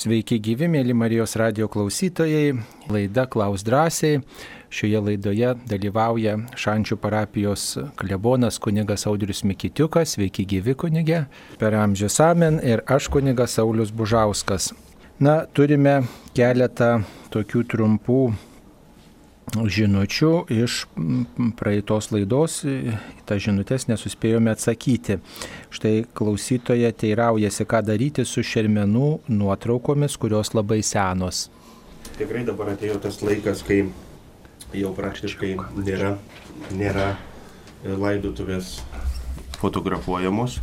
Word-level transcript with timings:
Sveiki 0.00 0.38
gyvi, 0.40 0.64
mėly 0.64 0.94
Marijos 0.96 1.34
radio 1.36 1.66
klausytojai. 1.68 2.54
Laida 2.88 3.26
Klaus 3.28 3.60
drąsiai. 3.66 4.22
Šioje 4.72 5.02
laidoje 5.04 5.50
dalyvauja 5.68 6.38
Šančių 6.56 6.96
parapijos 7.02 7.66
klebonas 8.00 8.56
kunigas 8.64 9.04
Audrius 9.10 9.44
Mikitiukas. 9.44 10.14
Sveiki 10.16 10.46
gyvi 10.48 10.72
kunigė. 10.80 11.26
Per 11.60 11.76
amžius 11.76 12.16
amen 12.24 12.62
ir 12.64 12.80
aš 12.88 13.10
kunigas 13.12 13.58
Saulis 13.58 13.92
Bužauskas. 13.92 14.70
Na, 15.20 15.42
turime 15.52 15.98
keletą 16.32 17.02
tokių 17.34 17.66
trumpų 17.68 18.22
žinučių 19.54 20.32
iš 20.54 20.84
praeitos 21.58 22.10
laidos, 22.14 22.60
tą 23.26 23.38
žinutės 23.42 23.88
nesuspėjome 23.90 24.52
atsakyti. 24.54 25.18
Štai 25.74 26.04
klausytoje 26.14 26.90
teiraujasi, 27.02 27.66
ką 27.66 27.82
daryti 27.86 28.26
su 28.28 28.44
šermenų 28.46 29.10
nuotraukomis, 29.28 30.16
kurios 30.20 30.54
labai 30.54 30.82
senos. 30.86 31.48
Tikrai 32.18 32.44
dabar 32.48 32.74
atėjo 32.74 33.00
tas 33.02 33.20
laikas, 33.24 33.64
kai 33.66 33.84
jau 34.76 34.94
praktiškai 34.96 35.56
nėra, 35.82 36.14
nėra 36.76 37.14
laidutuvės 37.84 38.78
fotografuojamos 39.60 40.60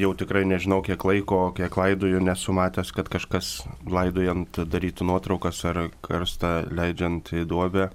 jau 0.00 0.12
tikrai 0.18 0.44
nežinau, 0.48 0.82
kiek 0.84 1.04
laiko, 1.06 1.38
kiek 1.56 1.76
laidoju, 1.78 2.20
nesu 2.24 2.52
matęs, 2.56 2.90
kad 2.94 3.08
kažkas 3.12 3.64
laidojant 3.88 4.60
darytų 4.68 5.06
nuotraukas 5.08 5.62
ar 5.68 5.86
karstą 6.04 6.66
leidžiant 6.74 7.30
į 7.32 7.44
duobę 7.48 7.88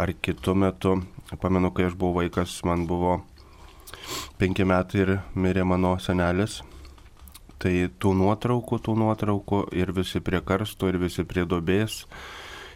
ar 0.00 0.12
kitų 0.12 0.54
metų. 0.64 0.96
Pamenu, 1.40 1.70
kai 1.72 1.88
aš 1.88 1.96
buvau 1.96 2.20
vaikas, 2.20 2.58
man 2.68 2.84
buvo 2.90 3.20
penki 4.40 4.66
metai 4.68 5.04
ir 5.04 5.14
mirė 5.34 5.64
mano 5.68 5.94
senelis. 6.02 6.60
Tai 7.62 7.72
tų 8.02 8.16
nuotraukų, 8.18 8.80
tų 8.82 8.96
nuotraukų 8.98 9.62
ir 9.78 9.92
visi 9.94 10.20
prie 10.20 10.42
karsto, 10.44 10.90
ir 10.90 10.98
visi 10.98 11.22
prie 11.24 11.46
duobės, 11.46 12.02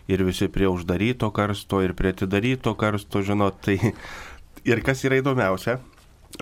ir 0.07 0.23
visi 0.25 0.47
prie 0.53 0.71
uždaryto 0.71 1.33
karsto, 1.35 1.83
ir 1.83 1.97
prie 1.99 2.15
atidaryto 2.15 2.77
karsto, 2.79 3.25
žinot, 3.27 3.59
tai 3.67 3.81
ir 4.71 4.85
kas 4.87 5.03
yra 5.05 5.19
įdomiausia, 5.19 5.81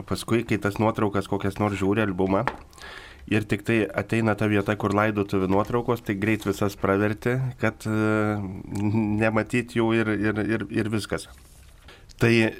paskui, 0.08 0.44
kai 0.48 0.58
tas 0.58 0.78
nuotraukas 0.82 1.28
kokias 1.30 1.60
nors 1.62 1.78
žiūri 1.80 2.04
albumą 2.04 2.44
ir 3.30 3.44
tik 3.48 3.64
tai 3.64 3.78
ateina 3.88 4.34
ta 4.36 4.48
vieta, 4.50 4.76
kur 4.76 4.94
laidotuvių 4.96 5.48
nuotraukos, 5.52 6.02
tai 6.04 6.16
greit 6.20 6.44
visas 6.46 6.76
praverti, 6.76 7.38
kad 7.60 7.86
e, 7.88 7.96
nematyt 9.22 9.76
jų 9.78 9.91
ir, 9.96 10.12
ir, 10.14 10.41
ir, 10.44 10.66
ir 10.70 10.91
viskas. 10.92 11.28
Tai 12.20 12.30
e, 12.30 12.50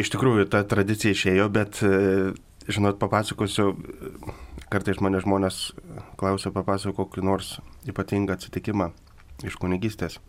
iš 0.00 0.12
tikrųjų 0.14 0.46
ta 0.52 0.62
tradicija 0.68 1.14
išėjo, 1.16 1.48
bet, 1.52 1.82
e, 1.84 2.30
žinot, 2.70 3.00
papasakosiu, 3.02 3.72
kartais 4.72 5.02
mane 5.04 5.20
žmonės 5.24 5.72
klausia, 6.20 6.54
papasakok 6.54 7.10
kokį 7.10 7.26
nors 7.26 7.56
ypatingą 7.90 8.38
atsitikimą 8.38 8.92
iš 9.44 9.58
kunigystės. 9.60 10.20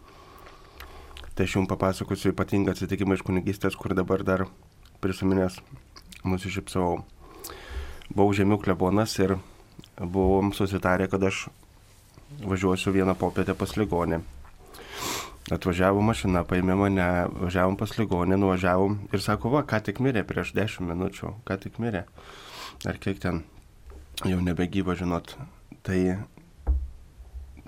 Tai 1.35 1.45
aš 1.45 1.57
jums 1.57 1.69
papasakosiu 1.69 2.31
ypatingą 2.33 2.73
atsitikimą 2.73 3.17
iš 3.17 3.25
kunigystės, 3.27 3.77
kur 3.79 3.93
dabar 3.95 4.23
dar 4.27 4.47
prisiminęs 5.03 5.59
nusišypsavau. 6.29 7.03
Buvau 8.11 8.33
žemių 8.37 8.59
klebonas 8.61 9.15
ir 9.19 9.37
buvom 9.99 10.53
susitarę, 10.53 11.07
kad 11.11 11.23
aš 11.23 11.47
važiuosiu 12.45 12.93
vieną 12.95 13.15
popietę 13.17 13.55
pas 13.57 13.75
ligonį. 13.77 14.21
Atvažiavo 15.53 16.01
mašina, 16.01 16.41
paėmė 16.47 16.75
mane, 16.79 17.09
važiavom 17.37 17.75
pas 17.77 17.91
ligonį, 17.99 18.39
nuvažiavom 18.41 18.97
ir 19.13 19.21
sako, 19.21 19.51
va, 19.53 19.61
ką 19.61 19.83
tik 19.85 20.01
mirė 20.01 20.25
prieš 20.25 20.55
10 20.57 20.87
minučių, 20.89 21.35
ką 21.45 21.59
tik 21.61 21.77
mirė. 21.81 22.05
Ar 22.89 22.97
kiek 23.01 23.21
ten 23.21 23.43
jau 24.25 24.39
nebegyva, 24.41 24.95
žinot. 24.97 25.35
Tai 25.85 25.99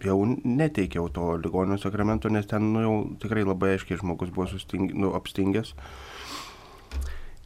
jau 0.03 0.17
neteikiau 0.25 1.09
to 1.13 1.35
ligonio 1.41 1.77
sakramento, 1.81 2.29
nes 2.33 2.49
ten 2.49 2.73
nu, 2.73 2.81
jau 2.81 2.95
tikrai 3.21 3.45
labai 3.45 3.75
aiškiai 3.75 4.01
žmogus 4.01 4.33
buvo 4.33 4.47
susting, 4.49 4.93
nu, 4.93 5.13
apstingęs. 5.17 5.73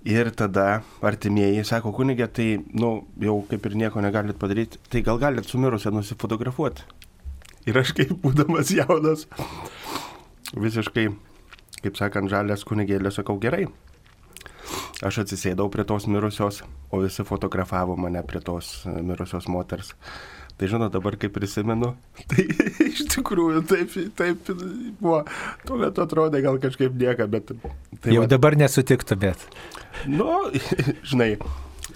Ir 0.01 0.31
tada 0.33 0.81
artimieji 1.05 1.61
sako, 1.67 1.91
kunigė, 1.93 2.25
tai, 2.33 2.47
nu, 2.73 3.03
jau 3.21 3.35
kaip 3.49 3.67
ir 3.69 3.75
nieko 3.83 4.01
negalit 4.01 4.39
padaryti, 4.41 4.79
tai 4.89 5.03
gal 5.05 5.19
galit 5.21 5.45
sumirusią 5.45 5.91
nusifotografuoti. 5.93 6.87
Ir 7.69 7.77
aš 7.77 7.91
kaip 7.93 8.15
būdamas 8.23 8.71
jaunas, 8.73 9.27
visiškai, 10.57 11.05
kaip 11.83 11.99
sakant, 11.99 12.31
žalės 12.33 12.65
kunigėlė, 12.65 13.13
sakau, 13.13 13.37
gerai. 13.41 13.67
Aš 15.05 15.21
atsisėdau 15.23 15.69
prie 15.73 15.85
tos 15.85 16.07
mirusios, 16.09 16.63
o 16.89 17.03
visi 17.05 17.25
fotografavo 17.25 17.93
mane 17.97 18.21
prie 18.25 18.41
tos 18.41 18.81
mirusios 18.89 19.47
moters. 19.49 19.93
Tai 20.61 20.67
žinot, 20.69 20.91
dabar 20.93 21.15
kaip 21.17 21.31
prisimenu, 21.33 21.95
tai 22.29 22.43
iš 22.85 22.99
tikrųjų 23.09 23.63
taip, 23.65 23.95
taip 24.13 24.51
buvo. 25.01 25.23
Tuo 25.65 25.79
metu 25.81 26.03
atrodė 26.03 26.43
gal 26.45 26.59
kažkaip 26.61 26.93
nieka, 27.01 27.25
bet... 27.31 27.49
Tai 28.03 28.13
Jau 28.13 28.27
va, 28.27 28.29
dabar 28.29 28.53
nesutiktumėt. 28.61 29.41
Nu, 30.05 30.27
žinai, 31.09 31.31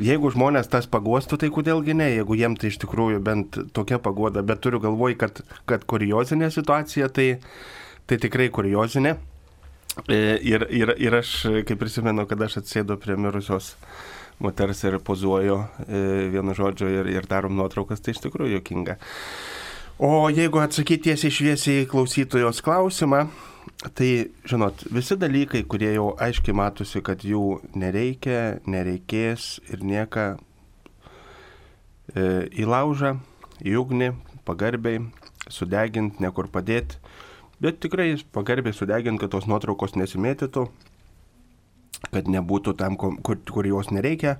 jeigu 0.02 0.34
žmonės 0.34 0.72
tas 0.74 0.90
paguostų, 0.90 1.38
tai 1.44 1.52
kodėlgi 1.54 1.94
ne, 1.94 2.10
jeigu 2.16 2.40
jiem 2.42 2.58
tai 2.58 2.74
iš 2.74 2.80
tikrųjų 2.82 3.22
bent 3.30 3.62
tokia 3.78 4.02
pagoda, 4.02 4.42
bet 4.42 4.66
turiu 4.66 4.82
galvoj, 4.82 5.14
kad, 5.22 5.46
kad 5.70 5.86
kuriozinė 5.86 6.50
situacija, 6.50 7.14
tai, 7.14 7.30
tai 8.10 8.18
tikrai 8.26 8.50
kuriozinė. 8.50 9.14
E, 10.10 10.24
ir, 10.42 10.66
ir, 10.74 10.98
ir 11.06 11.22
aš, 11.22 11.38
kaip 11.70 11.86
prisimenu, 11.86 12.26
kad 12.26 12.42
aš 12.50 12.64
atsėdu 12.64 12.98
prie 12.98 13.14
mirusios 13.14 13.76
moters 14.40 14.84
ir 14.84 15.00
pozuoju 15.00 15.58
e, 15.88 16.00
vienu 16.34 16.56
žodžiu 16.56 16.90
ir, 16.92 17.12
ir 17.14 17.28
darom 17.30 17.56
nuotraukas, 17.58 18.04
tai 18.04 18.16
iš 18.16 18.24
tikrųjų 18.26 18.60
jokinga. 18.60 18.98
O 20.04 20.28
jeigu 20.28 20.60
atsakyti 20.60 21.12
tiesiai 21.12 21.32
šviesiai 21.32 21.86
klausytojos 21.88 22.60
klausimą, 22.66 23.22
tai, 23.96 24.10
žinot, 24.48 24.84
visi 24.92 25.16
dalykai, 25.20 25.64
kurie 25.72 25.94
jau 25.96 26.10
aiškiai 26.22 26.56
matosi, 26.58 27.00
kad 27.06 27.24
jų 27.24 27.62
nereikia, 27.80 28.60
nereikės 28.68 29.62
ir 29.72 29.86
nieka 29.88 30.26
e, 32.12 32.26
į 32.52 32.68
laužą, 32.68 33.16
į 33.64 33.78
ugnį, 33.80 34.12
pagarbiai, 34.46 35.06
sudeginti, 35.48 36.20
nekur 36.26 36.52
padėti, 36.52 37.00
bet 37.64 37.80
tikrai 37.84 38.12
pagarbiai 38.36 38.76
sudeginti, 38.76 39.24
kad 39.24 39.32
tos 39.32 39.48
nuotraukos 39.48 39.96
nesimėtytų, 39.96 40.68
kad 42.14 42.30
nebūtų 42.32 42.76
tam, 42.80 42.98
kur, 43.00 43.40
kur 43.50 43.68
jos 43.68 43.92
nereikia. 43.94 44.38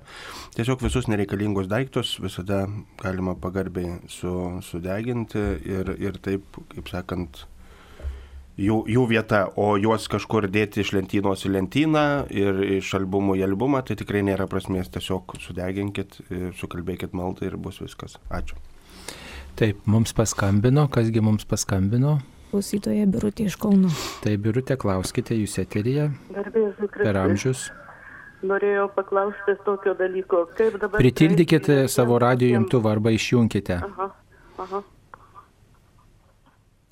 Tiesiog 0.56 0.84
visus 0.86 1.08
nereikalingus 1.10 1.68
daiktus 1.70 2.16
visada 2.22 2.64
galima 3.02 3.36
pagarbiai 3.38 3.98
su, 4.12 4.32
sudeginti 4.66 5.44
ir, 5.66 5.92
ir 6.02 6.18
taip, 6.22 6.60
kaip 6.72 6.90
sakant, 6.92 7.44
jų, 8.60 8.82
jų 8.90 9.06
vieta, 9.10 9.42
o 9.56 9.74
juos 9.80 10.08
kažkur 10.12 10.48
dėti 10.52 10.82
iš 10.82 10.94
lentynos 10.96 11.44
į 11.46 11.52
lentyną 11.56 12.06
ir 12.32 12.62
iš 12.78 12.94
albumų 12.98 13.38
į 13.40 13.46
albumą, 13.50 13.82
tai 13.86 13.98
tikrai 14.00 14.24
nėra 14.26 14.48
prasmės, 14.50 14.90
tiesiog 14.94 15.36
sudeginkit, 15.42 16.20
sukalbėkit 16.60 17.16
maldą 17.16 17.50
ir 17.50 17.58
bus 17.60 17.82
viskas. 17.84 18.18
Ačiū. 18.30 18.58
Taip, 19.56 19.84
mums 19.88 20.12
paskambino, 20.16 20.84
kasgi 20.92 21.22
mums 21.24 21.46
paskambino? 21.48 22.18
Klausytoja 22.56 23.04
Birutė 23.12 23.50
iš 23.50 23.58
Kauno. 23.60 23.90
Tai 24.24 24.32
Birutė, 24.40 24.78
klauskite 24.80 25.36
jūs 25.36 25.58
eteryje. 25.60 26.08
Per 26.96 27.18
amžius. 27.20 27.68
Norėjau 28.46 28.86
paklausti 28.94 29.56
tokio 29.66 29.92
dalyko, 29.98 30.46
kaip 30.56 30.78
dabar. 30.80 31.00
Pritildykite 31.02 31.84
savo 31.92 32.16
radio 32.22 32.56
imtuvą 32.56 32.94
arba 32.94 33.12
išjungkite. 33.12 33.76
Aha, 33.84 34.08
aha. 34.64 34.80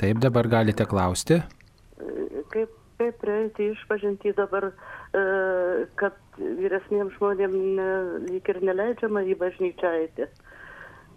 Taip, 0.01 0.21
dabar 0.21 0.49
galite 0.53 0.85
klausti. 0.91 1.41
Kaip, 2.53 2.77
kaip 3.01 3.17
prieiti 3.23 3.71
išpažinti 3.73 4.35
dabar, 4.37 4.69
e, 4.69 5.25
kad 6.01 6.19
vyresniems 6.37 7.17
žmonėms 7.17 8.29
lyg 8.29 8.53
ir 8.53 8.61
neleidžiama 8.69 9.25
į 9.33 9.39
bažnyčią 9.41 9.97
eiti. 10.03 10.29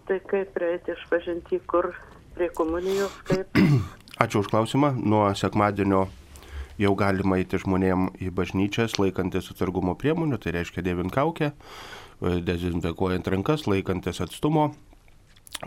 Tai 0.08 0.20
kaip 0.30 0.56
prieiti 0.56 0.96
išpažinti, 0.96 1.60
kur 1.68 1.92
prie 2.36 2.52
komunijos, 2.56 3.22
kaip. 3.28 3.52
Ačiū 4.18 4.42
už 4.42 4.48
klausimą. 4.50 4.96
Nuo 4.98 5.30
sekmadienio 5.30 6.08
jau 6.74 6.90
galima 6.98 7.36
eiti 7.38 7.60
žmonėm 7.62 8.08
į 8.18 8.32
bažnyčias, 8.34 8.96
laikantis 8.98 9.52
atsargumo 9.52 9.94
priemonių, 9.94 10.40
tai 10.42 10.56
reiškia 10.56 10.82
dėvint 10.82 11.14
kaukę, 11.14 11.52
dezinfekuojant 12.18 13.30
rankas, 13.30 13.68
laikantis 13.70 14.18
atstumo. 14.24 14.72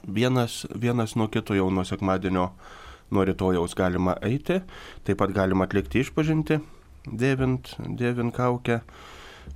Vienas, 0.03 0.65
vienas 0.75 1.15
nuo 1.15 1.29
kito 1.31 1.55
jau 1.55 1.69
nuo 1.71 1.85
sekmadienio, 1.87 2.49
nuo 3.07 3.23
rytojaus 3.23 3.71
galima 3.79 4.17
eiti, 4.19 4.59
taip 5.07 5.23
pat 5.23 5.31
galima 5.31 5.63
atlikti 5.63 6.03
išpažinti, 6.03 6.59
dėvint, 7.07 7.71
dėvint 7.79 8.35
kaukę 8.35 8.81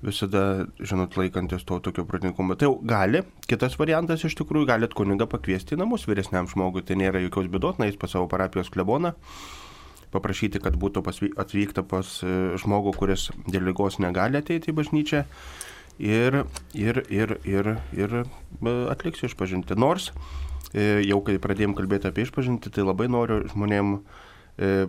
visada, 0.04 0.66
žinot, 0.80 1.16
laikantis 1.20 1.66
to 1.68 1.80
tokio 1.84 2.06
protingumo. 2.08 2.56
Tai 2.56 2.70
jau 2.70 2.78
gali. 2.88 3.22
Kitas 3.50 3.78
variantas 3.80 4.24
iš 4.26 4.36
tikrųjų 4.40 4.70
galit 4.70 4.96
kunigą 4.98 5.28
pakviesti 5.30 5.76
į 5.76 5.82
namus 5.84 6.08
vyresniam 6.10 6.50
žmogui, 6.52 6.84
tai 6.86 6.98
nėra 7.00 7.22
jokios 7.24 7.50
bėdos, 7.52 7.80
na 7.80 7.90
jis 7.90 8.00
pas 8.02 8.14
savo 8.16 8.30
parapijos 8.32 8.72
kleboną, 8.74 9.16
paprašyti, 10.16 10.62
kad 10.64 10.78
būtų 10.80 11.04
atvykta 11.42 11.86
pas 11.88 12.18
e, 12.24 12.56
žmogų, 12.62 12.96
kuris 13.00 13.30
dėl 13.48 13.68
lygos 13.70 14.00
negali 14.04 14.40
ateiti 14.40 14.72
į 14.72 14.78
bažnyčią 14.80 15.26
ir, 16.00 16.44
ir, 16.74 17.02
ir, 17.10 17.38
ir, 17.48 17.72
ir 17.96 18.20
e, 18.22 18.26
atliks 18.92 19.26
išpažinti. 19.28 19.78
Nors 19.80 20.12
e, 20.74 21.04
jau 21.06 21.22
kai 21.26 21.40
pradėjom 21.42 21.76
kalbėti 21.78 22.12
apie 22.12 22.28
išpažinti, 22.28 22.74
tai 22.74 22.88
labai 22.88 23.10
noriu 23.12 23.44
žmonėm, 23.52 24.00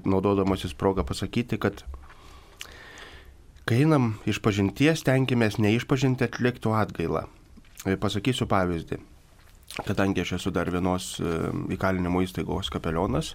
naudodamasis 0.07 0.77
progą 0.79 1.03
pasakyti, 1.03 1.57
kad 1.59 1.81
kai 3.67 3.83
einam 3.85 4.15
iš 4.29 4.41
pažinties, 4.45 5.05
tenkimės 5.07 5.59
ne 5.63 5.75
išpažinti 5.77 6.29
atliktų 6.29 6.75
atgailą. 6.79 7.27
E, 7.85 7.97
pasakysiu 8.01 8.49
pavyzdį. 8.51 9.01
Kadangi 9.87 10.23
aš 10.23 10.37
esu 10.39 10.53
dar 10.55 10.71
vienos 10.73 11.17
įkalinimo 11.75 12.23
įstaigos 12.25 12.71
kapelionas, 12.73 13.35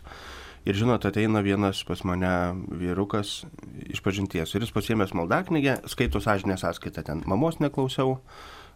Ir 0.62 0.78
žinot, 0.78 1.02
ateina 1.10 1.42
vienas 1.42 1.80
pas 1.82 2.04
mane 2.06 2.30
vyrukas 2.78 3.48
iš 3.90 4.02
pažinties 4.06 4.52
ir 4.54 4.62
jis 4.62 4.74
pasiemęs 4.76 5.16
maldaknygę, 5.18 5.80
skaito 5.90 6.22
sąžinę 6.22 6.58
sąskaitą 6.62 7.02
ten. 7.04 7.24
Mamos 7.26 7.58
neklausiau, 7.58 8.20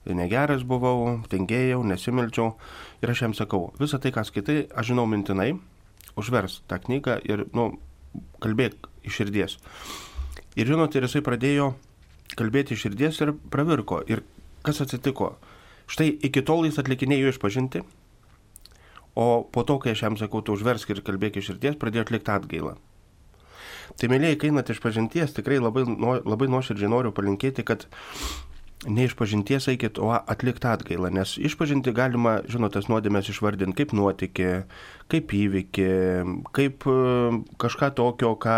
negeras 0.10 0.64
buvau, 0.66 1.20
tingėjau, 1.30 1.84
nesimilčiau. 1.86 2.56
Ir 3.06 3.14
aš 3.14 3.22
jam 3.28 3.38
sakau, 3.38 3.70
visą 3.78 4.02
tai, 4.02 4.10
ką 4.16 4.26
skaitai, 4.26 4.58
aš 4.74 4.90
žinau 4.90 5.06
mintinai, 5.06 5.52
užvers 6.18 6.64
tą 6.66 6.82
knygą 6.82 7.20
ir, 7.30 7.46
nu, 7.54 7.76
kalbėk 8.42 8.90
iš 9.06 9.22
širdies. 9.22 9.60
Ir 10.56 10.72
žinot, 10.72 10.96
ir 10.96 11.04
jisai 11.08 11.24
pradėjo 11.26 11.74
kalbėti 12.40 12.76
iš 12.76 12.86
širdies 12.88 13.20
ir 13.24 13.34
pravirko. 13.52 14.00
Ir 14.08 14.24
kas 14.66 14.82
atsitiko? 14.84 15.36
Štai 15.92 16.10
iki 16.26 16.42
tol 16.46 16.66
jis 16.66 16.80
atlikinėjo 16.82 17.36
išpažinti, 17.36 17.84
o 19.16 19.28
po 19.46 19.64
to, 19.68 19.78
kai 19.84 19.94
aš 19.94 20.06
jam 20.08 20.18
sakau, 20.20 20.42
tu 20.42 20.56
užversk 20.56 20.96
ir 20.96 21.04
kalbėk 21.06 21.38
iš 21.40 21.52
širdies, 21.52 21.78
pradėjo 21.80 22.08
atlikti 22.08 22.34
atgailą. 22.34 22.76
Tai, 23.96 24.10
mėlyje, 24.12 24.40
kai 24.42 24.50
einat 24.50 24.72
iš 24.74 24.82
pažinties, 24.84 25.36
tikrai 25.36 25.60
labai, 25.62 25.86
labai 26.26 26.50
nuoširdžiai 26.52 26.90
noriu 26.92 27.14
palinkėti, 27.16 27.64
kad 27.68 27.86
ne 28.90 29.06
iš 29.06 29.16
pažinties 29.18 29.70
eikit, 29.72 30.00
o 30.02 30.10
atlikti 30.16 30.68
atgailą, 30.70 31.12
nes 31.14 31.36
išpažinti 31.38 31.94
galima, 31.96 32.40
žinot, 32.52 32.74
tas 32.76 32.90
nuodėmės 32.92 33.30
išvardinti 33.32 33.78
kaip 33.84 33.94
nuotikį, 33.98 34.50
kaip 35.14 35.38
įvykį, 35.38 35.88
kaip 36.58 36.90
e, 36.90 36.98
kažką 37.62 37.94
tokio, 37.98 38.34
ką 38.42 38.58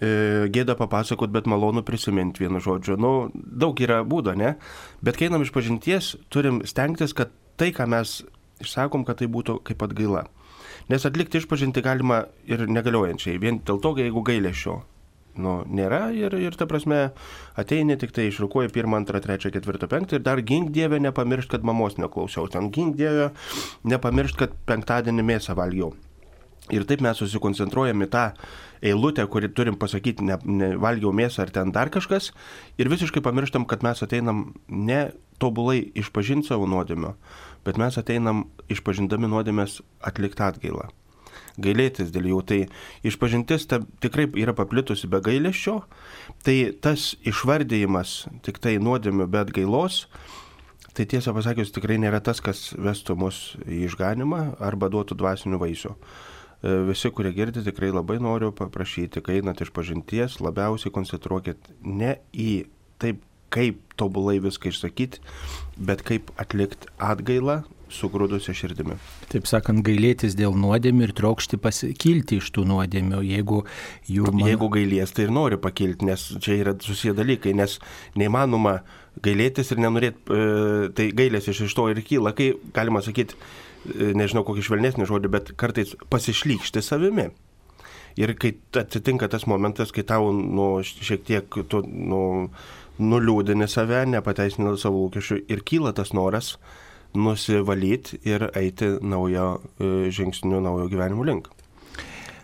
gėda 0.00 0.76
papasakot, 0.78 1.32
bet 1.32 1.48
malonu 1.50 1.82
prisiminti 1.84 2.44
vienu 2.44 2.60
žodžiu. 2.64 2.96
Nu, 3.00 3.12
daug 3.34 3.80
yra 3.84 4.00
būdo, 4.06 4.32
ne? 4.36 4.54
Bet 5.04 5.20
kai 5.20 5.28
einam 5.28 5.44
iš 5.44 5.52
pažinties, 5.52 6.14
turim 6.32 6.62
stengtis, 6.64 7.12
kad 7.16 7.34
tai, 7.60 7.70
ką 7.76 7.88
mes 7.90 8.20
išsakom, 8.64 9.04
kad 9.08 9.20
tai 9.20 9.28
būtų 9.32 9.60
kaip 9.68 9.82
atgaila. 9.84 10.26
Nes 10.90 11.04
atlikti 11.06 11.38
išpažinti 11.38 11.84
galima 11.84 12.24
ir 12.48 12.64
negaliojančiai, 12.66 13.38
vien 13.42 13.60
dėl 13.66 13.78
to, 13.84 13.92
jeigu 14.00 14.24
gailėšio 14.26 14.80
nu, 15.40 15.60
nėra 15.70 16.08
ir, 16.16 16.34
ir 16.34 16.56
ta 16.58 16.66
prasme 16.70 17.00
ateini 17.58 17.96
tik 18.00 18.14
tai 18.16 18.28
išrukuoji 18.30 18.72
pirmą, 18.74 19.00
antrą, 19.00 19.20
trečią, 19.22 19.52
ketvirtą, 19.54 19.88
penktą 19.90 20.18
ir 20.18 20.24
dar 20.26 20.42
gink 20.42 20.72
Dievę 20.74 21.00
nepamiršt, 21.02 21.52
kad 21.54 21.66
mamos 21.66 21.98
neklausiau, 22.00 22.48
ten 22.50 22.70
gink 22.74 22.96
Dievę 22.98 23.30
nepamiršt, 23.88 24.40
kad 24.40 24.56
penktadienį 24.68 25.26
mėsą 25.32 25.56
valgiau. 25.58 25.94
Ir 26.74 26.86
taip 26.88 27.02
mes 27.04 27.18
susikoncentruojam 27.20 28.04
į 28.06 28.10
tą 28.12 28.26
eilutę, 28.86 29.26
kuri 29.30 29.50
turim 29.52 29.76
pasakyti, 29.80 30.24
ne, 30.26 30.38
ne 30.44 30.70
valgiau 30.80 31.12
mėsą 31.16 31.44
ar 31.44 31.52
ten 31.54 31.74
dar 31.74 31.90
kažkas, 31.92 32.30
ir 32.80 32.90
visiškai 32.92 33.22
pamirštam, 33.24 33.66
kad 33.68 33.84
mes 33.86 34.00
ateinam 34.06 34.50
ne 34.68 35.10
tobulai 35.40 35.82
išpažinti 35.98 36.48
savo 36.52 36.68
nuodėmio, 36.70 37.14
bet 37.66 37.80
mes 37.80 37.98
ateinam 38.00 38.46
išpažindami 38.72 39.30
nuodėmės 39.30 39.80
atlikti 40.06 40.46
atgailą 40.46 40.90
gailėtis 41.60 42.10
dėl 42.14 42.28
jų. 42.30 42.40
Tai 42.46 42.58
išpažintis 43.06 43.66
ta, 43.70 43.80
tikrai 44.02 44.28
yra 44.40 44.54
paplitusi 44.56 45.10
be 45.10 45.20
gailėščio, 45.24 45.76
tai 46.46 46.56
tas 46.82 47.14
išvardėjimas 47.26 48.16
tik 48.46 48.60
tai 48.62 48.76
nuodėmių, 48.82 49.28
bet 49.30 49.52
gailos, 49.56 50.04
tai 50.96 51.06
tiesą 51.10 51.34
pasakius 51.36 51.72
tikrai 51.74 52.00
nėra 52.02 52.22
tas, 52.24 52.42
kas 52.44 52.70
vestų 52.78 53.16
mus 53.20 53.40
į 53.66 53.86
išganimą 53.88 54.42
arba 54.62 54.90
duotų 54.92 55.18
dvasinių 55.20 55.60
vaisių. 55.60 55.94
E, 56.60 56.76
visi, 56.88 57.08
kurie 57.14 57.32
girdi, 57.36 57.64
tikrai 57.64 57.92
labai 57.94 58.18
noriu 58.20 58.52
paprašyti, 58.56 59.22
kai 59.24 59.40
einat 59.40 59.62
iš 59.64 59.72
pažinties, 59.76 60.38
labiausiai 60.44 60.92
koncentruokit 60.92 61.72
ne 61.80 62.18
į 62.36 62.52
taip, 63.00 63.22
kaip 63.50 63.80
tobulai 63.98 64.38
viską 64.42 64.70
išsakyti, 64.70 65.22
bet 65.80 66.04
kaip 66.06 66.30
atlikti 66.40 66.90
atgailą 67.02 67.62
sugrūdusią 67.90 68.54
širdimi. 68.54 68.96
Taip 69.32 69.48
sakant, 69.50 69.82
gailėtis 69.86 70.36
dėl 70.38 70.54
nuodėmių 70.58 71.08
ir 71.08 71.14
trokšti 71.18 71.58
pasikilti 71.62 72.38
iš 72.38 72.52
tų 72.54 72.66
nuodėmių, 72.70 73.22
jeigu 73.26 73.64
jų... 74.06 74.28
Man... 74.30 74.46
Jeigu 74.46 74.70
gailies, 74.76 75.14
tai 75.16 75.26
ir 75.26 75.34
nori 75.34 75.58
pakilti, 75.60 76.06
nes 76.06 76.28
čia 76.44 76.60
yra 76.60 76.76
susiję 76.84 77.16
dalykai, 77.18 77.56
nes 77.58 77.78
neįmanoma 78.20 78.78
gailėtis 79.24 79.74
ir 79.74 79.82
nenorėti, 79.82 80.22
e, 80.30 80.92
tai 80.94 81.10
gailės 81.16 81.50
iš 81.50 81.74
to 81.74 81.88
ir 81.90 82.04
kyla, 82.06 82.34
kai 82.36 82.52
galima 82.76 83.02
sakyti, 83.02 83.38
nežinau 83.88 84.44
kokį 84.46 84.66
švelnesnį 84.66 85.06
žodį, 85.08 85.30
bet 85.32 85.54
kartais 85.60 85.94
pasišlykšti 86.12 86.82
savimi. 86.84 87.30
Ir 88.18 88.34
kai 88.38 88.56
atsitinka 88.76 89.30
tas 89.30 89.46
momentas, 89.46 89.92
kai 89.94 90.02
tau 90.06 90.32
nu, 90.34 90.82
šiek 90.82 91.22
tiek 91.26 91.60
tu 91.70 91.82
nu, 91.86 92.22
nuliūdini 93.00 93.68
save, 93.70 94.02
nepateisini 94.10 94.74
savo 94.80 95.06
lūkesčių 95.06 95.44
ir 95.48 95.62
kyla 95.66 95.94
tas 95.96 96.12
noras 96.16 96.56
nusivalyti 97.16 98.20
ir 98.28 98.50
eiti 98.54 98.92
naujo 99.02 99.46
e, 99.58 100.10
žingsniu, 100.14 100.60
naujo 100.62 100.90
gyvenimo 100.90 101.24
link. 101.26 101.48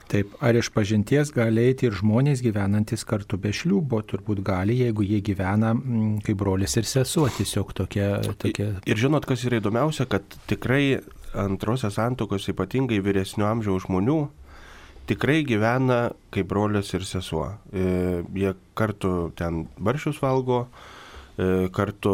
Taip, 0.06 0.36
ar 0.38 0.54
iš 0.54 0.68
pažinties 0.70 1.32
gali 1.34 1.64
eiti 1.66 1.88
ir 1.88 1.94
žmonės 1.98 2.38
gyvenantis 2.44 3.02
kartu 3.06 3.38
be 3.42 3.50
šliūbo, 3.54 4.04
turbūt 4.06 4.38
gali, 4.46 4.76
jeigu 4.84 5.02
jie 5.02 5.18
gyvena 5.26 5.72
mm, 5.74 6.20
kaip 6.26 6.38
brolis 6.38 6.78
ir 6.78 6.86
sesuo, 6.86 7.26
tiesiog 7.34 7.72
tokia. 7.74 8.10
tokia... 8.38 8.68
Ir 8.86 9.02
žinot, 9.02 9.26
kas 9.26 9.42
yra 9.48 9.58
įdomiausia, 9.58 10.06
kad 10.10 10.38
tikrai 10.46 11.00
antrosios 11.38 11.98
santokos, 11.98 12.48
ypatingai 12.52 12.98
vyresnio 13.04 13.46
amžiaus 13.48 13.86
žmonių, 13.86 14.20
tikrai 15.06 15.42
gyvena 15.46 16.10
kaip 16.34 16.48
brolis 16.50 16.92
ir 16.96 17.06
sesuo. 17.06 17.50
E, 17.70 18.22
jie 18.34 18.54
kartu 18.78 19.30
ten 19.38 19.66
baršius 19.78 20.18
valgo, 20.24 20.66
E, 21.36 21.68
kartu 21.68 22.12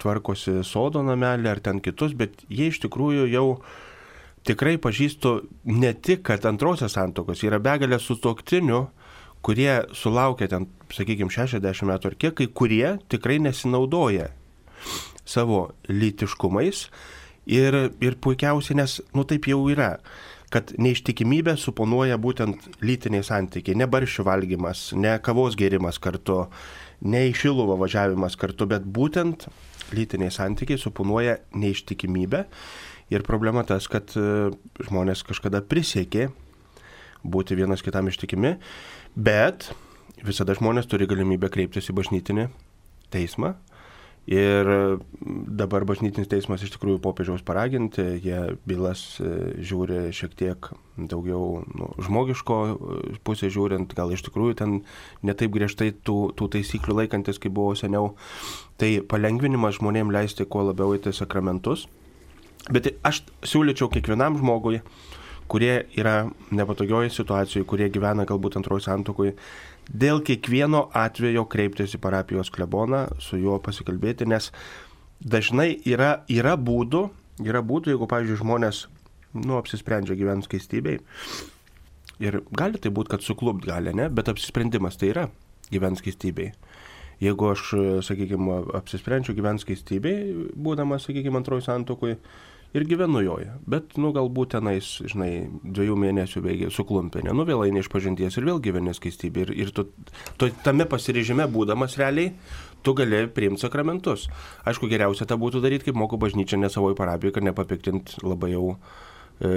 tvarkosi 0.00 0.62
sodo 0.64 1.02
namelį 1.04 1.50
ar 1.50 1.58
ten 1.60 1.80
kitus, 1.84 2.14
bet 2.16 2.40
jie 2.48 2.70
iš 2.72 2.78
tikrųjų 2.86 3.26
jau 3.28 3.46
tikrai 4.48 4.78
pažįstu 4.80 5.32
ne 5.68 5.90
tik, 5.92 6.22
kad 6.24 6.46
antrosios 6.48 6.96
santokos 6.96 7.44
yra 7.44 7.60
begalė 7.60 7.98
sutoktinių, 8.00 8.86
kurie 9.44 9.74
sulaukia 9.92 10.48
ten, 10.48 10.70
sakykime, 10.88 11.28
60 11.28 11.84
metų 11.90 12.12
ar 12.12 12.16
kiek, 12.16 12.36
kai 12.38 12.48
kurie 12.48 12.94
tikrai 13.12 13.36
nesinaudoja 13.44 14.30
savo 15.28 15.66
lytiškumais 15.92 16.86
ir, 17.46 17.78
ir 18.02 18.18
puikiausiai, 18.22 18.78
nes, 18.82 19.00
nu 19.16 19.26
taip 19.28 19.48
jau 19.50 19.64
yra 19.72 19.96
kad 20.52 20.74
neištikimybę 20.76 21.54
suponuoja 21.56 22.18
būtent 22.20 22.66
lytiniai 22.84 23.24
santykiai, 23.24 23.76
ne 23.78 23.86
baršių 23.88 24.24
valgymas, 24.28 24.90
ne 24.92 25.14
kavos 25.24 25.56
gėrimas 25.56 25.96
kartu, 26.02 26.42
ne 27.08 27.22
į 27.30 27.32
šiluvą 27.40 27.78
važiavimas 27.80 28.36
kartu, 28.36 28.68
bet 28.68 28.84
būtent 28.84 29.46
lytiniai 29.96 30.32
santykiai 30.32 30.80
suponuoja 30.80 31.38
neištikimybę. 31.56 32.44
Ir 33.12 33.24
problema 33.24 33.64
tas, 33.68 33.88
kad 33.92 34.12
e, 34.16 34.52
žmonės 34.88 35.24
kažkada 35.28 35.60
prisiekė 35.68 36.28
būti 37.24 37.56
vienas 37.56 37.84
kitam 37.84 38.08
ištikimi, 38.08 38.54
bet 39.16 39.70
visada 40.24 40.56
žmonės 40.56 40.88
turi 40.88 41.08
galimybę 41.08 41.50
kreiptis 41.52 41.88
į 41.88 41.96
bažnytinį 41.96 42.48
teismą 43.12 43.54
Ir 44.30 44.68
dabar 45.58 45.82
bažnytinis 45.82 46.28
teismas 46.30 46.62
iš 46.62 46.76
tikrųjų 46.76 47.00
popiežiaus 47.02 47.42
paraginti, 47.42 48.04
jie 48.22 48.52
bylas 48.70 49.18
e, 49.18 49.30
žiūri 49.58 50.12
šiek 50.14 50.36
tiek 50.38 50.68
daugiau 51.10 51.64
nu, 51.66 51.88
žmogiško 52.06 52.58
e, 52.70 52.98
pusė 53.26 53.50
žiūrint, 53.50 53.96
gal 53.98 54.14
iš 54.14 54.22
tikrųjų 54.28 54.54
ten 54.60 54.76
netaip 55.26 55.50
griežtai 55.56 55.90
tų, 56.06 56.30
tų 56.38 56.52
taisyklių 56.54 57.00
laikantis, 57.00 57.42
kaip 57.42 57.56
buvo 57.56 57.74
seniau. 57.74 58.12
Tai 58.78 58.92
palengvinimas 59.10 59.80
žmonėms 59.80 60.14
leisti 60.14 60.46
kuo 60.46 60.68
labiau 60.68 60.94
įti 60.94 61.10
sakramentus. 61.16 61.88
Bet 62.70 62.92
aš 63.02 63.24
siūlyčiau 63.42 63.90
kiekvienam 63.90 64.38
žmogui, 64.38 64.84
kurie 65.50 65.82
yra 65.98 66.28
nepatogioje 66.54 67.10
situacijoje, 67.10 67.66
kurie 67.66 67.90
gyvena 67.90 68.22
galbūt 68.28 68.60
antroji 68.60 68.86
santokui, 68.86 69.34
dėl 69.88 70.22
kiekvieno 70.24 70.86
atvejo 70.96 71.44
kreiptis 71.50 71.96
į 71.96 72.00
parapijos 72.02 72.52
kleboną, 72.54 73.06
su 73.22 73.40
juo 73.40 73.58
pasikalbėti, 73.62 74.28
nes 74.30 74.50
dažnai 75.22 75.74
yra, 75.88 76.22
yra 76.30 76.54
būdų, 76.58 77.06
yra 77.46 77.62
būdų, 77.64 77.94
jeigu, 77.94 78.08
pavyzdžiui, 78.10 78.40
žmonės, 78.42 78.86
nu, 79.38 79.56
apsisprendžia 79.58 80.16
gyventi 80.18 80.48
skaistybei. 80.50 81.00
Ir 82.22 82.42
gali 82.54 82.78
tai 82.78 82.92
būti, 82.94 83.14
kad 83.14 83.24
suklupt 83.24 83.64
gali, 83.66 83.94
ne, 83.96 84.08
bet 84.12 84.30
apsisprendimas 84.30 84.98
tai 85.00 85.10
yra 85.10 85.26
gyventi 85.72 86.04
skaistybei. 86.04 86.52
Jeigu 87.22 87.52
aš, 87.52 87.68
sakykime, 88.06 88.58
apsisprendžiu 88.78 89.34
gyventi 89.38 89.66
skaistybei, 89.66 90.16
būdamas, 90.58 91.06
sakykime, 91.06 91.38
antroji 91.38 91.66
santokui, 91.68 92.16
ir 92.72 92.84
gyvenu 92.88 93.22
joje. 93.22 93.52
Bet, 93.68 93.96
nu, 94.00 94.12
galbūt 94.16 94.54
tenais, 94.56 94.88
žinai, 95.08 95.30
dviejų 95.62 95.96
mėnesių 96.02 96.42
veikia 96.44 96.70
suklumpinė, 96.72 97.34
nu, 97.36 97.46
vėl 97.48 97.66
eini 97.66 97.82
iš 97.82 97.90
pažinties 97.92 98.38
ir 98.38 98.48
vėl 98.48 98.60
gyveni 98.64 98.94
skaistybė. 98.96 99.46
Ir, 99.46 99.54
ir 99.66 99.72
tu, 99.76 99.86
tu 100.40 100.50
tame 100.64 100.86
pasirežime 100.88 101.46
būdamas 101.52 101.98
realiai, 102.00 102.32
tu 102.82 102.96
gali 102.98 103.26
priimti 103.32 103.64
sakramentus. 103.66 104.28
Aišku, 104.68 104.90
geriausia 104.90 105.28
tą 105.28 105.38
būtų 105.40 105.62
daryti, 105.64 105.90
kaip 105.90 106.00
moko 106.00 106.20
bažnyčia 106.20 106.60
ne 106.60 106.72
savoji 106.72 106.98
parapija, 106.98 107.36
kad 107.36 107.46
nepapiktint 107.46 108.16
labai 108.24 108.54
jau 108.54 108.66
e, 108.72 109.52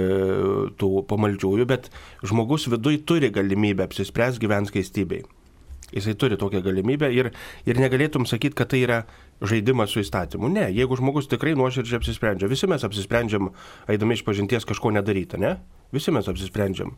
tų 0.78 0.92
pamaldžiųjų, 1.10 1.68
bet 1.68 1.90
žmogus 2.26 2.68
viduj 2.72 3.02
turi 3.08 3.32
galimybę 3.34 3.88
apsispręs 3.88 4.40
gyventi 4.42 4.74
skaistybei. 4.74 5.24
Jisai 5.94 6.16
turi 6.18 6.36
tokią 6.38 6.60
galimybę 6.64 7.08
ir, 7.14 7.30
ir 7.68 7.78
negalėtum 7.78 8.26
sakyti, 8.26 8.56
kad 8.58 8.72
tai 8.72 8.80
yra 8.82 9.00
žaidimas 9.38 9.92
su 9.94 10.02
įstatymu. 10.02 10.50
Ne, 10.50 10.66
jeigu 10.74 10.98
žmogus 10.98 11.30
tikrai 11.30 11.54
nuoširdžiai 11.58 12.00
apsisprendžia, 12.00 12.50
visi 12.50 12.66
mes 12.70 12.82
apsisprendžiam, 12.86 13.52
eidami 13.92 14.18
iš 14.18 14.24
pažinties 14.26 14.66
kažko 14.66 14.90
nedaryti, 14.96 15.38
ne? 15.38 15.56
Visi 15.94 16.14
mes 16.14 16.26
apsisprendžiam. 16.26 16.96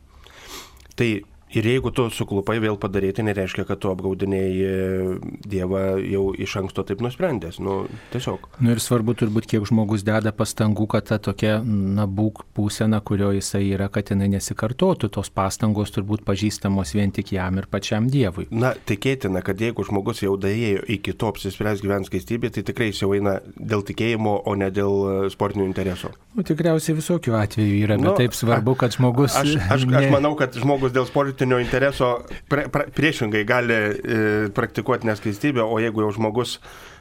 Tai 0.96 1.10
Ir 1.56 1.64
jeigu 1.64 1.90
tu 1.94 2.04
suklupai 2.12 2.58
vėl 2.60 2.76
padaryti, 2.80 3.18
tai 3.18 3.28
nereiškia, 3.30 3.64
kad 3.68 3.80
tu 3.80 3.88
apgaudinėjai 3.92 5.16
Dievą 5.48 5.82
jau 6.04 6.24
iš 6.36 6.58
anksto 6.60 6.84
taip 6.84 7.00
nusprendęs. 7.04 7.56
Nu, 7.64 7.80
tiesiog. 8.12 8.50
Nu 8.60 8.74
ir 8.74 8.82
svarbu 8.84 9.14
turbūt, 9.18 9.48
kiek 9.48 9.64
žmogus 9.68 10.04
deda 10.06 10.32
pastangų, 10.36 10.88
kad 10.92 11.08
ta 11.08 11.18
tokia, 11.22 11.58
na, 11.64 12.04
būk 12.04 12.44
būsena, 12.56 13.00
kurio 13.00 13.30
jisai 13.36 13.64
yra, 13.70 13.88
kad 13.92 14.12
jinai 14.12 14.28
nesikartotų. 14.34 15.10
Tos 15.16 15.32
pastangos 15.32 15.94
turbūt 15.94 16.24
pažįstamos 16.28 16.92
vien 16.96 17.14
tik 17.16 17.32
jam 17.36 17.60
ir 17.60 17.68
pačiam 17.70 18.10
Dievui. 18.12 18.48
Na, 18.52 18.74
tikėtina, 18.76 19.40
kad 19.46 19.60
jeigu 19.60 19.86
žmogus 19.88 20.20
jau 20.24 20.36
daėjo 20.40 20.84
iki 20.98 21.16
to 21.16 21.32
apsispręs 21.32 21.80
gyventi 21.84 22.12
skaistybė, 22.12 22.52
tai 22.52 22.66
tikrai 22.68 22.90
jis 22.90 23.02
jau 23.06 23.14
eina 23.16 23.38
dėl 23.56 23.86
tikėjimo, 23.88 24.36
o 24.44 24.56
ne 24.58 24.68
dėl 24.74 24.94
e, 24.98 25.16
sportinių 25.32 25.68
interesų. 25.70 26.12
Nu, 26.36 26.44
tikriausiai 26.46 26.98
visokių 26.98 27.34
atvejų 27.40 27.80
yra, 27.86 27.96
bet 27.98 28.04
nu, 28.04 28.14
taip 28.18 28.36
svarbu, 28.36 28.76
kad 28.78 28.94
žmogus... 28.94 29.36
Aš, 29.38 29.56
aš, 29.74 29.88
ne... 29.88 29.96
aš 29.98 30.12
manau, 30.12 30.34
kad 30.38 30.54
žmogus 30.54 30.94
dėl 30.94 31.08
sportinių 31.08 31.37
politinio 31.38 31.58
intereso 31.58 32.24
pre, 32.48 32.68
pra, 32.68 32.84
priešingai 32.94 33.44
gali 33.44 33.74
e, 33.74 34.50
praktikuoti 34.54 35.06
neskaistybę, 35.06 35.62
o 35.62 35.78
jeigu 35.78 36.02
jau 36.02 36.10
žmogus 36.16 36.58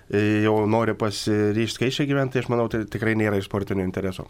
e, 0.10 0.44
jau 0.46 0.68
nori 0.70 0.94
pasiryšti 0.94 1.74
skaičiai 1.74 2.10
gyventi, 2.10 2.38
tai 2.38 2.44
aš 2.46 2.52
manau, 2.54 2.68
tai 2.70 2.86
tikrai 2.86 3.16
nėra 3.18 3.40
iš 3.40 3.50
sportinio 3.50 3.86
intereso. 3.86 4.28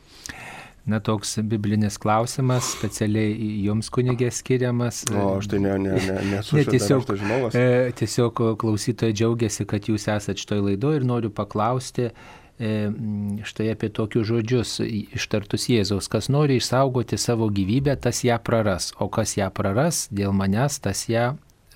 Na, 0.87 1.01
toks 1.03 1.35
biblinis 1.43 1.97
klausimas, 1.99 2.69
specialiai 2.77 3.33
jums 3.65 3.89
kunigė 3.91 4.29
skiriamas. 4.31 5.03
O, 5.11 5.33
aš 5.41 5.49
tai 5.51 5.59
ne, 5.59 5.75
ne, 5.83 5.97
ne, 5.99 6.17
nesu 6.37 6.55
ne, 6.55 6.63
tiesiog, 6.63 7.03
žinovas. 7.19 7.57
E, 7.59 7.91
tiesiog 7.99 8.43
klausytojai 8.61 9.15
džiaugiasi, 9.15 9.67
kad 9.67 9.91
jūs 9.91 10.07
esate 10.07 10.39
šitoj 10.39 10.63
laidoje 10.69 11.01
ir 11.01 11.07
noriu 11.09 11.33
paklausti, 11.35 12.13
štai 12.57 13.67
apie 13.69 13.89
tokius 13.93 14.25
žodžius 14.31 14.77
ištartus 15.13 15.67
Jėzaus, 15.69 16.09
kas 16.09 16.29
nori 16.33 16.57
išsaugoti 16.57 17.19
savo 17.21 17.51
gyvybę, 17.53 17.93
tas 18.01 18.23
ją 18.25 18.39
praras, 18.41 18.93
o 18.97 19.09
kas 19.13 19.35
ją 19.37 19.51
praras 19.53 20.07
dėl 20.09 20.33
manęs, 20.33 20.79
tas 20.81 21.05
ją 21.05 21.35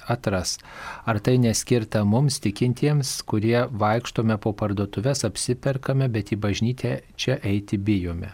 atras. 0.09 0.57
Ar 1.05 1.21
tai 1.21 1.37
neskirta 1.37 2.01
mums 2.03 2.39
tikintiems, 2.41 3.21
kurie 3.29 3.67
vaikštome 3.69 4.37
po 4.41 4.55
parduotuvės, 4.57 5.25
apsiperkame, 5.27 6.09
bet 6.09 6.33
į 6.33 6.41
bažnytę 6.41 7.01
čia 7.15 7.37
eiti 7.45 7.77
bijome? 7.77 8.33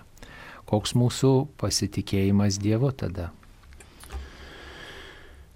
Koks 0.67 0.95
mūsų 0.99 1.33
pasitikėjimas 1.59 2.59
Dievu 2.63 2.91
tada? 2.95 3.31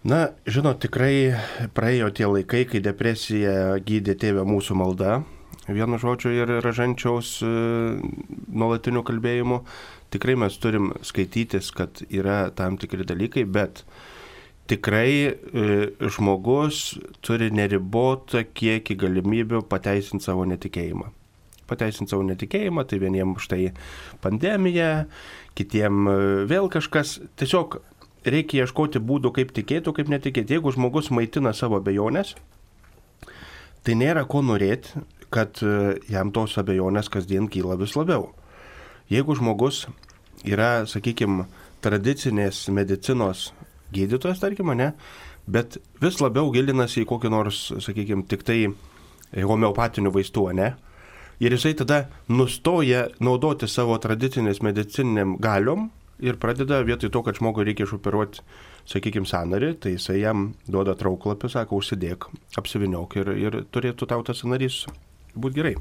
Na, 0.04 0.32
žinot, 0.50 0.80
tikrai 0.82 1.38
praėjo 1.78 2.10
tie 2.18 2.26
laikai, 2.26 2.64
kai 2.66 2.80
depresija 2.82 3.78
gydė 3.86 4.16
tėvę 4.18 4.44
mūsų 4.50 4.76
malda, 4.80 5.20
vienu 5.76 6.00
žodžiu 6.02 6.32
ir 6.36 6.54
ražančiaus 6.64 7.38
e, 7.46 7.52
nuolatiniu 8.52 9.04
kalbėjimu. 9.08 9.62
Tikrai 10.12 10.36
mes 10.40 10.58
turim 10.60 10.92
skaitytis, 11.06 11.72
kad 11.76 12.04
yra 12.10 12.50
tam 12.56 12.78
tikri 12.82 13.06
dalykai, 13.08 13.46
bet 13.48 13.84
tikrai 14.72 15.14
e, 15.28 15.34
žmogus 16.12 16.98
turi 17.26 17.52
neribotą 17.56 18.44
kiekį 18.56 18.98
galimybių 19.06 19.64
pateisinti 19.72 20.28
savo 20.28 20.46
netikėjimą. 20.50 21.12
Pateisinti 21.72 22.12
savo 22.12 22.26
netikėjimą, 22.28 22.84
tai 22.88 23.00
vieniems 23.00 23.48
štai 23.48 23.72
pandemija, 24.24 25.08
kitiems 25.60 26.12
e, 26.12 26.20
vėl 26.52 26.72
kažkas. 26.72 27.20
Tiesiog 27.40 27.82
reikia 28.28 28.66
ieškoti 28.66 29.02
būdų, 29.02 29.34
kaip 29.38 29.54
tikėti, 29.56 29.94
kaip 29.96 30.12
netikėti. 30.12 30.58
Jeigu 30.58 30.74
žmogus 30.76 31.10
maitina 31.14 31.54
savo 31.58 31.82
bejonės, 31.84 32.36
tai 33.86 33.98
nėra 33.98 34.28
ko 34.30 34.44
norėti 34.46 35.02
kad 35.32 35.62
e, 35.64 35.98
jam 36.12 36.32
tos 36.36 36.58
abejonės 36.60 37.10
kasdien 37.12 37.48
kyla 37.52 37.78
vis 37.80 37.96
labiau. 37.96 38.30
Jeigu 39.12 39.36
žmogus 39.40 39.86
yra, 40.48 40.84
sakykime, 40.88 41.48
tradicinės 41.82 42.68
medicinos 42.74 43.50
gydytojas, 43.96 44.42
tarkime, 44.44 44.76
ne, 44.78 44.92
bet 45.52 45.80
vis 46.02 46.20
labiau 46.22 46.52
gilinasi 46.54 47.04
į 47.04 47.10
kokį 47.10 47.32
nors, 47.34 47.64
sakykime, 47.84 48.28
tik 48.30 48.46
tai 48.48 48.60
homeopatinių 49.36 50.12
vaistų, 50.14 50.46
ne, 50.58 50.74
ir 51.42 51.56
jisai 51.56 51.74
tada 51.80 52.04
nustoja 52.30 53.08
naudoti 53.24 53.70
savo 53.72 53.98
tradicinės 54.04 54.62
medicininiam 54.64 55.38
galiom 55.42 55.90
ir 56.22 56.38
pradeda 56.38 56.84
vietoj 56.86 57.10
to, 57.10 57.24
kad 57.26 57.40
žmogui 57.40 57.66
reikia 57.66 57.88
išoperuoti, 57.88 58.44
sakykime, 58.92 59.26
sanarį, 59.30 59.74
tai 59.82 59.96
jisai 59.96 60.20
jam 60.22 60.52
duoda 60.70 60.94
trauklapį, 60.98 61.50
sako, 61.50 61.82
užsidėk, 61.82 62.30
apsiviniok 62.62 63.18
ir, 63.22 63.32
ir 63.42 63.64
turėtų 63.74 64.10
tau 64.12 64.22
tas 64.28 64.44
sanarys 64.44 64.84
būti 65.36 65.60
gerai. 65.60 65.76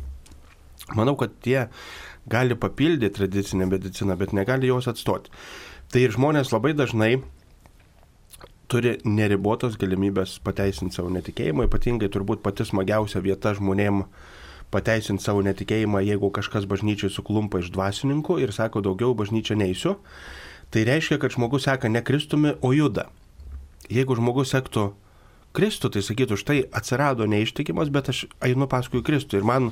Manau, 0.96 1.14
kad 1.18 1.34
tie 1.44 1.68
gali 2.30 2.56
papildyti 2.58 3.14
tradicinę 3.16 3.66
mediciną, 3.66 4.16
bet 4.16 4.32
negali 4.36 4.70
jos 4.70 4.88
atstoti. 4.90 5.30
Tai 5.90 6.02
ir 6.04 6.14
žmonės 6.14 6.52
labai 6.54 6.72
dažnai 6.78 7.16
turi 8.70 8.96
neribotas 9.04 9.74
galimybės 9.80 10.36
pateisinti 10.46 10.94
savo 10.94 11.10
netikėjimą, 11.10 11.66
ypatingai 11.66 12.10
turbūt 12.12 12.42
pati 12.44 12.66
smagiausia 12.68 13.22
vieta 13.24 13.52
žmonėm 13.58 14.04
pateisinti 14.70 15.24
savo 15.24 15.42
netikėjimą, 15.42 16.04
jeigu 16.06 16.30
kažkas 16.30 16.68
bažnyčiai 16.70 17.10
suklumpa 17.10 17.58
iš 17.58 17.72
dvasininkų 17.74 18.38
ir 18.44 18.54
sako, 18.54 18.84
daugiau 18.86 19.16
bažnyčia 19.18 19.58
neįsiu, 19.58 19.96
tai 20.70 20.84
reiškia, 20.86 21.18
kad 21.18 21.34
žmogus 21.34 21.66
seka 21.66 21.90
ne 21.90 22.02
Kristumi, 22.06 22.54
o 22.62 22.70
juda. 22.76 23.08
Jeigu 23.90 24.14
žmogus 24.14 24.54
sektų 24.54 24.92
Kristų, 25.56 25.90
tai 25.90 26.02
sakytų, 26.06 26.38
štai 26.38 26.58
atsirado 26.70 27.26
neištikimas, 27.26 27.90
bet 27.90 28.12
aš 28.12 28.24
einu 28.46 28.68
paskui 28.70 29.02
Kristų. 29.02 29.40
Ir 29.40 29.46
man, 29.48 29.70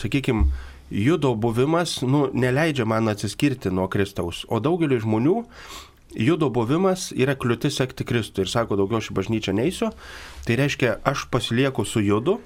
sakykime, 0.00 0.50
judo 0.92 1.32
buvimas, 1.34 2.02
nu, 2.04 2.26
neleidžia 2.32 2.84
man 2.88 3.08
atsiskirti 3.08 3.72
nuo 3.72 3.88
Kristaus. 3.88 4.44
O 4.52 4.60
daugeliu 4.60 5.00
žmonių 5.00 5.38
judo 6.14 6.50
buvimas 6.52 7.08
yra 7.16 7.36
kliūtis 7.40 7.80
sekti 7.80 8.06
Kristų. 8.06 8.44
Ir 8.44 8.52
sako, 8.52 8.78
daugiau 8.80 9.00
aš 9.00 9.10
į 9.10 9.18
bažnyčią 9.18 9.56
neįsiu. 9.56 9.90
Tai 10.44 10.58
reiškia, 10.60 10.98
aš 11.08 11.26
pasilieku 11.32 11.86
su 11.88 12.04
judu. 12.04 12.38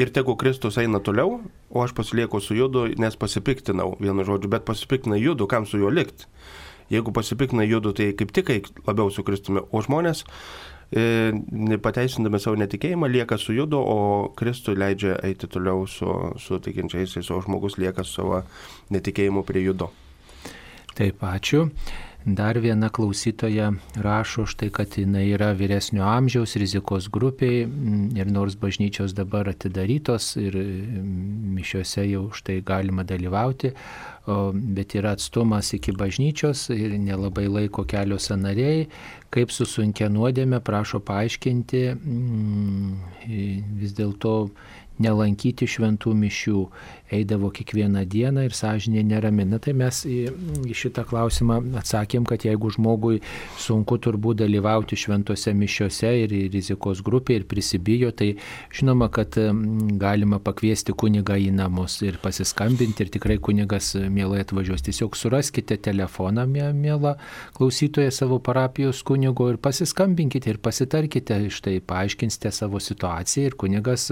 Ir 0.00 0.10
tegu 0.10 0.34
Kristus 0.34 0.74
eina 0.80 0.98
toliau, 0.98 1.36
o 1.70 1.82
aš 1.84 1.92
pasilieku 1.94 2.40
su 2.42 2.56
judu, 2.58 2.88
nes 2.98 3.14
pasipiktinau, 3.14 3.92
vienu 4.00 4.24
žodžiu, 4.26 4.50
bet 4.50 4.64
pasipiktina 4.66 5.14
judu, 5.20 5.46
kam 5.46 5.68
su 5.70 5.78
juo 5.78 5.92
likti. 5.92 6.26
Jeigu 6.90 7.12
pasipiktina 7.14 7.62
judu, 7.62 7.92
tai 7.94 8.08
kaip 8.18 8.32
tik 8.34 8.50
labiau 8.88 9.12
su 9.14 9.22
Kristumi, 9.22 9.62
o 9.70 9.82
žmonės 9.86 10.24
pateisindami 11.82 12.38
savo 12.38 12.58
netikėjimą, 12.60 13.08
lieka 13.10 13.38
su 13.40 13.56
judu, 13.56 13.80
o 13.80 13.98
Kristų 14.38 14.76
leidžia 14.78 15.16
eiti 15.26 15.48
toliau 15.50 15.88
su, 15.90 16.06
su 16.38 16.60
tikinčiaisiais, 16.62 17.30
o 17.34 17.40
žmogus 17.42 17.78
lieka 17.82 18.04
su 18.06 18.20
savo 18.20 18.42
netikėjimu 18.94 19.42
prie 19.48 19.64
judo. 19.66 19.90
Taip, 20.94 21.24
ačiū. 21.26 21.66
Dar 22.24 22.56
viena 22.56 22.88
klausytoja 22.88 23.66
rašo 24.00 24.46
štai, 24.48 24.70
kad 24.72 24.94
jinai 24.96 25.26
yra 25.36 25.50
vyresnio 25.52 26.06
amžiaus 26.08 26.56
rizikos 26.56 27.10
grupiai 27.12 27.66
ir 28.16 28.30
nors 28.32 28.56
bažnyčios 28.56 29.12
dabar 29.12 29.50
atidarytos 29.52 30.30
ir 30.40 30.56
mišiuose 30.56 32.06
jau 32.08 32.30
štai 32.32 32.62
galima 32.64 33.04
dalyvauti, 33.04 33.74
bet 34.76 34.96
yra 34.96 35.12
atstumas 35.18 35.74
iki 35.76 35.92
bažnyčios 35.92 36.70
ir 36.72 36.96
nelabai 36.96 37.44
laiko 37.44 37.84
kelio 37.84 38.16
sanariai, 38.16 38.86
kaip 39.28 39.52
su 39.52 39.68
sunkia 39.68 40.08
nuodėme 40.08 40.62
prašo 40.64 41.02
paaiškinti 41.04 41.84
vis 43.82 43.92
dėlto 44.00 44.34
nelankyti 45.02 45.66
šventų 45.68 46.12
mišių, 46.16 46.60
eidavo 47.14 47.50
kiekvieną 47.54 48.04
dieną 48.10 48.44
ir 48.48 48.54
sąžinė 48.56 49.04
neramina. 49.06 49.58
Tai 49.62 49.74
mes 49.78 50.02
į, 50.08 50.18
šitą 50.74 51.04
klausimą 51.08 51.60
atsakėm, 51.80 52.26
kad 52.28 52.44
jeigu 52.46 52.70
žmogui 52.74 53.20
sunku 53.60 53.98
turbūt 54.02 54.42
dalyvauti 54.42 54.98
šventose 54.98 55.54
mišiuose 55.56 56.10
ir 56.24 56.34
rizikos 56.52 57.02
grupė 57.04 57.38
ir 57.40 57.46
prisibijo, 57.48 58.10
tai 58.16 58.34
žinoma, 58.74 59.10
kad 59.14 59.38
galima 60.00 60.40
pakviesti 60.42 60.94
kunigą 60.96 61.36
į 61.40 61.50
namus 61.54 62.00
ir 62.04 62.18
pasiskambinti 62.22 63.04
ir 63.04 63.12
tikrai 63.14 63.38
kunigas 63.42 63.94
mielai 63.94 64.42
atvažiuos. 64.44 64.84
Tiesiog 64.84 65.16
suraskite 65.18 65.78
telefoną, 65.84 66.46
mėla 66.48 67.16
klausytoje 67.56 68.10
savo 68.14 68.40
parapijos 68.44 69.02
kunigo 69.06 69.48
ir 69.52 69.60
pasiskambinkite 69.62 70.50
ir 70.52 70.60
pasitarkite, 70.64 71.38
štai 71.54 71.78
paaiškinsite 71.84 72.52
savo 72.54 72.80
situaciją 72.82 73.50
ir 73.50 73.58
kunigas 73.60 74.08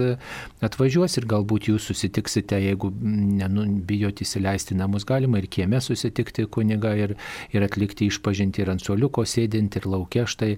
atvažiuos 0.63 1.17
ir 1.19 1.27
galbūt 1.29 1.69
jūs 1.71 1.89
susitiksite, 1.91 2.59
jeigu 2.63 2.92
nenu, 3.01 3.65
bijot 3.87 4.21
įsileisti 4.25 4.77
namus, 4.77 5.05
galima 5.09 5.41
ir 5.41 5.47
kieme 5.51 5.81
susitikti 5.83 6.45
kuniga 6.51 6.93
ir, 6.99 7.15
ir 7.55 7.65
atlikti 7.65 8.07
išpažinti 8.11 8.63
ir 8.63 8.73
ant 8.73 8.85
soliuko 8.85 9.25
sėdinti 9.27 9.81
ir 9.81 9.89
laukia 9.89 10.27
štai 10.29 10.53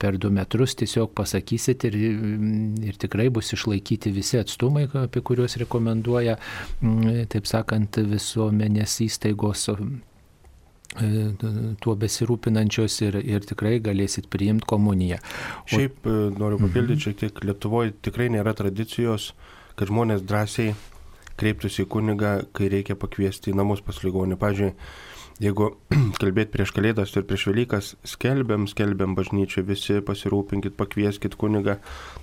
per 0.00 0.18
du 0.22 0.32
metrus 0.34 0.76
tiesiog 0.80 1.14
pasakysit 1.16 1.86
ir, 1.90 2.00
ir 2.90 3.00
tikrai 3.00 3.28
bus 3.34 3.52
išlaikyti 3.56 4.12
visi 4.16 4.40
atstumai, 4.40 4.86
apie 5.04 5.22
kuriuos 5.24 5.58
rekomenduoja, 5.62 6.36
taip 7.32 7.48
sakant, 7.48 8.02
visuomenės 8.16 9.00
įstaigos 9.06 9.68
E, 10.96 11.08
tuo 11.82 11.94
besirūpinančios 12.00 12.94
ir, 13.04 13.18
ir 13.20 13.44
tikrai 13.44 13.76
galėsit 13.84 14.30
priimti 14.32 14.68
komuniją. 14.70 15.18
O... 15.64 15.68
Šiaip 15.74 16.06
e, 16.08 16.16
noriu 16.40 16.60
papildyti 16.62 17.08
šiek 17.08 17.18
tiek, 17.20 17.40
Lietuvoje 17.44 17.92
tikrai 18.06 18.30
nėra 18.32 18.54
tradicijos, 18.56 19.32
kad 19.76 19.90
žmonės 19.92 20.24
drąsiai 20.24 20.72
kreiptųsi 21.40 21.84
į 21.84 21.90
kunigą, 21.92 22.38
kai 22.56 22.70
reikia 22.72 22.96
pakviesti 22.98 23.52
į 23.52 23.58
namus 23.58 23.82
pas 23.84 23.98
ligonį. 24.04 24.38
Pavyzdžiui, 24.40 24.70
jeigu 25.44 25.68
kalbėti 26.20 26.52
prieš 26.54 26.72
Kalėdas 26.76 27.14
ir 27.16 27.26
prieš 27.28 27.48
Velykas, 27.50 27.92
skelbiam, 28.08 28.66
skelbiam 28.70 29.16
bažnyčią, 29.18 29.64
visi 29.68 29.98
pasirūpinkit, 30.04 30.76
pakvieskit 30.78 31.36
kunigą, 31.40 31.78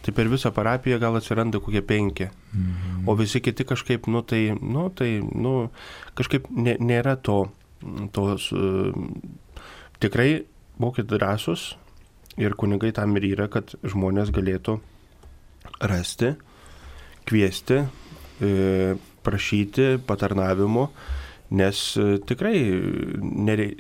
tai 0.06 0.16
per 0.16 0.32
visą 0.32 0.54
parapiją 0.56 1.00
gal 1.04 1.20
atsiranda 1.20 1.62
kokie 1.64 1.84
penki. 1.86 2.30
Mhm. 2.54 3.04
O 3.10 3.18
visi 3.20 3.44
kiti 3.44 3.68
kažkaip, 3.70 4.10
nu 4.12 4.24
tai, 4.26 4.46
nu 4.60 4.88
tai, 4.96 5.18
nu, 5.22 5.70
kažkaip 6.18 6.50
nė, 6.50 6.78
nėra 6.82 7.18
to 7.22 7.46
tos 8.16 8.50
tikrai 10.04 10.44
būkite 10.80 11.18
drąsus 11.18 11.74
ir 12.40 12.56
kunigai 12.58 12.92
tam 12.96 13.16
ir 13.20 13.28
yra, 13.34 13.50
kad 13.52 13.76
žmonės 13.84 14.32
galėtų 14.34 14.80
rasti, 15.84 16.34
kviesti, 17.30 17.84
prašyti 19.24 19.98
patarnavimo, 20.08 20.90
nes 21.54 21.82
e, 21.98 22.18
tikrai 22.26 22.58
nerei, 23.22 23.74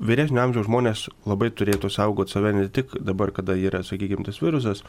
vyresnio 0.00 0.42
amžiaus 0.42 0.68
žmonės 0.68 1.06
labai 1.28 1.50
turėtų 1.52 1.90
saugoti 1.92 2.32
save 2.34 2.54
ne 2.56 2.68
tik 2.72 2.94
dabar, 3.04 3.32
kada 3.34 3.56
yra, 3.58 3.82
sakykime, 3.84 4.24
tas 4.26 4.40
virusas, 4.42 4.84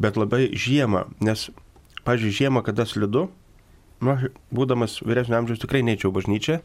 bet 0.00 0.18
labai 0.18 0.48
žiemą, 0.52 1.06
nes, 1.24 1.48
pažiūrėjau, 2.06 2.38
žiemą, 2.40 2.64
kada 2.66 2.88
slidu, 2.88 3.28
nu, 4.04 4.16
būdamas 4.54 4.98
vyresnio 5.06 5.38
amžiaus 5.38 5.62
tikrai 5.62 5.84
neičiau 5.86 6.12
bažnyčią, 6.14 6.60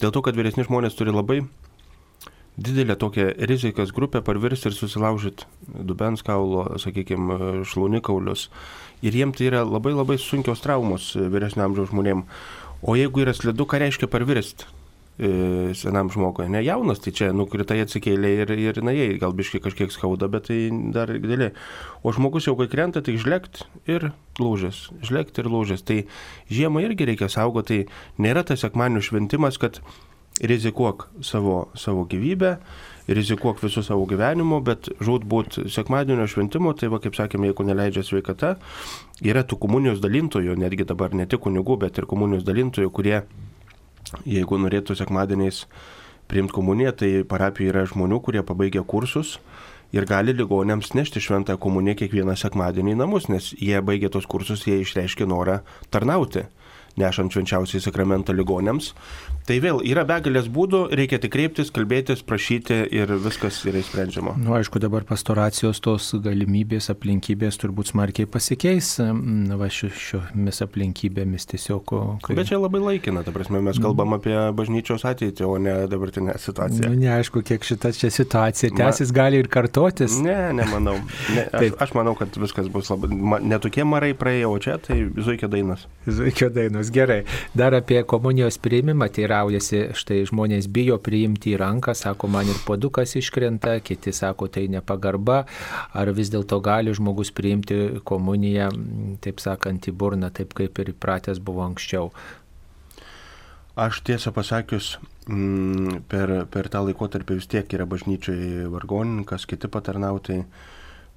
dėl 0.00 0.14
to, 0.14 0.24
kad 0.24 0.38
vyresni 0.38 0.66
žmonės 0.66 0.96
turi 0.98 1.14
labai 1.14 1.42
didelę 2.58 2.96
tokią 2.96 3.22
rizikas 3.38 3.92
grupę 3.92 4.22
parvirsti 4.22 4.68
ir 4.68 4.74
susilaužyti 4.76 5.46
dubens 5.68 6.22
kaulo, 6.22 6.66
sakykime, 6.78 7.64
šlaunikaulius. 7.64 8.50
Ir 9.02 9.16
jiem 9.16 9.32
tai 9.32 9.48
yra 9.50 9.64
labai 9.64 9.94
labai 9.96 10.18
sunkios 10.20 10.62
traumos 10.62 11.14
vyresnio 11.16 11.64
amžiaus 11.66 11.90
žmonėm. 11.90 12.26
O 12.82 12.94
jeigu 12.98 13.24
yra 13.24 13.34
slidu, 13.34 13.66
ką 13.66 13.80
reiškia 13.82 14.10
parvirsti? 14.10 14.68
E, 15.22 15.74
senam 15.76 16.08
žmogui. 16.10 16.48
Ne 16.48 16.62
jaunas, 16.64 16.98
tai 17.04 17.12
čia 17.12 17.26
nukritai 17.36 17.82
atsikėlė 17.84 18.30
ir, 18.42 18.52
ir 18.56 18.78
naėjai, 18.80 19.18
gal 19.20 19.34
biškai 19.36 19.60
kažkiek 19.60 19.92
skauda, 19.92 20.26
bet 20.32 20.48
tai 20.48 20.70
dar 20.94 21.12
didelė. 21.12 21.50
O 22.02 22.14
žmogus 22.16 22.48
jau 22.48 22.56
kai 22.56 22.66
krenta, 22.72 23.04
tai 23.04 23.18
žlegt 23.20 23.60
ir 23.84 24.08
lūžęs. 24.40 24.86
Žlegt 25.04 25.38
ir 25.38 25.50
lūžęs. 25.52 25.84
Tai 25.84 25.98
žiemą 26.48 26.82
irgi 26.86 27.10
reikia 27.12 27.28
saugoti, 27.32 27.84
nėra 28.16 28.42
tas 28.48 28.64
sekmanių 28.64 29.04
šventimas, 29.04 29.60
kad 29.60 29.82
rizikuok 30.40 31.08
savo, 31.20 31.68
savo 31.78 32.06
gyvybę, 32.08 32.56
rizikuok 33.12 33.60
visų 33.60 33.82
savo 33.84 34.06
gyvenimu, 34.08 34.62
bet 34.64 34.88
žūtbūt 35.02 35.64
sekmadienio 35.70 36.24
šventimo, 36.30 36.72
tai 36.78 36.88
va, 36.92 37.02
kaip 37.02 37.18
sakėme, 37.18 37.50
jeigu 37.50 37.66
neleidžia 37.68 38.06
sveikata, 38.06 38.56
yra 39.20 39.44
tų 39.44 39.58
komunijos 39.66 40.00
dalintojų, 40.02 40.56
netgi 40.58 40.88
dabar 40.88 41.14
ne 41.14 41.28
tik 41.28 41.44
kunigų, 41.44 41.82
bet 41.84 41.98
ir 42.00 42.08
komunijos 42.10 42.46
dalintojų, 42.48 42.94
kurie 42.94 43.24
Jeigu 44.28 44.58
norėtų 44.60 44.96
sekmadieniais 44.98 45.64
priimti 46.30 46.54
komuniją, 46.54 46.92
tai 46.96 47.10
parapijoje 47.28 47.72
yra 47.72 47.84
žmonių, 47.88 48.20
kurie 48.24 48.42
pabaigia 48.46 48.84
kursus 48.84 49.38
ir 49.92 50.06
gali 50.08 50.34
ligonėms 50.36 50.92
nešti 50.96 51.20
šventą 51.20 51.58
komuniją 51.60 51.98
kiekvieną 52.00 52.36
sekmadienį 52.40 52.94
į 52.94 53.00
namus, 53.02 53.28
nes 53.32 53.52
jie 53.56 53.80
baigė 53.84 54.12
tos 54.12 54.28
kursus, 54.28 54.66
jie 54.68 54.80
išreiškė 54.82 55.28
norą 55.28 55.60
tarnauti 55.92 56.46
nešant 57.00 57.32
švenčiausiai 57.32 57.82
sakramentą 57.84 58.34
ligonėms. 58.36 58.92
Tai 59.42 59.56
vėl 59.58 59.80
yra 59.82 60.04
begalės 60.06 60.46
būdų, 60.52 60.84
reikia 60.94 61.18
tik 61.18 61.32
kreiptis, 61.34 61.72
kalbėtis, 61.74 62.20
prašyti 62.22 62.76
ir 62.94 63.10
viskas 63.24 63.56
yra 63.66 63.80
įsprendžiama. 63.82 64.36
Na, 64.36 64.44
nu, 64.44 64.52
aišku, 64.54 64.78
dabar 64.82 65.02
pastoracijos 65.08 65.80
tos 65.82 66.12
galimybės, 66.22 66.86
aplinkybės 66.92 67.58
turbūt 67.58 67.90
smarkiai 67.90 68.28
pasikeis, 68.30 68.92
va 69.02 69.70
šiomis 69.72 70.62
aplinkybėmis 70.62 71.48
tiesiog. 71.50 71.94
Kai... 72.22 72.36
Bet 72.38 72.52
čia 72.52 72.60
labai 72.62 72.84
laikina, 72.84 73.24
ta 73.26 73.34
prasme, 73.34 73.58
mes 73.66 73.80
kalbam 73.82 74.14
apie 74.14 74.36
bažnyčios 74.54 75.02
ateitį, 75.10 75.48
o 75.48 75.56
ne 75.62 75.74
dabartinę 75.90 76.38
situaciją. 76.38 76.92
Nu, 76.92 77.02
neaišku, 77.02 77.42
kiek 77.46 77.66
šita 77.66 77.90
čia 77.98 78.12
situacija 78.14 78.70
tęsis, 78.78 79.10
Ma... 79.10 79.18
gali 79.24 79.42
ir 79.42 79.50
kartotis. 79.50 80.20
Ne, 80.22 80.52
nemanau. 80.54 81.00
Ne, 81.32 81.46
aš, 81.54 81.74
aš 81.80 81.92
manau, 81.96 82.12
kad 82.18 82.34
viskas 82.36 82.66
bus 82.72 82.90
labai, 82.90 83.08
netokie 83.46 83.84
marai 83.88 84.10
praėjo, 84.18 84.50
o 84.52 84.58
čia 84.60 84.74
tai 84.82 84.98
zuikio 85.16 85.48
dainas. 85.52 85.86
Zuikio 86.04 86.48
dainas 86.52 86.81
komunijos. 86.82 86.90
Gerai. 86.90 87.24
Dar 87.54 87.74
apie 87.74 88.02
komunijos 88.04 88.58
priimimą 88.58 89.08
teiraujasi, 89.12 89.92
štai 89.94 90.24
žmonės 90.26 90.68
bijo 90.68 90.98
priimti 90.98 91.52
į 91.54 91.60
ranką, 91.60 91.94
sako, 91.94 92.28
man 92.28 92.46
ir 92.46 92.58
podukas 92.66 93.16
iškrenta, 93.16 93.80
kiti 93.80 94.12
sako, 94.12 94.48
tai 94.48 94.68
nepagarba, 94.68 95.46
ar 95.92 96.12
vis 96.12 96.30
dėlto 96.30 96.60
gali 96.60 96.92
žmogus 96.94 97.30
priimti 97.30 98.00
komuniją, 98.04 98.70
taip 99.20 99.40
sakant, 99.40 99.88
į 99.88 99.92
burną, 99.92 100.30
taip 100.30 100.54
kaip 100.54 100.78
ir 100.78 100.92
įpratęs 100.94 101.40
buvo 101.40 101.62
anksčiau. 101.66 102.12
Aš 103.76 104.02
tiesą 104.04 104.32
pasakius, 104.32 104.98
mm, 105.28 106.04
per, 106.08 106.44
per 106.52 106.68
tą 106.68 106.84
laikotarpį 106.84 107.38
vis 107.38 107.48
tiek 107.48 107.72
yra 107.72 107.86
bažnyčiai 107.88 108.66
vargonininkas, 108.68 109.46
kiti 109.48 109.68
patarnautai, 109.68 110.42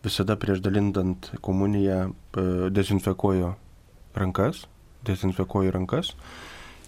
visada 0.05 0.37
prieš 0.39 0.61
dalindant 0.63 1.33
komuniją 1.41 2.13
e, 2.13 2.69
dezinfekuoju 2.71 3.55
rankas, 4.15 4.67
dezinfekuoju 5.07 5.73
rankas. 5.75 6.13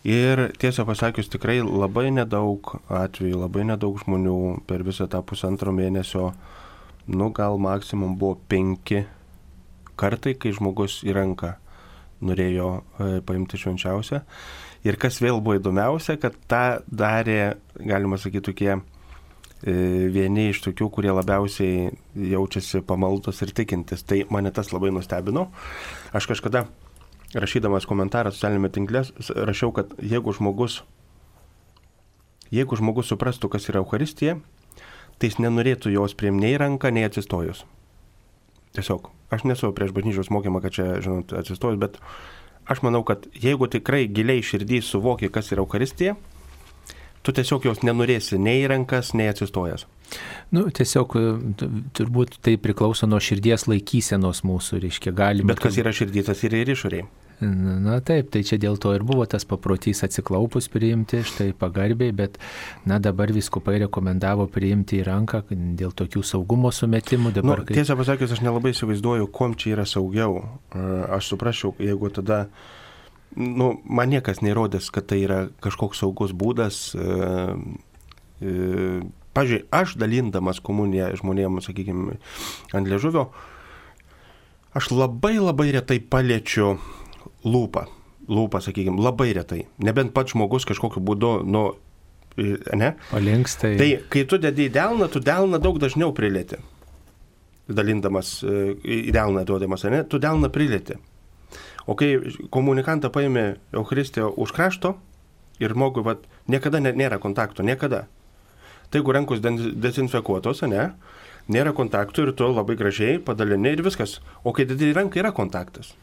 Ir 0.08 0.54
tiesą 0.62 0.86
pasakius, 0.88 1.28
tikrai 1.34 1.58
labai 1.66 2.12
nedaug 2.16 2.78
atvejų, 2.88 3.42
labai 3.42 3.66
nedaug 3.68 3.98
žmonių 4.04 4.38
per 4.70 4.86
visą 4.88 5.08
tą 5.12 5.24
pusantro 5.26 5.74
mėnesio, 5.76 6.30
nu 7.12 7.32
gal 7.36 7.58
maksimum 7.60 8.14
buvo 8.20 8.38
penki 8.48 9.06
kartai, 9.98 10.36
kai 10.40 10.54
žmogus 10.56 11.02
į 11.04 11.16
ranką 11.18 11.56
norėjo 12.24 12.70
e, 12.78 13.10
paimti 13.26 13.60
švenčiausią. 13.60 14.22
Ir 14.88 14.98
kas 15.02 15.20
vėl 15.22 15.42
buvo 15.42 15.58
įdomiausia, 15.58 16.18
kad 16.22 16.38
tą 16.50 16.64
darė, 16.88 17.58
galima 17.76 18.20
sakyti, 18.22 18.46
tokie 18.52 18.72
e, 18.78 18.82
vieni 20.14 20.50
iš 20.54 20.62
tokių, 20.70 20.90
kurie 20.94 21.14
labiausiai 21.14 21.90
jaučiasi 22.32 22.84
pamaldus 22.88 23.42
ir 23.44 23.54
tikintis. 23.58 24.06
Tai 24.08 24.24
mane 24.34 24.54
tas 24.56 24.72
labai 24.74 24.94
nustebino. 24.96 25.50
Aš 26.16 26.30
kažkada 26.32 26.68
rašydamas 27.36 27.88
komentarą 27.90 28.32
socialinėme 28.32 28.70
tinkle, 28.74 29.04
rašiau, 29.36 29.74
kad 29.76 29.92
jeigu 30.00 30.34
žmogus, 30.36 30.82
jeigu 32.54 32.80
žmogus 32.80 33.12
suprastų, 33.12 33.50
kas 33.52 33.68
yra 33.72 33.82
Euharistija, 33.84 34.38
tai 35.18 35.32
jis 35.32 35.40
nenorėtų 35.44 35.92
jos 35.92 36.16
priimti 36.16 36.46
nei 36.46 36.60
ranką, 36.62 36.94
nei 36.94 37.08
atsistojus. 37.08 37.66
Tiesiog, 38.78 39.10
aš 39.34 39.48
nesu 39.50 39.74
prieš 39.76 39.94
bažnyčios 39.96 40.32
mokymą, 40.32 40.62
kad 40.63 40.76
čia, 40.78 40.88
žinot, 41.04 41.34
atsistojus, 41.36 41.80
bet 41.82 41.98
aš 42.70 42.84
manau, 42.86 43.02
kad 43.08 43.26
jeigu 43.34 43.68
tikrai 43.72 44.06
giliai 44.08 44.46
širdį 44.46 44.84
suvoki, 44.86 45.32
kas 45.34 45.52
yra 45.56 45.66
Euharistija, 45.66 46.16
tu 47.28 47.36
tiesiog 47.36 47.68
jos 47.68 47.84
nenorėsi 47.84 48.40
nei 48.40 48.63
rankas, 48.72 49.12
nei 49.18 49.28
atsistojęs. 49.34 49.86
Nu, 50.56 50.70
tiesiog 50.72 51.13
turbūt 51.98 52.40
tai 52.46 52.56
priklauso 52.63 53.10
nuo 53.10 53.20
širdies 53.20 53.68
laikysenos 53.68 54.46
mūsų, 54.48 54.80
reiškia, 54.88 55.12
galime. 55.12 55.52
Bet 55.52 55.60
kas 55.63 55.80
yra 55.82 55.92
širdys, 55.92 56.30
tas 56.30 56.44
yra 56.48 56.63
ir 56.63 56.72
išoriai. 56.72 57.08
Na 57.38 58.00
taip, 58.02 58.32
tai 58.34 58.42
čia 58.48 58.58
dėl 58.58 58.80
to 58.82 58.96
ir 58.98 59.04
buvo 59.06 59.22
tas 59.30 59.44
paprotys 59.46 60.00
atsiklaupus 60.08 60.72
priimti, 60.74 61.20
štai 61.28 61.52
pagarbiai, 61.54 62.16
bet 62.16 62.40
na 62.90 62.98
dabar 63.04 63.30
viskupai 63.36 63.76
rekomendavo 63.84 64.48
priimti 64.50 65.04
į 65.04 65.06
ranką 65.06 65.44
dėl 65.52 65.94
tokių 65.94 66.24
saugumo 66.26 66.72
sumetimų. 66.74 67.36
Dabar, 67.36 67.62
nu, 67.62 67.78
tiesą 67.78 68.00
pasakius, 68.00 68.34
aš 68.34 68.42
nelabai 68.42 68.74
įsivaizduoju, 68.74 69.30
kom 69.30 69.54
čia 69.54 69.76
yra 69.76 69.86
saugiau. 69.86 70.40
Aš 70.74 71.36
suprasčiau, 71.36 71.76
jeigu 71.78 72.10
tada 72.16 72.48
nu, 73.36 73.72
man 73.84 74.12
niekas 74.13 74.42
neįrodės, 74.46 74.90
kad 74.94 75.10
tai 75.12 75.22
yra 75.26 75.40
kažkoks 75.63 76.02
saugus 76.04 76.34
būdas. 76.38 76.92
E, 76.96 77.18
e, 78.42 79.02
Pavyzdžiui, 79.38 79.68
aš 79.70 79.98
dalindamas 80.02 80.58
komuniją 80.66 81.12
žmonėms, 81.20 81.68
sakykime, 81.70 82.16
ant 82.74 82.90
ležuvio, 82.90 83.28
aš 84.74 84.90
labai 84.90 85.36
labai 85.38 85.68
retai 85.76 86.00
paliečiu 86.02 86.80
lūpą. 87.46 87.84
Lūpą, 88.28 88.60
sakykime, 88.66 88.98
labai 89.00 89.30
retai. 89.38 89.68
Nebent 89.78 90.16
pats 90.16 90.34
žmogus 90.34 90.66
kažkokiu 90.68 91.04
būdu, 91.06 91.30
nu, 91.46 91.68
ne? 92.74 92.96
Palinkstai. 93.12 93.76
Tai 93.78 93.92
kai 94.10 94.26
tu 94.28 94.42
dedi 94.42 94.66
į 94.68 94.74
delną, 94.74 95.08
tu 95.13 95.22
delną 95.22 95.62
daug 95.62 95.78
dažniau 95.80 96.16
prilieti. 96.18 96.58
Dalindamas 97.70 98.40
į 98.42 99.13
delną 99.13 99.46
duodamas, 99.46 99.86
ne? 99.94 100.02
Tu 100.10 100.20
delną 100.24 100.50
prilieti. 100.50 100.98
O 101.88 101.95
kai 101.95 102.17
komunikantą 102.52 103.10
paėmė 103.13 103.45
Eucharistiją 103.71 104.34
už 104.36 104.52
krašto 104.56 104.97
ir 105.63 105.73
žmogui, 105.73 106.04
vat, 106.06 106.26
niekada 106.52 106.82
nėra 106.84 107.19
kontakto, 107.23 107.63
niekada. 107.63 108.06
Tai 108.91 109.00
jeigu 109.00 109.15
rankos 109.15 109.39
dezinfekuotos, 109.41 110.63
ne, 110.67 110.91
nėra 111.52 111.73
kontaktų 111.76 112.28
ir 112.28 112.34
tu 112.38 112.50
labai 112.52 112.76
gražiai 112.80 113.21
padalini 113.23 113.73
ir 113.76 113.84
viskas. 113.86 114.19
O 114.43 114.54
kai 114.56 114.67
didį 114.67 114.93
ranką 114.95 115.23
yra 115.23 115.34
kontaktas. 115.36 115.93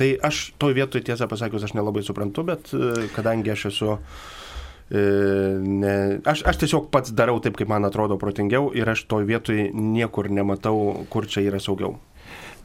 Tai 0.00 0.08
aš 0.24 0.50
toj 0.60 0.76
vietoj 0.78 1.04
tiesą 1.04 1.28
pasakius, 1.28 1.66
aš 1.66 1.74
nelabai 1.76 2.02
suprantu, 2.06 2.46
bet 2.48 2.72
e, 2.72 3.08
kadangi 3.16 3.52
aš 3.52 3.66
esu... 3.72 3.96
e, 4.88 5.02
Ne, 5.60 5.94
aš, 6.26 6.42
aš 6.48 6.62
tiesiog 6.64 6.88
pats 6.90 7.12
darau 7.14 7.36
taip, 7.44 7.58
kaip 7.60 7.68
man 7.70 7.84
atrodo 7.86 8.16
protingiau 8.18 8.72
ir 8.74 8.88
aš 8.88 9.04
toj 9.10 9.28
vietoj 9.28 9.68
niekur 9.76 10.30
nematau, 10.32 11.04
kur 11.12 11.28
čia 11.30 11.44
yra 11.46 11.60
saugiau. 11.62 11.98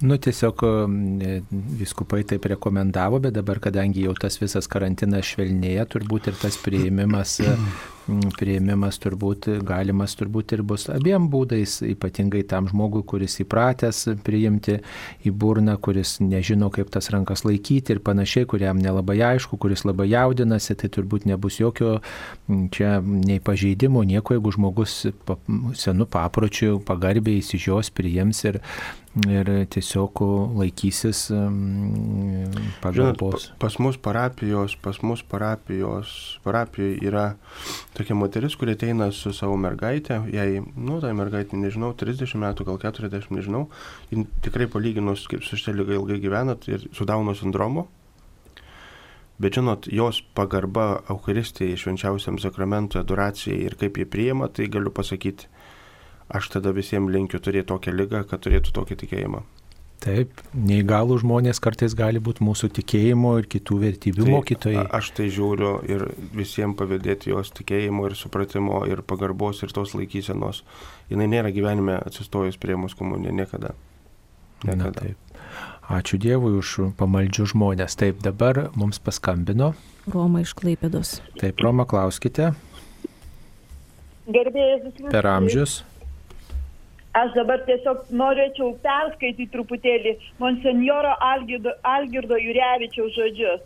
Nu, 0.01 0.17
tiesiog 0.19 0.63
e, 0.65 1.41
viskupai 1.79 2.23
taip 2.27 2.45
rekomendavo, 2.51 3.21
bet 3.23 3.35
dabar, 3.37 3.61
kadangi 3.63 4.03
jau 4.03 4.15
tas 4.19 4.35
visas 4.41 4.67
karantinas 4.67 5.29
švelnėja, 5.29 5.85
turbūt 5.87 6.27
ir 6.31 6.39
tas 6.41 6.57
prieimimas, 6.59 7.37
e, 7.39 7.53
prieimimas 8.37 8.99
turbūt 9.01 9.47
galimas 9.65 10.13
turbūt 10.19 10.53
ir 10.57 10.61
bus 10.67 10.87
abiem 10.93 11.27
būdais, 11.31 11.79
ypatingai 11.87 12.43
tam 12.47 12.67
žmogui, 12.69 13.01
kuris 13.07 13.39
įpratęs 13.43 14.03
priimti 14.25 14.77
į 15.25 15.33
burną, 15.33 15.77
kuris 15.81 16.17
nežino, 16.21 16.69
kaip 16.73 16.91
tas 16.93 17.09
rankas 17.13 17.45
laikyti 17.47 17.95
ir 17.95 18.01
panašiai, 18.05 18.45
kuriam 18.49 18.77
nelabai 18.81 19.17
aišku, 19.33 19.57
kuris 19.61 19.85
labai 19.87 20.09
jaudinasi, 20.11 20.75
tai 20.81 20.91
turbūt 20.93 21.25
nebus 21.29 21.59
jokio 21.61 21.95
m, 22.49 22.67
čia 22.73 22.99
nei 23.05 23.39
pažeidimo, 23.41 24.03
nieko, 24.05 24.37
jeigu 24.37 24.53
žmogus 24.55 24.99
pa- 25.25 25.39
senų 25.77 26.05
papročių 26.13 26.77
pagarbiai 26.85 27.41
įsižios, 27.41 27.89
priims 27.95 28.43
ir 28.49 28.61
ir 29.31 29.47
tiesiog 29.71 30.19
laikysis 30.59 31.29
mm, 31.31 32.49
Žinot, 32.51 32.81
pagalbos. 32.83 33.45
pa- 33.53 33.55
pas 33.63 33.77
mus 33.79 33.95
parapijos, 33.95 34.75
pas 34.75 34.97
mus 35.07 35.21
parapijos, 35.23 36.09
parapijoje 36.43 36.97
yra 37.07 37.23
tokia 37.95 38.15
moteris, 38.17 38.55
kuri 38.59 38.75
ateina 38.75 39.07
su 39.15 39.31
savo 39.35 39.55
mergaitė, 39.59 40.19
jai, 40.33 40.61
nu, 40.61 40.99
tai 41.03 41.13
mergaitė, 41.17 41.57
nežinau, 41.59 41.93
30 41.97 42.35
metų, 42.41 42.67
gal 42.67 42.79
40, 42.81 43.31
nežinau, 43.35 43.65
ji 44.11 44.25
tikrai 44.45 44.67
palyginus, 44.71 45.25
kaip 45.31 45.45
su 45.47 45.59
šitą 45.59 45.75
lygą 45.79 45.99
ilgai 45.99 46.19
gyvenat 46.23 46.67
ir 46.71 46.87
su 46.95 47.07
Dauno 47.07 47.35
sindromu. 47.37 47.87
Bet 49.39 49.57
žinot, 49.57 49.89
jos 49.91 50.21
pagarba 50.35 51.01
Euharistijai, 51.11 51.75
švenčiausiam 51.79 52.39
sakramentui, 52.39 53.01
adoracijai 53.01 53.57
ir 53.65 53.75
kaip 53.79 53.99
jie 53.99 54.07
priima, 54.07 54.47
tai 54.47 54.69
galiu 54.71 54.93
pasakyti, 54.95 55.49
aš 56.31 56.53
tada 56.55 56.71
visiems 56.75 57.11
linkiu 57.11 57.43
turėti 57.43 57.67
tokią 57.73 57.95
lygą, 57.95 58.23
kad 58.29 58.43
turėtų 58.45 58.71
tokį 58.79 59.03
tikėjimą. 59.03 59.43
Taip, 60.03 60.29
neįgalų 60.53 61.15
žmonės 61.23 61.57
kartais 61.63 61.95
gali 61.97 62.19
būti 62.21 62.43
mūsų 62.45 62.67
tikėjimo 62.77 63.31
ir 63.39 63.47
kitų 63.49 63.77
vertybių 63.81 64.25
mokytojai. 64.29 64.83
a- 64.83 64.97
Aš 64.99 65.11
tai 65.17 65.29
žiūriu 65.33 65.71
ir 65.89 66.03
visiems 66.35 66.75
pavydėti 66.77 67.31
jos 67.31 67.49
tikėjimo 67.51 68.05
ir 68.09 68.13
supratimo 68.15 68.83
ir 68.87 69.01
pagarbos 69.01 69.63
ir 69.63 69.69
tos 69.73 69.93
laikysenos. 69.97 70.61
Jis 71.09 71.17
nėra 71.17 71.49
gyvenime 71.55 71.97
atsistojus 72.05 72.57
prie 72.57 72.75
mūsų 72.75 72.97
komuniją 73.01 73.31
niekada. 73.33 73.73
Na, 74.63 74.73
Niekada. 74.75 74.99
taip. 75.01 75.17
Ačiū 75.89 76.17
Dievui 76.17 76.57
už 76.57 76.93
pamaldžių 76.97 77.45
žmonės. 77.53 77.95
Taip, 77.95 78.21
dabar 78.21 78.69
mums 78.75 78.97
paskambino. 78.99 79.73
Roma 80.11 80.41
iš 80.41 80.53
Klaipėdos. 80.57 81.19
Taip, 81.39 81.59
Roma, 81.61 81.85
klauskite 81.85 82.53
Gerbėjas 84.27 84.81
Kristus. 84.81 85.11
per 85.11 85.27
amžius. 85.29 85.83
Aš 87.15 87.31
dabar 87.37 87.61
tiesiog 87.67 88.09
norėčiau 88.19 88.73
perskaityti 88.83 89.47
truputėlį 89.53 90.17
Monsenjoro 90.41 91.13
Algirdo, 91.23 91.71
Algirdo 91.87 92.35
Jurevičiaus 92.41 93.15
žodžius. 93.15 93.61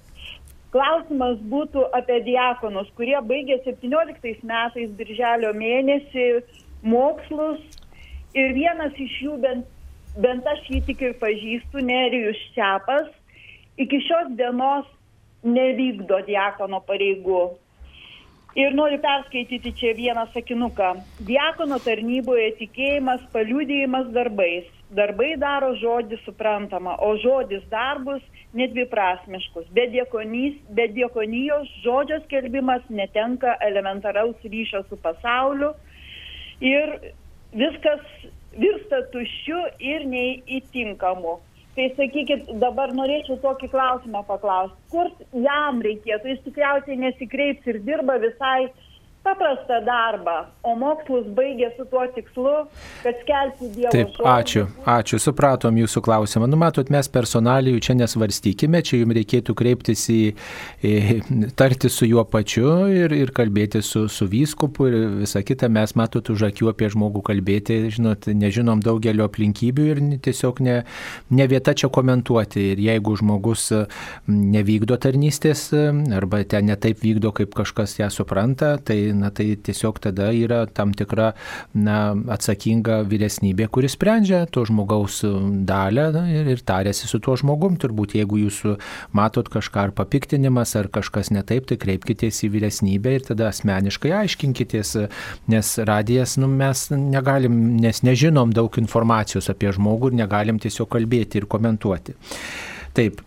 Klausimas 0.70 1.40
būtų 1.50 1.88
apie 1.98 2.20
diakonus, 2.28 2.92
kurie 3.00 3.18
baigė 3.32 3.58
17 3.66 4.44
metais 4.52 4.92
birželio 5.00 5.50
mėnesį 5.58 6.28
mokslus 6.86 7.64
ir 8.38 8.54
vienas 8.54 8.94
iš 9.02 9.16
jų, 9.24 9.40
bent, 9.42 9.66
bent 10.22 10.46
aš 10.54 10.62
jį 10.70 10.84
tik 10.92 11.02
ir 11.08 11.18
pažįstu, 11.24 11.82
Nerijus 11.90 12.38
Čiapas, 12.54 13.10
iki 13.82 13.98
šios 14.06 14.30
dienos 14.38 14.86
nevykdo 15.42 16.22
diakono 16.30 16.84
pareigų. 16.86 17.42
Ir 18.60 18.74
noriu 18.76 18.98
perskaityti 19.00 19.72
čia 19.80 19.94
vieną 19.96 20.26
sakinuką. 20.34 20.90
Diakono 21.24 21.78
tarnyboje 21.80 22.50
tikėjimas, 22.58 23.22
paliūdėjimas 23.32 24.10
darbais. 24.12 24.66
Darbai 24.98 25.30
daro 25.40 25.70
žodį 25.80 26.18
suprantamą, 26.26 26.98
o 27.06 27.14
žodis 27.24 27.64
darbus 27.72 28.26
nedviprasmiškus. 28.60 29.70
Be, 29.78 29.86
diekonys, 29.94 30.58
be 30.76 30.90
diekonijos 30.92 31.70
žodžio 31.86 32.20
skelbimas 32.26 32.84
netenka 32.90 33.56
elementaraus 33.70 34.44
ryšio 34.44 34.84
su 34.90 34.98
pasauliu 35.06 35.72
ir 36.60 36.96
viskas 37.54 38.04
virsta 38.60 39.06
tuščiu 39.14 39.62
ir 39.94 40.10
neįtinkamu. 40.10 41.38
Tai 41.80 41.86
sakykit, 41.96 42.50
dabar 42.60 42.92
norėčiau 42.92 43.38
tokį 43.40 43.70
klausimą 43.72 44.26
paklausti. 44.28 44.76
Kur 44.92 45.08
jam 45.46 45.78
reikėtų? 45.86 46.34
Jis 46.34 46.42
tikriausiai 46.44 46.98
nesikreips 47.00 47.70
ir 47.72 47.80
dirba 47.88 48.18
visai 48.20 48.66
paprastą 49.24 49.80
darbą, 49.86 50.36
o 50.64 50.76
mokslus 50.80 51.28
baigė 51.36 51.70
su 51.76 51.86
tuo 51.92 52.06
tikslu, 52.16 52.54
kad 53.04 53.18
skelbti 53.24 53.70
Dievo 53.76 53.92
Taip, 53.94 54.14
žodį. 54.16 54.28
ačiū, 54.32 54.64
ačiū, 54.88 55.20
supratom 55.22 55.78
jūsų 55.82 56.02
klausimą. 56.06 56.48
Nu, 56.50 56.60
matot, 56.60 56.90
mes 56.94 57.10
personalijų 57.12 57.82
čia 57.84 57.96
nesvarstykime, 58.00 58.82
čia 58.86 59.02
jums 59.02 59.18
reikėtų 59.20 59.56
kreiptis 59.60 60.06
į, 60.14 60.20
į 60.88 60.94
tarti 61.60 61.92
su 61.92 62.08
juo 62.08 62.24
pačiu 62.24 62.72
ir, 62.94 63.14
ir 63.16 63.34
kalbėti 63.36 63.84
su, 63.86 64.06
su 64.08 64.28
vyskupu 64.30 64.88
ir 64.90 64.98
visą 65.24 65.44
kitą. 65.46 65.70
Mes, 65.74 65.96
matot, 66.00 66.32
už 66.32 66.48
akių 66.50 66.72
apie 66.72 66.90
žmogų 66.94 67.24
kalbėti, 67.30 67.82
žinot, 67.94 68.30
nežinom 68.32 68.84
daugelio 68.86 69.28
aplinkybių 69.30 69.90
ir 69.94 70.04
tiesiog 70.26 70.64
ne, 70.66 70.78
ne 71.36 71.50
vieta 71.52 71.76
čia 71.76 71.92
komentuoti. 71.92 72.70
Ir 72.74 72.84
jeigu 72.88 73.18
žmogus 73.20 73.70
nevykdo 74.30 74.98
tarnystės 75.02 75.70
arba 75.76 76.42
ten 76.50 76.70
netaip 76.72 77.04
vykdo, 77.04 77.34
kaip 77.36 77.54
kažkas 77.58 77.98
ją 78.00 78.10
supranta, 78.14 78.78
tai, 78.86 79.09
na, 79.16 79.32
tai 79.34 79.52
tiesiog 79.56 80.00
tada 80.04 80.30
yra 80.36 80.64
tam 80.66 80.94
tikra 80.98 81.32
na, 81.74 82.14
atsakinga 82.36 83.02
vyresnybė, 83.10 83.70
kuris 83.74 83.96
sprendžia 83.98 84.46
to 84.52 84.66
žmogaus 84.68 85.22
dalę 85.68 86.10
na, 86.16 86.26
ir, 86.34 86.50
ir 86.56 86.64
tarėsi 86.66 87.10
su 87.10 87.22
tuo 87.24 87.38
žmogum. 87.40 87.78
Turbūt 87.80 88.16
jeigu 88.20 88.42
jūs 88.44 88.62
matot 89.16 89.50
kažką 89.52 89.90
ar 89.90 89.96
papiktinimas, 89.98 90.76
ar 90.80 90.90
kažkas 90.94 91.32
netaip, 91.36 91.68
tai 91.70 91.80
kreipkitės 91.82 92.44
į 92.46 92.52
vyresnybę 92.56 93.16
ir 93.18 93.28
tada 93.30 93.50
asmeniškai 93.54 94.14
aiškinkitės, 94.24 94.96
nes 95.52 95.76
radijas, 95.90 96.38
nu, 96.42 96.50
mes 96.52 96.88
negalim, 96.94 97.78
nes 97.82 98.04
nežinom 98.06 98.54
daug 98.56 98.82
informacijos 98.82 99.50
apie 99.52 99.74
žmogų 99.76 100.14
ir 100.14 100.20
negalim 100.24 100.60
tiesiog 100.62 100.90
kalbėti 100.98 101.42
ir 101.42 101.50
komentuoti. 101.50 102.18
Taip, 102.98 103.20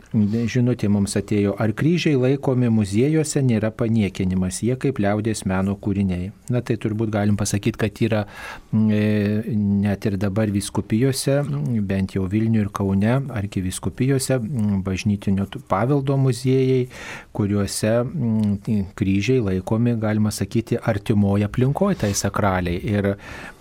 žinutė 0.50 0.88
mums 0.90 1.14
atėjo, 1.18 1.52
ar 1.62 1.70
kryžiai 1.78 2.16
laikomi 2.18 2.66
muziejuose 2.72 3.40
nėra 3.46 3.70
paniekinimas, 3.70 4.58
jie 4.66 4.74
kaip 4.80 4.98
liaudės 5.02 5.44
meno 5.46 5.76
kūriniai. 5.78 6.32
Na 6.50 6.62
tai 6.66 6.74
turbūt 6.82 7.12
galim 7.14 7.36
pasakyti, 7.38 7.78
kad 7.78 8.00
yra 8.02 8.24
mm, 8.26 8.88
e, 8.90 9.54
net 9.84 10.08
ir 10.10 10.16
dabar 10.20 10.50
viskupijose, 10.52 11.38
bent 11.86 12.16
jau 12.16 12.26
Vilnių 12.32 12.64
ir 12.64 12.72
Kaune, 12.74 13.14
argi 13.30 13.62
viskupijose, 13.62 14.40
mm, 14.40 14.82
bažnytinio 14.86 15.46
paveldo 15.70 16.18
muziejai, 16.18 16.88
kuriuose 17.36 17.94
mm, 18.02 18.82
kryžiai 18.98 19.44
laikomi, 19.46 19.94
galima 20.02 20.34
sakyti, 20.34 20.80
artimoje 20.82 21.46
aplinkoje 21.46 22.02
tai 22.02 22.12
sakraliai. 22.18 22.82
Ir 22.82 23.14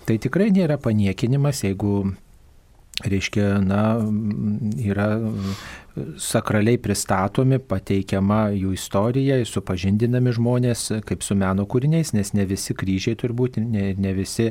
tai 0.08 0.18
tikrai 0.18 0.50
nėra 0.50 0.80
paniekinimas, 0.82 1.62
jeigu 1.68 1.94
reiškia, 3.00 3.58
na, 3.64 3.82
yra 4.82 5.08
sakraliai 6.20 6.78
pristatomi, 6.80 7.58
pateikiama 7.58 8.46
jų 8.56 8.72
istorija, 8.76 9.36
supažindinami 9.48 10.32
žmonės 10.36 10.86
kaip 11.08 11.24
su 11.24 11.36
meno 11.38 11.66
kūriniais, 11.68 12.14
nes 12.16 12.32
ne 12.36 12.46
visi 12.48 12.74
kryžiai 12.78 13.18
turbūt, 13.20 13.58
ne, 13.60 13.92
ne 14.00 14.12
visi 14.16 14.50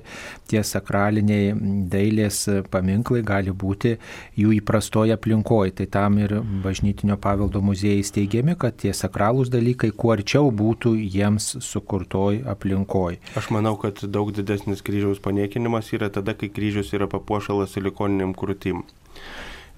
tie 0.52 0.62
sakraliniai 0.66 1.56
dailės 1.92 2.44
paminklai 2.74 3.24
gali 3.26 3.54
būti 3.54 3.96
jų 4.40 4.56
įprastoje 4.60 5.18
aplinkoje. 5.18 5.76
Tai 5.82 5.88
tam 5.98 6.20
ir 6.22 6.38
bažnytinio 6.64 7.18
paveldo 7.22 7.64
muziejai 7.66 8.06
steigiami, 8.06 8.58
kad 8.62 8.78
tie 8.84 8.94
sakralūs 8.98 9.52
dalykai 9.54 9.92
kuo 9.98 10.14
arčiau 10.16 10.52
būtų 10.54 10.94
jiems 11.02 11.56
sukurtoj 11.66 12.44
aplinkoje. 12.54 13.22
Aš 13.40 13.50
manau, 13.56 13.78
kad 13.82 14.04
daug 14.06 14.34
didesnis 14.36 14.84
kryžiaus 14.86 15.22
paniekinimas 15.24 15.90
yra 15.96 16.12
tada, 16.14 16.38
kai 16.38 16.52
kryžius 16.54 16.94
yra 16.98 17.10
papuošalas 17.12 17.74
silikoniniam 17.78 18.36
krūtim. 18.38 18.86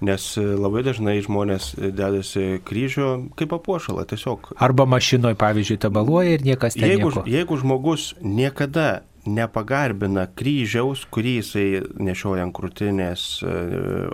Nes 0.02 0.24
e, 0.40 0.42
labai 0.58 0.82
dažnai 0.86 1.20
žmonės 1.22 1.74
e, 1.78 1.90
dedasi 1.94 2.60
kryžių 2.66 3.10
kaip 3.38 3.52
papuošalą 3.54 4.06
tiesiog. 4.10 4.54
Arba 4.58 4.86
mašinoje, 4.90 5.38
pavyzdžiui, 5.38 5.78
tabaluoja 5.86 6.34
ir 6.34 6.46
niekas 6.46 6.78
Jeigu, 6.78 7.12
nieko. 7.12 7.22
jeigu 7.30 7.60
žmogus 7.62 8.14
niekada 8.20 9.04
nepagarbina 9.24 10.26
kryžiaus, 10.36 11.06
kurį 11.14 11.38
jisai 11.38 11.68
nešioja 11.96 12.44
ant 12.44 12.56
krūtinės 12.56 13.28
e, 13.46 13.54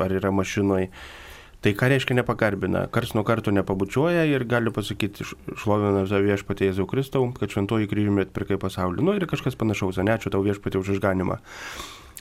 ar 0.04 0.20
yra 0.20 0.30
mašinoje, 0.34 0.92
Tai 1.60 1.74
ką 1.76 1.90
reiškia 1.92 2.14
nepagarbina? 2.16 2.86
Kars 2.88 3.10
nuo 3.12 3.20
karto 3.28 3.52
nepabučiuoja 3.52 4.22
ir 4.24 4.46
gali 4.48 4.72
pasakyti 4.72 5.26
šlovina 5.60 6.06
za 6.08 6.16
viešpatį 6.24 6.70
Jėzau 6.70 6.86
Kristau, 6.88 7.26
kad 7.36 7.52
šventoji 7.52 7.88
kryžiumi 7.90 8.24
atpirkai 8.24 8.56
pasaulį. 8.62 9.04
Nu 9.04 9.12
ir 9.18 9.26
kažkas 9.28 9.58
panašaus, 9.60 10.00
ačiū 10.00 10.32
tau 10.32 10.40
viešpatį 10.46 10.80
už 10.80 10.94
išganimą. 10.96 11.36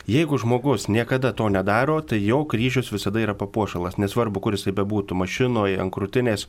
Jeigu 0.07 0.37
žmogus 0.41 0.87
niekada 0.87 1.33
to 1.33 1.49
nedaro, 1.49 1.99
tai 2.01 2.21
jo 2.23 2.41
kryžius 2.49 2.91
visada 2.93 3.21
yra 3.21 3.35
papuošalas, 3.37 3.99
nesvarbu, 4.01 4.41
kur 4.41 4.55
jisai 4.55 4.73
bebūtų, 4.77 5.17
mašinoje, 5.19 5.77
ant 5.81 5.93
krūtinės. 5.93 6.47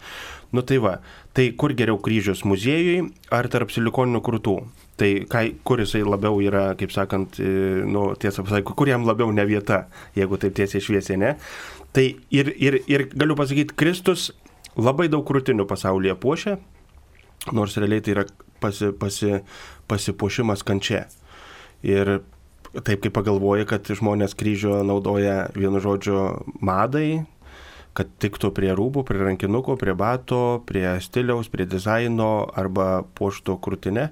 Nu 0.54 0.62
tai 0.62 0.78
va, 0.80 0.94
tai 1.36 1.50
kur 1.52 1.74
geriau 1.76 1.98
kryžius 2.00 2.44
muziejui 2.48 3.10
ar 3.34 3.50
tarp 3.52 3.74
silikoninių 3.74 4.22
krūtų? 4.24 4.56
Tai 5.00 5.10
kai, 5.32 5.44
kur 5.64 5.80
jisai 5.82 6.02
labiau 6.06 6.40
yra, 6.44 6.70
kaip 6.80 6.92
sakant, 6.94 7.40
e, 7.40 7.50
nu, 7.88 8.10
tiesą 8.20 8.44
pasakyti, 8.46 8.76
kur 8.76 8.88
jam 8.88 9.04
labiau 9.08 9.32
ne 9.32 9.44
vieta, 9.48 9.86
jeigu 10.16 10.40
taip 10.40 10.56
tiesiai 10.56 10.84
šviesiai 10.84 11.20
ne. 11.20 11.36
Tai 11.96 12.06
ir, 12.30 12.52
ir, 12.56 12.80
ir 12.88 13.08
galiu 13.12 13.36
pasakyti, 13.36 13.76
Kristus 13.76 14.30
labai 14.78 15.08
daug 15.12 15.24
krūtinių 15.28 15.66
pasaulyje 15.68 16.16
puošia, 16.20 16.58
nors 17.56 17.76
realiai 17.80 18.04
tai 18.04 18.16
yra 18.16 18.26
pasi, 18.60 18.92
pasi, 18.96 19.40
pasipuošimas 19.90 20.64
kančia. 20.66 21.06
Ir 21.84 22.20
taip 22.72 23.02
kaip 23.04 23.14
pagalvoji, 23.16 23.66
kad 23.70 23.88
žmonės 23.90 24.36
kryžio 24.38 24.80
naudoja 24.86 25.48
vienu 25.56 25.82
žodžiu 25.82 26.20
madai, 26.62 27.24
kad 27.96 28.10
tiktų 28.22 28.52
prie 28.54 28.70
rūbų, 28.76 29.02
prie 29.06 29.22
rankinuko, 29.22 29.74
prie 29.80 29.96
bato, 29.98 30.60
prie 30.66 30.94
stiliaus, 31.02 31.50
prie 31.50 31.66
dizaino 31.66 32.46
arba 32.54 33.02
puošto 33.18 33.58
krūtinę. 33.58 34.10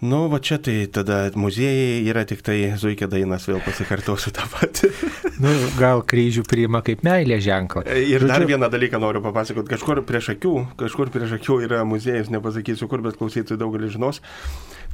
Nu, 0.00 0.30
va 0.32 0.38
čia 0.40 0.56
tai 0.56 0.86
tada 0.88 1.28
muziejai 1.36 2.06
yra 2.08 2.22
tik 2.24 2.40
tai 2.40 2.72
Zuikė 2.80 3.04
dainas, 3.12 3.44
vėl 3.44 3.58
pasikartosiu 3.60 4.32
tą 4.32 4.46
patį. 4.48 4.88
nu, 5.44 5.52
gal 5.76 6.00
kryžių 6.08 6.46
priima 6.48 6.80
kaip 6.84 7.04
meilė 7.04 7.36
ženklą. 7.44 7.84
Ir 7.84 8.24
Žodžiu... 8.24 8.30
dar 8.32 8.46
vieną 8.48 8.70
dalyką 8.72 9.00
noriu 9.02 9.20
papasakoti. 9.20 9.68
Kažkur 9.74 10.00
prieš 10.08 10.32
akių, 10.38 10.54
kažkur 10.80 11.12
prieš 11.12 11.36
akių 11.36 11.58
yra 11.68 11.82
muziejus, 11.84 12.32
nepasakysiu 12.32 12.88
kur, 12.88 13.04
bet 13.04 13.20
klausytojai 13.20 13.60
daugelis 13.60 13.92
žinos. 13.98 14.22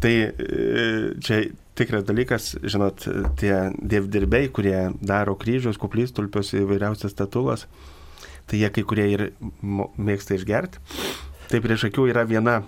Tai 0.03 0.13
e, 0.13 0.31
čia 1.25 1.41
tikras 1.77 2.07
dalykas, 2.09 2.55
žinot, 2.65 3.05
tie 3.41 3.57
dievdirbiai, 3.77 4.49
kurie 4.53 4.77
daro 5.01 5.37
kryžius, 5.41 5.81
kuplystulpius, 5.81 6.55
įvairiausias 6.57 7.13
statulas, 7.13 7.67
tai 8.49 8.63
jie 8.63 8.71
kai 8.73 8.85
kurie 8.89 9.07
ir 9.13 9.27
mėgsta 9.63 10.37
išgerti. 10.37 10.81
Tai 11.47 11.61
prieš 11.63 11.89
akių 11.91 12.09
yra 12.11 12.25
viena 12.29 12.63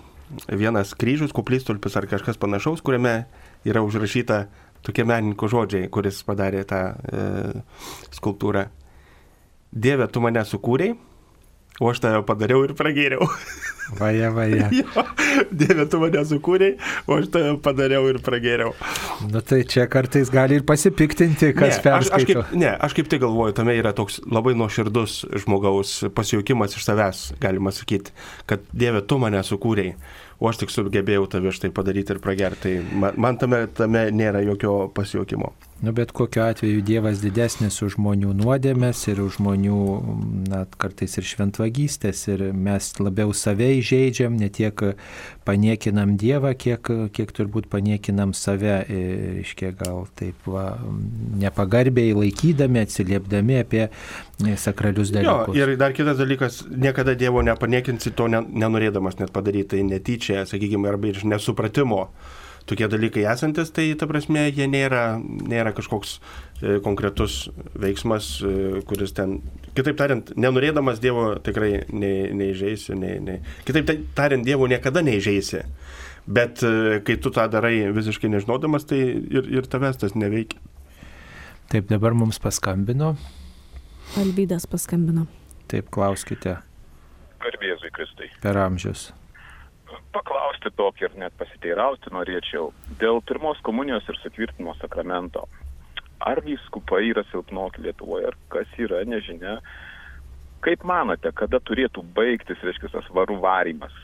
vienas 0.47 0.93
kryžius, 0.93 1.33
kuplystulpis 1.33 1.95
ar 1.97 2.07
kažkas 2.09 2.37
panašaus, 2.37 2.83
kuriame 2.85 3.23
yra 3.67 3.81
užrašyta 3.85 4.43
tokie 4.85 5.03
menininko 5.03 5.49
žodžiai, 5.51 5.89
kuris 5.91 6.21
padarė 6.27 6.63
tą 6.69 6.81
e, 6.93 7.23
skulptūrą. 8.15 8.67
Dieve, 9.69 10.07
tu 10.09 10.21
mane 10.23 10.41
sukūrėjai, 10.45 10.95
o 11.79 11.89
aš 11.91 12.03
tave 12.03 12.21
padariau 12.27 12.63
ir 12.67 12.75
pragėriau. 12.77 13.27
Vaja, 13.97 14.29
vaja. 14.29 14.69
jo, 14.79 15.03
Dieve, 15.51 15.85
tu 15.89 15.99
mane 16.01 16.21
sukūrėjai, 16.29 16.75
o 17.09 17.17
aš 17.17 17.29
tave 17.33 17.55
padariau 17.63 18.05
ir 18.11 18.19
pragėriau. 18.25 18.73
Nu 19.31 19.41
tai 19.45 19.63
čia 19.69 19.87
kartais 19.91 20.29
gali 20.33 20.59
ir 20.59 20.65
pasipiktinti, 20.67 21.53
kas 21.57 21.79
kaip, 21.81 22.53
ne, 22.53 22.69
aš 22.75 22.95
kaip 22.97 23.09
tai 23.11 23.21
galvoju, 23.23 23.55
tame 23.57 23.73
yra 23.79 23.93
toks 23.97 24.19
labai 24.29 24.53
nuoširdus 24.59 25.23
žmogaus 25.45 25.95
pasijuokimas 26.15 26.77
iš 26.77 26.85
savęs, 26.85 27.23
galima 27.41 27.73
sakyti, 27.75 28.13
kad 28.49 28.65
Dieve, 28.73 29.01
tu 29.01 29.17
mane 29.21 29.41
sukūrėjai, 29.45 29.95
o 30.39 30.51
aš 30.51 30.61
tik 30.63 30.75
sugebėjau 30.75 31.25
tave 31.31 31.55
štai 31.55 31.73
padaryti 31.73 32.15
ir 32.15 32.21
pragerti. 32.23 32.77
Man, 32.93 33.17
man 33.17 33.41
tame, 33.41 33.65
tame 33.73 34.09
nėra 34.13 34.43
jokio 34.45 34.83
pasijuokimo. 34.93 35.55
Nu, 35.81 35.91
bet 35.95 36.11
kokiu 36.11 36.43
atveju 36.43 36.81
Dievas 36.83 37.21
didesnis 37.23 37.77
už 37.85 37.93
žmonių 37.95 38.33
nuodėmės 38.35 38.99
ir 39.07 39.21
už 39.23 39.37
žmonių, 39.37 39.77
na, 40.51 40.65
kartais 40.81 41.13
ir 41.15 41.23
šventvagystės. 41.23 42.25
Ir 42.33 42.43
mes 42.51 42.89
labiau 42.99 43.31
save 43.31 43.69
įžeidžiam, 43.77 44.35
ne 44.35 44.49
tiek 44.51 44.75
paniekinam 45.47 46.17
Dievą, 46.19 46.51
kiek, 46.59 46.91
kiek 47.15 47.31
turbūt 47.37 47.69
paniekinam 47.71 48.33
save. 48.35 48.81
Iškiek 49.45 49.77
gal 49.79 50.03
taip 50.19 50.49
va, 50.51 50.73
nepagarbiai 51.39 52.11
laikydami, 52.17 52.83
atsiliepdami 52.83 53.61
apie 53.61 53.85
sakralius 54.59 55.13
dalykus. 55.15 55.55
Jo, 55.55 55.63
ir 55.63 55.79
dar 55.79 55.95
kitas 55.95 56.19
dalykas, 56.19 56.59
niekada 56.67 57.15
Dievo 57.15 57.45
nepaniekinsi 57.47 58.11
to 58.19 58.27
nenorėdamas 58.27 59.15
net 59.23 59.31
padaryti, 59.31 59.77
tai 59.77 59.87
netyčia, 59.87 60.43
sakykime, 60.49 60.91
arba 60.91 61.13
iš 61.13 61.23
nesupratimo 61.23 62.09
tokie 62.69 62.87
dalykai 62.91 63.25
esantis, 63.31 63.71
tai 63.73 63.87
ta 63.99 64.07
prasme 64.09 64.45
jie 64.49 64.67
nėra, 64.69 65.03
nėra 65.21 65.73
kažkoks 65.77 66.15
e, 66.17 66.77
konkretus 66.85 67.47
veiksmas, 67.79 68.29
e, 68.45 68.83
kuris 68.89 69.15
ten, 69.17 69.39
kitaip 69.77 69.97
tariant, 69.99 70.31
nenorėdamas 70.37 71.01
Dievo 71.03 71.31
tikrai 71.45 71.85
nei, 71.89 72.29
neižeisi, 72.35 72.95
nei, 72.99 73.17
nei, 73.25 73.39
kitaip 73.67 73.89
tariant, 74.17 74.45
Dievo 74.45 74.69
niekada 74.69 75.03
neižeisi. 75.05 75.65
Bet 76.29 76.61
e, 76.65 76.99
kai 77.05 77.17
tu 77.17 77.33
tą 77.33 77.47
darai 77.49 77.89
visiškai 77.95 78.29
nežinodamas, 78.29 78.85
tai 78.89 79.01
ir, 79.17 79.49
ir 79.49 79.69
tavęs 79.69 80.01
tas 80.01 80.17
neveikia. 80.17 80.61
Taip, 81.69 81.89
dabar 81.89 82.15
mums 82.17 82.41
paskambino. 82.41 83.13
Alvydas 84.17 84.65
paskambino. 84.69 85.27
Taip, 85.69 85.89
klauskite. 85.93 86.57
Garbėzui 87.39 87.93
Kristai. 87.93 88.29
Per 88.41 88.57
amžius 88.57 89.09
paklausti 90.19 90.71
tokį 90.75 91.07
ir 91.07 91.17
net 91.23 91.35
pasiteirauti 91.39 92.11
norėčiau 92.13 92.69
dėl 93.01 93.21
pirmos 93.27 93.59
komunijos 93.63 94.07
ir 94.11 94.19
sutvirtinimo 94.19 94.75
sakramento. 94.81 95.47
Ar 96.19 96.41
vyskupai 96.43 97.05
yra 97.13 97.23
silpnoki 97.29 97.85
Lietuvoje, 97.85 98.27
ar 98.27 98.37
kas 98.51 98.71
yra, 98.77 99.05
nežinia. 99.07 99.59
Kaip 100.65 100.83
manote, 100.83 101.31
kada 101.31 101.61
turėtų 101.63 102.03
baigtis, 102.15 102.59
reiškia, 102.65 102.91
tas 102.97 103.07
varų 103.15 103.39
varymas? 103.39 103.95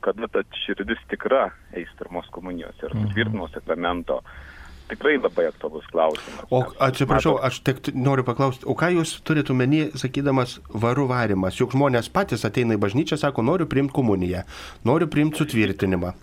Kada 0.00 0.30
ta 0.32 0.40
širdis 0.62 1.02
tikra 1.12 1.50
eis 1.76 1.90
pirmos 1.98 2.30
komunijos 2.32 2.78
ir 2.80 2.94
mhm. 2.94 3.10
sutvirtinimo 3.10 3.50
sakramento? 3.52 4.22
Mhm 4.24 4.59
tikrai 4.90 5.16
labai 5.18 5.48
aktualus 5.50 5.86
klausimas. 5.92 6.46
O 6.50 6.62
atsiprašau, 6.86 7.36
aš 7.46 7.60
tik 7.66 7.92
noriu 7.94 8.26
paklausti, 8.26 8.66
o 8.68 8.76
ką 8.78 8.92
jūs 8.98 9.16
turite 9.26 9.54
omeny, 9.54 9.86
sakydamas 9.98 10.58
varų 10.70 11.08
varimas? 11.10 11.58
Juk 11.60 11.76
žmonės 11.76 12.10
patys 12.12 12.46
ateina 12.48 12.76
į 12.76 12.82
bažnyčią, 12.82 13.20
sako, 13.20 13.46
noriu 13.46 13.68
priimti 13.70 13.96
komuniją, 13.96 14.44
noriu 14.88 15.10
priimti 15.10 15.42
sutvirtinimą. 15.42 16.14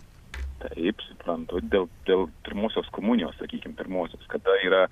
Taip, 0.57 1.01
suprantu, 1.05 1.61
dėl, 1.69 1.85
dėl 2.07 2.25
pirmosios 2.47 2.87
komunijos, 2.95 3.35
sakykime, 3.37 3.75
pirmosios, 3.77 4.23
kada 4.31 4.55
yra, 4.65 4.85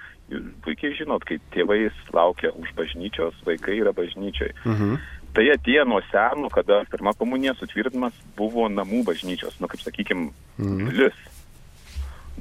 puikiai 0.66 0.94
žinot, 0.98 1.26
kai 1.26 1.40
tėvai 1.56 1.88
laukia 2.14 2.52
už 2.54 2.74
bažnyčios, 2.78 3.38
vaikai 3.48 3.80
yra 3.82 3.94
bažnyčiai. 3.96 4.54
Mhm. 4.66 4.98
Tai 5.36 5.44
atėjo 5.52 5.84
nuo 5.90 6.00
senų, 6.14 6.50
kada 6.54 6.84
pirma 6.88 7.12
komunija 7.20 7.56
sutvirtinimas 7.60 8.16
buvo 8.38 8.70
namų 8.72 9.02
bažnyčios, 9.10 9.58
nu 9.60 9.68
kaip 9.72 9.82
sakykime, 9.84 10.30
mhm. 10.58 10.92
pilis. 10.92 11.24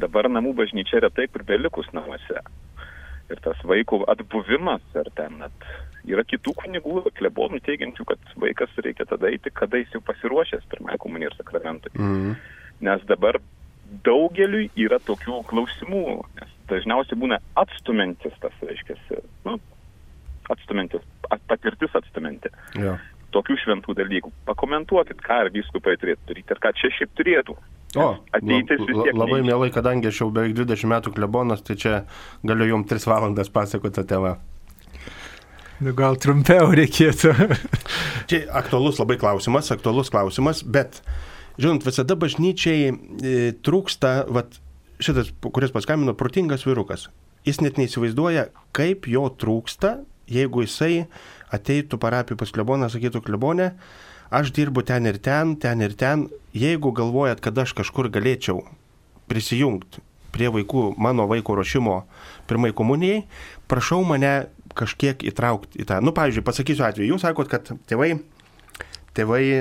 Dabar 0.01 0.29
namų 0.31 0.55
bažnyčia 0.59 0.99
yra 1.03 1.11
taip 1.15 1.37
ir 1.39 1.45
belikus 1.47 1.91
namuose. 1.95 2.41
Ir 3.33 3.41
tas 3.45 3.61
vaikų 3.65 4.03
atbuvimas, 4.11 4.85
ar 4.99 5.09
ten 5.17 5.39
net 5.41 5.69
yra 6.05 6.25
kitų 6.29 6.53
kunigų, 6.59 7.05
klebonų 7.17 7.63
teigiančių, 7.65 8.05
kad 8.11 8.33
vaikas 8.41 8.75
reikia 8.85 9.07
tada 9.09 9.31
eiti, 9.31 9.53
kada 9.55 9.81
jis 9.81 9.95
jau 9.97 10.03
pasiruošęs 10.05 10.67
pirmąją 10.73 11.01
komuniją 11.01 11.31
ir 11.31 11.39
sakramentui. 11.39 11.95
Mm. 11.97 12.35
Nes 12.85 13.07
dabar 13.09 13.39
daugeliui 14.05 14.69
yra 14.85 14.99
tokių 15.07 15.41
klausimų, 15.49 16.05
nes 16.41 16.53
dažniausiai 16.69 17.21
būna 17.21 17.39
atstumintis 17.61 18.37
tas, 18.43 18.55
reiškia, 18.65 18.99
nu, 19.47 19.57
atstumintis, 20.53 21.05
patirtis 21.49 21.97
atstuminti. 21.97 22.53
Ja. 22.81 22.99
Tokių 23.35 23.57
šventų 23.65 23.97
dalykų. 23.99 24.31
Pakomentuokit, 24.47 25.23
ką 25.25 25.41
vyskupai 25.55 25.97
turėtų 25.99 26.29
daryti 26.29 26.55
ir 26.55 26.61
ką 26.63 26.71
čia 26.79 26.93
šiaip 26.99 27.17
turėtų. 27.19 27.57
O, 28.01 28.09
ateitis 28.35 28.81
vis 28.81 28.99
tiek. 29.05 29.15
Labai 29.17 29.41
mielai, 29.47 29.71
kadangi 29.75 30.11
aš 30.11 30.23
jau 30.23 30.31
beveik 30.35 30.57
20 30.59 30.91
metų 30.91 31.13
klebonas, 31.15 31.63
tai 31.67 31.77
čia 31.81 32.01
galiu 32.47 32.73
jums 32.73 32.91
3 32.91 33.09
valandas 33.11 33.53
pasakoti 33.55 34.01
tą 34.01 34.07
temą. 34.15 34.35
Nu, 35.83 35.93
gal 35.97 36.19
trumpiau 36.23 36.71
reikėtų. 36.75 37.35
čia 38.31 38.45
aktualus 38.57 39.01
labai 39.03 39.19
klausimas, 39.21 39.73
aktualus 39.75 40.11
klausimas, 40.13 40.63
bet, 40.63 41.03
žinot, 41.59 41.87
visada 41.87 42.17
bažnyčiai 42.19 42.91
e, 42.91 42.95
trūksta, 43.67 44.17
vat, 44.35 44.59
šitas, 45.03 45.33
kuris 45.45 45.75
paskambino, 45.75 46.15
protingas 46.19 46.67
virukas. 46.67 47.09
Jis 47.45 47.61
net 47.61 47.79
neįsivaizduoja, 47.81 48.49
kaip 48.77 49.09
jo 49.11 49.27
trūksta, 49.41 49.99
jeigu 50.31 50.65
jisai 50.65 51.05
ateitų 51.55 51.99
parapijų 52.01 52.39
pas 52.41 52.55
kleboną, 52.55 52.89
sakytų 52.93 53.21
klebonę, 53.27 53.75
aš 54.35 54.53
dirbu 54.55 54.83
ten 54.87 55.07
ir 55.07 55.21
ten, 55.23 55.55
ten 55.61 55.85
ir 55.85 55.95
ten, 55.99 56.29
jeigu 56.57 56.93
galvojat, 56.95 57.43
kad 57.45 57.59
aš 57.59 57.75
kažkur 57.79 58.11
galėčiau 58.13 58.63
prisijungti 59.31 60.03
prie 60.35 60.51
vaikų, 60.51 60.95
mano 60.99 61.29
vaiko 61.31 61.55
ruošimo 61.55 62.01
pirmai 62.51 62.73
komunijai, 62.75 63.23
prašau 63.71 64.03
mane 64.07 64.35
kažkiek 64.75 65.23
įtraukti 65.31 65.83
į 65.83 65.89
tą. 65.89 66.01
Nu, 66.03 66.11
pavyzdžiui, 66.17 66.45
pasakysiu 66.47 66.87
atveju, 66.89 67.13
jūs 67.15 67.23
sakot, 67.23 67.51
kad 67.51 67.71
tėvai, 67.91 68.17
tėvai 69.15 69.45
e, 69.47 69.61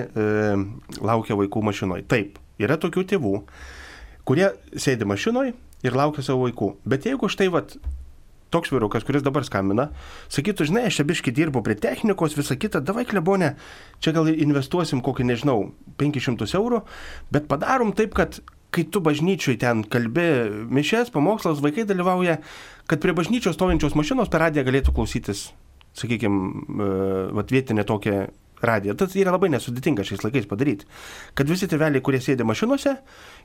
laukia 0.98 1.38
vaikų 1.38 1.62
mašinoje. 1.70 2.08
Taip, 2.10 2.40
yra 2.62 2.80
tokių 2.82 3.06
tėvų, 3.14 3.36
kurie 4.26 4.50
sėdi 4.74 5.06
mašinoje 5.06 5.54
ir 5.86 6.00
laukia 6.00 6.26
savo 6.26 6.48
vaikų. 6.48 6.74
Bet 6.90 7.06
jeigu 7.06 7.30
štai 7.30 7.52
vat 7.54 7.78
toks 8.54 8.72
vyrukas, 8.74 9.06
kuris 9.08 9.26
dabar 9.26 9.46
skambina, 9.48 9.90
sakytų, 10.34 10.70
žinai, 10.70 10.88
aš 10.90 11.02
čia 11.02 11.08
biški 11.10 11.34
dirbu 11.36 11.64
prie 11.66 11.76
technikos, 11.80 12.38
visą 12.38 12.58
kitą, 12.60 12.84
davai 12.86 13.06
klebonė, 13.10 13.56
čia 14.04 14.14
gal 14.16 14.30
investuosim 14.32 15.02
kokį, 15.06 15.28
nežinau, 15.34 15.58
500 16.02 16.54
eurų, 16.60 16.84
bet 17.34 17.50
padarom 17.52 17.96
taip, 17.98 18.14
kad 18.18 18.44
kai 18.74 18.86
tu 18.90 19.02
bažnyčiui 19.06 19.58
ten 19.62 19.84
kalbi 19.86 20.28
mišės, 20.74 21.12
pamokslas, 21.14 21.62
vaikai 21.64 21.86
dalyvauja, 21.90 22.40
kad 22.90 23.04
prie 23.04 23.14
bažnyčios 23.16 23.58
stovinčios 23.58 23.98
mašinos 23.98 24.32
per 24.34 24.48
radiją 24.48 24.66
galėtų 24.70 24.96
klausytis, 24.98 25.52
sakykime, 25.98 27.44
vietinė 27.52 27.86
tokia 27.86 28.32
radiją. 28.64 28.96
Tas 28.98 29.16
yra 29.20 29.34
labai 29.36 29.52
nesudėtinga 29.54 30.06
šiais 30.08 30.24
laikais 30.26 30.48
padaryti. 30.50 30.88
Kad 31.38 31.52
visi 31.52 31.70
tėveliai, 31.70 32.04
kurie 32.04 32.22
sėdi 32.24 32.48
mašinuose, 32.48 32.96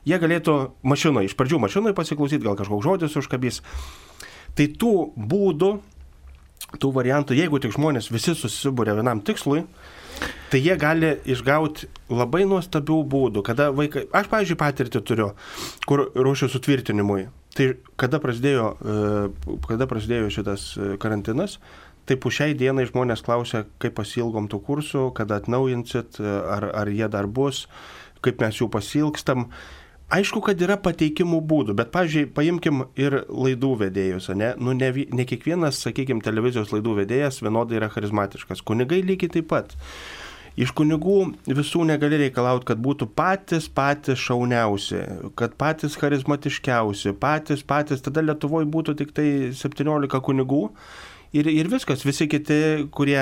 jie 0.07 0.19
galėtų 0.21 0.55
mašinoje, 0.87 1.29
iš 1.29 1.37
pradžių 1.39 1.61
mašinoje 1.65 1.97
pasiklausyti, 1.97 2.45
gal 2.45 2.57
kažkoks 2.59 2.87
žodis 2.87 3.19
užkabys. 3.19 3.61
Tai 4.59 4.67
tų 4.75 4.93
būdų, 5.15 5.71
tų 6.83 6.91
variantų, 6.91 7.37
jeigu 7.37 7.61
tik 7.63 7.71
žmonės 7.77 8.11
visi 8.11 8.35
susibūrė 8.35 8.97
vienam 8.97 9.23
tikslui, 9.23 9.63
tai 10.51 10.59
jie 10.59 10.75
gali 10.79 11.13
išgauti 11.31 11.87
labai 12.11 12.43
nuostabių 12.49 12.97
būdų, 13.07 13.43
kada 13.47 13.69
vaikai, 13.71 14.03
aš, 14.11 14.27
pavyzdžiui, 14.27 14.59
patirtį 14.59 15.01
turiu, 15.07 15.29
kur 15.87 16.09
ruošiu 16.11 16.51
sutvirtinimui. 16.51 17.29
Tai 17.55 17.69
kada 17.99 18.19
prasidėjo, 18.21 18.65
e, 18.77 19.53
kada 19.63 19.87
prasidėjo 19.89 20.33
šitas 20.35 20.73
e, 20.75 20.95
karantinas, 21.01 21.57
Taip, 22.09 22.23
už 22.25 22.39
šiai 22.39 22.53
dienai 22.57 22.87
žmonės 22.89 23.21
klausia, 23.21 23.67
kaip 23.77 23.93
pasilgom 23.99 24.47
tų 24.49 24.57
kursų, 24.65 25.01
kada 25.13 25.37
atnaujinsit, 25.37 26.17
ar, 26.25 26.65
ar 26.81 26.89
jie 26.89 27.05
dar 27.05 27.27
bus, 27.29 27.67
kaip 28.25 28.41
mes 28.41 28.57
jų 28.57 28.65
pasilgstam. 28.73 29.43
Aišku, 30.09 30.41
kad 30.41 30.61
yra 30.65 30.73
pateikimų 30.81 31.37
būdų, 31.45 31.75
bet, 31.77 31.91
pavyzdžiui, 31.93 32.29
paimkim 32.33 32.79
ir 32.97 33.19
laidų 33.29 33.75
vedėjus, 33.83 34.31
ne? 34.33 34.55
Nu, 34.57 34.73
ne, 34.73 34.89
ne 34.89 35.25
kiekvienas, 35.29 35.83
sakykime, 35.85 36.23
televizijos 36.25 36.73
laidų 36.73 36.95
vedėjas 37.03 37.37
vienodai 37.45 37.77
yra 37.77 37.91
charizmatiškas. 37.93 38.63
Kunigai 38.65 39.03
lygiai 39.05 39.29
taip 39.35 39.51
pat. 39.51 39.75
Iš 40.59 40.73
kunigų 40.75 41.19
visų 41.45 41.85
negali 41.87 42.17
reikalauti, 42.23 42.65
kad 42.71 42.81
būtų 42.81 43.11
patys 43.15 43.69
patys 43.69 44.17
šauniausi, 44.25 45.03
kad 45.37 45.53
patys 45.61 45.93
charizmatiškiausi, 46.01 47.13
patys 47.21 47.61
patys, 47.61 48.01
tada 48.03 48.25
Lietuvoje 48.25 48.65
būtų 48.73 48.97
tik 48.99 49.13
tai 49.15 49.29
17 49.55 50.19
kunigų 50.25 50.63
ir, 51.33 51.49
ir 51.49 51.69
viskas. 51.71 52.03
Visi 52.07 52.27
kiti, 52.31 52.59
kurie 52.95 53.19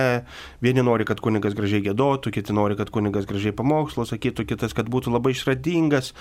vieni 0.64 0.84
nori, 0.86 1.08
kad 1.08 1.22
kunigas 1.24 1.56
gražiai 1.58 1.84
gėdotų, 1.90 2.34
kiti 2.36 2.56
nori, 2.56 2.78
kad 2.80 2.92
kunigas 2.94 3.28
gražiai 3.30 3.56
pamokslo 3.56 4.08
sakytų, 4.08 4.48
kitas, 4.54 4.76
kad 4.78 4.92
būtų 4.92 5.14
labai 5.16 5.34
išradingas, 5.36 6.14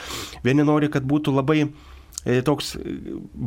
vieni 0.47 0.67
nori, 0.67 0.91
kad 0.93 1.07
būtų 1.09 1.35
labai 1.37 1.61
e, 1.67 2.41
toks 2.47 2.75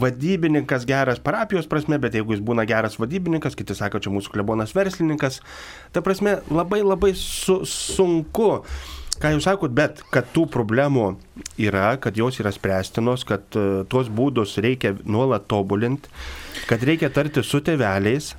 vadybininkas 0.04 0.88
geras 0.90 1.22
parapijos 1.24 1.70
prasme, 1.70 2.00
bet 2.02 2.16
jeigu 2.18 2.36
jis 2.36 2.46
būna 2.46 2.68
geras 2.70 3.00
vadybininkas, 3.02 3.58
kiti 3.60 3.78
sako, 3.78 4.02
čia 4.04 4.14
mūsų 4.14 4.38
klebonas 4.38 4.76
verslininkas, 4.78 5.42
ta 5.96 6.06
prasme 6.06 6.40
labai 6.52 6.84
labai 6.86 7.14
su, 7.18 7.62
sunku. 7.68 8.56
Ką 9.20 9.34
jūs 9.34 9.44
sakot, 9.50 9.74
bet 9.76 9.98
kad 10.14 10.30
tų 10.32 10.46
problemų 10.48 11.10
yra, 11.60 11.98
kad 12.00 12.16
jos 12.16 12.38
yra 12.40 12.54
spręstinos, 12.56 13.26
kad 13.28 13.44
uh, 13.60 13.82
tuos 13.92 14.08
būdus 14.08 14.54
reikia 14.64 14.94
nuolat 15.04 15.44
tobulinti, 15.52 16.08
kad 16.68 16.84
reikia 16.84 17.12
tarti 17.14 17.44
su 17.46 17.62
teveliais, 17.64 18.34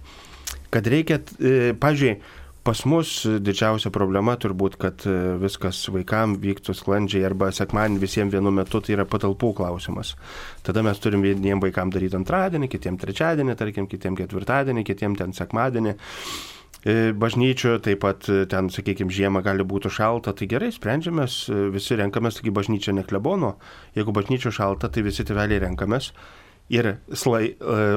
kad 0.70 0.86
reikia, 0.90 1.22
uh, 1.40 1.72
pažiūrėjau, 1.80 2.20
Pas 2.60 2.82
mus 2.84 3.08
didžiausia 3.40 3.88
problema 3.88 4.34
turbūt, 4.36 4.74
kad 4.80 5.00
e, 5.08 5.12
viskas 5.40 5.78
vaikams 5.88 6.42
vyktų 6.42 6.74
sklandžiai 6.76 7.24
arba 7.24 7.48
sekmanį 7.56 7.96
visiems 8.02 8.34
vienu 8.34 8.52
metu, 8.52 8.82
tai 8.84 8.98
yra 8.98 9.06
patalpų 9.08 9.54
klausimas. 9.56 10.12
Tada 10.66 10.82
mes 10.84 11.00
turim 11.00 11.24
vieniem 11.24 11.62
vaikams 11.62 11.94
daryti 11.94 12.18
antradienį, 12.18 12.68
kitiem 12.68 12.98
trečiadienį, 13.00 13.54
tarkim, 13.56 13.88
kitiem 13.88 14.18
ketvirtadienį, 14.18 14.84
kitiem 14.90 15.16
ten 15.16 15.32
sekmadienį. 15.32 15.94
E, 16.84 16.98
bažnyčioje, 17.16 17.80
taip 17.86 18.04
pat 18.04 18.28
e, 18.28 18.42
ten, 18.52 18.68
sakykime, 18.72 19.12
žiemą 19.12 19.40
gali 19.46 19.64
būti 19.64 19.88
šalta, 19.96 20.36
tai 20.36 20.50
gerai, 20.52 20.68
sprendžiamės, 20.76 21.40
e, 21.48 21.62
visi 21.72 21.96
renkamės, 21.96 22.42
taigi 22.42 22.52
bažnyčia 22.60 22.92
neklebono, 22.96 23.54
jeigu 23.96 24.12
bažnyčia 24.16 24.52
šalta, 24.52 24.92
tai 24.92 25.08
visi 25.08 25.24
tėveliai 25.24 25.64
renkamės 25.64 26.12
ir 26.70 26.94
slai, 27.12 27.56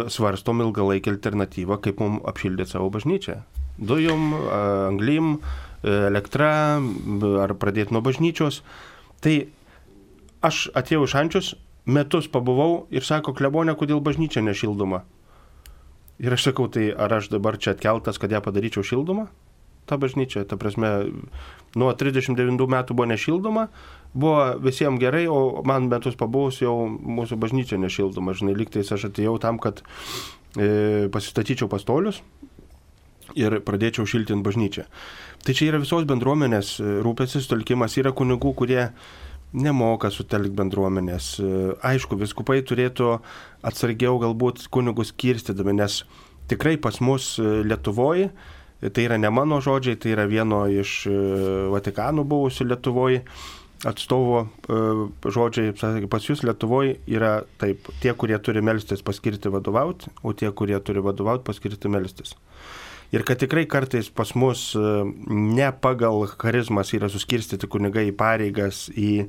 svarstom 0.10 0.64
ilgalaikį 0.66 1.14
alternatyvą, 1.14 1.78
kaip 1.84 2.02
mums 2.02 2.24
apšildyti 2.30 2.74
savo 2.74 2.90
bažnyčią. 2.94 3.40
Dujom, 3.78 4.34
anglim, 4.90 5.36
elektra, 5.84 6.80
ar 7.46 7.54
pradėti 7.62 7.94
nuo 7.94 8.02
bažnyčios. 8.06 8.62
Tai 9.24 9.36
aš 10.46 10.68
atėjau 10.78 11.06
iš 11.08 11.16
Ančius, 11.22 11.54
metus 11.86 12.30
pabuvau 12.32 12.86
ir 12.94 13.06
sako, 13.06 13.34
klebonė, 13.38 13.76
kodėl 13.80 14.02
bažnyčia 14.04 14.44
nešildoma. 14.46 15.04
Ir 16.24 16.36
aš 16.36 16.50
sakau, 16.50 16.70
tai 16.72 16.92
ar 16.94 17.14
aš 17.18 17.32
dabar 17.34 17.58
čia 17.58 17.74
atkeltas, 17.74 18.20
kad 18.22 18.32
ją 18.32 18.42
padaryčiau 18.46 18.86
šildomą? 18.86 19.28
Ta 19.90 19.98
bažnyčia, 20.00 20.46
ta 20.48 20.56
prasme, 20.56 21.10
nuo 21.76 21.90
39 21.92 22.70
metų 22.72 22.96
buvo 22.96 23.10
nešildoma, 23.10 23.68
buvo 24.14 24.54
visiems 24.62 25.02
gerai, 25.02 25.26
o 25.28 25.64
man 25.66 25.90
metus 25.92 26.18
pabuvus 26.20 26.62
jau 26.62 26.76
mūsų 26.88 27.38
bažnyčia 27.42 27.80
nešildoma. 27.82 28.36
Žinai, 28.38 28.56
lygtais 28.58 28.92
aš 28.94 29.10
atėjau 29.10 29.36
tam, 29.42 29.60
kad 29.62 29.82
e, 30.58 31.10
pasistatyčiau 31.14 31.70
pastolius 31.72 32.22
ir 33.40 33.60
pradėčiau 33.66 34.06
šiltinti 34.10 34.46
bažnyčią. 34.46 34.88
Tai 35.44 35.56
čia 35.58 35.72
yra 35.72 35.82
visos 35.82 36.06
bendruomenės 36.10 36.78
e, 36.80 36.90
rūpėsis, 37.06 37.50
tolkimas, 37.50 37.98
yra 38.02 38.14
kunigų, 38.16 38.54
kurie 38.62 38.90
nemoka 39.54 40.10
sutelkti 40.10 40.56
bendruomenės. 40.58 41.36
Aišku, 41.86 42.18
viskupai 42.18 42.64
turėtų 42.66 43.20
atsargiau 43.66 44.18
galbūt 44.22 44.66
kunigus 44.74 45.14
kirstydami, 45.14 45.76
nes 45.78 46.02
tikrai 46.50 46.76
pas 46.82 46.98
mus 47.06 47.36
Lietuvoje, 47.40 48.32
tai 48.92 49.06
yra 49.06 49.20
ne 49.22 49.30
mano 49.32 49.62
žodžiai, 49.64 50.00
tai 50.00 50.16
yra 50.16 50.26
vieno 50.28 50.66
iš 50.68 51.04
e, 51.08 51.18
Vatikanų 51.72 52.26
buvusių 52.28 52.68
Lietuvoje 52.72 53.22
atstovo 53.88 54.44
e, 54.44 54.80
žodžiai, 55.34 55.74
pas 56.12 56.26
jūs 56.28 56.44
Lietuvoje 56.46 56.98
yra 57.10 57.42
taip, 57.62 57.90
tie, 58.04 58.14
kurie 58.18 58.38
turi 58.44 58.64
melstis 58.66 59.04
paskirti 59.06 59.52
vadovauti, 59.54 60.12
o 60.24 60.34
tie, 60.34 60.52
kurie 60.52 60.80
turi 60.86 61.04
vadovauti 61.04 61.46
paskirti 61.48 61.92
melstis. 61.92 62.36
Ir 63.14 63.26
kad 63.28 63.38
tikrai 63.42 63.68
kartais 63.70 64.10
pas 64.10 64.32
mus 64.40 64.72
e, 64.74 64.86
ne 65.30 65.70
pagal 65.84 66.26
charizmas 66.34 66.94
yra 66.98 67.12
suskirstyti 67.14 67.70
kunigai 67.70 68.08
į 68.10 68.16
pareigas, 68.18 68.88
į, 68.90 69.28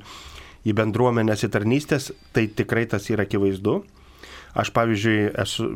į 0.65 0.77
bendruomenės, 0.77 1.45
į 1.45 1.51
tarnystės, 1.53 2.09
tai 2.33 2.47
tikrai 2.47 2.87
tas 2.89 3.11
yra 3.13 3.27
akivaizdu. 3.27 3.83
Aš 4.55 4.71
pavyzdžiui 4.73 5.19
esu 5.43 5.69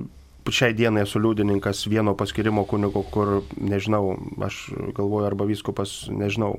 šiai 0.50 0.74
dienai 0.74 1.04
esu 1.04 1.20
liudininkas 1.22 1.84
vieno 1.92 2.16
paskirimo 2.18 2.64
kunigo, 2.66 3.04
kur, 3.12 3.42
nežinau, 3.60 4.16
aš 4.42 4.70
galvoju, 4.98 5.28
arba 5.28 5.46
viskupas, 5.46 6.08
nežinau, 6.10 6.56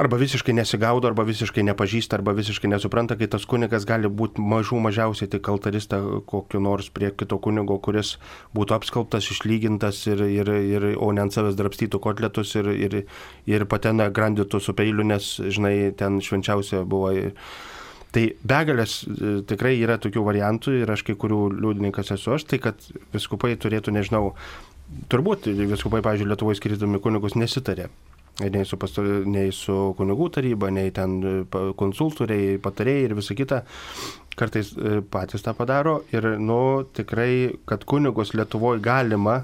arba 0.00 0.16
visiškai 0.16 0.54
nesigaudo, 0.56 1.08
arba 1.10 1.26
visiškai 1.28 1.62
nepažįsta, 1.68 2.16
arba 2.16 2.32
visiškai 2.36 2.70
nesupranta, 2.72 3.16
kai 3.20 3.28
tas 3.30 3.44
kunigas 3.48 3.84
gali 3.88 4.08
būti 4.08 4.40
mažų 4.40 4.80
mažiausiai 4.86 5.28
tik 5.28 5.48
altarista 5.52 5.98
kokiu 6.30 6.62
nors 6.64 6.88
prie 6.94 7.10
kito 7.12 7.36
kunigo, 7.42 7.76
kuris 7.84 8.14
būtų 8.56 8.78
apskalbtas, 8.78 9.28
išlygintas, 9.34 10.00
ir, 10.08 10.24
ir, 10.24 10.52
ir, 10.72 10.86
o 10.96 11.10
ne 11.12 11.26
ant 11.26 11.36
savęs 11.36 11.58
drapstytų 11.58 12.00
kotletus 12.00 12.54
ir, 12.56 12.70
ir, 12.72 12.96
ir 13.50 13.66
pateną 13.68 14.08
grandytų 14.16 14.62
su 14.64 14.76
peiliu, 14.78 15.04
nes, 15.04 15.34
žinai, 15.52 15.92
ten 16.00 16.22
švenčiausia 16.24 16.86
buvo. 16.88 17.12
Tai 18.10 18.24
begalės 18.42 19.02
e, 19.04 19.36
tikrai 19.46 19.76
yra 19.78 19.94
tokių 20.02 20.24
variantų 20.26 20.80
ir 20.80 20.90
aš 20.90 21.04
kai 21.06 21.14
kurių 21.14 21.44
liudininkas 21.60 22.10
esu 22.16 22.34
aš, 22.34 22.48
tai 22.50 22.58
kad 22.62 22.88
viskupai 23.12 23.52
turėtų, 23.60 23.94
nežinau, 23.94 24.32
turbūt 25.12 25.52
viskupai, 25.60 26.00
pavyzdžiui, 26.02 26.32
Lietuvoje 26.32 26.58
skirdami 26.58 26.98
kunigus 27.04 27.38
nesitarė 27.38 27.86
nei 28.40 28.64
su, 28.64 28.78
pasto, 28.80 29.04
nei 29.04 29.52
su 29.52 29.76
kunigų 29.98 30.30
taryba, 30.36 30.70
nei 30.72 30.90
ten 30.96 31.20
e, 31.20 31.36
konsultoriai, 31.78 32.58
patarėjai 32.62 33.06
ir 33.06 33.16
visa 33.18 33.36
kita. 33.36 33.62
Kartais 34.40 34.72
e, 34.74 35.00
patys 35.04 35.44
tą 35.44 35.54
padaro 35.58 36.00
ir, 36.14 36.26
nu, 36.40 36.60
tikrai, 36.96 37.60
kad 37.68 37.84
kunigus 37.84 38.34
Lietuvoje 38.34 38.82
galima 38.84 39.42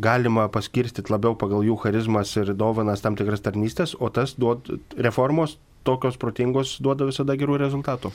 galima 0.00 0.46
paskirstyti 0.48 1.12
labiau 1.12 1.34
pagal 1.36 1.64
jų 1.66 1.76
charizmas 1.82 2.32
ir 2.40 2.54
dovanas 2.56 3.02
tam 3.04 3.18
tikras 3.18 3.42
tarnystės, 3.44 3.92
o 4.00 4.08
tas 4.08 4.32
duod, 4.40 4.70
reformos 4.96 5.58
tokios 5.84 6.16
protingos 6.20 6.78
duoda 6.80 7.08
visada 7.08 7.36
gerų 7.40 7.58
rezultatų. 7.60 8.12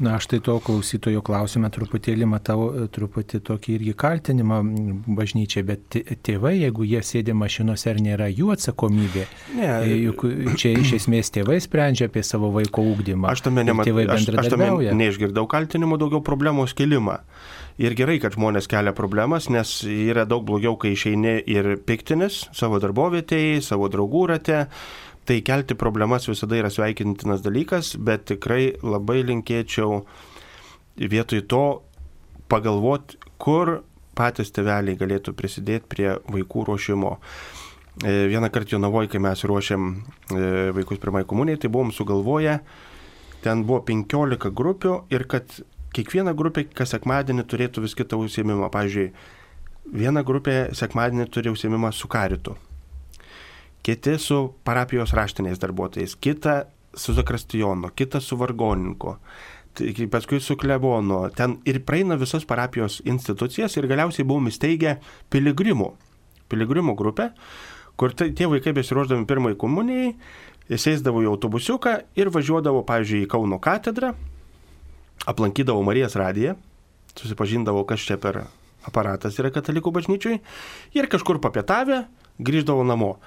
Na, 0.00 0.14
aš 0.16 0.30
tai 0.32 0.38
to 0.40 0.54
klausytojo 0.64 1.20
klausime 1.24 1.68
truputėlį 1.72 2.24
matau 2.32 2.70
truputį 2.88 3.42
tokį 3.44 3.74
irgi 3.76 3.92
kaltinimą 4.00 4.60
bažnyčiai, 5.18 5.64
bet 5.68 5.98
tėvai, 6.24 6.54
jeigu 6.56 6.86
jie 6.88 7.02
sėdė 7.04 7.34
mašinuose, 7.36 7.90
ar 7.92 8.00
nėra 8.00 8.30
jų 8.32 8.48
atsakomybė? 8.54 9.26
Ne. 9.58 9.68
Juk 10.06 10.24
čia 10.60 10.72
iš 10.80 10.94
esmės 11.02 11.28
tėvai 11.34 11.58
sprendžia 11.60 12.08
apie 12.08 12.24
savo 12.24 12.48
vaiko 12.54 12.86
ūkdymą. 12.94 13.28
Aš 13.28 13.44
tame 13.50 13.66
nematau. 13.68 13.98
Aš, 14.16 14.30
aš 14.40 14.48
tame 14.54 14.70
neišgirdau 14.96 15.44
kaltinimų, 15.52 16.00
daugiau 16.00 16.24
problemos 16.24 16.72
kelimą. 16.78 17.20
Ir 17.80 17.92
gerai, 17.96 18.16
kad 18.20 18.34
žmonės 18.36 18.66
kelia 18.68 18.96
problemas, 18.96 19.50
nes 19.52 19.70
yra 19.84 20.26
daug 20.28 20.42
blogiau, 20.48 20.74
kai 20.80 20.94
išeini 20.96 21.38
ir 21.48 21.74
piktinis 21.84 22.46
savo 22.56 22.80
darbovietėje, 22.80 23.60
savo 23.64 23.88
draugų 23.92 24.26
rate 24.32 24.64
Tai 25.30 25.36
kelti 25.46 25.76
problemas 25.78 26.24
visada 26.26 26.56
yra 26.58 26.72
sveikintinas 26.74 27.44
dalykas, 27.44 27.92
bet 28.02 28.24
tikrai 28.26 28.72
labai 28.82 29.20
linkėčiau 29.28 30.00
vietoj 30.98 31.44
to 31.46 31.60
pagalvoti, 32.50 33.14
kur 33.38 33.76
patys 34.18 34.50
tėveliai 34.50 34.98
galėtų 34.98 35.36
prisidėti 35.38 35.86
prie 35.86 36.08
vaikų 36.34 36.64
ruošimo. 36.66 37.12
E, 38.02 38.14
vieną 38.32 38.48
kartą 38.50 38.74
Jonavoje, 38.74 39.12
kai 39.12 39.20
mes 39.22 39.44
ruošiam 39.46 39.84
e, 39.94 40.40
vaikus 40.74 40.98
pirmai 40.98 41.22
komunijai, 41.30 41.60
tai 41.62 41.70
buvom 41.70 41.92
sugalvoję, 41.94 42.56
ten 43.44 43.62
buvo 43.68 43.84
15 43.86 44.50
grupių 44.50 44.96
ir 45.14 45.28
kad 45.30 45.46
kiekviena 45.94 46.34
grupė 46.34 46.66
kas 46.74 46.96
sekmadienį 46.96 47.46
turėtų 47.46 47.86
vis 47.86 47.94
kitą 47.94 48.18
užsiemimą. 48.18 48.66
Pavyzdžiui, 48.74 49.06
viena 49.94 50.26
grupė 50.26 50.72
sekmadienį 50.74 51.30
turi 51.30 51.54
užsiemimą 51.54 51.94
su 51.94 52.10
karitu, 52.10 52.58
kiti 53.86 54.18
su 54.18 54.42
parapijos 54.64 55.14
raštiniais 55.16 55.60
darbuotojais, 55.62 56.16
kita 56.16 56.64
su 56.94 57.14
zakrastijonu, 57.14 57.92
kita 57.96 58.20
su 58.20 58.36
vargonininku 58.36 59.16
paskui 60.10 60.40
su 60.40 60.56
klebonu, 60.56 61.30
ten 61.36 61.58
ir 61.64 61.84
praeina 61.84 62.16
visas 62.16 62.44
parapijos 62.44 63.00
institucijas 63.04 63.76
ir 63.76 63.86
galiausiai 63.86 64.26
buvom 64.26 64.48
įsteigę 64.50 64.98
piligrimų, 65.30 65.92
piligrimų 66.50 66.96
grupę, 66.96 67.30
kur 67.96 68.12
tai, 68.12 68.32
tie 68.34 68.46
vaikai 68.50 68.72
besiruoždami 68.72 69.26
pirmai 69.26 69.54
komunijai, 69.54 70.14
sėsdavo 70.70 71.22
į 71.22 71.30
autobusiuką 71.32 71.96
ir 72.18 72.30
važiuodavo, 72.30 72.82
pavyzdžiui, 72.86 73.24
į 73.24 73.30
Kauno 73.30 73.58
katedrą, 73.62 74.14
aplankydavo 75.26 75.82
Marijos 75.86 76.16
radiją, 76.18 76.56
susipažindavo, 77.14 77.84
kas 77.84 78.02
čia 78.06 78.18
per 78.18 78.44
aparatas 78.86 79.36
yra 79.38 79.50
katalikų 79.52 79.92
bažnyčiui 79.92 80.38
ir 80.96 81.08
kažkur 81.10 81.40
papietavę 81.42 82.04
grįždavo 82.40 82.84
namo. 82.86 83.18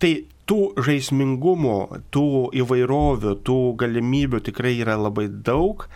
Tai 0.00 0.12
tų 0.50 0.60
žaismingumų, 0.82 1.76
tų 2.14 2.26
įvairovių, 2.58 3.36
tų 3.46 3.58
galimybių 3.80 4.40
tikrai 4.48 4.74
yra 4.80 4.96
labai 4.98 5.28
daug. 5.28 5.86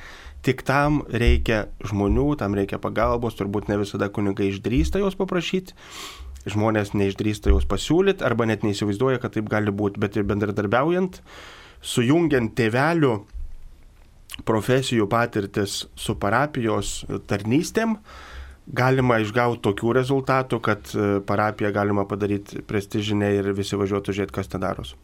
Tik 0.45 0.61
tam 0.69 1.01
reikia 1.09 1.65
žmonių, 1.89 2.35
tam 2.39 2.55
reikia 2.55 2.79
pagalbos, 2.79 3.35
turbūt 3.39 3.71
ne 3.73 3.79
visada 3.81 4.11
kunigai 4.13 4.51
išdrįsta 4.53 5.01
jos 5.01 5.17
paprašyti, 5.17 5.73
žmonės 6.53 6.93
neišdrįsta 6.93 7.49
jos 7.49 7.65
pasiūlyti 7.65 8.27
arba 8.29 8.45
net 8.51 8.67
neįsivaizduoja, 8.67 9.23
kad 9.23 9.33
taip 9.35 9.49
gali 9.49 9.73
būti, 9.73 10.03
bet 10.05 10.19
ir 10.21 10.29
bendradarbiaujant, 10.29 11.23
sujungiant 11.81 12.53
tėvelių 12.61 13.15
profesijų 14.45 15.09
patirtis 15.09 15.85
su 15.97 16.17
parapijos 16.21 17.01
tarnystėm, 17.31 17.97
galima 18.67 19.19
išgauti 19.23 19.62
tokių 19.65 19.93
rezultatų, 19.99 20.61
kad 20.65 20.93
e, 20.95 21.09
parapiją 21.27 21.73
galima 21.75 22.07
padaryti 22.09 22.62
prestižinę 22.65 23.35
ir 23.39 23.51
visi 23.57 23.77
važiuotų 23.77 24.15
žiūrėti, 24.17 24.35
kas 24.35 24.49
ten 24.53 24.65
daros. 24.65 24.95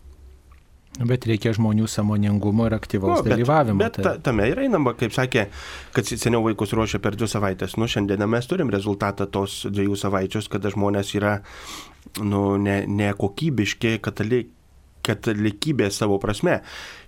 Bet 1.06 1.24
reikia 1.28 1.52
žmonių 1.54 1.86
samoningumo 1.88 2.66
ir 2.66 2.74
aktyvaus 2.74 3.20
nu, 3.20 3.24
bet, 3.24 3.32
dalyvavimo. 3.36 3.78
Bet 3.78 3.94
tai. 3.96 4.04
ta, 4.04 4.14
tame 4.26 4.48
yra 4.50 4.64
einama, 4.66 4.92
kaip 4.98 5.14
sakė, 5.14 5.46
kad 5.94 6.08
seniau 6.08 6.42
vaikus 6.44 6.74
ruošia 6.76 6.98
per 7.00 7.16
dvi 7.16 7.28
savaitės. 7.30 7.76
Nu, 7.80 7.86
šiandieną 7.88 8.26
mes 8.28 8.48
turim 8.50 8.72
rezultatą 8.74 9.28
tos 9.30 9.62
dviejų 9.70 9.96
savaičių, 10.00 10.42
kada 10.50 10.72
žmonės 10.74 11.14
yra 11.16 11.36
nu, 12.20 12.56
ne, 12.60 12.82
nekokybiški 12.88 13.98
katalikai 14.04 14.56
katalikybė 15.00 15.86
savo 15.88 16.18
prasme. 16.20 16.58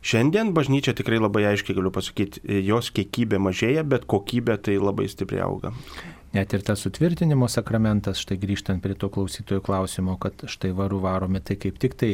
Šiandien 0.00 0.54
bažnyčia 0.56 0.94
tikrai 0.96 1.18
labai 1.20 1.42
aiškiai 1.50 1.76
galiu 1.76 1.92
pasakyti, 1.92 2.40
jos 2.64 2.88
kiekybė 2.96 3.36
mažėja, 3.36 3.84
bet 3.84 4.06
kokybė 4.08 4.56
tai 4.64 4.78
labai 4.80 5.10
stipriai 5.12 5.44
auga 5.44 5.74
net 6.34 6.52
ir 6.52 6.64
tas 6.64 6.80
sutvirtinimo 6.84 7.48
sakramentas, 7.50 8.20
štai 8.22 8.38
grįžtant 8.40 8.82
prie 8.82 8.96
to 8.98 9.10
klausytojų 9.12 9.62
klausimo, 9.64 10.16
kad 10.20 10.44
štai 10.48 10.72
varu 10.76 11.00
varomi, 11.02 11.42
tai 11.44 11.58
kaip 11.60 11.78
tik 11.82 11.96
tai 12.00 12.10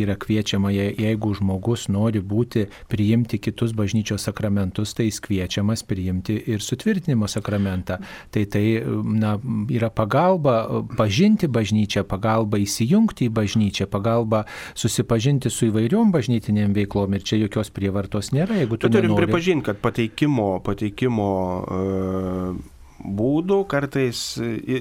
yra 0.00 0.16
kviečiama, 0.18 0.72
jeigu 0.72 1.32
žmogus 1.36 1.88
nori 1.92 2.22
būti, 2.24 2.66
priimti 2.90 3.40
kitus 3.42 3.74
bažnyčios 3.76 4.24
sakramentus, 4.28 4.94
tai 4.96 5.08
jis 5.08 5.20
kviečiamas 5.24 5.84
priimti 5.88 6.38
ir 6.48 6.64
sutvirtinimo 6.64 7.28
sakramentą. 7.30 7.98
Tai 8.34 8.44
tai 8.50 8.64
na, 9.04 9.36
yra 9.72 9.90
pagalba 9.92 10.84
pažinti 10.96 11.48
bažnyčią, 11.50 12.04
pagalba 12.08 12.60
įsijungti 12.62 13.28
į 13.28 13.34
bažnyčią, 13.36 13.88
pagalba 13.90 14.44
susipažinti 14.78 15.52
su 15.52 15.68
įvairiom 15.68 16.12
bažnytinėm 16.14 16.74
veiklom 16.76 17.18
ir 17.18 17.26
čia 17.26 17.40
jokios 17.42 17.72
prievartos 17.74 18.32
nėra. 18.32 18.58
Jeigu 18.62 18.80
tu 18.80 18.90
turim 18.90 19.12
nenori... 19.12 19.28
pripažinti, 19.28 19.68
kad 19.68 19.84
pateikimo, 19.84 20.50
pateikimo 20.64 21.30
uh 21.68 22.74
būdų 22.98 23.62
kartais 23.70 24.22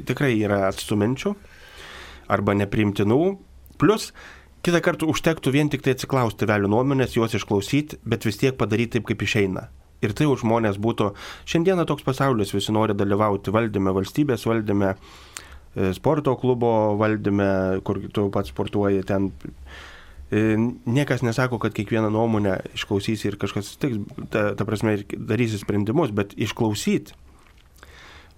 tikrai 0.08 0.34
yra 0.40 0.66
atstuminčių 0.72 1.36
arba 2.32 2.56
neprimtinų. 2.58 3.22
Plus, 3.78 4.12
kitą 4.66 4.82
kartą 4.84 5.10
užtektų 5.12 5.54
vien 5.56 5.72
tik 5.72 5.84
tai 5.86 5.96
atsiklausti 5.96 6.48
vėlių 6.50 6.72
nuomonės, 6.74 7.16
juos 7.18 7.36
išklausyti, 7.38 8.02
bet 8.08 8.26
vis 8.28 8.40
tiek 8.42 8.58
padaryti 8.60 8.98
taip, 8.98 9.08
kaip 9.12 9.26
išeina. 9.28 9.68
Ir 10.06 10.14
tai 10.18 10.28
už 10.30 10.44
žmonės 10.44 10.78
būtų, 10.82 11.12
šiandieną 11.50 11.88
toks 11.90 12.06
pasaulis, 12.06 12.54
visi 12.54 12.74
nori 12.74 12.94
dalyvauti 12.98 13.54
valdyme, 13.54 13.94
valstybės 13.96 14.46
valdyme, 14.46 14.94
e, 14.94 15.94
sporto 15.98 16.36
klubo 16.38 16.98
valdyme, 17.00 17.80
kur 17.86 18.04
tu 18.14 18.28
pats 18.34 18.54
sportuoji 18.54 19.06
ten. 19.10 19.32
E, 20.30 20.44
niekas 20.86 21.24
nesako, 21.26 21.58
kad 21.64 21.74
kiekvieną 21.74 22.12
nuomonę 22.14 22.60
išklausysi 22.78 23.32
ir 23.32 23.40
kažkas, 23.42 23.74
tiks, 23.82 24.04
ta, 24.30 24.52
ta 24.60 24.68
prasme, 24.68 25.00
darysi 25.16 25.62
sprendimus, 25.64 26.14
bet 26.14 26.36
išklausyti 26.38 27.16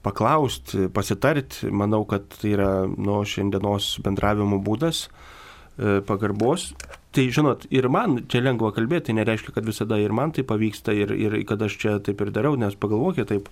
paklausti, 0.06 0.88
pasitarti, 0.94 1.70
manau, 1.72 2.06
kad 2.10 2.28
tai 2.40 2.54
yra 2.56 2.70
nuo 2.90 3.22
šiandienos 3.28 3.98
bendravimo 4.06 4.62
būdas 4.64 5.06
e, 5.08 6.00
pagarbos. 6.08 6.72
Tai 7.16 7.26
žinot, 7.34 7.66
ir 7.74 7.90
man 7.92 8.20
čia 8.30 8.44
lengva 8.46 8.72
kalbėti, 8.76 9.10
tai 9.10 9.18
nereiškia, 9.20 9.56
kad 9.56 9.68
visada 9.68 9.98
ir 10.00 10.14
man 10.16 10.34
tai 10.36 10.46
pavyksta 10.48 10.94
ir, 10.96 11.14
ir 11.18 11.40
kad 11.50 11.66
aš 11.66 11.80
čia 11.82 11.98
taip 12.06 12.22
ir 12.22 12.32
darau, 12.36 12.54
nes 12.60 12.78
pagalvokit 12.80 13.32
taip. 13.34 13.50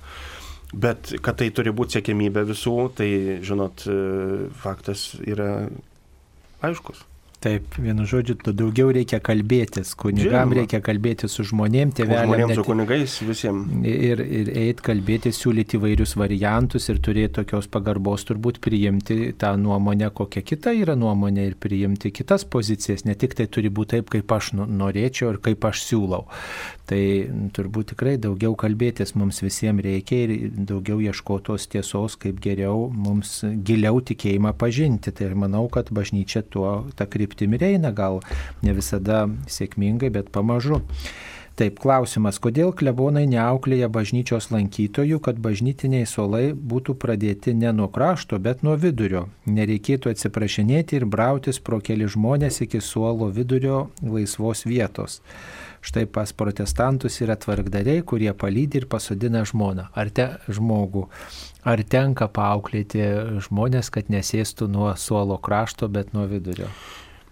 Bet 0.75 1.13
kad 1.23 1.39
tai 1.39 1.47
turi 1.55 1.71
būti 1.71 1.97
sėkmybė 1.97 2.43
visų, 2.49 2.77
tai 2.97 3.11
žinot, 3.45 3.87
e, 3.87 4.49
faktas 4.63 5.13
yra 5.23 5.51
aiškus. 6.65 7.05
Taip, 7.37 7.75
vienu 7.77 8.01
žodžiu, 8.09 8.33
daugiau 8.49 8.89
reikia 8.89 9.19
kalbėtis, 9.21 9.91
kunigam 9.93 10.49
Žinoma. 10.49 10.55
reikia 10.57 10.79
kalbėti 10.81 11.27
su 11.29 11.43
žmonėm, 11.45 11.91
tėveliam. 11.93 12.31
Žmonėms 12.31 12.57
su 12.57 12.63
kunigais 12.65 13.17
visiems. 13.21 13.75
Ir, 13.85 14.23
ir 14.25 14.49
eit 14.57 14.81
kalbėti, 14.81 15.29
siūlyti 15.37 15.77
įvairius 15.77 16.15
variantus 16.17 16.89
ir 16.89 16.97
turėti 17.05 17.35
tokios 17.37 17.69
pagarbos, 17.69 18.25
turbūt 18.25 18.57
priimti 18.65 19.35
tą 19.37 19.51
nuomonę, 19.61 20.09
kokia 20.17 20.41
kita 20.41 20.73
yra 20.79 20.95
nuomonė 20.97 21.45
ir 21.51 21.59
priimti 21.61 22.09
kitas 22.09 22.41
pozicijas. 22.41 23.05
Ne 23.05 23.13
tik 23.13 23.37
tai 23.37 23.45
turi 23.45 23.69
būti 23.69 23.99
taip, 23.99 24.09
kaip 24.15 24.33
aš 24.33 24.55
nu, 24.57 24.65
norėčiau 24.81 25.35
ir 25.35 25.39
kaip 25.45 25.69
aš 25.69 25.85
siūlau. 25.91 26.25
Tai 26.87 27.01
turbūt 27.53 27.91
tikrai 27.91 28.15
daugiau 28.23 28.55
kalbėtis 28.57 29.11
mums 29.19 29.43
visiems 29.43 29.83
reikia 29.83 30.23
ir 30.23 30.51
daugiau 30.55 31.01
ieškotos 31.03 31.67
tiesos, 31.69 32.15
kaip 32.17 32.39
geriau 32.41 32.87
mums 32.89 33.41
giliau 33.67 33.99
tikėjimą 33.99 34.55
pažinti. 34.57 35.11
Tai 35.11 35.27
ir 35.27 35.35
manau, 35.37 35.65
kad 35.69 35.91
bažnyčia 35.93 36.45
tuo 36.47 36.87
kryptį 36.97 37.26
kryptimi 37.27 37.57
eina, 37.61 37.91
gal 37.91 38.21
ne 38.63 38.73
visada 38.73 39.27
sėkmingai, 39.47 40.09
bet 40.09 40.31
pamažu. 40.31 40.81
Taip, 41.57 41.79
klausimas, 41.81 42.37
kodėl 42.37 42.69
klebonai 42.69 43.23
neauklėja 43.25 43.87
bažnyčios 43.89 44.51
lankytojų, 44.53 45.17
kad 45.25 45.39
bažnytiniai 45.41 46.05
suolai 46.05 46.51
būtų 46.53 46.93
pradėti 47.01 47.55
ne 47.57 47.71
nuo 47.73 47.87
krašto, 47.89 48.37
bet 48.37 48.61
nuo 48.61 48.75
vidurio. 48.77 49.23
Nereikėtų 49.49 50.11
atsiprašinėti 50.13 50.99
ir 50.99 51.07
brautis 51.09 51.57
pro 51.57 51.79
keli 51.81 52.05
žmonės 52.05 52.61
iki 52.61 52.77
suolo 52.77 53.31
vidurio 53.33 53.87
laisvos 54.03 54.67
vietos. 54.69 55.23
Štai 55.81 56.05
pas 56.05 56.29
protestantus 56.29 57.17
yra 57.25 57.33
tvarkdariai, 57.41 58.05
kurie 58.05 58.29
palydi 58.37 58.83
ir 58.83 58.87
pasodina 58.93 59.41
žmoną. 59.41 59.89
Ar 59.97 60.13
te 60.13 60.29
žmogų, 60.45 61.07
ar 61.65 61.81
tenka 61.81 62.29
paauklėti 62.37 63.01
žmonės, 63.49 63.89
kad 63.89 64.13
nesėstų 64.13 64.69
nuo 64.69 64.93
suolo 64.93 65.41
krašto, 65.41 65.89
bet 65.89 66.13
nuo 66.13 66.29
vidurio? 66.29 66.69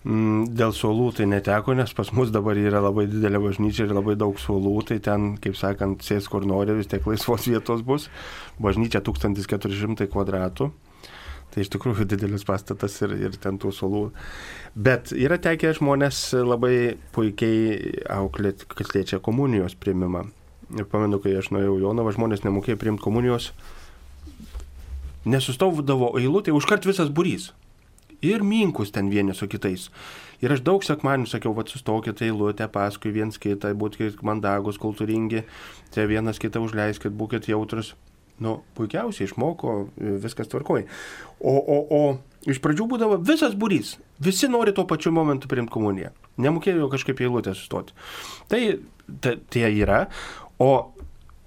Mm, 0.06 0.52
dėl 0.54 0.70
suolų 0.78 1.08
tai 1.18 1.26
neteko, 1.26 1.74
nes 1.74 1.90
pas 1.98 2.12
mus 2.14 2.30
dabar 2.30 2.60
yra 2.62 2.78
labai 2.78 3.08
didelė 3.10 3.40
bažnyčia 3.42 3.88
ir 3.88 3.94
labai 3.98 4.14
daug 4.22 4.38
suolų, 4.38 4.74
tai 4.92 5.00
ten, 5.02 5.32
kaip 5.42 5.58
sakant, 5.58 6.06
sės 6.06 6.28
kur 6.30 6.46
nori, 6.46 6.76
vis 6.78 6.92
tiek 6.92 7.08
laisvos 7.10 7.48
vietos 7.50 7.82
bus. 7.88 8.06
Bažnyčia 8.62 9.02
1400 9.02 10.06
kvadratų. 10.14 10.70
Tai 11.50 11.64
iš 11.64 11.74
tikrųjų 11.74 12.06
didelis 12.14 12.46
pastatas 12.46 13.00
ir, 13.02 13.18
ir 13.18 13.40
ten 13.42 13.58
tų 13.58 13.74
suolų. 13.74 14.04
Bet 14.78 15.10
yra 15.18 15.42
tekę 15.42 15.74
žmonės 15.80 16.22
labai 16.38 17.00
puikiai 17.16 18.06
auklėti, 18.14 18.70
kas 18.78 18.94
liečia 18.94 19.22
komunijos 19.26 19.74
prieimimą. 19.74 20.28
Ir 20.78 20.86
pamenu, 20.90 21.18
kai 21.22 21.34
aš 21.42 21.50
nuėjau 21.56 21.80
Jonavą, 21.82 22.14
žmonės 22.14 22.46
nemokėjo 22.46 22.78
priimti 22.78 23.02
komunijos. 23.02 23.54
Nesustovdavo 25.26 26.14
eilutė, 26.22 26.54
užkart 26.54 26.86
visas 26.86 27.10
burys 27.10 27.56
ir 28.26 28.44
minkus 28.46 28.94
ten 28.96 29.12
vieni 29.14 29.36
su 29.38 29.48
kitais. 29.52 29.90
Ir 30.44 30.52
aš 30.52 30.64
daug 30.66 30.84
sekmanių 30.84 31.30
sakiau, 31.30 31.54
va 31.56 31.64
sustokit 31.70 32.22
eilutę 32.26 32.68
paskui 32.72 33.14
viens 33.16 33.40
kitą, 33.42 33.72
būkit 33.78 34.22
mandagus, 34.26 34.80
kultūringi, 34.82 35.46
tai 35.96 36.08
vienas 36.12 36.42
kitą 36.42 36.64
užleiskit, 36.66 37.16
būkit 37.16 37.50
jautrus. 37.52 37.94
Nu, 38.44 38.58
puikiausiai 38.76 39.30
išmoko, 39.30 39.86
viskas 40.20 40.50
tvarkoj. 40.52 40.84
O, 41.40 41.54
o, 41.56 41.78
o 41.96 42.50
iš 42.52 42.60
pradžių 42.64 42.90
būdavo 42.92 43.20
visas 43.24 43.56
būrys, 43.56 43.94
visi 44.20 44.50
nori 44.52 44.74
tuo 44.76 44.84
pačiu 44.90 45.14
momentu 45.16 45.48
priimti 45.48 45.72
komuniją. 45.72 46.12
Nemokėjo 46.44 46.90
kažkaip 46.92 47.24
eilutę 47.24 47.56
sustoti. 47.56 47.96
Tai 48.52 48.60
ta, 49.24 49.38
tie 49.56 49.70
yra. 49.72 50.04
O 50.60 50.92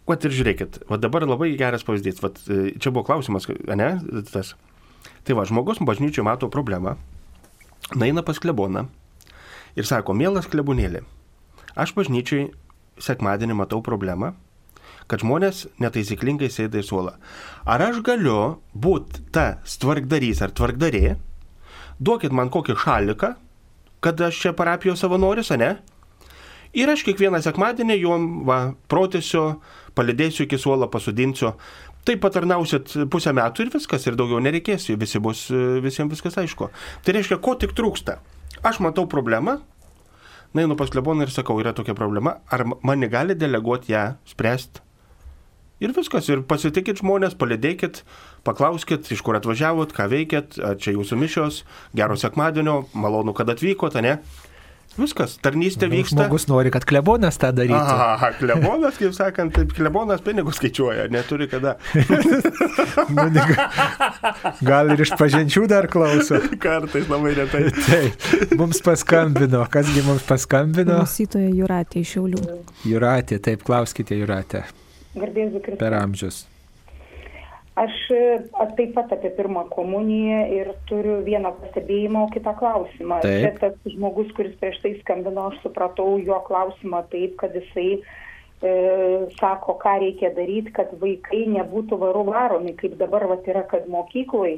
vat 0.09 0.24
ir 0.24 0.33
žiūrėkit, 0.33 0.83
va 0.89 0.97
dabar 1.01 1.26
labai 1.29 1.53
geras 1.61 1.85
pavyzdys, 1.85 2.22
vat, 2.24 2.41
e, 2.49 2.72
čia 2.81 2.93
buvo 2.93 3.05
klausimas, 3.09 3.49
ne, 3.68 3.91
tas. 4.33 4.55
Tai 5.26 5.36
va, 5.38 5.44
žmogus 5.48 5.82
bažnyčiai 5.84 6.24
mato 6.26 6.48
problemą, 6.52 6.96
naina 7.94 8.24
pas 8.24 8.40
kleboną 8.40 8.86
ir 9.78 9.86
sako, 9.86 10.14
mielas 10.16 10.48
klebonėlė, 10.50 11.04
aš 11.78 11.94
bažnyčiai 11.96 12.50
sekmadienį 13.02 13.59
matau 13.61 13.82
problemą, 13.84 14.32
kad 15.09 15.22
žmonės 15.24 15.66
netaisyklingai 15.80 16.50
sėda 16.52 16.82
į 16.82 16.86
suolą. 16.86 17.14
Ar 17.64 17.84
aš 17.86 18.02
galiu 18.04 18.59
būti 18.74 19.24
ta 19.32 19.61
tvarkdarys 19.64 20.42
ar 20.44 20.52
tvarkdarė, 20.52 21.16
duokit 21.98 22.34
man 22.34 22.52
kokį 22.52 22.76
šaliką, 22.84 23.34
kad 24.04 24.20
aš 24.20 24.42
čia 24.42 24.52
parapijos 24.56 25.00
savanoris, 25.02 25.50
ne? 25.56 25.76
Ir 26.76 26.90
aš 26.92 27.02
kiekvieną 27.06 27.40
sekmadienį 27.42 27.96
juom 28.02 28.26
va, 28.46 28.59
protėsiu, 28.92 29.62
palidėsiu 29.96 30.44
iki 30.44 30.59
suolo, 30.61 30.90
pasudinsiu. 30.92 31.54
Taip 32.09 32.22
patarnausit 32.24 32.94
pusę 33.12 33.34
metų 33.36 33.66
ir 33.66 33.70
viskas, 33.74 34.06
ir 34.09 34.16
daugiau 34.16 34.40
nereikės, 34.40 34.86
visi 34.96 35.20
bus, 35.20 35.44
visiems 35.84 36.14
viskas 36.14 36.38
aišku. 36.40 36.70
Tai 37.04 37.14
reiškia, 37.18 37.36
ko 37.44 37.52
tik 37.61 37.74
trūksta. 37.76 38.16
Aš 38.64 38.80
matau 38.80 39.04
problemą, 39.11 39.59
na, 40.54 40.64
einu 40.64 40.78
pas 40.80 40.88
kleboną 40.88 41.26
ir 41.26 41.34
sakau, 41.34 41.59
yra 41.61 41.74
tokia 41.76 41.92
problema, 41.98 42.38
ar 42.48 42.64
mane 42.80 43.11
gali 43.12 43.36
deleguoti 43.36 43.92
ją 43.92 44.06
spręsti? 44.30 44.80
Ir 45.84 45.92
viskas, 45.94 46.26
ir 46.32 46.40
pasitikit 46.48 46.98
žmonės, 46.98 47.36
palidėkit, 47.38 48.00
paklauskit, 48.48 49.06
iš 49.14 49.20
kur 49.22 49.36
atvažiavot, 49.38 49.92
ką 49.94 50.09
veikėt, 50.11 50.56
čia 50.82 50.96
jūsų 50.96 51.18
mišios, 51.20 51.61
gero 51.94 52.16
sekmadienio, 52.18 52.80
malonu, 52.98 53.36
kad 53.36 53.52
atvykot, 53.52 54.00
ne? 54.02 54.16
Viskas, 54.99 55.36
tarnystė 55.42 55.86
Nu, 55.86 55.94
vyksta. 55.94 56.16
Žmogus 56.24 56.49
nori, 56.51 56.72
kad 56.74 56.82
klebonas 56.88 57.36
tą 57.38 57.53
darytų. 57.55 57.78
Aha, 57.78 58.32
klebonas, 58.40 58.96
kaip 58.99 59.14
sakant, 59.14 59.53
taip, 59.55 59.70
klebonas 59.76 60.24
pinigus 60.26 60.59
skaičiuoja, 60.59 61.07
neturi 61.14 61.46
kada. 61.51 61.76
Nu, 63.09 63.24
ne- 63.30 63.44
Gal 64.66 64.90
ir 64.92 65.01
iš 65.05 65.12
pažinčių 65.18 65.62
dar 65.70 65.86
klauso. 65.90 66.40
Kartais 66.61 67.07
labai 67.11 67.32
retai. 67.38 67.62
Taip, 67.88 68.26
mums 68.59 68.82
paskambino. 68.84 69.62
Kasgi 69.72 70.03
mums 70.07 70.24
paskambino? 70.28 70.99
Klausytoja 71.05 71.51
Juratė 71.55 72.03
iš 72.03 72.16
Šiaulių. 72.16 72.42
Juratė, 72.90 73.38
taip, 73.44 73.62
klauskite 73.66 74.18
Juratė. 74.18 74.64
Garbėsiu 75.14 75.62
Kristus. 75.62 75.80
Per 75.80 75.96
amžius. 76.03 76.42
Aš 77.79 77.95
taip 78.79 78.95
pat 78.97 79.12
apie 79.14 79.31
pirmą 79.37 79.66
komuniją 79.70 80.39
ir 80.57 80.70
turiu 80.91 81.18
vieną 81.26 81.53
pastebėjimą, 81.61 82.24
o 82.26 82.31
kitą 82.33 82.55
klausimą. 82.59 83.20
Taip. 83.22 83.43
Čia 83.45 83.53
tas 83.61 83.93
žmogus, 83.93 84.33
kuris 84.37 84.57
prieš 84.59 84.81
tai 84.83 84.95
skambino, 85.03 85.51
aš 85.53 85.61
supratau 85.66 86.16
jo 86.18 86.41
klausimą 86.49 87.05
taip, 87.12 87.37
kad 87.43 87.55
jisai 87.55 88.01
e, 88.01 88.72
sako, 89.39 89.76
ką 89.83 89.95
reikia 90.03 90.33
daryti, 90.35 90.72
kad 90.74 90.95
vaikai 91.03 91.45
nebūtų 91.55 92.01
varų 92.01 92.24
varomi, 92.33 92.74
kaip 92.81 92.97
dabar 92.99 93.29
vat, 93.31 93.47
yra, 93.51 93.62
kad 93.70 93.87
mokyklai, 93.91 94.57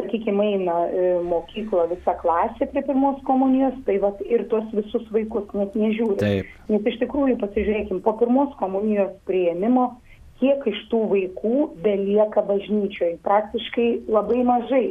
sakykime, 0.00 0.48
eina 0.56 0.78
e, 0.88 1.04
mokykla 1.26 1.86
visa 1.92 2.16
klasė 2.22 2.66
prie 2.72 2.82
pirmos 2.88 3.20
komunijos, 3.28 3.76
tai 3.86 4.00
vat, 4.02 4.18
ir 4.26 4.48
tuos 4.50 4.66
visus 4.74 5.06
vaikus 5.14 5.46
net 5.54 5.78
nežiūri. 5.78 6.18
Taip. 6.24 6.50
Nes 6.72 6.90
iš 6.90 6.98
tikrųjų, 7.04 7.38
pasižiūrėkim, 7.44 8.02
po 8.02 8.16
pirmos 8.18 8.56
komunijos 8.58 9.14
prieimimo, 9.30 9.92
kiek 10.40 10.66
iš 10.68 10.80
tų 10.92 11.02
vaikų 11.12 11.56
belieka 11.84 12.44
bažnyčioje. 12.46 13.18
Praktiškai 13.26 13.88
labai 14.12 14.42
mažai. 14.46 14.86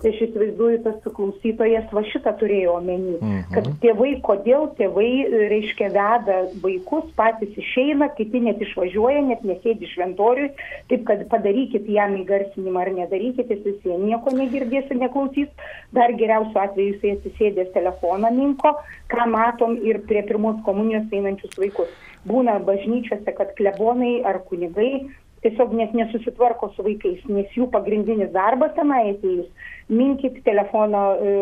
Tai 0.00 0.10
aš 0.14 0.20
įsivaizduoju, 0.26 0.78
tas 0.84 1.12
klausytojas 1.16 1.90
va 1.92 2.02
šitą 2.08 2.32
turėjo 2.40 2.76
omeny, 2.78 3.18
Mhm. 3.20 3.40
kad 3.54 3.66
tėvai, 3.82 4.12
kodėl 4.24 4.68
tėvai, 4.78 5.10
reiškia, 5.52 5.90
veda 5.92 6.36
vaikus, 6.62 7.10
patys 7.16 7.52
išeina, 7.60 8.08
kiti 8.16 8.40
net 8.40 8.60
išvažiuoja, 8.64 9.20
net 9.28 9.42
nesėdi 9.44 9.88
šventoriui, 9.92 10.50
taip 10.88 11.04
kad 11.04 11.26
padarykit 11.28 11.88
jam 11.88 12.16
įgarsinimą 12.16 12.80
ar 12.80 12.90
nedarykit, 12.96 13.50
jis 13.50 13.64
vis 13.64 13.80
vien 13.84 14.06
nieko 14.06 14.30
negirdės 14.32 14.90
ir 14.90 14.96
neklausys. 14.96 15.48
Dar 15.92 16.12
geriausiu 16.12 16.58
atveju 16.60 16.94
jisai 16.94 17.16
atsisėdęs 17.18 17.72
telefoną 17.74 18.30
minko, 18.32 18.76
ką 19.10 19.26
matom 19.28 19.76
ir 19.84 20.00
prie 20.08 20.22
pirmos 20.22 20.56
komunijos 20.64 21.12
einančius 21.12 21.58
vaikus. 21.58 21.88
Būna 22.26 22.58
bažnyčiose, 22.64 23.32
kad 23.36 23.54
klebonai 23.56 24.22
ar 24.24 24.40
kunigai 24.48 25.08
tiesiog 25.44 25.72
net 25.76 25.94
nesusitvarko 25.96 26.70
su 26.74 26.84
vaikais, 26.84 27.22
nes 27.32 27.52
jų 27.56 27.70
pagrindinis 27.72 28.32
darbas 28.34 28.74
tenai 28.76 29.14
ateis, 29.14 29.46
minkit 29.88 30.42
telefono, 30.46 31.04
e, 31.16 31.36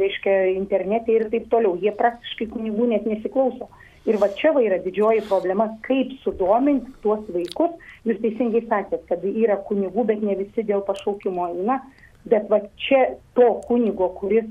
reiškia, 0.00 0.34
internete 0.54 1.14
ir 1.14 1.28
taip 1.32 1.48
toliau. 1.52 1.78
Jie 1.80 1.94
praktiškai 1.96 2.50
kunigų 2.52 2.90
net 2.92 3.08
nesiklauso. 3.08 3.70
Ir 4.08 4.16
va 4.20 4.30
čia 4.32 4.52
va 4.56 4.62
yra 4.64 4.78
didžioji 4.80 5.26
problema, 5.28 5.66
kaip 5.84 6.12
sudominti 6.24 6.92
tuos 7.04 7.26
vaikus. 7.32 7.74
Jūs 8.08 8.20
teisingai 8.22 8.62
sakėt, 8.68 9.04
kad 9.10 9.24
yra 9.28 9.58
kunigų, 9.68 10.06
bet 10.08 10.24
ne 10.24 10.38
visi 10.38 10.64
dėl 10.64 10.84
pašaukimo 10.86 11.50
eina. 11.52 11.80
Bet 12.28 12.48
va 12.52 12.62
čia 12.80 13.04
to 13.36 13.48
kunigo, 13.68 14.10
kuris 14.20 14.48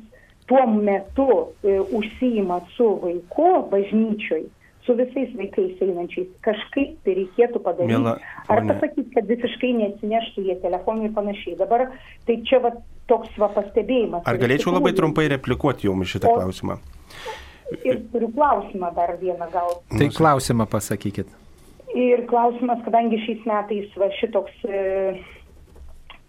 tuo 0.49 0.65
metu 0.69 1.27
e, 1.61 1.79
užsijima 1.79 2.59
su 2.75 2.87
vaiku 3.03 3.49
bažnyčioj, 3.69 4.47
su 4.89 4.95
visais 4.97 5.29
vaikais 5.37 5.81
einančiais, 5.85 6.29
kažkaip 6.41 6.95
tai 7.05 7.13
reikėtų 7.19 7.61
padaryti. 7.61 7.93
Miela 7.93 8.15
Ar 8.49 8.63
pasakyti, 8.65 9.11
kad 9.13 9.27
visiškai 9.29 9.69
nesineštų 9.77 10.45
jie 10.47 10.55
telefonų 10.63 11.09
ir 11.09 11.13
panašiai. 11.13 11.57
Dabar 11.59 11.91
tai 12.25 12.39
čia 12.49 12.57
va 12.63 12.71
toks 13.11 13.35
va 13.37 13.51
pastebėjimas. 13.53 14.25
Ar 14.25 14.39
galėčiau 14.41 14.73
labai 14.73 14.95
trumpai 14.97 15.27
replikuoti 15.35 15.85
jums 15.85 16.09
šitą 16.09 16.31
O- 16.31 16.39
klausimą? 16.39 16.79
Ir 17.85 18.01
turiu 18.09 18.31
klausimą 18.33 18.89
dar 18.95 19.13
vieną 19.21 19.45
gal. 19.53 19.75
Tai 19.93 20.07
klausimą 20.17 20.65
pasakykit. 20.65 21.29
Ir 21.93 22.25
klausimas, 22.29 22.81
kadangi 22.85 23.21
šiais 23.21 23.45
metais 23.49 23.93
va 23.97 24.09
šitoks 24.17 24.65
e, 24.65 24.81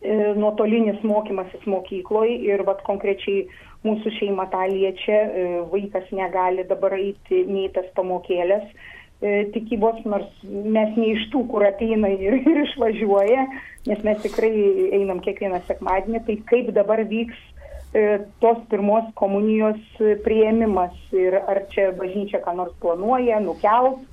e, 0.05 0.15
nuotolinis 0.37 1.01
mokymasis 1.05 1.65
mokykloje 1.65 2.37
ir 2.45 2.65
vat 2.69 2.85
konkrečiai 2.85 3.47
mūsų 3.87 4.13
šeima 4.19 4.47
tą 4.53 4.67
liečia, 4.71 5.19
e, 5.19 5.45
vaikas 5.73 6.09
negali 6.13 6.67
dabar 6.69 6.97
eiti 6.99 7.45
nei 7.49 7.71
tas 7.73 7.87
pamokėlės 7.97 8.67
e, 8.69 9.47
tikybos, 9.55 10.03
nors 10.05 10.29
mes 10.45 10.97
ne 10.99 11.13
iš 11.15 11.29
tų, 11.33 11.47
kur 11.53 11.65
ateina 11.69 12.11
ir, 12.13 12.41
ir 12.43 12.63
išvažiuoja, 12.67 13.47
nes 13.89 14.05
mes 14.05 14.21
tikrai 14.27 14.53
einam 15.01 15.23
kiekvieną 15.25 15.63
sekmadienį, 15.69 16.23
tai 16.27 16.39
kaip 16.53 16.71
dabar 16.77 17.03
vyks 17.09 17.41
e, 17.97 18.21
tos 18.45 18.61
pirmos 18.73 19.09
komunijos 19.21 19.81
prieimimas 20.27 20.97
ir 21.17 21.41
ar 21.41 21.65
čia 21.73 21.91
bažnyčia 21.97 22.43
ką 22.45 22.57
nors 22.61 22.77
planuoja, 22.85 23.41
nukelt, 23.45 24.05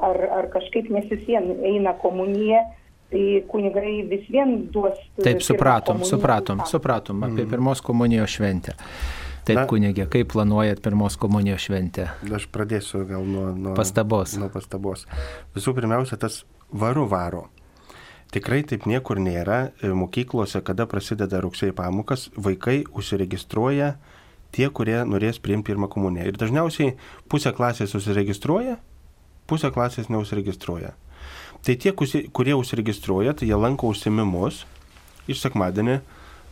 ar, 0.00 0.16
ar 0.40 0.48
kažkaip 0.54 0.88
nesisien 0.88 1.52
eina 1.60 1.92
komunija, 2.00 2.64
tai 3.10 3.42
kunigai 3.50 4.02
vis 4.10 4.28
vien 4.30 4.68
duos. 4.72 4.98
e, 5.18 5.22
Taip, 5.26 5.42
supratom, 5.42 6.04
supratom, 6.04 6.62
supratom 6.66 7.24
apie 7.26 7.46
pirmos 7.50 7.82
komunijos 7.82 8.30
šventę. 8.38 8.76
Taip, 9.44 9.56
Na- 9.56 9.66
kunigė, 9.66 10.04
kaip 10.12 10.28
planuojat 10.34 10.82
pirmos 10.84 11.16
komunijos 11.18 11.64
šventę? 11.66 12.10
Aš 12.36 12.46
pradėsiu 12.52 13.06
gal 13.08 13.24
nuo, 13.24 13.48
nuo 13.56 13.74
Pastabos. 13.74 14.36
Nuo 14.38 14.50
pastabos. 14.52 15.06
Visų 15.56 15.74
pirmiausia, 15.74 16.18
tas 16.20 16.44
varu 16.70 17.06
varo. 17.08 17.48
Tikrai 18.30 18.60
taip 18.62 18.84
niekur 18.86 19.18
nėra. 19.18 19.72
E, 19.82 19.88
Mokyklose, 19.96 20.60
kada 20.62 20.86
prasideda 20.86 21.40
rugsėjo 21.42 21.74
pamokas, 21.74 22.28
vaikai 22.36 22.84
užsiregistruoja 22.94 23.94
tie, 24.54 24.68
kurie 24.70 25.00
norės 25.06 25.40
priimti 25.42 25.72
pirmą 25.72 25.88
komuniją. 25.90 26.28
Ir 26.30 26.38
dažniausiai 26.38 26.94
pusė 27.30 27.50
klasės 27.56 27.94
užsiregistruoja, 27.98 28.76
pusė 29.50 29.72
klasės 29.74 30.10
neužsiregistruoja. 30.12 30.92
Tai 31.66 31.76
tie, 31.76 31.92
kurie 31.92 32.56
užsiregistruoja, 32.56 33.34
tai 33.36 33.50
jie 33.50 33.58
lanko 33.58 33.90
užsimimus 33.92 34.64
iš 35.30 35.42
sekmadienį 35.44 36.00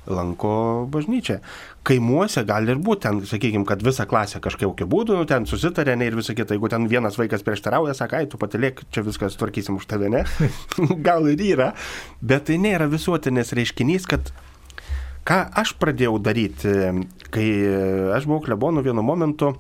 lanko 0.09 0.87
bažnyčią. 0.91 1.39
Kaimuose 1.87 2.45
gali 2.49 2.73
ir 2.73 2.81
būti 2.85 3.05
ten, 3.07 3.21
sakykime, 3.29 3.67
kad 3.69 3.83
visa 3.85 4.07
klasė 4.09 4.41
kažkokiu 4.45 4.89
būdu, 4.89 5.19
ten 5.29 5.47
susitarė 5.49 5.97
ne, 5.99 6.09
ir 6.09 6.17
visą 6.19 6.37
kitą. 6.37 6.57
Jeigu 6.57 6.71
ten 6.73 6.89
vienas 6.91 7.19
vaikas 7.21 7.45
prieštarauja, 7.47 7.97
sako, 7.97 8.21
ai, 8.21 8.29
tu 8.31 8.41
patilėk, 8.41 8.85
čia 8.95 9.05
viskas 9.07 9.39
tvarkysim 9.41 9.79
už 9.79 9.89
tave, 9.91 10.11
ne? 10.13 10.25
Gal 11.07 11.29
ir 11.33 11.43
yra, 11.45 11.73
bet 12.21 12.49
tai 12.49 12.59
nėra 12.63 12.89
visuotinės 12.91 13.55
reiškinys, 13.59 14.09
kad 14.09 14.33
ką 15.29 15.43
aš 15.61 15.75
pradėjau 15.81 16.17
daryti, 16.25 16.75
kai 17.35 17.49
aš 18.17 18.29
buvau 18.29 18.45
klebonu 18.47 18.85
vienu 18.85 19.05
momentu, 19.05 19.55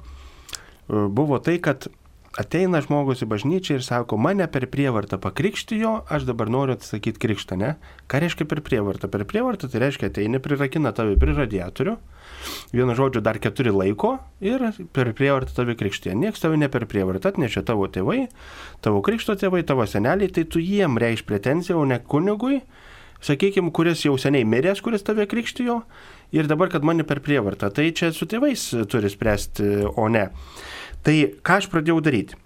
buvo 0.88 1.40
tai, 1.44 1.58
kad 1.60 1.90
ateina 2.38 2.80
žmogus 2.84 3.24
į 3.24 3.28
bažnyčią 3.32 3.78
ir 3.78 3.84
sako, 3.84 4.18
mane 4.20 4.46
per 4.50 4.68
prievartą 4.70 5.18
pakrikštijo, 5.22 5.94
aš 6.12 6.26
dabar 6.28 6.50
noriu 6.52 6.76
atsakyti 6.76 7.18
krikštą, 7.22 7.58
ne? 7.58 7.74
Ką 8.10 8.20
reiškia 8.22 8.46
per 8.48 8.62
prievartą? 8.66 9.10
Per 9.10 9.24
prievartą 9.28 9.70
tai 9.72 9.82
reiškia, 9.82 10.12
ateini, 10.12 10.40
prirakina 10.42 10.92
tave 10.94 11.16
prie 11.18 11.34
radiatorių, 11.34 11.96
vienu 12.76 12.94
žodžiu 12.98 13.22
dar 13.26 13.40
keturi 13.42 13.74
laiko 13.74 14.14
ir 14.44 14.68
per 14.94 15.10
prievartą 15.18 15.56
tave 15.56 15.74
krikštė. 15.78 16.14
Niekas 16.18 16.44
tave 16.44 16.60
ne 16.60 16.70
per 16.70 16.86
prievartą 16.90 17.34
atnešė 17.34 17.64
tavo 17.66 17.90
tėvai, 17.90 18.28
tavo 18.86 19.02
krikšto 19.02 19.34
tėvai, 19.40 19.64
tavo 19.66 19.88
seneliai, 19.90 20.30
tai 20.30 20.46
tu 20.46 20.62
jiem 20.62 21.00
reiš 21.00 21.26
pretenziją, 21.26 21.82
o 21.82 21.88
ne 21.90 21.98
kunigui, 21.98 22.62
sakykime, 23.24 23.74
kuris 23.74 24.06
jau 24.06 24.14
seniai 24.20 24.46
miręs, 24.46 24.84
kuris 24.84 25.02
tave 25.06 25.26
krikštijo. 25.26 25.82
Ir 26.36 26.46
dabar, 26.46 26.68
kad 26.68 26.84
mane 26.84 27.06
per 27.08 27.22
prievartą, 27.24 27.72
tai 27.72 27.88
čia 27.96 28.12
su 28.12 28.28
tėvais 28.28 28.68
turi 28.92 29.08
spręsti, 29.10 29.88
o 29.96 30.10
ne. 30.12 30.28
Tai 31.06 31.16
ką 31.44 31.60
aš 31.62 31.68
pradėjau 31.72 32.00
daryti? 32.04 32.38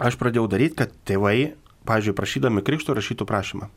Aš 0.00 0.16
pradėjau 0.20 0.48
daryti, 0.50 0.78
kad 0.80 0.94
tėvai 1.06 1.52
pažiūrėjau, 1.88 2.16
prašydami 2.16 2.64
krikšto 2.64 2.96
rašytų 2.96 3.26
prašymą. 3.28 3.70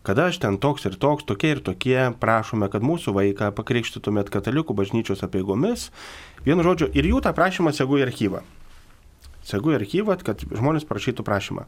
Kada 0.00 0.30
aš 0.30 0.38
ten 0.40 0.56
toks 0.56 0.86
ir 0.88 0.96
toks, 0.96 1.26
tokie 1.28 1.52
ir 1.52 1.60
tokie, 1.60 1.98
prašome, 2.20 2.70
kad 2.72 2.84
mūsų 2.84 3.12
vaiką 3.12 3.50
pakrikštytumėt 3.52 4.32
katalikų 4.32 4.72
bažnyčios 4.78 5.20
apieigomis. 5.26 5.90
Vienu 6.46 6.64
žodžiu, 6.64 6.88
ir 6.96 7.04
jų 7.04 7.20
tą 7.26 7.34
prašymą 7.36 7.74
segu 7.76 8.00
į 8.00 8.06
archyvą. 8.06 8.40
Segu 9.44 9.74
į 9.74 9.80
archyvą, 9.82 10.16
kad 10.24 10.40
žmonės 10.40 10.88
prašytų 10.88 11.26
prašymą. 11.26 11.66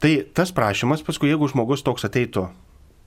Tai 0.00 0.12
tas 0.34 0.54
prašymas, 0.54 1.02
paskui 1.02 1.32
jeigu 1.32 1.50
žmogus 1.50 1.82
toks 1.82 2.06
ateitų, 2.06 2.46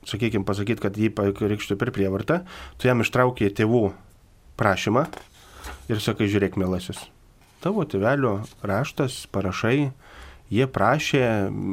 sakykime, 0.08 0.44
pasakyti, 0.44 0.82
kad 0.84 1.00
jį 1.00 1.08
pakrikštų 1.16 1.80
per 1.80 1.90
prievartą, 1.96 2.42
tu 2.76 2.90
jam 2.90 3.00
ištraukė 3.00 3.48
tėvų 3.48 3.86
prašymą 4.60 5.08
ir 5.90 6.00
sakai, 6.02 6.28
žiūrėk, 6.30 6.58
mielasis, 6.60 7.00
tavo 7.64 7.84
tėvelio 7.88 8.38
raštas, 8.66 9.24
parašai, 9.32 9.90
jie 10.52 10.68
prašė 10.70 11.24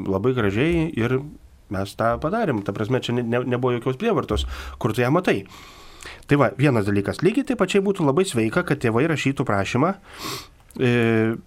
labai 0.08 0.34
gražiai 0.38 0.88
ir 0.98 1.20
mes 1.72 1.96
tą 1.96 2.16
padarėm. 2.22 2.64
Ta 2.68 2.76
prasme, 2.76 3.02
čia 3.04 3.16
ne, 3.18 3.24
ne, 3.24 3.44
nebuvo 3.56 3.76
jokios 3.78 4.00
prievartos, 4.00 4.48
kur 4.82 4.96
tu 4.96 5.04
ją 5.04 5.12
matai. 5.14 5.44
Tai 6.28 6.39
va, 6.42 6.50
vienas 6.58 6.88
dalykas. 6.88 7.22
Lygiai 7.26 7.46
taip 7.48 7.60
pačiai 7.62 7.84
būtų 7.86 8.06
labai 8.08 8.26
sveika, 8.28 8.64
kad 8.68 8.82
tėvai 8.82 9.06
rašytų 9.12 9.46
prašymą 9.48 9.92
e, 10.80 10.92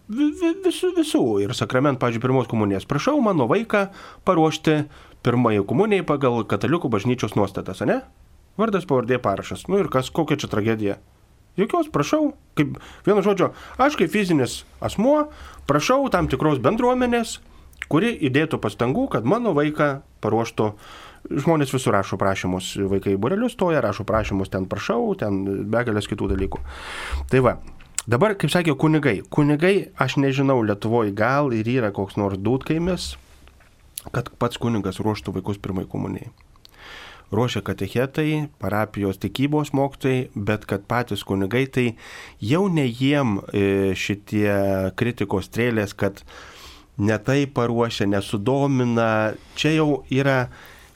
visų, 0.09 0.93
visų 0.99 1.25
ir 1.45 1.55
sakrament, 1.57 1.99
pažiūrėjau, 2.03 2.27
pirmos 2.29 2.51
komunijos. 2.51 2.87
Prašau 2.89 3.17
mano 3.25 3.49
vaiką 3.51 3.89
paruošti 4.29 4.85
pirmąjį 5.25 5.65
komuniją 5.69 6.07
pagal 6.07 6.45
katalikų 6.49 6.93
bažnyčios 6.93 7.35
nuostatas, 7.39 7.83
ne? 7.89 8.03
Vardas, 8.61 8.87
pavardė, 8.87 9.19
parašas. 9.19 9.67
Nu 9.67 9.81
ir 9.81 9.91
kas, 9.91 10.13
kokia 10.15 10.39
čia 10.39 10.51
tragedija? 10.53 11.01
Jokios, 11.57 11.87
prašau, 11.93 12.33
kaip 12.59 12.79
vienu 13.07 13.23
žodžiu, 13.23 13.53
aš 13.79 13.95
kaip 13.99 14.11
fizinis 14.11 14.63
asmuo 14.83 15.29
prašau 15.71 16.09
tam 16.11 16.27
tikros 16.31 16.59
bendruomenės, 16.63 17.39
kuri 17.91 18.11
įdėtų 18.27 18.59
pastangų, 18.63 19.07
kad 19.13 19.29
mano 19.29 19.55
vaiką 19.57 20.03
paruoštų. 20.25 20.73
Žmonės 21.25 21.71
visur 21.73 21.95
rašo 21.97 22.19
prašymus, 22.21 22.75
vaikai 22.91 23.15
burelius 23.17 23.55
stoja, 23.57 23.81
rašo 23.81 24.05
prašymus, 24.05 24.51
ten 24.53 24.67
prašau, 24.69 25.15
ten 25.17 25.39
begalės 25.73 26.11
kitų 26.11 26.29
dalykų. 26.35 26.61
Tai 27.33 27.41
va, 27.47 27.55
dabar, 28.05 28.35
kaip 28.37 28.53
sakė 28.53 28.75
kunigai, 28.77 29.23
kunigai, 29.33 29.89
aš 29.97 30.19
nežinau, 30.21 30.59
Lietuvoje 30.69 31.15
gal 31.17 31.55
ir 31.57 31.71
yra 31.79 31.95
koks 31.97 32.19
nors 32.21 32.37
dūtkaimis, 32.37 33.15
kad 34.13 34.29
pats 34.37 34.61
kunigas 34.61 35.01
ruoštų 35.01 35.39
vaikus 35.39 35.63
pirmai 35.65 35.87
komunijai 35.89 36.29
ruošia 37.33 37.63
katechetai, 37.65 38.49
parapijos 38.61 39.19
tikybos 39.23 39.73
mokytojai, 39.77 40.29
bet 40.35 40.67
kad 40.69 40.85
patys 40.91 41.25
kunigai, 41.27 41.65
tai 41.67 41.87
jau 42.43 42.67
ne 42.73 42.87
jiem 42.87 43.39
e, 43.53 43.95
šitie 43.99 44.51
kritikos 44.99 45.49
strėlės, 45.51 45.97
kad 45.97 46.25
netai 47.01 47.45
paruošia, 47.51 48.07
nesudomina, 48.11 49.35
čia 49.59 49.75
jau 49.79 49.89
yra, 50.13 50.49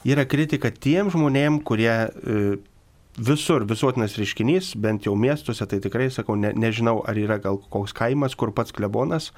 yra 0.07 0.25
kritika 0.29 0.71
tiem 0.71 1.11
žmonėm, 1.11 1.59
kurie 1.67 1.91
e, 2.07 2.45
visur 3.19 3.65
visuotinas 3.67 4.15
reiškinys, 4.19 4.75
bent 4.79 5.07
jau 5.07 5.15
miestuose, 5.19 5.65
tai 5.67 5.81
tikrai 5.83 6.07
sakau, 6.13 6.37
ne, 6.39 6.53
nežinau, 6.55 7.01
ar 7.03 7.19
yra 7.19 7.39
gal 7.43 7.59
koks 7.71 7.95
kaimas, 7.97 8.37
kur 8.39 8.53
pats 8.55 8.75
klebonas 8.75 9.33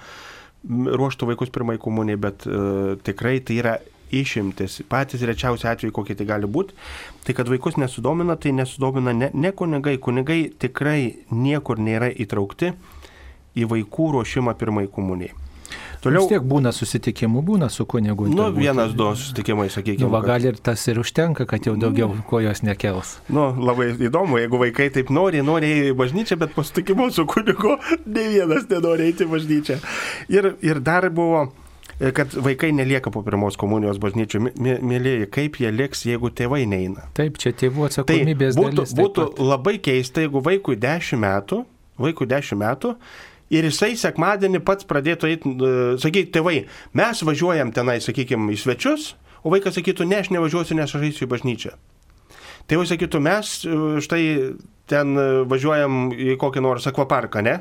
ruoštų 0.70 1.32
vaikus 1.32 1.50
pirmai 1.50 1.80
komuniai, 1.82 2.20
bet 2.22 2.46
uh, 2.46 2.94
tikrai 3.02 3.40
tai 3.42 3.56
yra 3.58 3.78
išimtis, 4.12 4.82
patys 4.92 5.26
rečiausi 5.28 5.68
atvejai, 5.72 5.96
kokie 5.96 6.16
tai 6.20 6.28
gali 6.30 6.50
būti, 6.50 6.78
tai 7.26 7.36
kad 7.38 7.52
vaikus 7.52 7.80
nesudomina, 7.82 8.36
tai 8.36 8.54
nesudomina 8.58 9.14
ne, 9.18 9.32
ne 9.34 9.52
kunigai. 9.52 9.98
Kunigai 10.02 10.42
tikrai 10.62 11.28
niekur 11.32 11.82
nėra 11.82 12.12
įtraukti 12.12 12.74
į 13.58 13.70
vaikų 13.72 14.12
ruošimą 14.18 14.56
pirmai 14.60 14.88
komunijai. 14.92 15.36
Toliau. 16.02 16.26
Vis 16.26 16.34
tiek 16.34 16.46
būna 16.50 16.72
susitikimų, 16.74 17.44
būna 17.46 17.68
su 17.70 17.86
kunigu. 17.86 18.26
Nu, 18.32 18.48
turbūt. 18.48 18.58
vienas, 18.64 18.94
du 18.98 19.12
susitikimai, 19.14 19.68
sakykime. 19.70 20.08
Nu, 20.08 20.10
va, 20.10 20.24
gal 20.26 20.48
ir 20.50 20.58
tas 20.58 20.82
ir 20.90 20.98
užtenka, 20.98 21.46
kad 21.50 21.68
jau 21.68 21.76
daugiau 21.78 22.10
mm. 22.10 22.24
kojos 22.30 22.64
nekels. 22.66 23.14
Nu, 23.30 23.52
labai 23.54 23.92
įdomu, 23.94 24.40
jeigu 24.42 24.62
vaikai 24.64 24.90
taip 24.96 25.12
nori, 25.14 25.44
nori 25.46 25.70
į 25.92 25.96
bažnyčią, 26.00 26.40
bet 26.42 26.56
po 26.58 26.66
susitikimo 26.66 27.12
su 27.14 27.28
kunigu 27.30 27.78
ne 28.08 28.26
vienas 28.34 28.66
nenori 28.72 29.12
eiti 29.12 29.28
į 29.28 29.34
bažnyčią. 29.36 29.78
Ir, 30.34 30.56
ir 30.66 30.82
dar 30.82 31.12
buvo 31.14 31.52
kad 32.16 32.34
vaikai 32.34 32.72
nelieka 32.74 33.12
po 33.14 33.22
pirmos 33.26 33.58
komunijos 33.60 34.00
bažnyčių. 34.02 34.42
Mėlyje, 34.58 35.28
kaip 35.34 35.60
jie 35.62 35.70
liks, 35.74 36.06
jeigu 36.10 36.32
tėvai 36.34 36.64
neina? 36.70 37.08
Taip, 37.18 37.38
čia 37.42 37.54
tėvų 37.58 37.88
atsakomybės 37.90 38.58
tai 38.58 38.64
būtų, 38.64 38.78
dalis. 38.80 38.96
Būtų 38.98 39.28
labai 39.46 39.76
keista, 39.84 40.24
jeigu 40.26 40.42
vaikui 40.46 40.80
10 40.82 41.22
metų, 41.22 41.62
vaikui 42.02 42.28
10 42.32 42.60
metų 42.62 42.96
ir 43.52 43.68
jisai 43.68 43.94
sekmadienį 44.00 44.64
pats 44.66 44.88
pradėtų 44.88 45.30
eiti, 45.30 45.56
sakyti, 46.02 46.32
tėvai, 46.38 46.58
mes 46.98 47.24
važiuojam 47.28 47.74
tenai, 47.76 48.00
sakykime, 48.04 48.54
į 48.56 48.60
svečius, 48.64 49.14
o 49.44 49.54
vaikas 49.54 49.78
sakytų, 49.78 50.08
ne, 50.10 50.22
aš 50.24 50.32
nevažiuosiu, 50.34 50.78
nes 50.80 50.92
aš 50.96 51.10
eisiu 51.10 51.28
į 51.28 51.32
bažnyčią. 51.36 51.76
Tėvai 52.72 52.86
sakytų, 52.88 53.20
mes 53.26 53.52
e, 53.66 53.78
štai 54.06 54.24
ten 54.92 55.18
e, 55.18 55.28
važiuojam 55.50 56.14
į 56.14 56.38
kokį 56.40 56.64
nors 56.64 56.88
akvaparką, 56.88 57.44
ne? 57.44 57.58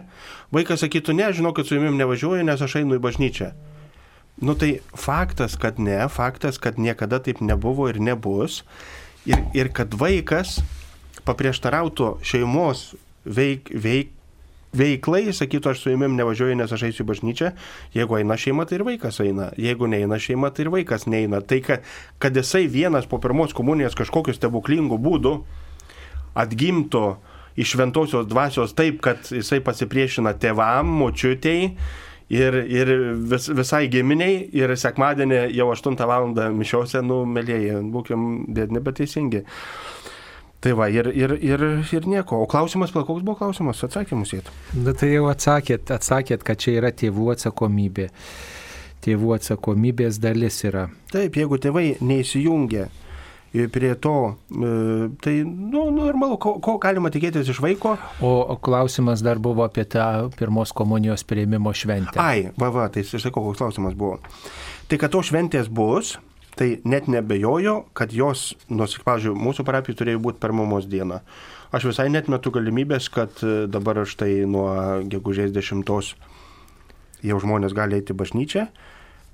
Vaikas 0.54 0.84
sakytų, 0.84 1.16
ne, 1.18 1.30
žinau, 1.34 1.54
kad 1.56 1.66
su 1.66 1.78
jumis 1.78 1.96
nevažiuoju, 1.98 2.46
nes 2.46 2.62
aš 2.62 2.80
einu 2.82 2.98
į 3.00 3.02
bažnyčią. 3.02 3.50
Nu 4.40 4.54
tai 4.56 4.80
faktas, 4.96 5.56
kad 5.60 5.78
ne, 5.78 6.08
faktas, 6.08 6.58
kad 6.58 6.78
niekada 6.80 7.20
taip 7.20 7.42
nebuvo 7.44 7.90
ir 7.92 8.00
nebus. 8.00 8.62
Ir, 9.28 9.42
ir 9.52 9.68
kad 9.76 9.92
vaikas 10.00 10.62
paprieštarautų 11.28 12.14
šeimos 12.24 12.94
veik, 13.28 13.68
veik, 13.68 14.14
veiklai, 14.72 15.26
sakytų, 15.34 15.72
aš 15.72 15.82
su 15.82 15.92
jumis 15.92 16.12
nevažiuoju, 16.14 16.56
nes 16.56 16.72
aš 16.72 16.86
eisiu 16.88 17.04
į 17.04 17.10
bažnyčią, 17.10 17.50
jeigu 17.96 18.20
eina 18.20 18.36
šeima, 18.40 18.64
tai 18.64 18.78
ir 18.78 18.86
vaikas 18.86 19.20
eina, 19.20 19.50
jeigu 19.60 19.90
neina 19.90 20.16
šeima, 20.16 20.52
tai 20.54 20.64
ir 20.64 20.72
vaikas 20.72 21.04
neina. 21.10 21.42
Tai 21.42 21.60
kad, 21.66 21.88
kad 22.22 22.36
jisai 22.36 22.64
vienas 22.70 23.08
po 23.10 23.20
pirmos 23.20 23.52
komunijos 23.56 23.98
kažkokiu 23.98 24.34
stebuklingu 24.36 24.98
būdu 25.02 25.40
atgimtų 26.38 27.04
iš 27.60 27.74
šventosios 27.74 28.28
dvasios 28.30 28.72
taip, 28.78 29.02
kad 29.04 29.26
jisai 29.28 29.60
pasipriešina 29.64 30.32
tėvam, 30.40 30.88
močiutėjai, 31.02 31.74
ir, 32.30 32.54
ir 32.70 32.92
vis, 33.30 33.48
visai 33.54 33.86
giminiai 33.92 34.44
ir 34.56 34.74
sekmadienį 34.78 35.40
jau 35.56 35.70
8 35.74 36.06
val. 36.08 36.28
mišiuose, 36.54 37.02
nu, 37.02 37.24
mėlyje, 37.26 37.80
būkim 37.92 38.28
dėdini, 38.54 38.82
bet 38.84 39.00
teisingi. 39.00 39.44
Tai 40.60 40.74
va, 40.76 40.90
ir, 40.92 41.08
ir, 41.16 41.32
ir, 41.40 41.62
ir 41.88 42.06
nieko. 42.06 42.42
O 42.44 42.46
klausimas, 42.46 42.92
koks 42.92 43.22
buvo 43.24 43.38
klausimas? 43.38 43.80
Atsakymus 43.86 44.34
jėt. 44.34 44.50
Na 44.76 44.92
tai 44.92 45.14
jau 45.14 45.30
atsakėt, 45.32 45.88
atsakėt, 45.88 46.44
kad 46.44 46.60
čia 46.60 46.76
yra 46.82 46.90
tėvų 46.92 47.30
atsakomybė. 47.32 48.10
Tėvų 49.00 49.32
atsakomybės 49.38 50.18
dalis 50.20 50.60
yra. 50.68 50.90
Taip, 51.14 51.38
jeigu 51.40 51.56
tėvai 51.56 51.94
neįsijungia 52.04 52.90
prie 53.50 53.94
to, 53.98 54.36
e, 54.50 55.10
tai 55.22 55.34
nu, 55.42 55.90
normalu, 55.90 56.38
ko, 56.38 56.54
ko 56.62 56.76
galima 56.82 57.10
tikėtis 57.10 57.50
iš 57.50 57.58
vaiko. 57.62 57.96
O 58.22 58.56
klausimas 58.62 59.24
dar 59.26 59.40
buvo 59.42 59.64
apie 59.66 59.84
tą 59.90 60.30
pirmos 60.38 60.72
komunijos 60.76 61.26
prieimimo 61.26 61.72
šventę. 61.74 62.20
Ai, 62.22 62.50
va, 62.60 62.70
va, 62.70 62.88
tai 62.92 63.02
aš 63.02 63.26
sakau, 63.26 63.42
koks 63.48 63.62
klausimas 63.62 63.96
buvo. 63.98 64.20
Tai 64.90 64.98
kad 65.02 65.10
to 65.10 65.22
šventės 65.26 65.66
bus, 65.66 66.16
tai 66.58 66.76
net 66.86 67.10
nebejoju, 67.10 67.76
kad 67.96 68.14
jos, 68.14 68.52
nors, 68.70 68.94
pavyzdžiui, 69.02 69.34
mūsų 69.38 69.66
parapijai 69.66 69.98
turėjo 69.98 70.22
būti 70.22 70.42
per 70.42 70.54
mamos 70.54 70.86
dieną. 70.90 71.22
Aš 71.74 71.90
visai 71.90 72.08
net 72.10 72.30
metu 72.30 72.54
galimybės, 72.54 73.10
kad 73.14 73.42
e, 73.42 73.64
dabar 73.70 74.02
štai 74.06 74.44
nuo 74.50 74.70
gegužės 75.10 75.50
10 75.54 75.86
jau 77.26 77.36
žmonės 77.42 77.74
gali 77.76 77.98
eiti 77.98 78.16
bažnyčią. 78.16 78.66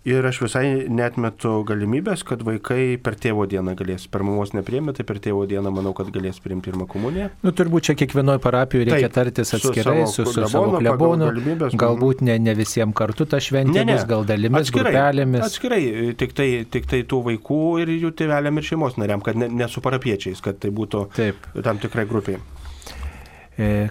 Ir 0.06 0.22
aš 0.28 0.38
visai 0.44 0.66
netmetu 0.86 1.64
galimybės, 1.66 2.22
kad 2.26 2.44
vaikai 2.46 2.94
per 3.02 3.16
tėvo 3.18 3.42
dieną 3.50 3.72
galės. 3.78 4.04
Per 4.06 4.22
mamos 4.22 4.52
nepriemė, 4.54 4.94
tai 4.94 5.02
per 5.08 5.18
tėvo 5.22 5.42
dieną 5.50 5.72
manau, 5.74 5.90
kad 5.98 6.12
galės 6.14 6.38
priimti 6.44 6.70
pirmą 6.70 6.86
komuniją. 6.90 7.32
Nu, 7.42 7.50
turbūt 7.56 7.88
čia 7.88 7.96
kiekvienoje 7.98 8.38
parapijoje 8.44 8.86
reikia 8.86 9.08
Taip, 9.08 9.16
tartis 9.16 9.50
atskirai 9.58 10.04
su, 10.06 10.22
su, 10.22 10.36
su 10.36 10.46
savo 10.52 10.78
klebonu. 10.78 11.32
Galbūt 11.74 12.22
ne, 12.26 12.38
ne 12.38 12.54
visiems 12.54 12.94
kartu 12.94 13.26
ta 13.26 13.42
šventė, 13.42 13.80
ne, 13.80 13.86
ne. 13.90 13.98
Bus, 13.98 14.06
gal 14.06 14.22
dalimis, 14.30 14.68
atskirai, 14.68 14.92
grupelėmis. 14.94 15.46
Atskirai, 15.48 15.82
tik 16.22 16.38
tai, 16.38 16.50
tik 16.70 16.86
tai 16.92 17.02
tų 17.10 17.24
vaikų 17.32 17.62
ir 17.82 17.96
jų 17.96 18.14
tėveliam 18.22 18.62
ir 18.62 18.70
šeimos 18.70 19.00
nariam, 19.02 19.26
kad 19.26 19.38
ne, 19.42 19.50
ne 19.50 19.66
su 19.72 19.82
parapiečiais, 19.82 20.38
kad 20.44 20.62
tai 20.62 20.70
būtų 20.70 21.08
Taip. 21.18 21.50
tam 21.66 21.82
tikrai 21.82 22.06
grupiai. 22.06 22.38
E, 23.56 23.88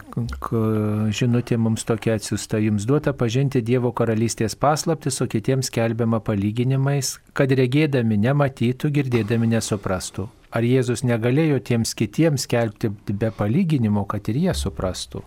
žinutė 1.17 1.57
mums 1.57 1.87
tokia 1.89 2.19
atsiusta, 2.19 2.59
jums 2.61 2.85
duota 2.85 3.15
pažinti 3.17 3.63
Dievo 3.65 3.89
karalystės 3.97 4.53
paslaptis, 4.61 5.17
o 5.23 5.25
kitiems 5.29 5.71
kelbiama 5.73 6.19
palyginimais, 6.21 7.15
kad 7.33 7.49
regėdami 7.49 8.19
nematytų, 8.27 8.91
girdėdami 8.99 9.49
nesuprastų. 9.55 10.27
Ar 10.55 10.63
Jėzus 10.63 11.01
negalėjo 11.03 11.57
tiems 11.65 11.95
kitiems 11.97 12.45
skelbti 12.45 12.93
be 13.09 13.31
palyginimo, 13.33 14.05
kad 14.07 14.29
ir 14.29 14.37
jie 14.43 14.53
suprastų? 14.55 15.23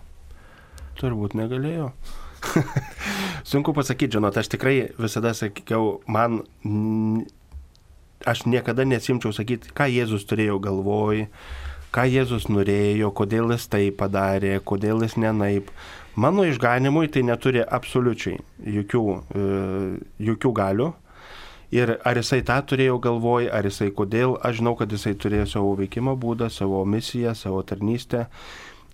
Turbūt 0.99 1.35
negalėjo. 1.37 1.91
Sunku 3.49 3.75
pasakyti, 3.75 4.15
žinot, 4.15 4.39
aš 4.39 4.49
tikrai 4.55 4.77
visada 4.95 5.35
sakiau, 5.35 5.99
man, 6.07 6.39
aš 8.23 8.45
niekada 8.47 8.87
nesimčiau 8.87 9.35
sakyti, 9.35 9.75
ką 9.75 9.91
Jėzus 9.91 10.23
turėjo 10.31 10.61
galvoj, 10.63 11.27
ką 11.95 12.05
Jėzus 12.09 12.47
norėjo, 12.51 13.11
kodėl 13.15 13.53
jis 13.53 13.67
tai 13.71 13.89
padarė, 13.95 14.59
kodėl 14.65 15.03
jis 15.05 15.17
nenaip. 15.17 15.71
Mano 16.19 16.43
išganimui 16.47 17.09
tai 17.13 17.23
neturi 17.23 17.61
absoliučiai 17.63 18.39
jokių, 18.77 19.03
e, 19.15 19.45
jokių 20.29 20.51
galių. 20.61 20.89
Ir 21.71 21.99
ar 22.01 22.17
jisai 22.17 22.41
tą 22.41 22.57
turėjo 22.65 22.97
galvoj, 23.01 23.51
ar 23.53 23.67
jisai 23.67 23.91
kodėl, 23.93 24.33
aš 24.41 24.57
žinau, 24.57 24.73
kad 24.75 24.89
jisai 24.89 25.13
turėjo 25.13 25.45
savo 25.51 25.75
veikimo 25.77 26.15
būdą, 26.17 26.49
savo 26.49 26.81
misiją, 26.85 27.35
savo 27.37 27.61
tarnystę. 27.61 28.25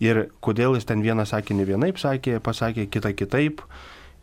Ir 0.04 0.26
kodėl 0.43 0.76
jis 0.76 0.88
ten 0.88 1.00
vieną 1.00 1.24
sakinį 1.24 1.70
vienaip 1.72 2.00
sakė, 2.02 2.41
pasakė 2.43 2.89
kitą 2.91 3.14
kitaip. 3.16 3.64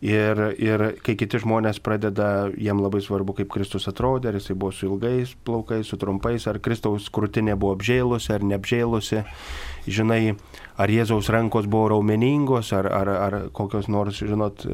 Ir, 0.02 0.40
ir 0.58 0.82
kai 1.06 1.14
kiti 1.14 1.38
žmonės 1.38 1.78
pradeda, 1.78 2.48
jiem 2.58 2.80
labai 2.82 2.98
svarbu, 3.04 3.36
kaip 3.38 3.52
Kristus 3.54 3.84
atrodė, 3.86 4.32
ar 4.32 4.38
jisai 4.40 4.56
buvo 4.58 4.72
su 4.74 4.88
ilgais 4.88 5.36
plaukais, 5.46 5.86
su 5.86 5.94
trumpais, 5.94 6.42
ar 6.50 6.58
Kristaus 6.58 7.06
krūtinė 7.14 7.54
buvo 7.54 7.76
apžėlusi 7.76 8.32
ar 8.34 8.42
neapžėlusi, 8.42 9.20
žinai, 9.86 10.34
ar 10.74 10.90
Jėzaus 10.90 11.30
rankos 11.30 11.68
buvo 11.70 11.92
raumeningos, 11.94 12.72
ar, 12.74 12.90
ar, 12.90 13.12
ar 13.14 13.36
kokios 13.54 13.86
nors, 13.86 14.18
žinot, 14.26 14.66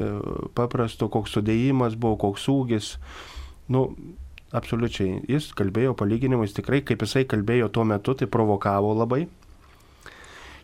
paprasto, 0.57 1.11
koks 1.13 1.37
sudėjimas 1.37 1.93
buvo, 1.93 2.17
koks 2.25 2.49
ūgis. 2.49 2.95
Nu, 3.69 3.85
absoliučiai. 4.49 5.27
Jis 5.29 5.51
kalbėjo 5.53 5.93
palyginimais 5.93 6.57
tikrai, 6.57 6.81
kaip 6.81 7.05
jisai 7.05 7.27
kalbėjo 7.29 7.69
tuo 7.69 7.85
metu, 7.85 8.17
tai 8.17 8.25
provokavo 8.25 8.97
labai. 8.97 9.27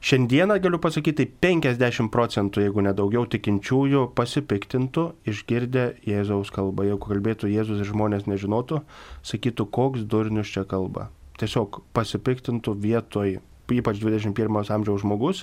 Šiandieną 0.06 0.60
galiu 0.62 0.78
pasakyti, 0.78 1.26
50 1.42 2.12
procentų, 2.14 2.62
jeigu 2.62 2.84
nedaugiau 2.86 3.24
tikinčiųjų, 3.26 4.04
pasipiktintų 4.14 5.06
išgirdę 5.32 5.86
Jėzaus 6.06 6.52
kalbą. 6.54 6.86
Jeigu 6.86 7.08
kalbėtų 7.08 7.50
Jėzus 7.50 7.82
ir 7.82 7.90
žmonės 7.90 8.28
nežinotų, 8.30 8.84
sakytų, 9.26 9.66
koks 9.74 10.06
durnius 10.06 10.54
čia 10.54 10.62
kalba. 10.70 11.08
Tiesiog 11.42 11.82
pasipiktintų 11.98 12.76
vietoj, 12.86 13.40
ypač 13.74 14.06
21 14.06 14.62
amžiaus 14.78 15.02
žmogus. 15.02 15.42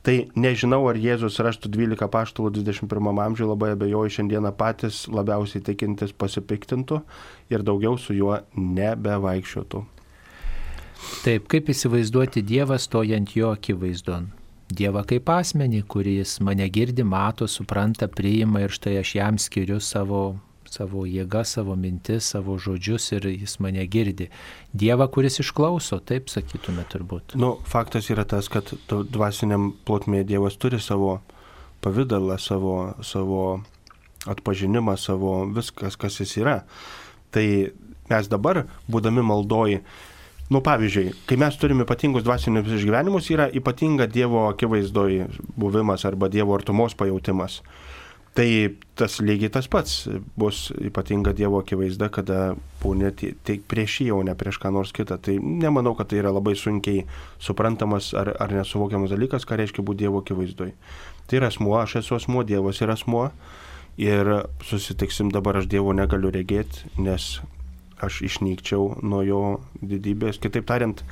Tai 0.00 0.16
nežinau, 0.32 0.80
ar 0.88 0.96
Jėzus 0.96 1.36
rastų 1.44 1.68
12 1.76 2.08
paštalų 2.08 2.54
21 2.56 3.20
amžiuje, 3.28 3.50
labai 3.52 3.74
abejoju, 3.76 4.16
šiandieną 4.16 4.56
patys 4.56 5.04
labiausiai 5.12 5.60
tikintis 5.60 6.16
pasipiktintų 6.16 7.04
ir 7.52 7.68
daugiau 7.68 8.00
su 8.00 8.16
juo 8.16 8.40
nebevaikščiotų. 8.56 9.90
Taip, 11.24 11.46
kaip 11.52 11.68
įsivaizduoti 11.72 12.42
Dievą 12.44 12.78
stojant 12.80 13.34
jo 13.36 13.52
akivaizdon? 13.54 14.30
Dievą 14.74 15.04
kaip 15.08 15.28
asmenį, 15.28 15.82
kuris 15.88 16.38
mane 16.44 16.66
girdi, 16.72 17.04
mato, 17.04 17.46
supranta, 17.50 18.08
priima 18.08 18.64
ir 18.64 18.72
štai 18.72 18.96
aš 19.02 19.14
jam 19.18 19.38
skiriu 19.40 19.76
savo, 19.84 20.22
savo 20.70 21.04
jėgą, 21.06 21.44
savo 21.46 21.76
mintis, 21.78 22.30
savo 22.32 22.56
žodžius 22.58 23.10
ir 23.16 23.28
jis 23.34 23.58
mane 23.62 23.84
girdi. 23.90 24.30
Dievą, 24.72 25.06
kuris 25.12 25.38
išklauso, 25.44 26.00
taip 26.00 26.32
sakytume 26.32 26.86
turbūt. 26.90 27.36
Nu, 27.40 27.54
faktas 27.68 28.08
yra 28.12 28.24
tas, 28.28 28.48
kad 28.52 28.72
dvasiniam 28.88 29.74
plotmėje 29.86 30.30
Dievas 30.32 30.56
turi 30.60 30.80
savo 30.82 31.18
pavydalą, 31.84 32.38
savo, 32.40 32.76
savo 33.04 33.44
atpažinimą, 34.26 34.96
savo 34.96 35.42
viskas, 35.52 36.00
kas 36.00 36.18
jis 36.20 36.38
yra. 36.40 36.56
Tai 37.34 37.46
mes 38.10 38.32
dabar, 38.32 38.64
būdami 38.88 39.24
maldoj, 39.24 39.78
Nu, 40.52 40.60
pavyzdžiui, 40.60 41.14
kai 41.24 41.38
mes 41.40 41.56
turime 41.56 41.86
ypatingus 41.86 42.24
dvasinius 42.26 42.68
išgyvenimus, 42.76 43.30
yra 43.32 43.46
ypatinga 43.48 44.04
Dievo 44.12 44.44
akivaizdoj 44.50 45.22
buvimas 45.56 46.04
arba 46.04 46.28
Dievo 46.28 46.52
artumos 46.56 46.96
pajūtimas. 47.00 47.62
Tai 48.34 48.48
tas 48.98 49.20
lygiai 49.22 49.48
tas 49.54 49.70
pats 49.70 50.08
bus 50.36 50.66
ypatinga 50.82 51.32
Dievo 51.38 51.62
akivaizda, 51.62 52.10
kada 52.12 52.38
būnė 52.82 53.12
tik 53.16 53.64
prieš 53.70 54.00
jį, 54.02 54.10
o 54.16 54.20
ne 54.26 54.34
prieš 54.36 54.58
ką 54.60 54.74
nors 54.74 54.92
kitą. 54.92 55.16
Tai 55.22 55.38
nemanau, 55.38 55.94
kad 55.96 56.10
tai 56.10 56.20
yra 56.20 56.34
labai 56.34 56.56
sunkiai 56.58 57.06
suprantamas 57.38 58.10
ar, 58.18 58.34
ar 58.36 58.52
nesuvokiamas 58.58 59.14
dalykas, 59.14 59.46
ką 59.48 59.62
reiškia 59.62 59.86
būti 59.86 60.02
Dievo 60.04 60.20
akivaizdoj. 60.20 60.74
Tai 61.30 61.40
yra 61.40 61.48
asmuo, 61.48 61.78
aš 61.80 62.00
esu 62.02 62.18
asmuo, 62.18 62.44
Dievas 62.44 62.82
yra 62.84 62.98
asmuo. 62.98 63.30
Ir 63.96 64.28
susitiksim 64.66 65.30
dabar, 65.32 65.62
aš 65.62 65.70
Dievo 65.70 65.94
negaliu 65.94 66.34
regėti, 66.34 66.90
nes 66.98 67.38
aš 68.04 68.22
išnykčiau 68.28 69.00
nuo 69.02 69.22
jo 69.24 69.42
didybės. 69.80 70.40
Kitaip 70.42 70.66
tariant, 70.68 71.02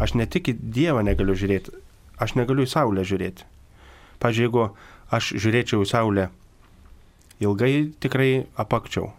aš 0.00 0.14
ne 0.18 0.26
tik 0.30 0.52
į 0.52 0.56
Dievą 0.60 1.04
negaliu 1.06 1.36
žiūrėti, 1.38 1.74
aš 2.20 2.36
negaliu 2.38 2.66
į 2.66 2.72
Saulę 2.72 3.04
žiūrėti. 3.06 3.46
Pavyzdžiui, 4.20 4.46
jeigu 4.46 4.66
aš 5.16 5.32
žiūrėčiau 5.40 5.84
į 5.84 5.90
Saulę 5.90 6.28
ilgai, 7.40 7.90
tikrai 8.00 8.44
apakčiau. 8.60 9.10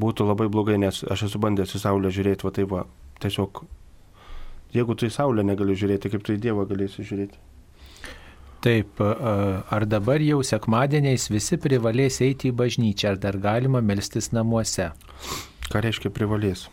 Būtų 0.00 0.26
labai 0.30 0.48
blogai, 0.50 0.78
nes 0.80 1.02
aš 1.04 1.28
esu 1.28 1.38
bandęs 1.42 1.76
į 1.76 1.82
Saulę 1.82 2.10
žiūrėti, 2.14 2.46
va 2.46 2.52
taip 2.56 2.72
va, 2.72 2.86
tiesiog, 3.22 3.62
jeigu 4.74 4.96
tu 4.96 5.06
į 5.06 5.14
Saulę 5.14 5.44
negali 5.46 5.76
žiūrėti, 5.78 6.10
kaip 6.10 6.26
tu 6.26 6.34
į 6.34 6.42
Dievą 6.42 6.66
galėsi 6.70 7.06
žiūrėti. 7.06 7.38
Taip, 8.60 9.00
ar 9.00 9.86
dabar 9.88 10.20
jau 10.20 10.42
sekmadieniais 10.44 11.30
visi 11.32 11.56
privalės 11.56 12.18
eiti 12.20 12.50
į 12.50 12.56
bažnyčią, 12.58 13.14
ar 13.14 13.20
dar 13.22 13.38
galima 13.40 13.80
melstis 13.80 14.34
namuose? 14.36 14.90
Ką 15.70 15.78
reiškia 15.84 16.10
privalės? 16.10 16.64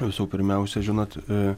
Visų 0.00 0.26
pirmiausia, 0.32 0.80
žinot, 0.82 1.14
e, 1.22 1.54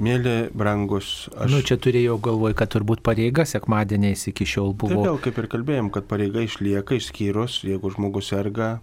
mėly 0.00 0.34
brangus. 0.56 1.28
Aš... 1.36 1.52
Nu, 1.52 1.60
čia 1.66 1.76
turėjau 1.82 2.16
galvoj, 2.22 2.54
kad 2.56 2.70
turbūt 2.72 3.02
pareiga 3.04 3.44
sekmadieniais 3.44 4.24
iki 4.30 4.46
šiol 4.48 4.72
buvo. 4.72 4.94
Taip, 4.94 5.08
vėl 5.10 5.18
kaip 5.26 5.40
ir 5.42 5.48
kalbėjom, 5.52 5.90
kad 5.92 6.06
pareiga 6.08 6.44
išlieka 6.46 6.96
išskyrus, 6.96 7.58
jeigu 7.68 7.92
žmogus 7.92 8.30
serga 8.32 8.78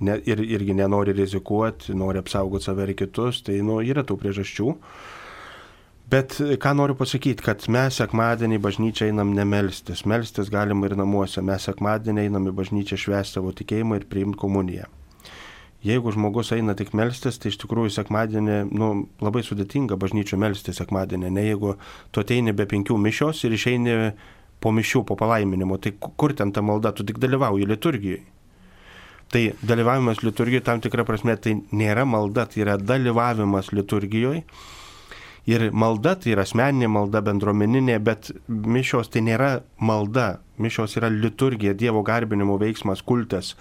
ne, 0.00 0.16
ir, 0.24 0.40
irgi 0.56 0.78
nenori 0.78 1.12
rizikuoti, 1.18 1.92
nori 1.98 2.22
apsaugoti 2.22 2.70
save 2.70 2.88
ir 2.88 2.94
kitus, 3.02 3.42
tai 3.44 3.58
nu, 3.66 3.82
yra 3.84 4.06
tų 4.06 4.16
priežasčių. 4.24 4.72
Bet 6.12 6.38
ką 6.60 6.72
noriu 6.76 6.96
pasakyti, 6.96 7.44
kad 7.44 7.68
mes 7.72 8.00
sekmadienį 8.00 8.56
bažnyčią 8.64 9.12
einam 9.12 9.36
nemelstis. 9.36 10.06
Melstis 10.08 10.48
galima 10.52 10.88
ir 10.88 10.96
namuose. 10.96 11.44
Mes 11.44 11.68
sekmadienį 11.68 12.26
einam 12.26 12.48
į 12.48 12.56
bažnyčią 12.56 13.00
švęsti 13.04 13.40
savo 13.40 13.52
tikėjimą 13.56 14.00
ir 14.00 14.08
priimti 14.08 14.40
komuniją 14.40 14.88
jeigu 15.82 16.12
žmogus 16.14 16.52
eina 16.54 16.76
tik 16.78 16.92
melstis, 16.94 17.38
tai 17.42 17.50
iš 17.50 17.58
tikrųjų 17.62 17.92
sekmadienį, 17.96 18.58
nu, 18.70 18.90
labai 19.22 19.42
sudėtinga 19.46 19.98
bažnyčio 20.00 20.38
melstis 20.38 20.78
sekmadienį, 20.78 21.30
ne 21.34 21.46
jeigu 21.48 21.74
tu 22.10 22.22
ateini 22.22 22.54
be 22.54 22.68
penkių 22.70 22.98
mišios 23.02 23.42
ir 23.46 23.56
išeini 23.56 23.96
po 24.62 24.70
mišių, 24.70 25.02
po 25.08 25.16
palaiminimo, 25.18 25.78
tai 25.82 25.94
kur 25.98 26.34
ten 26.38 26.52
ta 26.54 26.62
malda, 26.62 26.92
tu 26.94 27.06
tik 27.06 27.18
dalyvauji 27.22 27.66
liturgijai. 27.66 28.22
Tai 29.32 29.42
dalyvavimas 29.64 30.20
liturgijoje 30.22 30.64
tam 30.66 30.80
tikrą 30.84 31.06
prasme 31.08 31.34
tai 31.40 31.56
nėra 31.72 32.04
malda, 32.04 32.44
tai 32.52 32.66
yra 32.66 32.76
dalyvavimas 32.76 33.72
liturgijoje. 33.72 34.42
Ir 35.48 35.64
malda 35.74 36.12
tai 36.20 36.34
yra 36.36 36.44
asmeninė 36.46 36.90
malda, 36.92 37.22
bendruomeninė, 37.24 37.96
bet 38.04 38.28
mišios 38.46 39.10
tai 39.10 39.24
nėra 39.26 39.50
malda, 39.82 40.36
mišios 40.62 40.94
yra 41.00 41.10
liturgija, 41.10 41.72
Dievo 41.74 42.04
garbinimo 42.06 42.60
veiksmas, 42.60 43.02
kultas, 43.02 43.56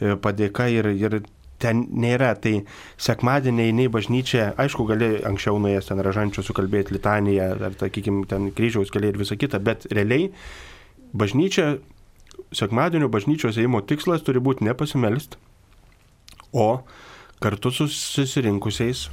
e, 0.00 0.16
padėka 0.16 0.66
ir, 0.72 0.88
ir 0.98 1.20
ten 1.64 1.86
nėra. 2.04 2.34
Tai 2.40 2.54
sekmadienį 3.00 3.68
eini 3.70 3.88
į 3.88 3.94
bažnyčią, 3.94 4.50
aišku, 4.60 4.86
gali 4.90 5.10
anksčiau 5.26 5.58
nuėjęs 5.62 5.90
ten 5.90 6.04
ražančių 6.04 6.44
sukalbėti 6.44 6.96
litaniją, 6.96 7.50
ar, 7.56 7.80
sakykime, 7.80 8.26
ten 8.30 8.50
kryžiaus 8.56 8.92
keliai 8.94 9.14
ir 9.14 9.20
visa 9.20 9.38
kita, 9.40 9.60
bet 9.64 9.88
realiai 9.94 10.30
bažnyčia, 11.16 11.78
sekmadienio 12.54 13.08
bažnyčios 13.12 13.58
eimo 13.62 13.80
tikslas 13.86 14.24
turi 14.26 14.42
būti 14.42 14.66
nepasimelst, 14.66 15.38
o 16.54 16.84
kartu 17.42 17.72
su 17.74 17.88
susirinkusiais 17.90 19.06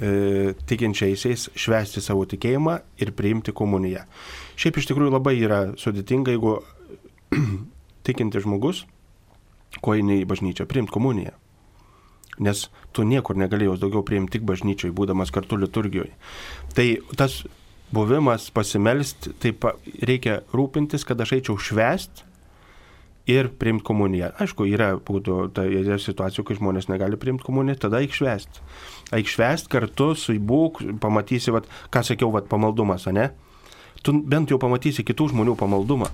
e, 0.00 0.54
tikinčiaisiais 0.68 1.50
švęsti 1.56 2.02
savo 2.04 2.24
tikėjimą 2.28 2.78
ir 3.02 3.12
priimti 3.16 3.54
komuniją. 3.56 4.04
Šiaip 4.56 4.80
iš 4.80 4.90
tikrųjų 4.90 5.12
labai 5.12 5.36
yra 5.40 5.62
sudėtinga, 5.80 6.34
jeigu 6.34 6.58
tikinti 8.06 8.44
žmogus, 8.44 8.84
ko 9.84 9.96
eini 9.96 10.22
į 10.22 10.30
bažnyčią, 10.30 10.64
priimti 10.70 10.94
komuniją 10.94 11.36
nes 12.42 12.66
tu 12.92 13.04
niekur 13.06 13.38
negalėjai 13.38 13.78
daugiau 13.80 14.04
priimti 14.06 14.36
tik 14.36 14.46
bažnyčiai, 14.48 14.94
būdamas 14.94 15.32
kartu 15.34 15.58
liturgijoje. 15.60 16.12
Tai 16.76 16.86
tas 17.18 17.42
buvimas, 17.94 18.50
pasimelst, 18.54 19.30
taip 19.42 19.66
reikia 20.02 20.40
rūpintis, 20.54 21.06
kad 21.06 21.20
aš 21.22 21.36
eičiau 21.38 21.58
švest 21.60 22.24
ir 23.30 23.48
priimti 23.58 23.86
komuniją. 23.86 24.30
Aišku, 24.42 24.66
yra, 24.70 24.92
būtų, 25.02 25.38
ta, 25.54 25.66
yra 25.66 25.98
situacijų, 26.02 26.44
kai 26.46 26.58
žmonės 26.58 26.90
negali 26.90 27.18
priimti 27.18 27.46
komuniją, 27.46 27.80
tada 27.86 28.02
eik 28.02 28.14
švest. 28.14 28.60
Eik 29.16 29.30
švest 29.30 29.70
kartu 29.72 30.12
su 30.18 30.36
įbūk, 30.36 30.84
pamatysi, 31.02 31.54
vat, 31.54 31.66
ką 31.94 32.04
sakiau, 32.06 32.30
vat, 32.34 32.46
pamaldumas, 32.50 33.08
ne? 33.14 33.32
Tu 34.06 34.14
bent 34.14 34.50
jau 34.52 34.60
pamatysi 34.62 35.02
kitų 35.06 35.32
žmonių 35.32 35.56
pamaldumą 35.58 36.12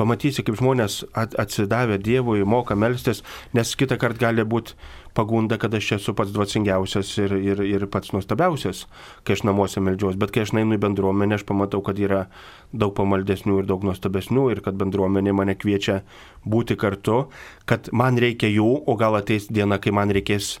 pamatysi, 0.00 0.44
kaip 0.46 0.58
žmonės 0.60 1.02
atsidavę 1.14 1.98
Dievui, 2.00 2.44
moka 2.48 2.76
melstis, 2.78 3.24
nes 3.56 3.74
kitą 3.76 3.98
kartą 4.00 4.28
gali 4.28 4.46
būti 4.48 4.76
pagunda, 5.14 5.58
kad 5.60 5.74
aš 5.74 5.92
esu 5.98 6.14
pats 6.16 6.32
dvasingiausias 6.34 7.12
ir, 7.22 7.34
ir, 7.38 7.62
ir 7.66 7.86
pats 7.90 8.12
nuostabiausias, 8.14 8.84
kai 9.26 9.36
aš 9.36 9.44
namuose 9.48 9.82
melžiuos, 9.82 10.18
bet 10.20 10.34
kai 10.34 10.44
aš 10.46 10.54
nainu 10.56 10.78
į 10.78 10.82
bendruomenę, 10.84 11.38
aš 11.38 11.46
pamatau, 11.48 11.82
kad 11.86 11.98
yra 12.00 12.24
daug 12.72 12.94
pamaldesnių 12.98 13.60
ir 13.60 13.70
daug 13.70 13.84
nuostabesnių 13.86 14.48
ir 14.54 14.62
kad 14.64 14.78
bendruomenė 14.80 15.34
mane 15.36 15.56
kviečia 15.58 16.00
būti 16.46 16.78
kartu, 16.80 17.24
kad 17.70 17.90
man 17.92 18.20
reikia 18.20 18.50
jų, 18.52 18.70
o 18.86 18.96
gal 19.00 19.18
ateis 19.18 19.50
diena, 19.50 19.80
kai 19.82 19.94
man 19.94 20.14
reikės 20.14 20.58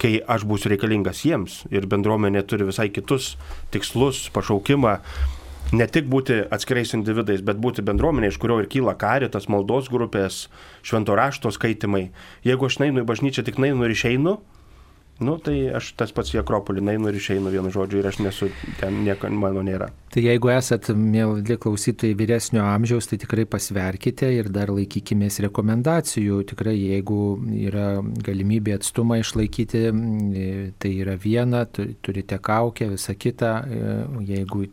kai 0.00 0.20
aš 0.32 0.46
būsiu 0.48 0.70
reikalingas 0.72 1.24
jiems. 1.26 1.64
Ir 1.74 1.84
bendruomenė 1.90 2.44
turi 2.48 2.64
visai 2.68 2.88
kitus 2.94 3.34
tikslus, 3.74 4.28
pašaukimą, 4.32 4.94
ne 5.72 5.86
tik 5.86 6.08
būti 6.10 6.40
atskirais 6.52 6.94
individais, 6.96 7.42
bet 7.46 7.60
būti 7.62 7.84
bendruomenė, 7.86 8.30
iš 8.30 8.38
kurio 8.42 8.60
ir 8.62 8.70
kyla 8.70 8.96
karitas, 9.00 9.48
maldos 9.52 9.90
grupės, 9.92 10.46
švento 10.86 11.16
rašto 11.18 11.52
skaitimai. 11.54 12.08
Jeigu 12.46 12.70
aš 12.70 12.80
neinu 12.82 13.04
į 13.04 13.10
bažnyčią, 13.10 13.46
tik 13.46 13.60
neinu 13.62 13.86
ir 13.86 13.94
išeinu, 13.94 14.38
Nu, 15.20 15.36
tai 15.36 15.68
aš 15.76 15.90
tas 16.00 16.14
pats 16.16 16.32
į 16.32 16.38
Akropolį 16.40 16.80
einu 16.94 17.10
ir 17.10 17.16
išeinu 17.18 17.50
vienu 17.52 17.68
žodžiu 17.68 17.98
ir 18.00 18.06
aš 18.08 18.22
nesu, 18.24 18.46
ten 18.80 19.02
nieko 19.04 19.28
mano 19.28 19.60
nėra. 19.60 19.90
Tai 20.14 20.22
jeigu 20.24 20.48
esat, 20.54 20.88
mėly 20.96 21.58
klausytojai, 21.60 22.16
vyresnio 22.16 22.62
amžiaus, 22.64 23.10
tai 23.10 23.18
tikrai 23.20 23.44
pasverkite 23.44 24.30
ir 24.32 24.48
dar 24.48 24.72
laikykimės 24.72 25.42
rekomendacijų. 25.44 26.40
Tikrai, 26.54 26.72
jeigu 26.94 27.20
yra 27.52 28.00
galimybė 28.00 28.78
atstumą 28.78 29.20
išlaikyti, 29.20 29.84
tai 30.80 30.94
yra 31.04 31.18
viena, 31.20 31.66
turite 31.68 32.40
kaukę, 32.40 32.88
visa 32.96 33.12
kita. 33.12 33.52
Jeigu 34.24 34.64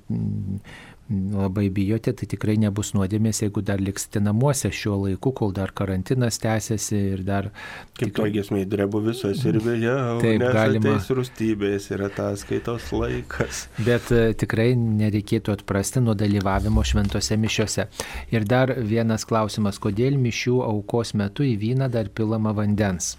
labai 1.10 1.70
bijote, 1.70 2.12
tai 2.12 2.28
tikrai 2.28 2.58
nebus 2.60 2.92
nuodėmės, 2.96 3.40
jeigu 3.46 3.62
dar 3.66 3.80
liksite 3.84 4.20
namuose 4.24 4.72
šiuo 4.76 4.98
laiku, 5.06 5.32
kol 5.36 5.54
dar 5.56 5.72
karantinas 5.76 6.40
tęsiasi 6.44 7.00
ir 7.14 7.24
dar... 7.28 7.50
Kaip 7.96 8.12
tikrai... 8.12 8.28
to 8.28 8.36
giesmai 8.36 8.64
drebu 8.68 9.02
visas 9.06 9.44
ir 9.48 9.60
vėliau. 9.64 10.20
Taip, 10.24 10.44
galima. 10.54 10.98
Rūstybės 11.18 11.90
yra 11.96 12.12
tas 12.14 12.44
skaitos 12.44 12.92
laikas. 12.92 13.66
Bet 13.80 14.12
e, 14.12 14.34
tikrai 14.38 14.74
nereikėtų 14.78 15.56
atprasti 15.56 16.04
nuo 16.04 16.16
dalyvavimo 16.18 16.84
šventose 16.86 17.40
mišiose. 17.40 17.88
Ir 18.36 18.48
dar 18.50 18.76
vienas 18.76 19.24
klausimas, 19.28 19.80
kodėl 19.80 20.20
mišių 20.20 20.60
aukos 20.68 21.16
metu 21.16 21.48
į 21.48 21.56
vyną 21.64 21.92
dar 21.94 22.12
pilama 22.12 22.52
vandens? 22.58 23.16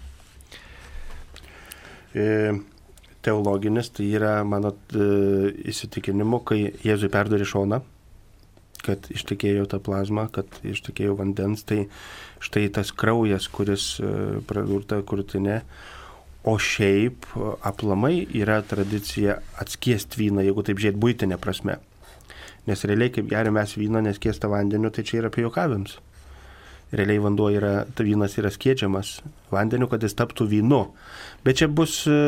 E 2.13 2.53
teologinis, 3.25 3.91
tai 3.93 4.09
yra 4.15 4.39
mano 4.47 4.73
e, 4.93 5.07
įsitikinimu, 5.71 6.41
kai 6.47 6.61
Jėzui 6.85 7.11
perdori 7.11 7.47
šoną, 7.47 7.81
kad 8.85 9.09
ištekėjo 9.11 9.67
tą 9.71 9.81
plazmą, 9.83 10.29
kad 10.33 10.59
ištekėjo 10.63 11.17
vandens, 11.19 11.65
tai 11.67 11.85
štai 12.43 12.67
tas 12.75 12.93
kraujas, 12.95 13.49
kuris 13.51 13.91
e, 13.99 14.11
pradurta 14.47 15.01
krūtinė, 15.03 15.61
o 16.47 16.55
šiaip 16.55 17.25
aplamai 17.67 18.23
yra 18.39 18.61
tradicija 18.63 19.41
atskiesti 19.59 20.21
vyną, 20.23 20.45
jeigu 20.47 20.63
taip 20.63 20.79
žiūrėt 20.79 20.99
būtinė 20.99 21.37
prasme. 21.41 21.81
Nes 22.69 22.85
realiai, 22.87 23.11
kaip 23.11 23.27
geriam 23.31 23.57
mes 23.59 23.75
vyną 23.75 24.01
neskiestą 24.05 24.47
vandeniu, 24.51 24.91
tai 24.93 25.03
čia 25.03 25.19
yra 25.19 25.33
apie 25.33 25.43
juokavimams 25.43 25.97
realiai 26.91 27.21
vanduo 27.21 27.49
yra, 27.53 27.83
vynas 27.97 28.37
yra 28.41 28.51
skėčiamas 28.53 29.19
vandeniu, 29.53 29.89
kad 29.89 30.03
jis 30.03 30.15
taptų 30.17 30.47
vynu. 30.49 30.81
Bet 31.47 31.61
čia 31.61 31.69
bus 31.71 32.01
e, 32.09 32.19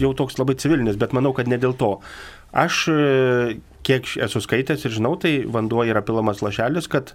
jau 0.00 0.12
toks 0.16 0.38
labai 0.40 0.58
civilinis, 0.60 0.98
bet 1.00 1.14
manau, 1.16 1.32
kad 1.36 1.48
ne 1.48 1.58
dėl 1.60 1.76
to. 1.78 1.96
Aš, 2.52 2.84
e, 2.92 3.58
kiek 3.86 4.08
esu 4.28 4.42
skaitęs 4.44 4.84
ir 4.84 4.96
žinau, 4.98 5.14
tai 5.20 5.40
vanduo 5.48 5.84
yra 5.88 6.02
pilamas 6.04 6.42
lašelis, 6.44 6.90
kad 6.92 7.14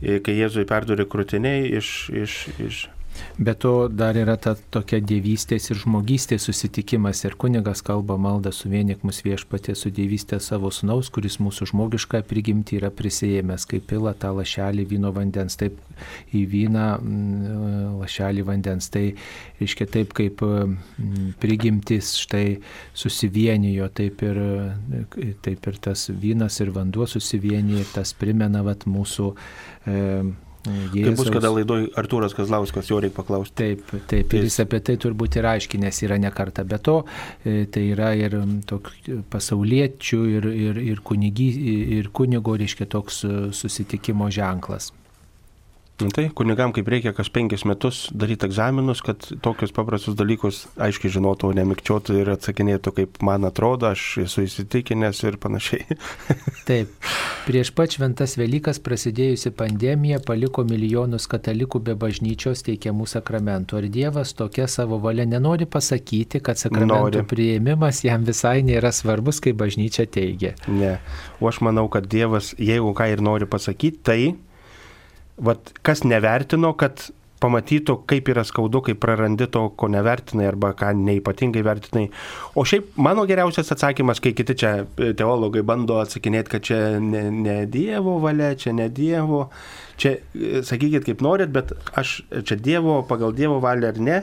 e, 0.00 0.18
kai 0.24 0.36
Jėzui 0.36 0.66
perduri 0.68 1.08
krūtiniai 1.08 1.72
iš, 1.80 1.94
iš, 2.24 2.38
iš 2.60 2.82
Bet 3.38 3.62
to 3.64 3.88
dar 3.88 4.16
yra 4.16 4.36
ta 4.36 4.52
tokia 4.74 5.00
dievystės 5.00 5.70
ir 5.70 5.78
žmogystės 5.80 6.44
susitikimas 6.48 7.22
ir 7.24 7.36
kunigas 7.40 7.80
kalba 7.84 8.18
maldą 8.20 8.52
su 8.52 8.70
vienik 8.72 9.04
mus 9.06 9.22
viešpatė 9.24 9.74
su 9.78 9.92
dievystė 9.94 10.38
savo 10.40 10.70
sunaus, 10.74 11.08
kuris 11.12 11.38
mūsų 11.42 11.70
žmogišką 11.72 12.22
prigimtį 12.28 12.78
yra 12.80 12.92
prisėmęs, 12.92 13.66
kaip 13.70 13.88
pila 13.90 14.12
tą 14.18 14.34
lašelį 14.36 14.86
vyno 14.92 15.12
vandens, 15.16 15.56
taip 15.60 15.80
į 16.32 16.44
vyną 16.52 16.86
mm, 16.98 17.96
lašelį 18.02 18.46
vandens. 18.50 18.90
Tai 18.92 19.04
reiškia 19.60 19.88
taip, 19.96 20.12
kaip 20.18 20.44
mm, 20.44 21.34
prigimtis 21.42 22.14
štai 22.20 22.60
susivienijo, 22.92 23.88
taip 23.96 24.22
ir, 24.28 24.40
taip 25.44 25.68
ir 25.72 25.82
tas 25.88 26.08
vynas 26.12 26.60
ir 26.60 26.72
vanduo 26.76 27.08
susivienijo 27.08 27.82
ir 27.82 27.92
tas 27.96 28.12
primena 28.16 28.64
vat, 28.66 28.84
mūsų 28.88 29.32
e, 29.88 30.00
Jėzaus. 30.62 30.94
Kaip 30.94 31.18
bus, 31.18 31.30
kada 31.34 31.50
laidoj 31.50 31.88
Artūras 31.98 32.36
Kazlauskas, 32.38 32.86
jo 32.90 33.00
reikia 33.02 33.16
paklausti. 33.16 33.56
Taip, 33.58 33.92
taip, 34.10 34.36
ir 34.38 34.46
jis 34.46 34.60
apie 34.62 34.78
tai 34.86 34.94
turbūt 35.02 35.40
ir 35.40 35.48
aiškinės 35.50 36.02
yra 36.06 36.20
nekarta. 36.22 36.62
Be 36.68 36.78
to, 36.78 37.00
e, 37.42 37.64
tai 37.72 37.88
yra 37.90 38.12
ir 38.18 38.38
pasauliečių, 39.32 40.22
ir, 40.36 40.50
ir, 40.68 40.82
ir, 40.94 41.02
kunigy, 41.02 41.50
ir 41.98 42.12
kunigo, 42.14 42.54
reiškia, 42.62 42.86
toks 42.94 43.24
e, 43.26 43.36
susitikimo 43.58 44.30
ženklas. 44.30 44.92
Nu 46.00 46.08
tai 46.08 46.30
kunigam 46.34 46.72
kaip 46.72 46.88
reikia 46.88 47.12
kas 47.14 47.28
penkis 47.30 47.62
metus 47.68 48.06
daryti 48.16 48.46
egzaminus, 48.48 49.02
kad 49.04 49.22
tokius 49.44 49.74
paprastus 49.76 50.16
dalykus 50.18 50.64
aiškiai 50.80 51.12
žinotų, 51.14 51.52
nemikčiotų 51.58 52.16
ir 52.18 52.30
atsakinėtų, 52.32 52.92
kaip 52.96 53.20
man 53.22 53.44
atrodo, 53.46 53.90
aš 53.92 54.24
esu 54.24 54.46
įsitikinęs 54.46 55.22
ir 55.28 55.38
panašiai. 55.42 55.98
Taip. 56.68 56.90
Prieš 57.46 57.72
pat 57.76 57.94
šventas 57.94 58.36
Velykas 58.40 58.80
prasidėjusi 58.82 59.52
pandemija 59.58 60.20
paliko 60.24 60.64
milijonus 60.66 61.28
katalikų 61.30 61.82
be 61.86 61.96
bažnyčios 61.98 62.64
teikiamų 62.66 63.06
sakramentų. 63.12 63.82
Ar 63.82 63.88
Dievas 63.92 64.32
tokia 64.38 64.68
savo 64.70 64.98
valia 65.02 65.26
nenori 65.28 65.68
pasakyti, 65.70 66.40
kad 66.42 66.58
sakramentų 66.60 67.18
nori. 67.20 67.26
prieimimas 67.28 68.00
jam 68.06 68.24
visai 68.26 68.62
nėra 68.66 68.94
svarbus, 68.94 69.42
kaip 69.44 69.60
bažnyčia 69.60 70.08
teigia? 70.10 70.56
Ne. 70.70 70.96
O 71.38 71.50
aš 71.50 71.60
manau, 71.66 71.86
kad 71.92 72.08
Dievas, 72.10 72.54
jeigu 72.58 72.94
ką 72.96 73.10
ir 73.12 73.22
nori 73.22 73.50
pasakyti, 73.50 74.02
tai 74.02 74.22
vat, 75.42 75.74
kas 75.86 76.04
nevertino, 76.06 76.72
kad 76.78 77.10
pamatytų, 77.42 77.96
kaip 78.10 78.28
yra 78.30 78.44
skaudu, 78.46 78.82
kai 78.86 78.94
prarandi 78.98 79.48
to, 79.50 79.64
ko 79.78 79.88
nevertinai 79.90 80.46
arba 80.50 80.72
ką 80.78 80.92
neipatingai 80.98 81.64
vertinai. 81.66 82.04
O 82.58 82.64
šiaip 82.68 82.92
mano 83.02 83.24
geriausias 83.28 83.72
atsakymas, 83.74 84.22
kai 84.22 84.34
kiti 84.38 84.56
čia 84.62 84.72
e, 84.84 85.10
teologai 85.18 85.64
bando 85.66 85.98
atsakinėti, 86.02 86.52
kad 86.52 86.66
čia 86.68 86.78
ne, 87.02 87.24
ne 87.34 87.56
Dievo 87.70 88.18
valia, 88.22 88.52
čia 88.58 88.74
ne 88.76 88.86
Dievo, 88.92 89.44
čia 90.00 90.16
e, 90.18 90.62
sakykit 90.66 91.08
kaip 91.08 91.24
norit, 91.24 91.52
bet 91.54 91.74
aš 91.98 92.20
čia 92.46 92.58
Dievo, 92.60 93.00
pagal 93.08 93.34
Dievo 93.38 93.58
valią 93.64 93.90
ar 93.90 93.98
ne, 94.02 94.20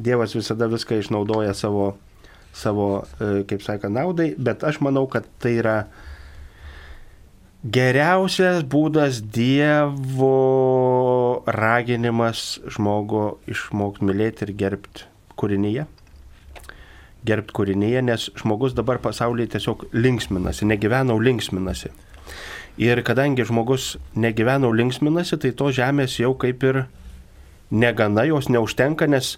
Dievas 0.00 0.36
visada 0.36 0.70
viską 0.70 1.00
išnaudoja 1.02 1.56
savo, 1.58 1.90
savo 2.56 3.02
e, 3.18 3.42
kaip 3.50 3.66
sakant, 3.66 3.96
naudai, 3.98 4.30
bet 4.38 4.64
aš 4.66 4.80
manau, 4.84 5.08
kad 5.10 5.26
tai 5.42 5.58
yra 5.58 5.80
Geriausias 7.60 8.62
būdas 8.64 9.18
Dievo 9.20 10.32
raginimas 11.44 12.54
žmogų 12.64 13.24
išmokti 13.52 14.06
mylėti 14.08 14.46
ir 14.46 14.52
gerbti 14.62 15.02
kūrinyje. 15.36 15.82
Gerbti 17.28 17.52
kūrinyje, 17.58 18.00
nes 18.08 18.22
žmogus 18.40 18.72
dabar 18.72 18.96
pasaulyje 19.04 19.50
tiesiog 19.52 19.84
linksminasi, 19.92 20.64
negyvenau 20.70 21.18
linksminasi. 21.20 21.90
Ir 22.80 23.02
kadangi 23.04 23.44
žmogus 23.44 23.98
negyvenau 24.16 24.70
linksminasi, 24.72 25.36
tai 25.36 25.50
to 25.52 25.68
žemės 25.68 26.14
jau 26.16 26.30
kaip 26.40 26.64
ir 26.64 26.78
negana, 27.68 28.24
jos 28.24 28.48
neužtenka, 28.48 29.04
nes 29.04 29.34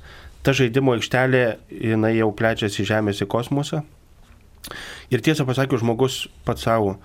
ta 0.46 0.54
žaidimo 0.54 0.94
aikštelė, 0.94 1.42
jinai 1.74 2.12
jau 2.20 2.30
plečiasi 2.30 2.86
žemės 2.86 3.24
į 3.26 3.26
kosmosą. 3.34 3.82
Ir 5.10 5.26
tiesą 5.26 5.42
pasakius, 5.42 5.82
žmogus 5.82 6.20
pats 6.46 6.70
savo 6.70 7.00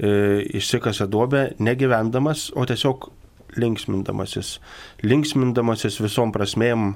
e, 0.00 0.42
išsikasa 0.56 1.06
duobę 1.10 1.50
negyvendamas, 1.60 2.48
o 2.56 2.64
tiesiog 2.66 3.10
linksmindamasis. 3.60 4.58
Linksmindamasis 5.04 6.00
visom 6.02 6.32
prasmėm, 6.34 6.94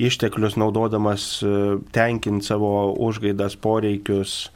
išteklius 0.00 0.58
naudodamas 0.60 1.26
e, 1.42 1.54
tenkinti 1.94 2.46
savo 2.46 2.92
užgaidas, 3.06 3.56
poreikius, 3.56 4.50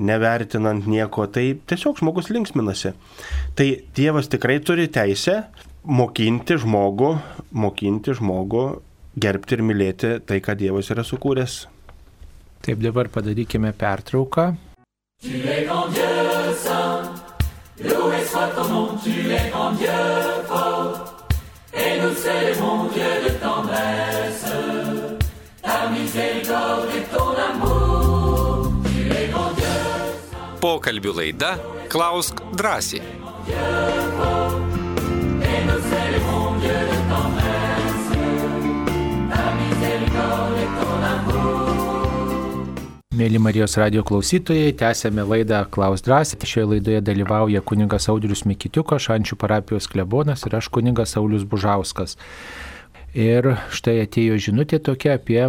nevertinant 0.00 0.86
nieko, 0.88 1.26
tai 1.28 1.52
tiesiog 1.68 2.00
žmogus 2.00 2.30
linksminasi. 2.32 2.94
Tai 3.58 3.68
Dievas 3.96 4.30
tikrai 4.32 4.60
turi 4.64 4.88
teisę 4.92 5.42
mokinti 5.84 6.56
žmogų, 6.60 7.10
mokinti 7.56 8.14
žmogų 8.16 8.64
gerbti 9.20 9.58
ir 9.58 9.66
mylėti 9.66 10.14
tai, 10.26 10.40
ką 10.44 10.56
Dievas 10.58 10.90
yra 10.94 11.04
sukūręs. 11.06 11.64
Taip 12.64 12.80
dabar 12.84 13.08
padarykime 13.12 13.72
pertrauką. 13.76 14.52
Tu 15.20 16.09
ton 18.54 18.68
nom, 18.68 18.88
tu 19.02 19.30
es 19.32 19.50
grand 19.50 19.72
Dieu 19.72 19.88
fort, 20.48 21.26
et 21.72 22.00
nous 22.00 22.14
célébrons 22.14 22.84
Dieu 22.94 23.12
de 23.24 23.30
tendresse, 23.44 24.46
ta 25.62 25.88
miséricorde 25.90 26.88
et 26.96 27.04
ton 27.14 27.30
amour, 27.48 28.72
tu 28.84 29.00
es 29.10 29.28
grand 29.32 29.52
Dieu. 29.56 29.66
Pokalbių 30.60 31.12
laida 31.16 31.54
Klausk 31.88 32.42
drąsiai. 32.52 33.00
Et 35.50 35.60
nous 35.66 35.80
célébrons 35.90 36.52
Dieu 36.60 36.80
de 36.92 36.98
tendresse, 37.10 38.12
ta 39.32 39.44
miséricorde 39.56 40.58
et 40.60 40.70
ton 40.76 40.86
amour. 40.86 40.89
Mėly 43.20 43.36
Marijos 43.36 43.74
radio 43.76 44.00
klausytojai, 44.06 44.70
tęsėme 44.80 45.26
laidą 45.28 45.58
Klaus 45.68 46.00
drąsiai. 46.00 46.46
Šioje 46.48 46.68
laidoje 46.70 47.00
dalyvauja 47.04 47.60
kuningas 47.60 48.06
Audrius 48.08 48.46
Mikitiukas, 48.48 49.02
Šančių 49.04 49.36
parapijos 49.42 49.88
klebonas 49.92 50.46
ir 50.48 50.56
aš 50.56 50.70
kuningas 50.72 51.12
Saulis 51.12 51.44
Bužauskas. 51.44 52.16
Ir 53.12 53.50
štai 53.76 53.98
atėjo 54.06 54.38
žinutė 54.46 54.80
tokia 54.88 55.18
apie 55.18 55.42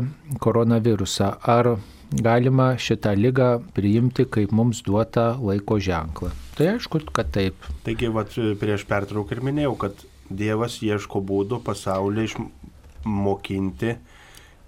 koronavirusą. 0.44 1.30
Ar 1.48 1.78
galima 2.12 2.74
šitą 2.76 3.16
lygą 3.16 3.54
priimti 3.72 4.28
kaip 4.28 4.52
mums 4.52 4.84
duotą 4.84 5.30
laiko 5.40 5.80
ženklą. 5.80 6.36
Tai 6.58 6.74
aišku, 6.74 7.06
kad 7.16 7.32
taip. 7.32 7.72
Taigi, 7.88 8.12
vat, 8.12 8.36
prieš 8.36 8.84
pertrauką 8.90 9.38
ir 9.38 9.46
minėjau, 9.48 9.78
kad 9.86 10.08
Dievas 10.28 10.82
ieško 10.84 11.24
būdų 11.24 11.64
pasaulį 11.64 12.28
išmokinti, 12.34 13.96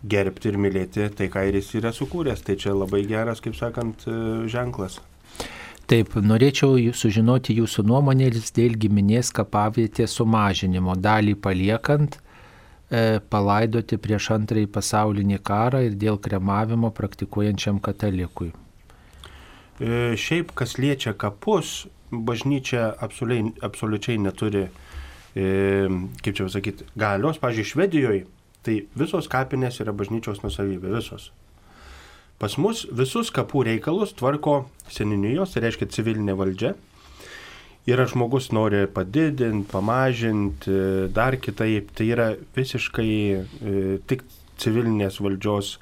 gerbti 0.04 0.51
ir 0.51 0.60
mylėti 0.60 1.08
tai, 1.18 1.30
ką 1.32 1.45
ir 1.47 1.58
jis 1.60 1.74
yra 1.80 1.93
sukūręs. 1.95 2.43
Tai 2.45 2.56
čia 2.60 2.76
labai 2.76 3.04
geras, 3.10 3.41
kaip 3.43 3.58
sakant, 3.58 4.06
ženklas. 4.51 4.99
Taip, 5.89 6.16
norėčiau 6.16 6.78
sužinoti 6.95 7.58
jūsų 7.58 7.84
nuomonės 7.89 8.54
dėl 8.56 8.78
giminės 8.80 9.34
kapavietės 9.36 10.16
sumažinimo, 10.16 10.95
dalį 10.95 11.36
paliekant, 11.43 12.16
e, 12.88 13.20
palaidoti 13.20 13.99
prieš 13.99 14.30
antrąjį 14.38 14.70
pasaulinį 14.72 15.41
karą 15.43 15.84
ir 15.89 15.97
dėl 15.99 16.22
kremavimo 16.24 16.93
praktikuojančiam 16.95 17.82
katalikui. 17.84 18.54
E, 19.84 20.16
šiaip, 20.16 20.56
kas 20.56 20.78
liečia 20.80 21.18
kapus, 21.20 21.84
bažnyčia 22.14 22.93
absoliučiai, 23.04 23.58
absoliučiai 23.68 24.22
neturi 24.24 24.68
E, 25.34 25.89
kaip 26.22 26.36
čia 26.38 26.45
pasakyti, 26.45 26.86
galios, 26.99 27.39
pažiūrėjau, 27.41 27.70
Švedijoje, 27.72 28.26
tai 28.64 28.84
visos 28.99 29.30
kapinės 29.32 29.82
yra 29.84 29.93
bažnyčios 29.95 30.43
nusavybė, 30.43 30.91
visos. 30.95 31.32
Pas 32.41 32.55
mus 32.59 32.84
visus 32.91 33.30
kapų 33.32 33.68
reikalus 33.70 34.16
tvarko 34.18 34.64
seninijos, 34.91 35.53
tai 35.53 35.68
reiškia 35.68 35.88
civilinė 35.93 36.36
valdžia. 36.39 36.74
Ir 37.88 37.99
žmogus 38.07 38.49
nori 38.55 38.86
padidinti, 38.88 39.68
pamažinti, 39.72 40.76
dar 41.16 41.36
kitaip, 41.36 41.91
tai 41.95 42.07
yra 42.16 42.30
visiškai 42.55 43.11
e, 43.36 43.41
tik 44.07 44.24
civilinės 44.59 45.20
valdžios 45.20 45.74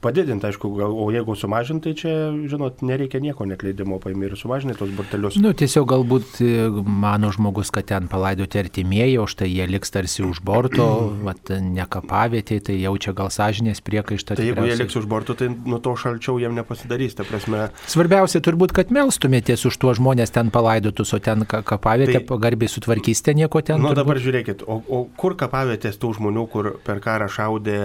padidinti, 0.00 0.48
aišku, 0.48 0.70
gal, 0.76 0.94
o 0.96 1.08
jeigu 1.12 1.36
sumažinti, 1.36 1.90
tai 1.90 1.98
čia, 1.98 2.14
žinot, 2.50 2.80
nereikia 2.86 3.20
nieko 3.22 3.46
netleidimo 3.48 4.00
paimti 4.02 4.30
ir 4.30 4.36
sumažinti 4.38 4.78
tos 4.80 4.92
bortelius. 4.96 5.36
Nu, 5.40 5.52
tiesiog 5.56 5.86
galbūt 5.90 6.40
e, 6.44 6.50
mano 6.84 7.30
žmogus, 7.34 7.72
kad 7.74 7.88
ten 7.90 8.08
palaidoti 8.10 8.60
artimieji, 8.60 9.18
o 9.20 9.26
štai 9.30 9.50
jie 9.50 9.66
liks 9.70 9.92
tarsi 9.94 10.24
už 10.26 10.42
borto, 10.46 10.86
mat, 11.26 11.52
nekapavietė, 11.52 12.60
tai 12.70 12.78
jaučia 12.80 13.14
gal 13.16 13.32
sąžinės 13.34 13.82
priekaištą. 13.84 14.38
Tai 14.40 14.48
jeigu 14.48 14.66
jie 14.68 14.78
liks 14.80 14.98
už 15.00 15.08
borto, 15.10 15.36
tai 15.38 15.50
nuo 15.52 15.80
to 15.82 15.94
šalčiau 16.00 16.40
jiem 16.42 16.56
nepasidarys, 16.58 17.16
ta 17.18 17.26
prasme. 17.28 17.68
Svarbiausia 17.90 18.42
turbūt, 18.44 18.74
kad 18.76 18.94
melstumėtės 18.94 19.66
už 19.68 19.78
tuos 19.80 20.00
žmonės 20.00 20.32
ten 20.34 20.52
palaidotus, 20.54 21.14
o 21.16 21.20
ten 21.22 21.44
kapavietę 21.46 22.20
tai, 22.20 22.24
pagarbiai 22.28 22.72
sutvarkysite 22.72 23.36
nieko 23.36 23.62
ten. 23.64 23.82
Na 23.82 23.92
nu, 23.92 23.98
dabar 23.98 24.20
žiūrėkit, 24.22 24.64
o, 24.64 24.80
o 24.80 25.02
kur 25.20 25.36
kapavietės 25.40 26.00
tų 26.00 26.14
žmonių, 26.20 26.46
kur 26.52 26.72
per 26.86 27.02
karą 27.04 27.28
šaudė 27.30 27.78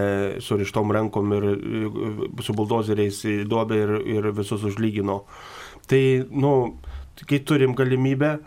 surištom 0.43 0.93
rankom 0.95 1.35
ir 1.35 1.47
su 2.43 2.55
buldozeriais 2.57 3.21
į 3.27 3.35
duobę 3.49 3.79
ir, 3.81 3.93
ir 4.17 4.31
visus 4.35 4.65
užlygino. 4.67 5.21
Tai, 5.89 6.01
nu, 6.31 6.51
kai 7.29 7.39
turim 7.45 7.75
galimybę, 7.77 8.37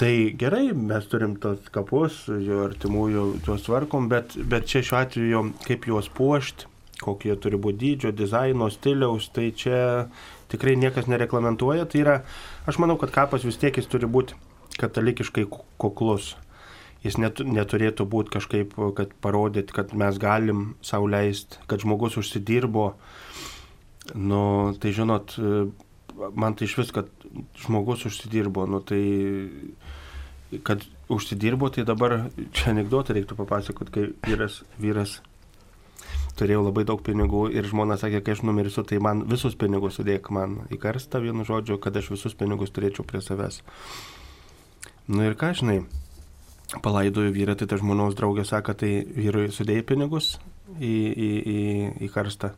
tai 0.00 0.12
gerai, 0.38 0.72
mes 0.74 1.06
turim 1.10 1.36
tos 1.40 1.70
kapus, 1.74 2.24
jo 2.42 2.64
artimųjų 2.66 3.26
tuos 3.46 3.64
tvarkom, 3.68 4.10
bet, 4.10 4.36
bet 4.36 4.68
čia 4.70 4.82
šiuo 4.82 5.00
atveju, 5.00 5.42
kaip 5.66 5.88
juos 5.90 6.10
puošti, 6.12 6.68
kokie 7.02 7.34
turi 7.42 7.58
būti 7.58 7.80
dydžio, 7.82 8.14
dizaino, 8.14 8.68
stiliaus, 8.70 9.28
tai 9.34 9.50
čia 9.56 10.06
tikrai 10.52 10.76
niekas 10.78 11.08
nereglamentuoja. 11.10 11.88
Tai 11.90 12.02
yra, 12.02 12.16
aš 12.68 12.78
manau, 12.82 12.98
kad 13.00 13.14
kapas 13.14 13.46
vis 13.46 13.58
tiek 13.58 13.78
jis 13.78 13.90
turi 13.90 14.10
būti 14.10 14.38
katalikiškai 14.80 15.46
kuklus 15.82 16.32
jis 17.02 17.18
net, 17.18 17.42
neturėtų 17.42 18.06
būti 18.08 18.34
kažkaip, 18.36 18.76
kad 18.98 19.14
parodyti, 19.24 19.74
kad 19.74 19.94
mes 19.98 20.20
galim 20.22 20.72
sauliaisti, 20.84 21.62
kad 21.70 21.82
žmogus 21.82 22.18
užsidirbo. 22.20 22.92
Nu, 24.18 24.42
tai 24.82 24.92
žinot, 24.94 25.36
man 26.34 26.56
tai 26.58 26.68
iš 26.68 26.78
vis, 26.80 26.94
kad 26.94 27.10
žmogus 27.64 28.06
užsidirbo, 28.10 28.66
nu 28.70 28.82
tai 28.84 29.02
kad 30.66 30.84
užsidirbo, 31.12 31.70
tai 31.72 31.86
dabar 31.88 32.18
čia 32.52 32.72
anegdotą 32.74 33.16
reiktų 33.16 33.38
papasakoti, 33.38 33.92
kai 33.94 34.08
vyras, 34.26 34.60
vyras 34.80 35.20
turėjau 36.38 36.64
labai 36.66 36.84
daug 36.88 37.00
pinigų 37.04 37.46
ir 37.54 37.66
žmona 37.68 37.98
sakė, 38.00 38.22
kai 38.24 38.36
aš 38.36 38.44
numirsiu, 38.46 38.84
tai 38.88 39.00
man 39.04 39.24
visus 39.30 39.56
pinigus 39.58 39.98
sudėk 39.98 40.30
man 40.34 40.62
į 40.72 40.80
karstą 40.82 41.22
vienu 41.24 41.46
žodžiu, 41.48 41.78
kad 41.82 41.96
aš 41.96 42.12
visus 42.14 42.36
pinigus 42.38 42.72
turėčiau 42.74 43.06
prie 43.08 43.22
savęs. 43.24 43.62
Nu 45.08 45.24
ir 45.26 45.36
ką 45.38 45.52
žinai, 45.58 45.82
palaidojo 46.80 47.32
vyrą, 47.34 47.56
tai 47.58 47.68
ta 47.68 47.76
žmonos 47.80 48.16
draugė 48.16 48.46
sako, 48.48 48.74
tai 48.78 49.02
vyrui 49.04 49.50
sudėjai 49.52 49.84
pinigus 49.86 50.36
į, 50.78 50.92
į, 51.12 51.30
į, 51.52 51.60
į 52.06 52.10
karstą. 52.14 52.54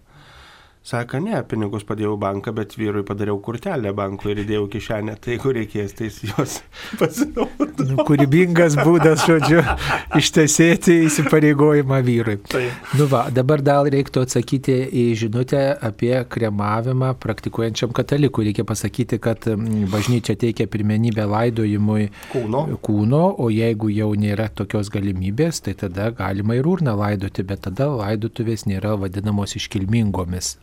Sako, 0.85 1.17
ne, 1.25 1.39
pinigus 1.49 1.81
padėjau 1.89 2.19
banką, 2.21 2.53
bet 2.53 2.75
vyrui 2.77 3.07
padariau 3.09 3.39
kurtelę 3.41 3.95
bankui 3.97 4.35
ir 4.35 4.43
įdėjau 4.43 4.67
kišenę, 4.75 5.15
tai 5.25 5.39
kur 5.41 5.57
reikės, 5.57 5.95
tai 5.97 6.11
jos 6.13 6.59
pasinaudojo. 7.01 7.87
Nu, 7.89 8.05
kūrybingas 8.05 8.77
būdas, 8.77 9.23
žodžiu, 9.25 9.63
ištesėti 10.21 10.99
įsipareigojimą 11.07 12.01
vyrui. 12.05 12.37
Tai. 12.53 12.67
Nu 13.01 13.07
va, 13.09 13.23
dabar 13.33 13.63
dar 13.65 13.89
reiktų 13.95 14.27
atsakyti 14.27 14.77
į 14.85 15.07
žinutę 15.23 15.63
apie 15.89 16.13
kremavimą 16.29 17.15
praktikuojančiam 17.23 17.97
katalikui. 17.97 18.51
Reikia 18.51 18.67
pasakyti, 18.69 19.19
kad 19.25 19.49
bažnyčia 19.93 20.37
teikia 20.37 20.69
pirmenybę 20.69 21.25
laidojimui 21.33 22.11
kūno. 22.35 22.63
kūno, 22.85 23.23
o 23.41 23.49
jeigu 23.53 23.89
jau 23.89 24.11
nėra 24.13 24.51
tokios 24.53 24.93
galimybės, 24.93 25.65
tai 25.65 25.79
tada 25.81 26.13
galima 26.13 26.61
ir 26.61 26.69
urną 26.69 26.93
laidoti, 27.01 27.49
bet 27.49 27.65
tada 27.71 27.89
laidotuvės 27.89 28.69
nėra 28.69 28.99
vadinamos 29.01 29.57
iškilmingomis. 29.57 30.59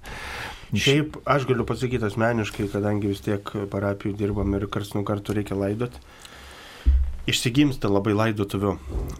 Šiaip 0.72 1.18
aš 1.28 1.44
galiu 1.50 1.66
pasakyti 1.68 2.08
asmeniškai, 2.08 2.70
kadangi 2.72 3.10
vis 3.12 3.20
tiek 3.26 3.50
parapijų 3.74 4.14
dirbam 4.16 4.56
ir 4.56 4.70
kars 4.72 4.94
nuo 4.96 5.04
karto 5.08 5.36
reikia 5.36 5.58
laidot. 5.60 5.98
Išsigimsta 7.28 7.92
labai 7.92 8.14
laidotuvių 8.16 8.72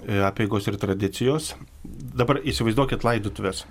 e, 0.08 0.22
apėgos 0.26 0.70
ir 0.72 0.80
tradicijos. 0.80 1.52
Dabar 1.84 2.40
įsivaizduokit 2.48 3.04
laidotuvės. 3.06 3.66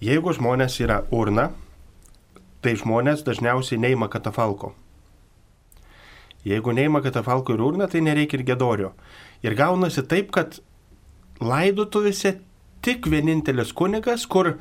Jeigu 0.00 0.32
žmonės 0.36 0.78
yra 0.84 1.02
urna, 1.10 1.50
tai 2.62 2.76
žmonės 2.78 3.26
dažniausiai 3.26 3.82
neima 3.82 4.08
katafalko. 4.12 4.72
Jeigu 6.46 6.70
neima 6.76 7.02
katafalko 7.02 7.56
ir 7.56 7.62
urna, 7.66 7.90
tai 7.90 8.04
nereikia 8.06 8.38
ir 8.38 8.46
gedorio. 8.46 8.94
Ir 9.42 9.58
gaunasi 9.58 10.06
taip, 10.06 10.30
kad 10.30 10.60
laidotuvėse 11.42 12.36
tik 12.86 13.08
vienintelis 13.10 13.74
kunigas, 13.74 14.28
kur 14.30 14.54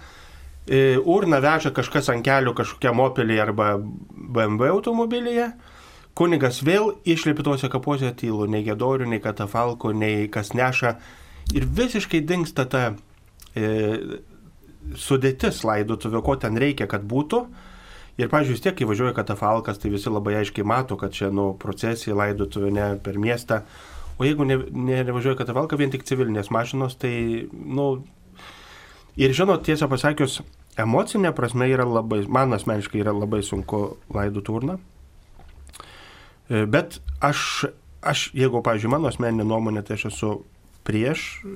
urną 0.65 1.41
veža 1.43 1.69
kažkas 1.75 2.09
ant 2.09 2.25
kelių 2.25 2.55
kažkokiam 2.57 3.01
opelį 3.03 3.35
arba 3.43 3.75
BMW 3.77 4.71
automobilyje, 4.73 5.51
kunigas 6.17 6.61
vėl 6.65 6.95
išlipi 7.05 7.43
tuose 7.45 7.69
kapuose 7.69 8.09
tylu, 8.17 8.47
nei 8.49 8.63
gedorių, 8.65 9.09
nei 9.11 9.21
katafalko, 9.21 9.91
nei 9.93 10.29
kas 10.31 10.55
neša 10.57 10.95
ir 11.53 11.67
visiškai 11.77 12.23
dinksta 12.25 12.65
ta 12.71 12.83
e, 13.53 13.67
sudėtis 14.97 15.63
laidotuvio, 15.67 16.23
ko 16.25 16.37
ten 16.41 16.57
reikia, 16.61 16.87
kad 16.89 17.05
būtų. 17.05 17.45
Ir, 18.15 18.29
pažiūrėjau, 18.31 18.55
vis 18.55 18.63
tiek, 18.63 18.77
kai 18.79 18.87
važiuoja 18.87 19.15
katafalkas, 19.17 19.79
tai 19.81 19.91
visi 19.91 20.11
labai 20.11 20.37
aiškiai 20.39 20.65
mato, 20.67 20.95
kad 20.97 21.11
čia, 21.15 21.29
nu, 21.35 21.49
procesija 21.59 22.15
laidotuvė 22.15 22.71
ne 22.71 22.87
per 23.03 23.19
miestą. 23.19 23.65
O 24.15 24.23
jeigu 24.23 24.47
ne, 24.47 24.55
nevažiuoja 24.71 25.35
katafalka, 25.41 25.75
vien 25.75 25.91
tik 25.91 26.05
civilinės 26.07 26.47
mašinos, 26.53 26.95
tai, 27.01 27.11
nu, 27.51 27.89
Ir 29.15 29.31
žinot, 29.31 29.63
tiesą 29.63 29.87
pasakius, 29.87 30.41
emocinė 30.75 31.31
prasme 31.35 31.69
yra 31.71 31.85
labai, 31.87 32.25
man 32.27 32.51
asmeniškai 32.57 32.99
yra 32.99 33.13
labai 33.15 33.39
sunku 33.47 33.95
laidų 34.11 34.41
turną. 34.43 34.75
E, 36.49 36.65
bet 36.67 36.99
aš, 37.23 37.69
aš 38.03 38.27
jeigu, 38.35 38.59
pavyzdžiui, 38.65 38.91
mano 38.91 39.07
asmeninė 39.07 39.47
nuomonė, 39.47 39.85
tai 39.87 39.95
aš 39.95 40.09
esu 40.11 40.31
prieš 40.85 41.23
e, 41.47 41.53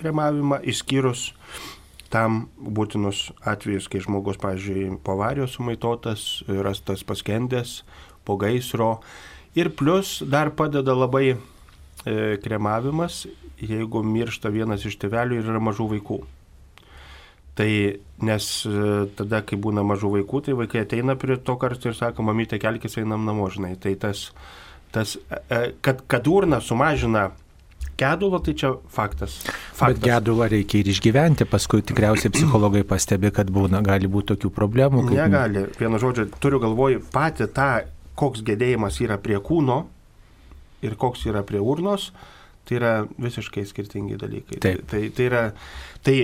kremavimą, 0.00 0.62
išskyrus 0.72 1.28
tam 2.10 2.46
būtinus 2.56 3.26
atvejus, 3.44 3.90
kai 3.92 4.00
žmogus, 4.00 4.38
pavyzdžiui, 4.40 4.96
po 5.04 5.18
avarijos 5.18 5.58
sumaitotas, 5.58 6.24
rastas 6.48 7.04
paskendęs, 7.04 7.82
po 8.24 8.38
gaisro. 8.40 9.02
Ir 9.58 9.68
plus 9.76 10.22
dar 10.24 10.54
padeda 10.56 10.94
labai 10.96 11.34
e, 11.34 11.36
kremavimas, 12.40 13.26
jeigu 13.60 14.00
miršta 14.04 14.48
vienas 14.54 14.88
iš 14.88 14.96
tėvelių 15.02 15.42
ir 15.42 15.52
yra 15.52 15.60
mažų 15.60 15.90
vaikų. 15.96 16.20
Tai 17.56 17.68
nes 18.20 18.46
e, 18.68 18.84
tada, 19.16 19.40
kai 19.48 19.56
būna 19.60 19.84
mažų 19.86 20.12
vaikų, 20.18 20.42
tai 20.44 20.56
vaikai 20.58 20.82
ateina 20.84 21.16
prie 21.16 21.38
to 21.40 21.56
kartu 21.60 21.88
ir 21.88 21.96
sako, 21.96 22.26
mamytė, 22.28 22.60
kelkis 22.60 22.98
einam 23.00 23.24
namo, 23.24 23.48
žinai. 23.52 23.72
Tai 23.80 23.94
tas, 24.02 24.28
tas 24.92 25.16
e, 25.32 25.72
kad, 25.84 26.02
kad 26.10 26.28
urna 26.28 26.60
sumažina 26.60 27.30
gedulą, 27.96 28.42
tai 28.44 28.54
čia 28.60 28.74
faktas. 28.92 29.38
faktas. 29.72 29.96
Bet 29.96 30.04
gedulą 30.04 30.50
reikia 30.52 30.82
ir 30.82 30.92
išgyventi, 30.92 31.48
paskui 31.48 31.80
tikriausiai 31.86 32.32
psichologai 32.34 32.84
pastebi, 32.84 33.32
kad 33.32 33.48
būna, 33.52 33.80
gali 33.84 34.08
būti 34.08 34.34
tokių 34.34 34.52
problemų. 34.52 35.08
Kaip... 35.08 35.18
Negali. 35.24 35.66
Vienu 35.80 36.00
žodžiu, 36.02 36.28
turiu 36.42 36.60
galvoj 36.62 37.00
patį 37.12 37.50
tą, 37.56 37.70
koks 38.16 38.44
gedėjimas 38.44 39.00
yra 39.04 39.16
prie 39.20 39.40
kūno 39.40 39.84
ir 40.84 40.96
koks 41.00 41.24
yra 41.28 41.42
prie 41.46 41.60
urnos, 41.60 42.10
tai 42.68 42.80
yra 42.80 42.92
visiškai 43.20 43.64
skirtingi 43.68 44.20
dalykai. 44.20 44.60
Taip. 44.60 44.84
Tai, 44.84 45.00
tai, 45.00 45.08
tai 45.16 45.30
yra, 45.30 45.44
tai 46.04 46.18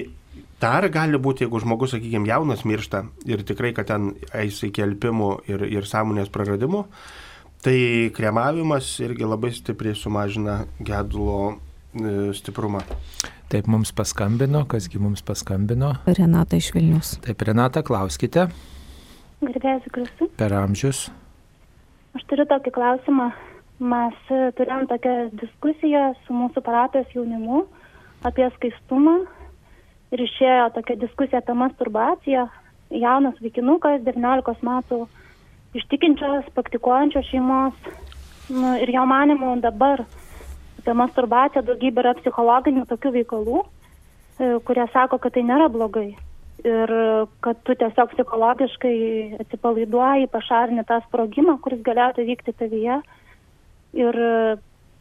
Dar 0.63 0.87
gali 0.95 1.19
būti, 1.19 1.43
jeigu 1.43 1.59
žmogus, 1.59 1.91
sakykime, 1.97 2.29
jaunas 2.31 2.63
miršta 2.69 3.03
ir 3.27 3.43
tikrai, 3.47 3.73
kad 3.75 3.89
ten 3.91 4.13
eis 4.39 4.61
iki 4.63 4.85
alpimų 4.85 5.31
ir, 5.51 5.65
ir 5.67 5.89
sąmonės 5.89 6.31
praradimų, 6.33 6.85
tai 7.67 7.77
kremavimas 8.15 8.95
irgi 9.03 9.27
labai 9.27 9.51
stipriai 9.57 9.99
sumažina 9.99 10.61
gedulo 10.79 11.41
e, 11.51 12.31
stiprumą. 12.39 12.85
Taip 13.51 13.67
mums 13.69 13.91
paskambino, 13.93 14.63
kasgi 14.71 15.03
mums 15.03 15.25
paskambino. 15.27 15.97
Renata 16.07 16.57
iš 16.57 16.71
Vilnius. 16.77 17.17
Taip, 17.27 17.43
Renata, 17.45 17.83
klauskite. 17.85 18.47
Gerbėsiu 19.43 19.91
Kristų. 19.93 20.31
Per 20.39 20.55
amžius. 20.57 21.09
Aš 22.15 22.25
turiu 22.31 22.47
tokį 22.49 22.73
klausimą. 22.79 23.33
Mes 23.83 24.19
turėjom 24.31 24.87
tokią 24.87 25.15
diskusiją 25.43 26.13
su 26.23 26.39
mūsų 26.39 26.63
parapijos 26.63 27.11
jaunimu 27.17 27.65
apie 28.23 28.47
skaistumą 28.55 29.25
ir 30.13 30.25
išėjo 30.27 30.71
tokia 30.77 30.99
diskusija 31.01 31.43
apie 31.43 31.57
masturbaciją. 31.59 32.47
Jaunas 32.93 33.39
vaikinukas, 33.41 34.03
19 34.05 34.67
metų, 34.69 34.99
ištikinčios, 35.79 36.51
praktikuojančios 36.57 37.31
šeimos. 37.31 37.79
Nu, 38.53 38.75
ir 38.83 38.91
jo 38.93 39.05
manimų 39.09 39.55
dabar 39.65 40.05
apie 40.83 40.97
masturbaciją 40.99 41.63
daugybė 41.65 42.05
yra 42.05 42.13
psichologinių 42.19 42.85
tokių 42.91 43.15
veikalų, 43.17 43.63
e, 43.63 44.53
kurie 44.67 44.85
sako, 44.93 45.21
kad 45.23 45.33
tai 45.39 45.47
nėra 45.49 45.71
blogai 45.73 46.11
ir 46.63 46.93
kad 47.43 47.59
tu 47.67 47.75
tiesiog 47.75 48.13
psichologiškai 48.15 48.97
atsipalaiduoji, 49.43 50.31
pašarini 50.31 50.85
tą 50.87 51.01
sprogimą, 51.07 51.59
kuris 51.63 51.83
galėtų 51.83 52.27
vykti 52.29 52.55
tavyje. 52.59 53.01
Ir 53.99 54.19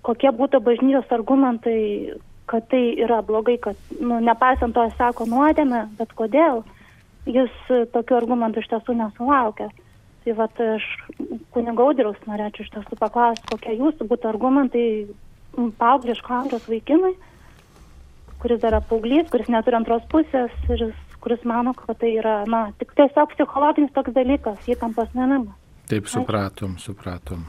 kokie 0.05 0.31
būtų 0.35 0.61
bažnyčios 0.65 1.13
argumentai, 1.13 2.17
kad 2.51 2.67
tai 2.71 2.83
yra 2.99 3.21
blogai, 3.25 3.57
kad, 3.63 3.79
nu, 3.99 4.19
nepaisant 4.23 4.75
to, 4.75 4.83
jis 4.89 4.97
sako 4.99 5.27
nuodėmę, 5.31 5.85
bet 5.99 6.11
kodėl 6.17 6.63
jis 7.29 7.53
tokių 7.93 8.17
argumentų 8.17 8.63
iš 8.63 8.69
tiesų 8.73 8.97
nesulaukia. 8.99 9.69
Tai 10.21 10.33
va, 10.37 10.47
aš 10.75 10.85
kunigaudriaus 11.55 12.19
norėčiau 12.29 12.65
iš 12.65 12.73
tiesų 12.75 12.97
paklausti, 12.99 13.47
kokie 13.49 13.77
jūsų 13.79 14.05
būtų 14.09 14.29
argumentai 14.29 14.87
paaugliško 15.79 16.35
amžiaus 16.41 16.67
vaikinui, 16.69 17.15
kuris 18.43 18.61
dar 18.61 18.75
yra 18.75 18.83
paauglys, 18.85 19.31
kuris 19.31 19.49
neturi 19.49 19.79
antros 19.79 20.05
pusės 20.11 20.53
ir 20.69 20.85
jis 20.89 20.99
kuris 21.21 21.43
mano, 21.45 21.73
kad 21.77 21.99
tai 22.01 22.15
yra, 22.17 22.41
na, 22.49 22.67
tik 22.81 22.95
tiesiog 22.97 23.33
psichologinis 23.35 23.93
toks 23.93 24.13
dalykas, 24.15 24.61
įtampos 24.65 25.11
nenimas. 25.13 25.53
Taip, 25.89 26.07
supratom, 26.09 26.79
supratom. 26.81 27.43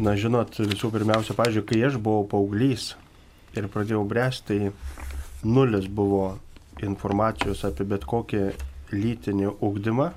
Na, 0.00 0.14
žinot, 0.18 0.56
visų 0.58 0.88
pirmiausia, 0.94 1.36
pažiūrėjau, 1.36 1.66
kai 1.68 1.82
aš 1.90 1.98
buvau 2.02 2.24
paauglys 2.30 2.94
ir 3.60 3.70
pradėjau 3.72 4.04
bręsti, 4.08 4.58
tai 4.70 5.44
nulis 5.44 5.86
buvo 5.86 6.38
informacijos 6.82 7.64
apie 7.68 7.86
bet 7.88 8.06
kokį 8.08 8.44
lytinį 8.94 9.56
ugdymą. 9.64 10.10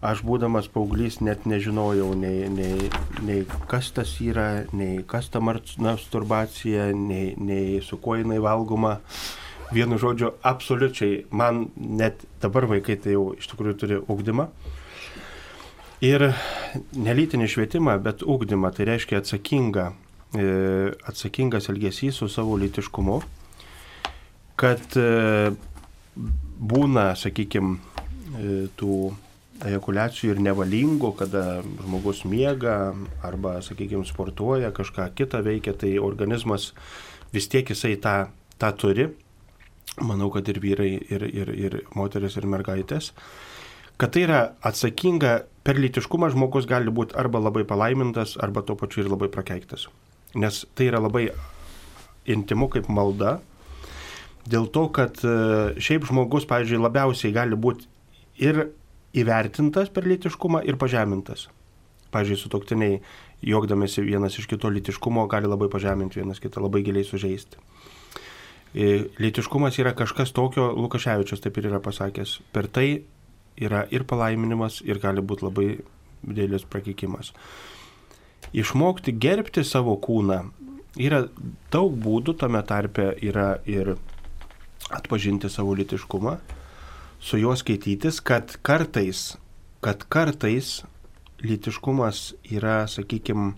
Aš 0.00 0.22
būdamas 0.24 0.70
paauglys 0.72 1.18
net 1.20 1.44
nežinojau 1.44 2.14
nei, 2.16 2.46
nei, 2.48 2.88
nei 3.20 3.42
kas 3.68 3.90
tas 3.92 4.14
yra, 4.24 4.64
nei 4.72 5.02
kas 5.04 5.28
ta 5.28 5.42
masturbacija, 5.44 6.88
nei, 6.96 7.34
nei 7.36 7.82
su 7.84 7.98
kuo 8.00 8.16
jinai 8.16 8.38
valgoma 8.40 8.94
vienu 9.74 9.98
žodžiu, 10.00 10.32
absoliučiai, 10.42 11.26
man 11.30 11.66
net 11.76 12.24
dabar 12.40 12.66
vaikai 12.70 12.96
tai 12.96 13.12
jau 13.14 13.34
iš 13.36 13.50
tikrųjų 13.52 13.76
turi 13.82 14.00
ugdymą. 14.00 14.48
Ir 16.00 16.30
nelytinį 16.96 17.50
švietimą, 17.52 17.98
bet 18.00 18.24
ugdymą, 18.24 18.72
tai 18.72 18.88
reiškia 18.88 19.20
atsakinga, 19.20 19.90
e, 19.92 20.09
atsakingas 20.32 21.68
elgesys 21.72 22.20
su 22.20 22.28
savo 22.30 22.56
lytiškumu, 22.60 23.20
kad 24.60 24.98
e, 24.98 25.50
būna, 26.60 27.10
sakykime, 27.18 27.78
tų 28.78 28.96
ejakulacijų 29.66 30.34
ir 30.34 30.42
nevalingų, 30.44 31.10
kada 31.18 31.44
žmogus 31.64 32.22
miega 32.28 32.92
arba, 33.26 33.58
sakykime, 33.64 34.06
sportuoja, 34.08 34.70
kažką 34.76 35.08
kitą 35.18 35.42
veikia, 35.44 35.74
tai 35.76 35.96
organizmas 35.98 36.70
vis 37.34 37.50
tiek 37.50 37.68
jisai 37.68 37.96
tą, 38.00 38.14
tą 38.62 38.70
turi 38.78 39.10
manau, 39.98 40.30
kad 40.30 40.48
ir 40.48 40.60
vyrai, 40.62 40.92
ir, 41.10 41.24
ir, 41.26 41.50
ir 41.50 41.78
moteris, 41.98 42.36
ir 42.38 42.46
mergaitės, 42.50 43.10
kad 44.00 44.14
tai 44.14 44.24
yra 44.26 44.42
atsakinga, 44.66 45.40
per 45.66 45.80
lytiškumą 45.80 46.30
žmogus 46.32 46.68
gali 46.68 46.92
būti 46.94 47.16
arba 47.20 47.42
labai 47.42 47.66
palaimintas, 47.68 48.36
arba 48.40 48.62
tuo 48.64 48.78
pačiu 48.80 49.04
ir 49.04 49.10
labai 49.12 49.28
prakeiktas. 49.32 49.88
Nes 50.38 50.64
tai 50.78 50.90
yra 50.90 51.00
labai 51.02 51.28
intimu 52.30 52.68
kaip 52.70 52.90
malda, 52.92 53.38
dėl 54.50 54.68
to, 54.72 54.86
kad 54.94 55.18
e, 55.24 55.32
šiaip 55.82 56.06
žmogus, 56.08 56.46
pavyzdžiui, 56.50 56.82
labiausiai 56.84 57.34
gali 57.34 57.58
būti 57.58 57.88
ir 58.40 58.68
įvertintas 59.16 59.90
per 59.92 60.06
lytiškumą, 60.06 60.62
ir 60.68 60.78
pažemintas. 60.80 61.48
Pavyzdžiui, 62.14 62.38
sutoktiniai, 62.40 63.00
juokdamėsi 63.46 64.04
vienas 64.06 64.38
iš 64.38 64.48
kito 64.50 64.70
lytiškumo, 64.70 65.26
gali 65.30 65.50
labai 65.50 65.70
pažeminti 65.72 66.20
vienas 66.20 66.42
kitą, 66.42 66.62
labai 66.62 66.82
giliai 66.86 67.06
sužeisti. 67.06 67.60
Lytiškumas 69.18 69.80
yra 69.82 69.96
kažkas 69.98 70.30
tokio, 70.34 70.68
Lukaševičius 70.78 71.42
taip 71.42 71.56
ir 71.58 71.70
yra 71.72 71.80
pasakęs, 71.82 72.36
per 72.54 72.68
tai 72.70 73.02
yra 73.58 73.82
ir 73.90 74.06
palaiminimas, 74.06 74.78
ir 74.86 75.00
gali 75.02 75.22
būti 75.22 75.46
labai 75.46 75.68
didelis 76.22 76.66
prakikimas. 76.70 77.32
Išmokti 78.50 79.14
gerbti 79.14 79.64
savo 79.64 79.94
kūną 80.02 80.40
yra 80.98 81.24
daug 81.70 81.94
būdų, 82.02 82.34
tame 82.40 82.62
tarpe 82.66 83.12
yra 83.22 83.60
ir 83.68 83.94
atpažinti 84.90 85.50
savo 85.50 85.76
litiškumą, 85.78 86.38
su 87.20 87.38
juo 87.38 87.54
skaitytis, 87.56 88.18
kad 88.24 88.56
kartais, 88.66 89.36
kad 89.84 90.02
kartais 90.10 90.80
litiškumas 91.44 92.32
yra, 92.50 92.82
sakykime, 92.90 93.54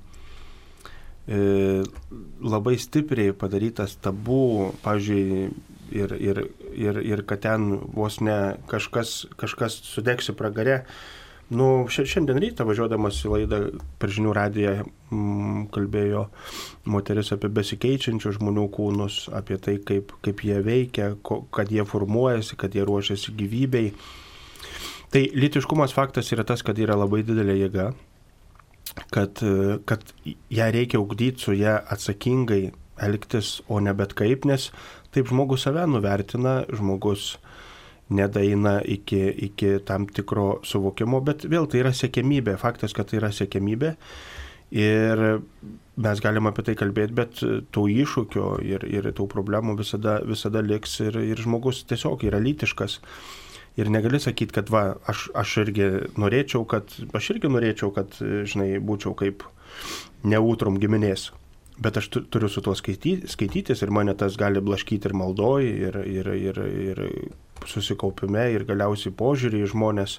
labai 2.42 2.76
stipriai 2.82 3.32
padarytas 3.38 3.94
tabu, 4.02 4.72
pavyzdžiui, 4.82 5.50
ir, 5.92 6.14
ir, 6.18 6.40
ir, 6.74 7.00
ir 7.04 7.22
kad 7.28 7.44
ten 7.44 7.76
vos 7.94 8.20
ne 8.20 8.56
kažkas, 8.70 9.26
kažkas 9.38 9.78
sudegsi 9.86 10.34
pragare. 10.36 10.82
Nu, 11.52 11.84
šiandien 11.90 12.38
rytą 12.40 12.64
važiuodamas 12.64 13.18
į 13.26 13.30
laidą 13.32 13.58
per 14.00 14.12
žinių 14.14 14.32
radiją 14.36 14.72
m, 14.80 14.86
mm, 15.12 15.64
kalbėjo 15.74 16.26
moteris 16.88 17.32
apie 17.34 17.50
besikeičiančių 17.52 18.32
žmonių 18.38 18.64
kūnus, 18.72 19.26
apie 19.36 19.58
tai, 19.60 19.76
kaip, 19.84 20.14
kaip 20.24 20.40
jie 20.46 20.60
veikia, 20.64 21.10
ko, 21.20 21.42
kad 21.52 21.72
jie 21.72 21.84
formuojasi, 21.88 22.56
kad 22.60 22.76
jie 22.76 22.86
ruošiasi 22.88 23.34
gyvybei. 23.36 23.92
Tai 25.12 25.22
litiškumas 25.36 25.92
faktas 25.92 26.32
yra 26.32 26.46
tas, 26.48 26.64
kad 26.64 26.78
yra 26.80 26.96
labai 26.96 27.20
didelė 27.26 27.58
jėga, 27.58 27.90
kad, 29.12 29.42
kad 29.88 30.14
ją 30.24 30.70
reikia 30.72 31.02
ugdyti 31.02 31.48
su 31.48 31.56
ją 31.58 31.76
atsakingai 31.92 32.70
elgtis, 33.02 33.58
o 33.68 33.80
ne 33.80 33.92
bet 33.96 34.16
kaip, 34.16 34.46
nes 34.48 34.70
taip 35.12 35.28
žmogus 35.28 35.66
save 35.66 35.84
nuvertina, 35.90 36.62
žmogus 36.72 37.34
nedaina 38.10 38.80
iki, 38.84 39.20
iki 39.48 39.78
tam 39.86 40.06
tikro 40.06 40.60
suvokimo, 40.66 41.20
bet 41.24 41.46
vėl 41.48 41.68
tai 41.70 41.82
yra 41.84 41.92
sėkmybė, 41.96 42.56
faktas, 42.60 42.94
kad 42.96 43.10
tai 43.10 43.20
yra 43.22 43.32
sėkmybė 43.32 43.94
ir 44.72 45.22
mes 46.02 46.22
galim 46.24 46.48
apie 46.48 46.64
tai 46.66 46.74
kalbėti, 46.78 47.16
bet 47.16 47.42
tų 47.74 47.86
iššūkių 48.02 48.48
ir, 48.64 48.86
ir 48.88 49.10
tų 49.16 49.28
problemų 49.32 49.76
visada, 49.82 50.18
visada 50.24 50.62
liks 50.64 50.98
ir, 51.04 51.18
ir 51.20 51.40
žmogus 51.40 51.84
tiesiog 51.88 52.24
yra 52.28 52.40
lytiškas. 52.42 53.00
Ir 53.80 53.88
negali 53.88 54.18
sakyti, 54.20 54.52
kad 54.52 54.68
va, 54.72 54.82
aš, 55.08 55.30
aš 55.36 55.54
irgi 55.62 55.86
norėčiau, 56.20 56.66
kad, 56.68 56.92
aš 57.16 57.30
irgi 57.32 57.48
norėčiau, 57.52 57.92
kad, 57.96 58.18
žinai, 58.20 58.74
būčiau 58.84 59.14
kaip 59.16 59.46
neutrom 60.28 60.76
giminės. 60.80 61.30
Bet 61.82 61.96
aš 61.96 62.10
turiu 62.12 62.50
su 62.52 62.60
tuo 62.64 62.74
skaityti, 62.76 63.30
skaitytis 63.32 63.80
ir 63.80 63.92
mane 63.94 64.12
tas 64.18 64.36
gali 64.40 64.60
blaškyti 64.60 65.08
ir 65.08 65.16
maldoj, 65.16 65.64
ir, 65.88 65.96
ir, 66.04 66.28
ir, 66.36 66.60
ir 66.92 67.00
susikaupime, 67.70 68.48
ir 68.54 68.66
galiausiai 68.68 69.14
požiūrį 69.16 69.62
į 69.62 69.70
žmonės. 69.74 70.18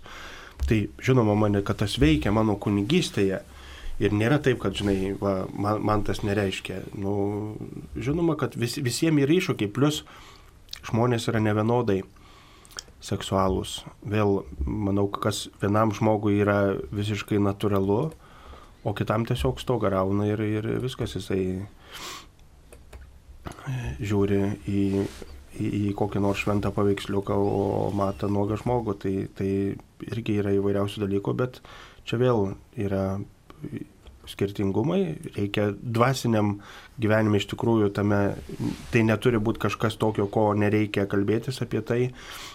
Tai 0.68 0.80
žinoma, 1.04 1.36
mane, 1.36 1.64
kad 1.66 1.82
tas 1.82 1.98
veikia 2.00 2.32
mano 2.32 2.56
kunigystėje. 2.62 3.42
Ir 4.02 4.16
nėra 4.16 4.40
taip, 4.42 4.60
kad, 4.64 4.74
žinai, 4.76 5.14
va, 5.20 5.44
man, 5.54 5.84
man 5.86 6.04
tas 6.08 6.24
nereiškia. 6.26 6.82
Nu, 6.98 7.14
žinoma, 7.94 8.38
kad 8.40 8.56
vis, 8.58 8.80
visiems 8.82 9.22
yra 9.22 9.38
iššūkiai, 9.38 9.72
plus 9.74 10.02
žmonės 10.88 11.30
yra 11.30 11.42
nevienodai 11.44 12.02
seksualūs. 13.04 13.82
Vėl 14.08 14.44
manau, 14.66 15.08
kas 15.12 15.46
vienam 15.62 15.94
žmogui 15.96 16.40
yra 16.42 16.76
visiškai 16.96 17.42
natūralu, 17.44 18.02
o 18.84 18.94
kitam 18.98 19.28
tiesiog 19.28 19.62
stogą 19.62 19.92
rauna 19.94 20.28
ir, 20.32 20.42
ir 20.44 20.68
viskas 20.84 21.16
jisai 21.18 21.44
žiūri 24.04 24.42
į, 24.68 24.82
į, 25.60 25.70
į 25.90 25.94
kokį 26.00 26.24
nors 26.24 26.44
šventą 26.44 26.74
paveiksliuką, 26.76 27.38
o 27.38 27.90
mato 27.96 28.30
nuogą 28.32 28.60
žmogų. 28.62 28.98
Tai, 29.04 29.16
tai 29.38 29.50
irgi 30.10 30.40
yra 30.42 30.54
įvairiausių 30.58 31.06
dalykų, 31.06 31.36
bet 31.40 31.62
čia 32.10 32.22
vėl 32.22 32.54
yra 32.80 33.06
skirtingumai, 34.30 35.18
reikia 35.36 35.70
dvasiniam 35.76 36.56
gyvenime 37.02 37.40
iš 37.42 37.48
tikrųjų 37.52 37.90
tame, 37.96 38.22
tai 38.94 39.04
neturi 39.04 39.42
būti 39.44 39.66
kažkas 39.66 39.98
tokio, 40.00 40.30
ko 40.32 40.46
nereikia 40.56 41.06
kalbėtis 41.12 41.60
apie 41.64 41.82
tai 41.84 42.00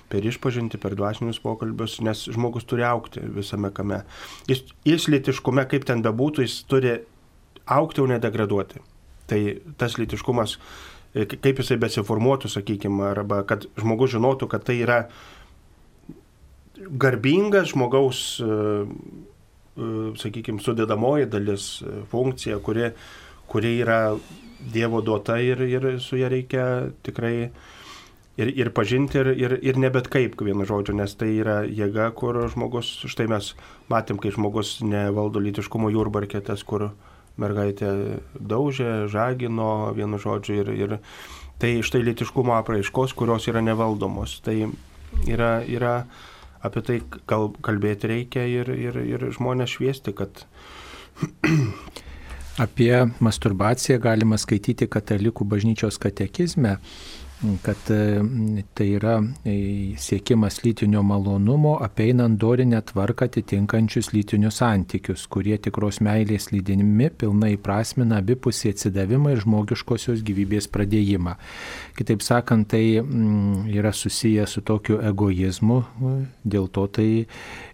per 0.08 0.24
išpažinti, 0.24 0.80
per 0.80 0.96
dvasinius 0.96 1.40
pokalbius, 1.44 1.98
nes 2.04 2.24
žmogus 2.32 2.64
turi 2.68 2.86
aukti 2.88 3.20
visame 3.36 3.72
kame. 3.74 4.00
Jis, 4.48 4.64
jis 4.88 5.08
litiškume, 5.12 5.66
kaip 5.68 5.84
ten 5.88 6.04
bebūtų, 6.06 6.46
jis 6.46 6.62
turi 6.70 6.94
aukti, 7.68 8.00
o 8.00 8.08
ne 8.08 8.16
degraduoti. 8.22 8.80
Tai 9.28 9.40
tas 9.76 9.98
litiškumas, 10.00 10.56
kaip 11.14 11.62
jisai 11.62 11.78
besiformuotų, 11.80 12.50
sakykime, 12.52 13.10
arba 13.14 13.42
kad 13.48 13.66
žmogus 13.80 14.12
žinotų, 14.16 14.50
kad 14.52 14.66
tai 14.68 14.80
yra 14.84 15.00
garbingas 16.78 17.72
žmogaus 17.72 18.22
sakykime, 20.18 20.62
sudėdamoji 20.62 21.28
dalis, 21.30 21.70
e, 21.82 22.02
funkcija, 22.10 22.58
kuri, 22.64 22.92
kuri 23.50 23.78
yra 23.84 24.02
Dievo 24.58 24.98
duota 25.06 25.36
ir, 25.38 25.60
ir 25.62 25.84
su 26.02 26.16
ją 26.18 26.26
reikia 26.32 26.62
tikrai 27.06 27.50
ir, 28.42 28.48
ir 28.48 28.70
pažinti, 28.74 29.20
ir, 29.20 29.28
ir, 29.38 29.52
ir 29.62 29.76
ne 29.78 29.90
bet 29.94 30.08
kaip, 30.10 30.34
vienu 30.42 30.66
žodžiu, 30.66 30.96
nes 30.98 31.14
tai 31.14 31.28
yra 31.36 31.60
jėga, 31.62 32.08
kur 32.18 32.40
žmogus, 32.50 32.90
štai 33.06 33.28
mes 33.30 33.52
matėm, 33.86 34.18
kai 34.18 34.32
žmogus 34.34 34.80
nevaldo 34.82 35.38
lytiškumo 35.44 35.92
jūrbarkė, 35.94 36.42
tas, 36.50 36.66
kur 36.66 36.88
mergaitė 37.40 37.90
daužė, 38.38 39.08
žagino, 39.12 39.92
vienu 39.96 40.20
žodžiu, 40.22 40.58
ir, 40.62 40.72
ir 40.74 40.96
tai 41.62 41.78
štai 41.86 42.02
lytiškumo 42.06 42.56
apraiškos, 42.58 43.14
kurios 43.18 43.48
yra 43.50 43.62
nevaldomos. 43.64 44.38
Tai 44.46 44.56
yra, 45.26 45.52
yra 45.66 45.94
apie 46.64 46.82
tai 46.84 46.98
kalbėti 47.28 48.10
reikia 48.10 48.44
ir, 48.50 48.70
ir, 48.74 49.00
ir 49.06 49.30
žmonės 49.34 49.78
šviesti, 49.78 50.14
kad 50.18 50.46
Apie 52.58 52.90
masturbaciją 53.22 54.00
galima 54.02 54.34
skaityti 54.38 54.88
katalikų 54.90 55.44
bažnyčios 55.46 55.98
katekizme, 56.02 56.72
kad 57.62 57.76
e, 57.90 58.20
tai 58.74 58.88
yra 58.96 59.18
e, 59.44 59.94
siekimas 59.96 60.58
lytinio 60.64 61.02
malonumo, 61.06 61.76
apeinant 61.82 62.38
dorinę 62.40 62.80
tvarką 62.82 63.28
atitinkančius 63.28 64.10
lytinius 64.12 64.58
santykius, 64.58 65.26
kurie 65.30 65.58
tikros 65.62 66.00
meilės 66.02 66.50
lydinimi 66.50 67.10
pilnai 67.20 67.54
prasmina 67.62 68.18
abipusį 68.18 68.72
atsidavimą 68.74 69.36
ir 69.36 69.44
žmogiškosios 69.44 70.24
gyvybės 70.26 70.66
pradėjimą. 70.74 71.36
Kitaip 71.98 72.26
sakant, 72.26 72.68
tai 72.72 72.98
mm, 73.02 73.68
yra 73.78 73.94
susiję 73.94 74.46
su 74.50 74.64
tokiu 74.66 74.98
egoizmu, 75.12 75.82
dėl 76.42 76.66
to 76.74 76.88
tai 76.98 77.08
e, 77.22 77.26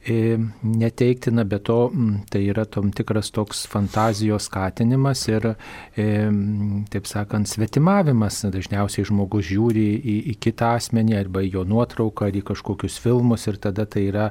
neteiktina, 0.04 1.44
bet 1.48 1.64
to 1.68 1.78
tai 2.30 2.42
yra 2.50 2.64
tam 2.68 2.90
tikras 2.92 3.30
toks 3.34 3.64
fantazijos 3.70 4.48
skatinimas 4.50 5.22
ir, 5.30 5.50
taip 5.94 7.08
sakant, 7.08 7.48
svetimavimas. 7.48 8.42
Dažniausiai 8.54 9.08
žmogus 9.08 9.48
žiūri 9.48 9.86
į, 9.96 10.16
į 10.34 10.36
kitą 10.44 10.74
asmenį 10.78 11.16
arba 11.18 11.44
į 11.44 11.54
jo 11.56 11.64
nuotrauką 11.68 12.28
ar 12.28 12.36
į 12.36 12.44
kažkokius 12.50 12.98
filmus 13.02 13.48
ir 13.48 13.60
tada 13.62 13.86
tai 13.88 14.06
yra 14.10 14.28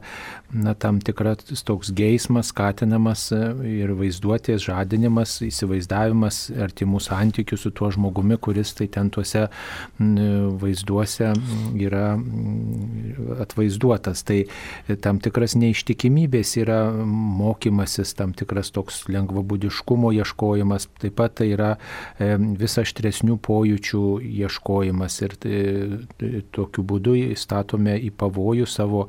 na, 0.53 0.73
tam 0.73 0.99
tikras 1.01 1.63
toks 1.65 1.91
geismas, 1.95 2.51
skatinamas 2.53 3.25
e, 3.33 3.39
ir 3.83 3.93
vaizduotės 3.97 4.63
žadinimas, 4.67 5.39
įsivaizdavimas 5.45 6.45
artimų 6.65 7.01
santykių 7.03 7.57
su 7.59 7.71
tuo 7.75 7.89
žmogumi, 7.93 8.37
kuris 8.37 8.73
tai 8.77 8.87
ten 8.93 9.09
tuose 9.13 9.47
vaizduose 10.63 11.31
yra 11.81 12.13
atvaizduotas. 13.43 14.23
Tai 14.27 14.39
tam 15.03 15.19
tikras 15.23 15.57
neištikimybės 15.59 16.55
yra 16.61 16.79
mokymasis, 17.03 18.13
tam 18.17 18.35
tikras 18.37 18.71
toks 18.75 19.03
lengvabudiškumo 19.11 20.13
ieškojimas, 20.19 20.87
taip 21.01 21.17
pat 21.19 21.37
tai 21.39 21.49
yra 21.55 21.73
e, 21.73 22.35
vis 22.59 22.77
aštresnių 22.81 23.39
pojūčių 23.43 24.03
ieškojimas 24.43 25.19
ir 25.25 25.37
e, 25.47 25.63
tokiu 26.53 26.85
būdu 26.87 27.17
statome 27.37 27.95
į 28.01 28.13
pavojų 28.17 28.67
savo 28.69 29.07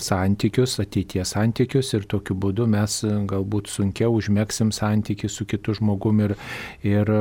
santykius, 0.00 0.78
ateities 0.84 1.34
santykius 1.34 1.92
ir 1.96 2.06
tokiu 2.10 2.36
būdu 2.38 2.66
mes 2.70 2.98
e, 3.06 3.12
galbūt 3.30 3.70
sunkiau 3.72 4.14
užmėgsim 4.18 4.72
santykių 4.74 5.30
su 5.32 5.46
kitu 5.48 5.76
žmogumi 5.78 6.28
ir, 6.28 6.36
ir 6.86 7.12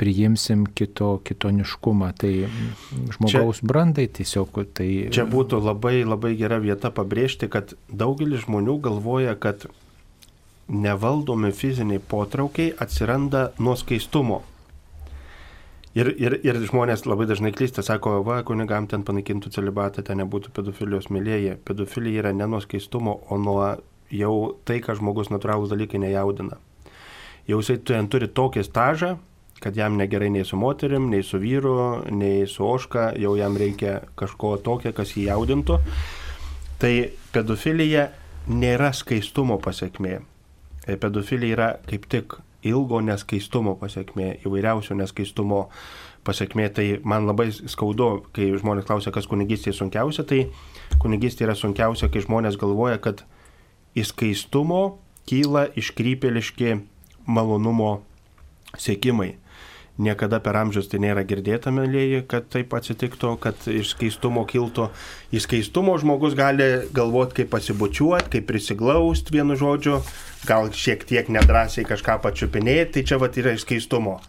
priimsim 0.00 0.66
kito, 0.76 1.12
kitoniškumą. 1.26 2.12
Tai 2.20 2.32
žmogaus 3.16 3.60
čia, 3.60 3.68
brandai 3.72 4.08
tiesiog 4.20 4.62
tai... 4.74 4.88
Čia 5.14 5.26
būtų 5.30 5.62
labai 5.64 6.00
labai 6.04 6.34
gera 6.40 6.60
vieta 6.62 6.92
pabrėžti, 6.94 7.50
kad 7.52 7.76
daugelis 7.88 8.46
žmonių 8.46 8.80
galvoja, 8.84 9.36
kad 9.38 9.68
nevaldomi 10.70 11.50
fiziniai 11.52 11.98
potraukiai 11.98 12.74
atsiranda 12.78 13.50
nuo 13.58 13.74
skaistumo. 13.76 14.42
Ir, 15.98 16.12
ir, 16.22 16.36
ir 16.46 16.58
žmonės 16.70 17.02
labai 17.02 17.26
dažnai 17.26 17.50
klysta, 17.50 17.82
sako, 17.82 18.20
va, 18.22 18.36
kunigam 18.46 18.86
ten 18.86 19.02
panaikintų 19.06 19.50
celibatą, 19.56 20.04
ten 20.06 20.20
nebūtų 20.22 20.52
pedofilijos 20.54 21.08
mylėjai. 21.10 21.56
Pedofilija 21.66 22.22
yra 22.22 22.30
ne 22.36 22.46
nuo 22.46 22.60
skaistumo, 22.62 23.16
o 23.26 23.38
nuo 23.42 23.64
jau 24.14 24.34
tai, 24.66 24.78
ką 24.84 24.94
žmogus 25.00 25.32
natūralūs 25.34 25.72
dalykai 25.72 25.98
nejaudina. 26.02 26.60
Jau 27.50 27.58
jisai 27.58 27.80
ten 27.82 28.06
turi 28.06 28.28
tokį 28.30 28.62
stažą, 28.68 29.16
kad 29.60 29.76
jam 29.76 29.96
negerai 29.98 30.30
nei 30.30 30.46
su 30.46 30.56
moterim, 30.56 31.08
nei 31.10 31.24
su 31.26 31.40
vyru, 31.42 31.74
nei 32.14 32.46
su 32.46 32.62
oška, 32.64 33.10
jau 33.18 33.34
jam 33.36 33.58
reikia 33.58 33.96
kažko 34.18 34.54
tokio, 34.62 34.92
kas 34.94 35.16
jį 35.16 35.26
jaudintų. 35.26 35.80
Tai 36.80 36.92
pedofilija 37.34 38.06
nėra 38.46 38.92
skaistumo 38.96 39.58
pasiekmė. 39.60 40.20
Pedofilija 40.86 41.56
yra 41.58 41.68
kaip 41.90 42.06
tik 42.10 42.38
ilgo 42.66 43.00
neskaistumo 43.04 43.74
pasiekmė, 43.80 44.34
įvairiausio 44.44 44.96
neskaistumo 44.98 45.66
pasiekmė. 46.26 46.68
Tai 46.76 46.86
man 47.04 47.28
labai 47.28 47.48
skaudu, 47.52 48.10
kai 48.36 48.50
žmonės 48.60 48.88
klausia, 48.88 49.12
kas 49.14 49.28
kunigystėje 49.30 49.78
sunkiausia, 49.78 50.24
tai 50.28 50.46
kunigystė 51.02 51.48
yra 51.48 51.56
sunkiausia, 51.58 52.10
kai 52.12 52.24
žmonės 52.24 52.58
galvoja, 52.60 53.00
kad 53.02 53.24
iš 53.98 54.12
skaistumo 54.12 55.00
kyla 55.30 55.68
iškrypeliški 55.78 56.80
malonumo 57.30 58.00
siekimai. 58.78 59.34
Niekada 60.00 60.38
per 60.40 60.56
amžius 60.56 60.88
tai 60.88 61.00
nėra 61.02 61.24
girdėta, 61.28 61.72
mėlyje, 61.74 62.22
kad 62.30 62.46
taip 62.52 62.72
atsitiktų, 62.76 63.34
kad 63.42 63.66
iš 63.68 63.94
skaistumo 63.96 64.46
kiltų. 64.48 64.88
Iš 65.34 65.44
skaistumo 65.44 65.96
žmogus 66.00 66.36
gali 66.38 66.68
galvoti, 66.96 67.42
kaip 67.42 67.50
pasibučiuoti, 67.52 68.30
kaip 68.36 68.46
prisiglaust 68.48 69.32
vienu 69.34 69.58
žodžiu, 69.60 69.98
gal 70.48 70.70
šiek 70.72 71.04
tiek 71.04 71.28
nedrasiai 71.28 71.84
kažką 71.88 72.20
pačiupinėti, 72.24 72.94
tai 72.96 73.06
čia 73.10 73.20
vat 73.20 73.36
yra 73.42 73.56
iš 73.56 73.66
skaistumo. 73.66 74.20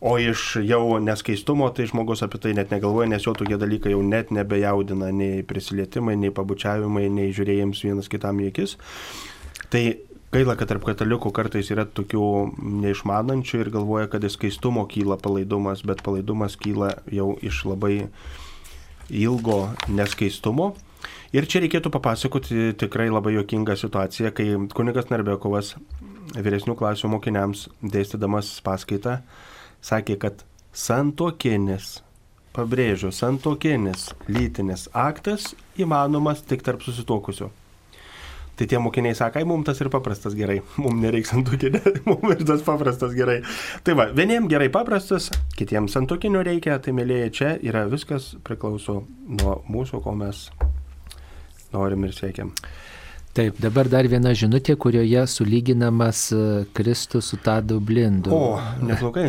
O 0.00 0.14
iš 0.22 0.60
jau 0.62 1.00
neskaistumo, 1.02 1.68
tai 1.74 1.88
žmogus 1.90 2.22
apie 2.22 2.38
tai 2.38 2.52
net 2.54 2.70
negalvoja, 2.70 3.10
nes 3.10 3.24
jo 3.26 3.34
tokie 3.34 3.58
dalykai 3.58 3.96
jau 3.96 4.02
net 4.06 4.30
nebejaudina 4.30 5.10
nei 5.10 5.42
prisilietimai, 5.42 6.14
nei 6.16 6.30
pabučiavimai, 6.30 7.08
nei 7.10 7.34
žiūrėjims 7.34 7.82
vienas 7.82 8.08
kitam 8.08 8.38
į 8.38 8.52
akis. 8.52 8.76
Tai 9.74 9.82
gaila, 10.34 10.56
kad 10.58 10.68
tarp 10.72 10.84
katalikų 10.88 11.32
kartais 11.36 11.70
yra 11.72 11.86
tokių 11.88 12.24
neišmanančių 12.84 13.62
ir 13.62 13.70
galvoja, 13.74 14.08
kad 14.12 14.24
iš 14.24 14.36
skaistumo 14.36 14.84
kyla 14.90 15.16
palaidumas, 15.20 15.84
bet 15.86 16.02
palaidumas 16.04 16.58
kyla 16.60 16.98
jau 17.12 17.32
iš 17.44 17.64
labai 17.68 18.08
ilgo 19.08 19.60
neskaistumo. 19.88 20.74
Ir 21.32 21.46
čia 21.48 21.62
reikėtų 21.62 21.92
papasakoti 21.92 22.72
tikrai 22.80 23.08
labai 23.12 23.34
jokingą 23.36 23.76
situaciją, 23.78 24.32
kai 24.34 24.48
kunigas 24.74 25.10
Narbekovas 25.12 25.74
vyresnių 26.36 26.74
klasių 26.76 27.10
mokiniams 27.12 27.68
dėstydamas 27.80 28.58
paskaitą 28.64 29.20
sakė, 29.84 30.16
kad 30.20 30.44
santokinis, 30.72 31.98
pabrėžiu, 32.56 33.12
santokinis 33.14 34.10
lytinis 34.28 34.88
aktas 34.96 35.52
įmanomas 35.80 36.42
tik 36.48 36.64
tarp 36.66 36.84
susitokusių. 36.84 37.50
Tai 38.58 38.66
tie 38.66 38.78
mokiniai 38.82 39.14
sakai, 39.14 39.44
mums 39.46 39.68
tas 39.68 39.78
ir 39.78 39.90
paprastas 39.92 40.34
gerai, 40.34 40.58
mums 40.82 40.98
nereiks 41.02 41.30
santokinio, 41.30 41.78
mums 42.10 42.34
ir 42.34 42.42
tas 42.48 42.64
paprastas 42.66 43.14
gerai. 43.14 43.38
Tai 43.86 43.94
va, 44.00 44.08
vieniem 44.14 44.48
gerai 44.50 44.66
paprastas, 44.74 45.30
kitiems 45.58 45.94
santokinio 45.94 46.42
reikia, 46.46 46.80
tai 46.82 46.96
mėlyje 46.96 47.30
čia 47.38 47.54
yra 47.62 47.86
viskas 47.90 48.32
priklauso 48.46 49.04
nuo 49.38 49.60
mūsų, 49.70 50.02
ko 50.02 50.16
mes 50.18 50.48
norim 51.70 52.08
ir 52.08 52.16
siekiam. 52.16 52.50
Taip, 53.38 53.54
dabar 53.62 53.86
dar 53.86 54.02
viena 54.10 54.32
žinutė, 54.34 54.74
kurioje 54.82 55.20
sulyginamas 55.30 56.24
e, 56.34 56.38
Kristus 56.74 57.28
su 57.30 57.36
Tadu 57.38 57.76
Blindu. 57.78 58.32
O, 58.34 58.56
neblogai. 58.82 59.28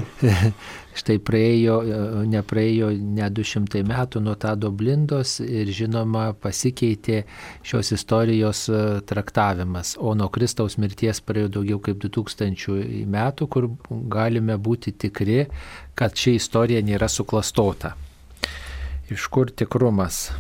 Štai 0.99 1.19
praėjo, 1.22 1.76
e, 1.86 1.99
nepraėjo 2.31 2.90
ne 2.98 3.30
200 3.30 3.84
metų 3.86 4.23
nuo 4.26 4.34
Tado 4.34 4.73
Blindos 4.73 5.36
ir 5.45 5.69
žinoma 5.69 6.31
pasikeitė 6.41 7.22
šios 7.61 7.94
istorijos 7.99 8.64
e, 8.73 8.81
traktavimas. 9.14 9.94
O 10.02 10.18
nuo 10.18 10.34
Kristaus 10.34 10.80
mirties 10.81 11.22
praėjo 11.22 11.53
daugiau 11.60 11.86
kaip 11.91 12.02
2000 12.02 13.06
metų, 13.06 13.45
kur 13.45 13.69
galime 14.10 14.57
būti 14.57 14.98
tikri, 15.06 15.44
kad 15.94 16.18
ši 16.18 16.40
istorija 16.41 16.81
nėra 16.81 17.14
suklastota. 17.14 17.94
Iš 19.14 19.30
kur 19.30 19.53
tikrumas? 19.53 20.31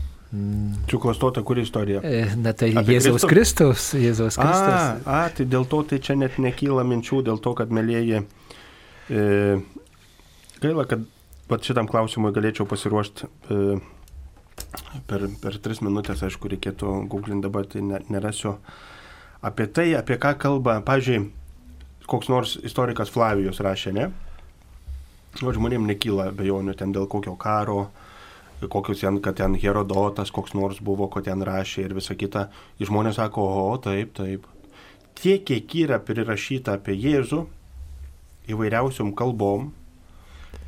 Suklastota 0.89 1.41
kuri 1.41 1.63
istorija? 1.65 2.01
E, 2.05 2.35
Na 2.37 2.53
tai 2.53 2.69
Apie 2.77 2.99
Jėzaus? 2.99 3.25
Kristaus. 3.29 3.87
Jėzaus 3.97 4.37
A, 4.37 4.45
Kristus. 4.45 5.07
a, 5.09 5.21
tai 5.33 5.45
dėl 5.49 5.65
to 5.69 5.81
tai 5.89 5.97
čia 6.05 6.13
net 6.19 6.37
nekyla 6.37 6.83
minčių, 6.85 7.23
dėl 7.25 7.39
to, 7.41 7.55
kad 7.57 7.73
mėlyjeji, 7.73 8.21
e, 9.09 9.23
gaila, 10.61 10.85
kad 10.89 11.07
pat 11.49 11.65
šitam 11.65 11.89
klausimui 11.89 12.29
galėčiau 12.35 12.67
pasiruošti 12.69 13.25
e, 13.25 13.79
per, 15.09 15.25
per 15.41 15.57
tris 15.65 15.81
minutės, 15.81 16.21
aišku, 16.27 16.51
reikėtų 16.53 16.93
googlinti 17.09 17.47
dabar, 17.47 17.65
tai 17.65 17.81
ne, 17.85 18.03
nerasiu. 18.13 18.59
Apie 19.41 19.65
tai, 19.71 19.87
apie 19.97 20.19
ką 20.21 20.35
kalba, 20.37 20.77
pavyzdžiui, 20.85 21.23
koks 22.09 22.29
nors 22.29 22.53
istorikas 22.69 23.09
Flavijus 23.13 23.63
rašė, 23.65 23.95
ne? 23.97 24.09
O 25.41 25.53
žmonėm 25.53 25.89
nekyla 25.89 26.29
bejonių 26.37 26.73
ten 26.77 26.93
dėl 26.93 27.05
kokio 27.09 27.33
karo, 27.39 27.87
kokius 28.67 29.03
ten, 29.05 29.21
kad 29.23 29.37
ten 29.39 29.55
Herodotas 29.55 30.33
koks 30.35 30.55
nors 30.57 30.81
buvo, 30.83 31.07
ko 31.07 31.21
ten 31.23 31.45
rašė 31.45 31.85
ir 31.87 31.95
visa 31.95 32.17
kita. 32.19 32.49
Ir 32.79 32.89
žmonės 32.91 33.19
sako, 33.21 33.45
o 33.71 33.77
taip, 33.83 34.11
taip. 34.17 34.47
Tiek, 35.19 35.43
kiek 35.47 35.75
yra 35.85 35.99
prirašyta 36.03 36.77
apie 36.79 36.95
Jėzų 36.99 37.45
įvairiausiom 38.49 39.13
kalbom, 39.17 39.69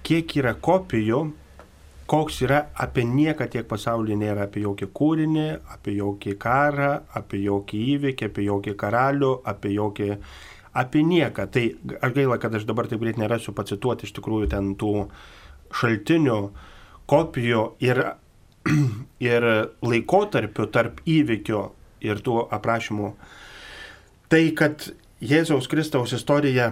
kiek 0.06 0.36
yra 0.40 0.54
kopijų, 0.54 1.22
koks 2.12 2.42
yra 2.44 2.66
apie 2.84 3.06
nieką 3.08 3.48
tiek 3.52 3.68
pasaulyje 3.68 4.18
nėra 4.20 4.48
apie 4.50 4.66
jokį 4.66 4.90
kūrinį, 4.98 5.46
apie 5.76 5.96
jokį 5.96 6.34
karą, 6.42 6.90
apie 7.16 7.40
jokį 7.46 7.84
įvykį, 7.96 8.32
apie 8.32 8.48
jokį 8.50 8.74
karalių, 8.82 9.36
apie 9.48 9.72
jokį... 9.78 10.10
apie 10.82 11.04
nieką. 11.08 11.48
Tai 11.52 11.64
aš 12.02 12.14
gaila, 12.18 12.38
kad 12.40 12.56
aš 12.56 12.68
dabar 12.68 12.88
taip 12.92 13.00
greit 13.00 13.18
nerasiu 13.20 13.56
pacituoti 13.56 14.08
iš 14.08 14.14
tikrųjų 14.18 14.52
ten 14.52 14.76
tų 14.76 14.92
šaltinių, 15.72 16.38
kopijų 17.12 17.66
ir, 17.84 18.04
ir 19.32 19.48
laikotarpių 19.84 20.68
tarp 20.74 21.04
įvykių 21.10 21.62
ir 22.08 22.24
tų 22.26 22.38
aprašymų. 22.58 23.12
Tai, 24.32 24.46
kad 24.58 24.88
Jėzaus 25.22 25.68
Kristaus 25.70 26.16
istorija 26.16 26.72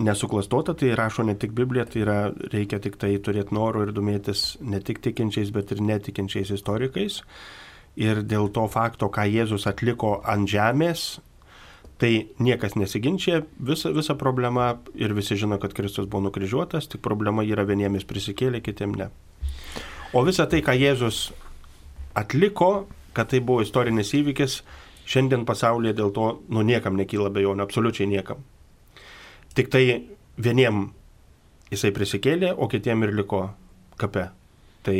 nesuklastota, 0.00 0.74
tai 0.78 0.94
rašo 0.96 1.24
ne 1.26 1.34
tik 1.36 1.52
Biblija, 1.56 1.84
tai 1.84 2.04
yra, 2.04 2.18
reikia 2.52 2.78
tik 2.80 2.96
tai 3.00 3.16
turėti 3.20 3.54
noro 3.54 3.82
ir 3.84 3.92
domėtis 3.92 4.56
ne 4.60 4.80
tik 4.80 5.02
tikinčiais, 5.04 5.50
bet 5.52 5.74
ir 5.74 5.82
netikinčiais 5.84 6.54
istorikais. 6.56 7.20
Ir 8.00 8.22
dėl 8.24 8.48
to 8.54 8.64
fakto, 8.72 9.10
ką 9.12 9.26
Jėzus 9.28 9.66
atliko 9.68 10.20
ant 10.24 10.48
žemės, 10.48 11.20
tai 12.02 12.34
niekas 12.42 12.74
nesiginčia, 12.74 13.44
visa, 13.62 13.92
visa 13.94 14.16
problema 14.18 14.72
ir 14.98 15.14
visi 15.14 15.36
žino, 15.38 15.60
kad 15.62 15.70
Kristus 15.76 16.08
buvo 16.10 16.24
nukryžiuotas, 16.26 16.88
tik 16.90 17.02
problema 17.04 17.44
yra 17.46 17.62
vieniemis 17.62 18.02
prisikėlė, 18.10 18.58
kitiem 18.58 18.96
ne. 18.98 19.06
O 20.10 20.24
visa 20.26 20.48
tai, 20.50 20.64
ką 20.66 20.74
Jėzus 20.74 21.28
atliko, 22.18 22.88
kad 23.14 23.30
tai 23.30 23.38
buvo 23.38 23.62
istorinis 23.62 24.10
įvykis, 24.18 24.58
šiandien 25.06 25.46
pasaulyje 25.46 25.94
dėl 26.00 26.10
to 26.16 26.26
nu 26.50 26.66
niekam 26.66 26.98
nekyla 26.98 27.30
bejonių, 27.30 27.62
absoliučiai 27.62 28.10
niekam. 28.10 28.42
Tik 29.54 29.70
tai 29.70 29.84
vieniem 30.42 30.88
jisai 31.70 31.94
prisikėlė, 31.94 32.50
o 32.58 32.66
kitiem 32.66 33.06
ir 33.06 33.14
liko 33.14 33.44
kape. 34.00 34.26
Tai 34.82 34.98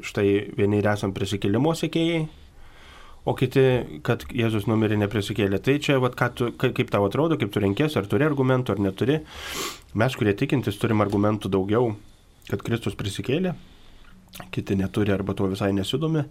štai 0.00 0.28
vieni 0.56 0.80
ir 0.80 0.88
esam 0.96 1.12
prisikėlimo 1.12 1.76
sekėjai, 1.76 2.24
o 3.28 3.34
kiti, 3.36 3.64
kad 4.06 4.24
Jėzus 4.32 4.68
numirė 4.70 4.98
neprisikėlė. 5.02 5.60
Tai 5.64 5.74
čia, 5.84 5.98
vat, 6.02 6.16
tu, 6.38 6.50
kaip 6.56 6.92
tau 6.92 7.04
atrodo, 7.08 7.38
kaip 7.40 7.52
tu 7.52 7.62
renkės, 7.64 7.98
ar 8.00 8.08
turi 8.08 8.26
argumentų, 8.28 8.74
ar 8.74 8.84
neturi. 8.88 9.18
Mes, 9.98 10.16
kurie 10.16 10.34
tikintis, 10.38 10.80
turim 10.80 11.04
argumentų 11.04 11.50
daugiau, 11.52 11.92
kad 12.48 12.64
Kristus 12.64 12.96
prisikėlė, 12.98 13.52
kiti 14.54 14.78
neturi 14.78 15.12
arba 15.14 15.36
tuo 15.36 15.50
visai 15.52 15.74
nesidomi. 15.76 16.24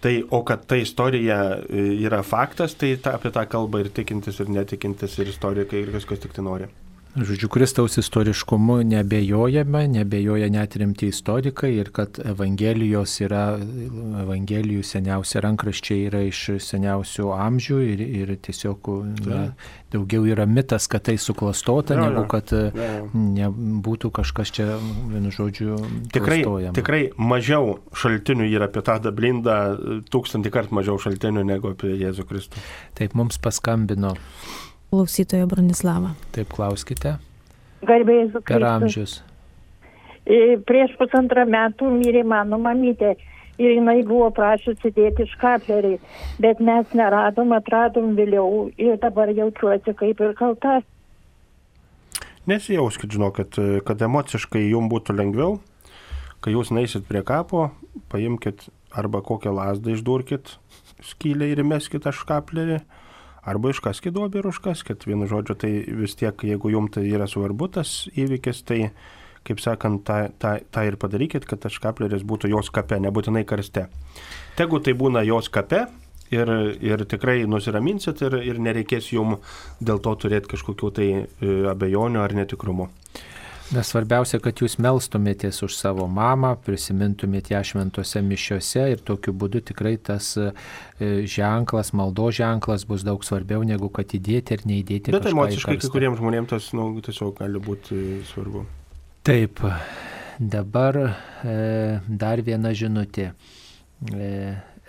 Tai, 0.00 0.14
o 0.32 0.40
kad 0.48 0.62
ta 0.64 0.78
istorija 0.80 1.40
yra 1.68 2.22
faktas, 2.24 2.72
tai 2.80 2.94
ta, 3.04 3.18
apie 3.18 3.32
tą 3.34 3.44
kalbą 3.52 3.82
ir 3.82 3.90
tikintis, 3.92 4.40
ir 4.40 4.48
netikintis, 4.48 5.18
ir 5.20 5.28
istorikai, 5.28 5.82
ir 5.84 5.92
viskas 5.92 6.22
tik 6.22 6.32
tai 6.32 6.46
nori. 6.46 6.70
Žodžiu, 7.10 7.48
Kristaus 7.50 7.96
istoriškumu 7.98 8.82
nebejojame, 8.86 9.88
nebejoja 9.90 10.46
net 10.48 10.76
rimti 10.78 11.08
istorikai 11.10 11.72
ir 11.80 11.88
kad 11.90 12.20
Evangelijos 12.22 13.16
yra, 13.26 13.58
Evangelijų 14.22 14.84
seniausi 14.86 15.42
rankraščiai 15.42 16.04
yra 16.06 16.20
iš 16.28 16.44
seniausių 16.62 17.32
amžių 17.34 17.80
ir, 17.88 18.04
ir 18.22 18.32
tiesiog 18.46 18.92
na, 19.26 19.40
daugiau 19.90 20.22
yra 20.30 20.46
mitas, 20.46 20.86
kad 20.86 21.02
tai 21.10 21.16
suklastota, 21.18 21.98
Jo, 21.98 22.06
negu 22.06 22.24
kad 22.30 22.54
Jo. 22.54 23.10
nebūtų 23.12 24.12
kažkas 24.20 24.54
čia, 24.54 24.70
vienu 25.10 25.34
žodžiu, 25.34 25.82
Tikrai, 26.14 26.40
klastojama. 26.44 26.74
tikrai 26.78 27.02
mažiau 27.18 27.80
šaltinių 27.90 28.46
yra 28.54 28.70
apie 28.70 28.86
tą 28.86 29.00
dablindą, 29.02 29.58
tūkstantį 30.14 30.54
kartų 30.54 30.78
mažiau 30.78 30.98
šaltinių 31.02 31.42
negu 31.42 31.74
apie 31.74 31.96
Jėzų 31.98 32.30
Kristų. 32.30 32.62
Taip 32.94 33.18
mums 33.18 33.42
paskambino. 33.42 34.14
Klausytojo 34.90 35.46
Bronislava. 35.46 36.14
Taip 36.34 36.50
klauskite. 36.50 37.16
Garbėjus 37.86 38.40
Per 38.44 38.64
amžius. 38.66 39.20
Prieš 40.66 40.96
pusantrą 40.98 41.46
metų 41.48 41.88
mirė 41.94 42.24
mano 42.26 42.58
mamytė 42.60 43.14
ir 43.60 43.76
jinai 43.76 44.00
buvo 44.06 44.28
prašusi 44.34 44.92
dėti 44.96 45.26
škaplerį, 45.34 45.94
bet 46.42 46.60
mes 46.64 46.90
neradom, 46.96 47.54
atradom 47.56 48.14
vėliau 48.18 48.68
ir 48.80 48.98
dabar 49.02 49.30
jaučiuosi 49.30 49.94
kaip 49.96 50.20
ir 50.20 50.34
kalta. 50.38 50.80
Nesijauskit, 52.50 53.12
žinokit, 53.14 53.58
kad 53.86 54.02
emociškai 54.02 54.64
jums 54.72 54.90
būtų 54.90 55.16
lengviau, 55.18 55.58
kai 56.40 56.54
jūs 56.56 56.72
neisit 56.74 57.06
prie 57.08 57.22
kapo, 57.26 57.68
paimkit 58.10 58.66
arba 58.96 59.20
kokią 59.22 59.52
lasdą 59.54 59.94
išdurkit 59.94 60.56
skylę 61.04 61.50
ir 61.52 61.62
įmeskit 61.62 62.04
tą 62.04 62.12
škaplerį, 62.16 62.80
arba 63.42 63.72
iškaskit 63.72 64.14
duobę 64.16 64.42
ir 64.42 64.50
užkaskit. 64.50 65.06
Vienu 65.08 65.28
žodžiu, 65.30 65.56
tai 65.58 65.72
vis 66.02 66.16
tiek, 66.18 66.44
jeigu 66.44 66.72
jums 66.72 66.94
tai 66.96 67.06
yra 67.08 67.28
svarbu 67.30 67.70
tas 67.78 68.04
įvykis, 68.12 68.62
tai, 68.68 68.80
kaip 69.46 69.62
sakant, 69.62 70.04
tą, 70.06 70.20
tą, 70.42 70.58
tą 70.72 70.84
ir 70.88 70.98
padarykit, 71.00 71.48
kad 71.48 71.62
tas 71.64 71.74
škapleris 71.76 72.26
būtų 72.26 72.52
jos 72.52 72.70
kape, 72.74 73.00
nebūtinai 73.00 73.46
karste. 73.48 73.88
Tegu 74.58 74.82
tai 74.84 74.96
būna 74.98 75.24
jos 75.24 75.48
kape, 75.52 75.86
ir, 76.30 76.50
ir 76.82 77.04
tikrai 77.10 77.44
nusiraminsit 77.50 78.22
ir, 78.26 78.38
ir 78.46 78.60
nereikės 78.62 79.10
jum 79.14 79.36
dėl 79.80 80.00
to 80.04 80.14
turėti 80.24 80.54
kažkokių 80.54 80.90
tai 80.96 81.08
e, 81.18 81.26
abejonių 81.70 82.22
ar 82.22 82.34
netikrumo. 82.36 82.90
Na, 83.70 83.84
svarbiausia, 83.86 84.40
kad 84.42 84.58
jūs 84.58 84.80
melstumėtės 84.82 85.60
už 85.62 85.76
savo 85.78 86.08
mamą, 86.10 86.56
prisimintumėte 86.66 87.52
ją 87.54 87.60
šventose 87.68 88.18
mišiuose 88.26 88.86
ir 88.96 89.02
tokiu 89.06 89.30
būdu 89.30 89.60
tikrai 89.68 89.92
tas 89.94 90.32
e, 90.42 90.48
ženklas, 91.30 91.92
maldo 91.94 92.32
ženklas 92.34 92.82
bus 92.88 93.04
daug 93.06 93.22
svarbiau 93.22 93.62
negu 93.66 93.86
kad 93.94 94.10
įdėti 94.18 94.56
ar 94.56 94.64
neįdėti. 94.66 95.14
Bet 95.14 95.28
emociškai 95.30 95.76
kai 95.78 95.92
kuriems 95.94 96.18
žmonėms 96.18 96.50
tas 96.50 96.66
nu, 96.74 96.88
tiesiog 97.06 97.36
gali 97.38 97.62
būti 97.62 98.00
svarbu. 98.32 98.64
Taip, 99.30 99.62
dabar 100.42 100.98
e, 101.06 101.54
dar 102.10 102.42
viena 102.42 102.74
žinutė. 102.74 103.30
E, 104.10 104.32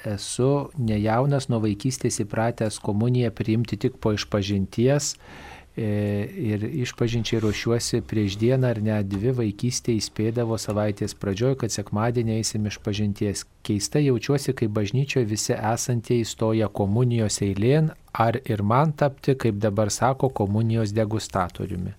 esu 0.10 0.50
nejaunas 0.82 1.52
nuo 1.54 1.62
vaikystės 1.62 2.18
įpratęs 2.26 2.82
komuniją 2.82 3.30
priimti 3.38 3.78
tik 3.78 4.02
po 4.02 4.16
išpažinties 4.18 5.14
e, 5.14 5.50
ir 5.78 6.64
išpažinčiai 6.68 7.40
ruošiuosi 7.40 8.02
prieš 8.04 8.36
dieną 8.42 8.68
ar 8.74 8.82
net 8.84 9.08
dvi 9.08 9.32
vaikystė 9.38 9.96
įspėdavo 9.96 10.58
savaitės 10.60 11.16
pradžioj, 11.16 11.56
kad 11.62 11.72
sekmadienį 11.72 12.36
eisim 12.42 12.68
išpažinties. 12.68 13.46
Keista 13.64 14.02
jaučiuosi, 14.04 14.54
kai 14.58 14.68
bažnyčioje 14.68 15.26
visi 15.30 15.56
esantieji 15.56 16.28
stoja 16.28 16.68
komunijos 16.68 17.40
eilėn, 17.46 17.92
ar 18.12 18.42
ir 18.44 18.64
man 18.64 18.92
tapti, 18.92 19.38
kaip 19.40 19.62
dabar 19.64 19.92
sako, 19.92 20.30
komunijos 20.30 20.92
degustatoriumi. 20.98 21.96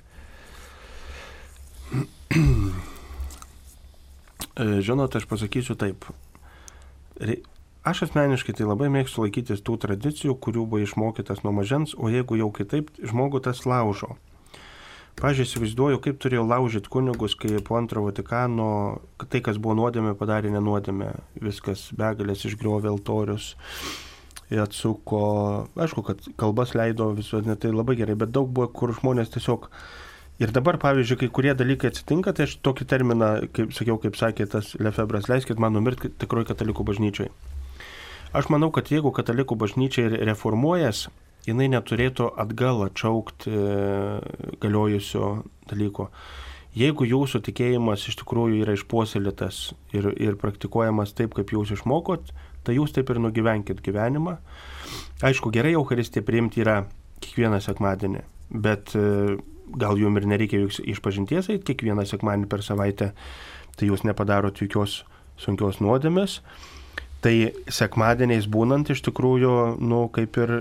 E, 4.52 4.64
Žinot, 4.84 5.16
aš 5.16 5.24
pasakysiu 5.30 5.78
taip. 5.80 6.04
Aš 7.82 8.04
asmeniškai 8.06 8.54
tai 8.54 8.66
labai 8.68 8.86
mėgstu 8.94 9.24
laikytis 9.24 9.62
tų 9.66 9.74
tradicijų, 9.82 10.36
kurių 10.38 10.68
buvo 10.70 10.84
išmokytas 10.84 11.40
nuo 11.42 11.50
mažens, 11.56 11.96
o 11.98 12.06
jeigu 12.12 12.36
jau 12.38 12.46
kitaip, 12.54 12.92
žmogų 13.02 13.40
tas 13.42 13.64
laužo. 13.66 14.14
Pavyzdžiui, 15.18 15.46
įsivaizduoju, 15.48 15.98
kaip 16.04 16.20
turėjo 16.22 16.44
laužyti 16.46 16.92
kunigus, 16.92 17.34
kai 17.34 17.58
po 17.66 17.76
antro 17.80 18.04
Vatikano 18.06 18.68
tai, 19.26 19.42
kas 19.44 19.58
buvo 19.58 19.74
nuodėmė, 19.80 20.14
padarė 20.18 20.52
nenuodėmę. 20.54 21.10
Viskas 21.42 21.88
begalės 21.98 22.46
išgriovė 22.46 22.88
altorius, 22.92 23.50
atsuko. 24.62 25.24
Aišku, 25.74 26.06
kad 26.06 26.30
kalbas 26.38 26.76
leido 26.78 27.10
visuotinai, 27.18 27.58
tai 27.58 27.74
labai 27.74 27.98
gerai, 27.98 28.16
bet 28.22 28.30
daug 28.30 28.46
buvo, 28.46 28.70
kur 28.70 28.94
žmonės 28.94 29.34
tiesiog 29.34 29.68
Ir 30.40 30.50
dabar, 30.50 30.78
pavyzdžiui, 30.80 31.18
kai 31.20 31.28
kurie 31.28 31.52
dalykai 31.54 31.90
atsitinka, 31.92 32.32
tai 32.34 32.48
aš 32.48 32.56
tokį 32.66 32.86
terminą, 32.88 33.26
kaip 33.54 33.74
sakiau, 33.76 33.98
kaip 34.02 34.16
sakė 34.18 34.48
tas 34.50 34.72
Lefebras, 34.80 35.28
leiskit 35.30 35.60
man 35.60 35.76
numirti 35.76 36.10
tikroji 36.18 36.48
katalikų 36.48 36.86
bažnyčiai. 36.88 37.28
Aš 38.32 38.48
manau, 38.48 38.70
kad 38.72 38.88
jeigu 38.88 39.10
katalikų 39.12 39.58
bažnyčia 39.60 40.06
reformuojas, 40.24 41.08
jinai 41.44 41.66
neturėtų 41.72 42.30
atgal 42.40 42.86
atšaukti 42.86 43.52
e, 43.52 43.66
galiojusio 44.62 45.34
dalyko. 45.68 46.08
Jeigu 46.72 47.04
jūsų 47.04 47.42
tikėjimas 47.44 48.06
iš 48.08 48.16
tikrųjų 48.22 48.62
yra 48.64 48.78
išpuoselėtas 48.78 49.58
ir, 49.92 50.08
ir 50.16 50.38
praktikuojamas 50.40 51.12
taip, 51.18 51.34
kaip 51.36 51.52
jūs 51.52 51.74
išmokot, 51.76 52.32
tai 52.64 52.78
jūs 52.78 52.94
taip 52.96 53.12
ir 53.12 53.20
nugyvenkit 53.20 53.82
gyvenimą. 53.84 54.38
Aišku, 55.20 55.52
gerai 55.52 55.74
Eucharistiją 55.76 56.24
priimti 56.24 56.64
yra 56.64 56.86
kiekvieną 57.20 57.60
sekmadienį, 57.60 58.24
bet 58.64 58.96
e, 58.96 59.36
gal 59.76 60.00
jum 60.00 60.16
ir 60.16 60.28
nereikia 60.32 60.64
išpažinties 60.64 61.52
eiti 61.52 61.74
kiekvieną 61.74 62.08
sekmadienį 62.08 62.48
per 62.48 62.64
savaitę, 62.64 63.12
tai 63.76 63.92
jūs 63.92 64.06
nepadarot 64.08 64.64
jokios 64.64 65.02
sunkios 65.36 65.84
nuodėmės. 65.84 66.40
Tai 67.22 67.32
sekmadieniais 67.70 68.48
būnant 68.50 68.88
iš 68.90 69.04
tikrųjų, 69.06 69.54
nu, 69.78 70.04
kaip 70.10 70.38
ir, 70.42 70.54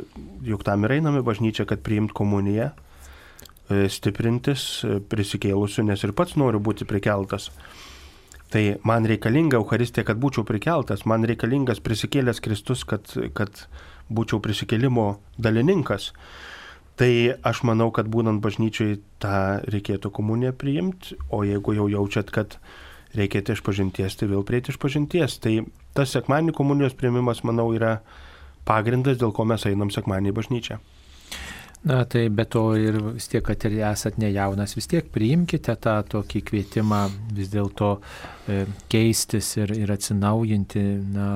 juk 0.46 0.62
tam 0.68 0.86
ir 0.86 1.00
einame 1.00 1.24
bažnyčia, 1.26 1.66
kad 1.66 1.82
priimt 1.82 2.14
komuniją, 2.14 2.70
e, 2.70 3.88
stiprintis 3.90 4.66
e, 4.86 5.00
prisikėlusiu, 5.02 5.88
nes 5.88 6.06
ir 6.06 6.14
pats 6.14 6.38
noriu 6.38 6.62
būti 6.62 6.86
prikeltas. 6.86 7.50
Tai 8.52 8.62
man 8.86 9.08
reikalinga 9.08 9.58
Euharistija, 9.58 10.06
kad 10.06 10.20
būčiau 10.22 10.46
prikeltas, 10.46 11.06
man 11.10 11.26
reikalingas 11.26 11.82
prisikėlęs 11.82 12.44
Kristus, 12.44 12.84
kad, 12.86 13.10
kad 13.34 13.64
būčiau 14.12 14.42
prisikėlimo 14.44 15.08
dalininkas. 15.42 16.12
Tai 17.00 17.12
aš 17.48 17.64
manau, 17.66 17.90
kad 17.96 18.12
būnant 18.12 18.44
bažnyčiai 18.44 19.00
tą 19.24 19.64
reikėtų 19.72 20.12
komuniją 20.14 20.54
priimti, 20.54 21.16
o 21.34 21.42
jeigu 21.48 21.74
jau 21.80 21.88
jaučiat, 21.90 22.30
kad 22.30 22.60
reikia 23.18 23.44
iš 23.44 23.62
pažinties, 23.66 24.16
tai 24.18 24.30
vėl 24.32 24.46
prieiti 24.48 24.74
iš 24.74 24.80
pažinties. 24.82 25.38
Tai 25.44 25.54
tas 25.98 26.14
sekmanių 26.16 26.56
komunijos 26.58 26.96
prieimimas, 26.98 27.44
manau, 27.48 27.70
yra 27.76 28.00
pagrindas, 28.68 29.20
dėl 29.22 29.34
ko 29.36 29.46
mes 29.48 29.66
einam 29.68 29.92
sekmanį 29.94 30.32
į 30.32 30.38
bažnyčią. 30.38 30.80
Na 31.84 32.04
tai 32.06 32.28
be 32.30 32.44
to 32.46 32.76
ir 32.78 33.00
vis 33.16 33.26
tiek, 33.26 33.42
kad 33.42 33.64
ir 33.66 33.80
esat 33.88 34.20
nejaunas, 34.22 34.76
vis 34.78 34.86
tiek 34.86 35.08
priimkite 35.10 35.74
tą 35.82 35.96
tokį 36.12 36.42
kvietimą 36.46 37.00
vis 37.34 37.48
dėlto 37.50 37.88
e, 38.46 38.68
keistis 38.92 39.48
ir, 39.58 39.72
ir 39.74 39.90
atsinaujinti. 39.90 40.84
Na, 41.16 41.30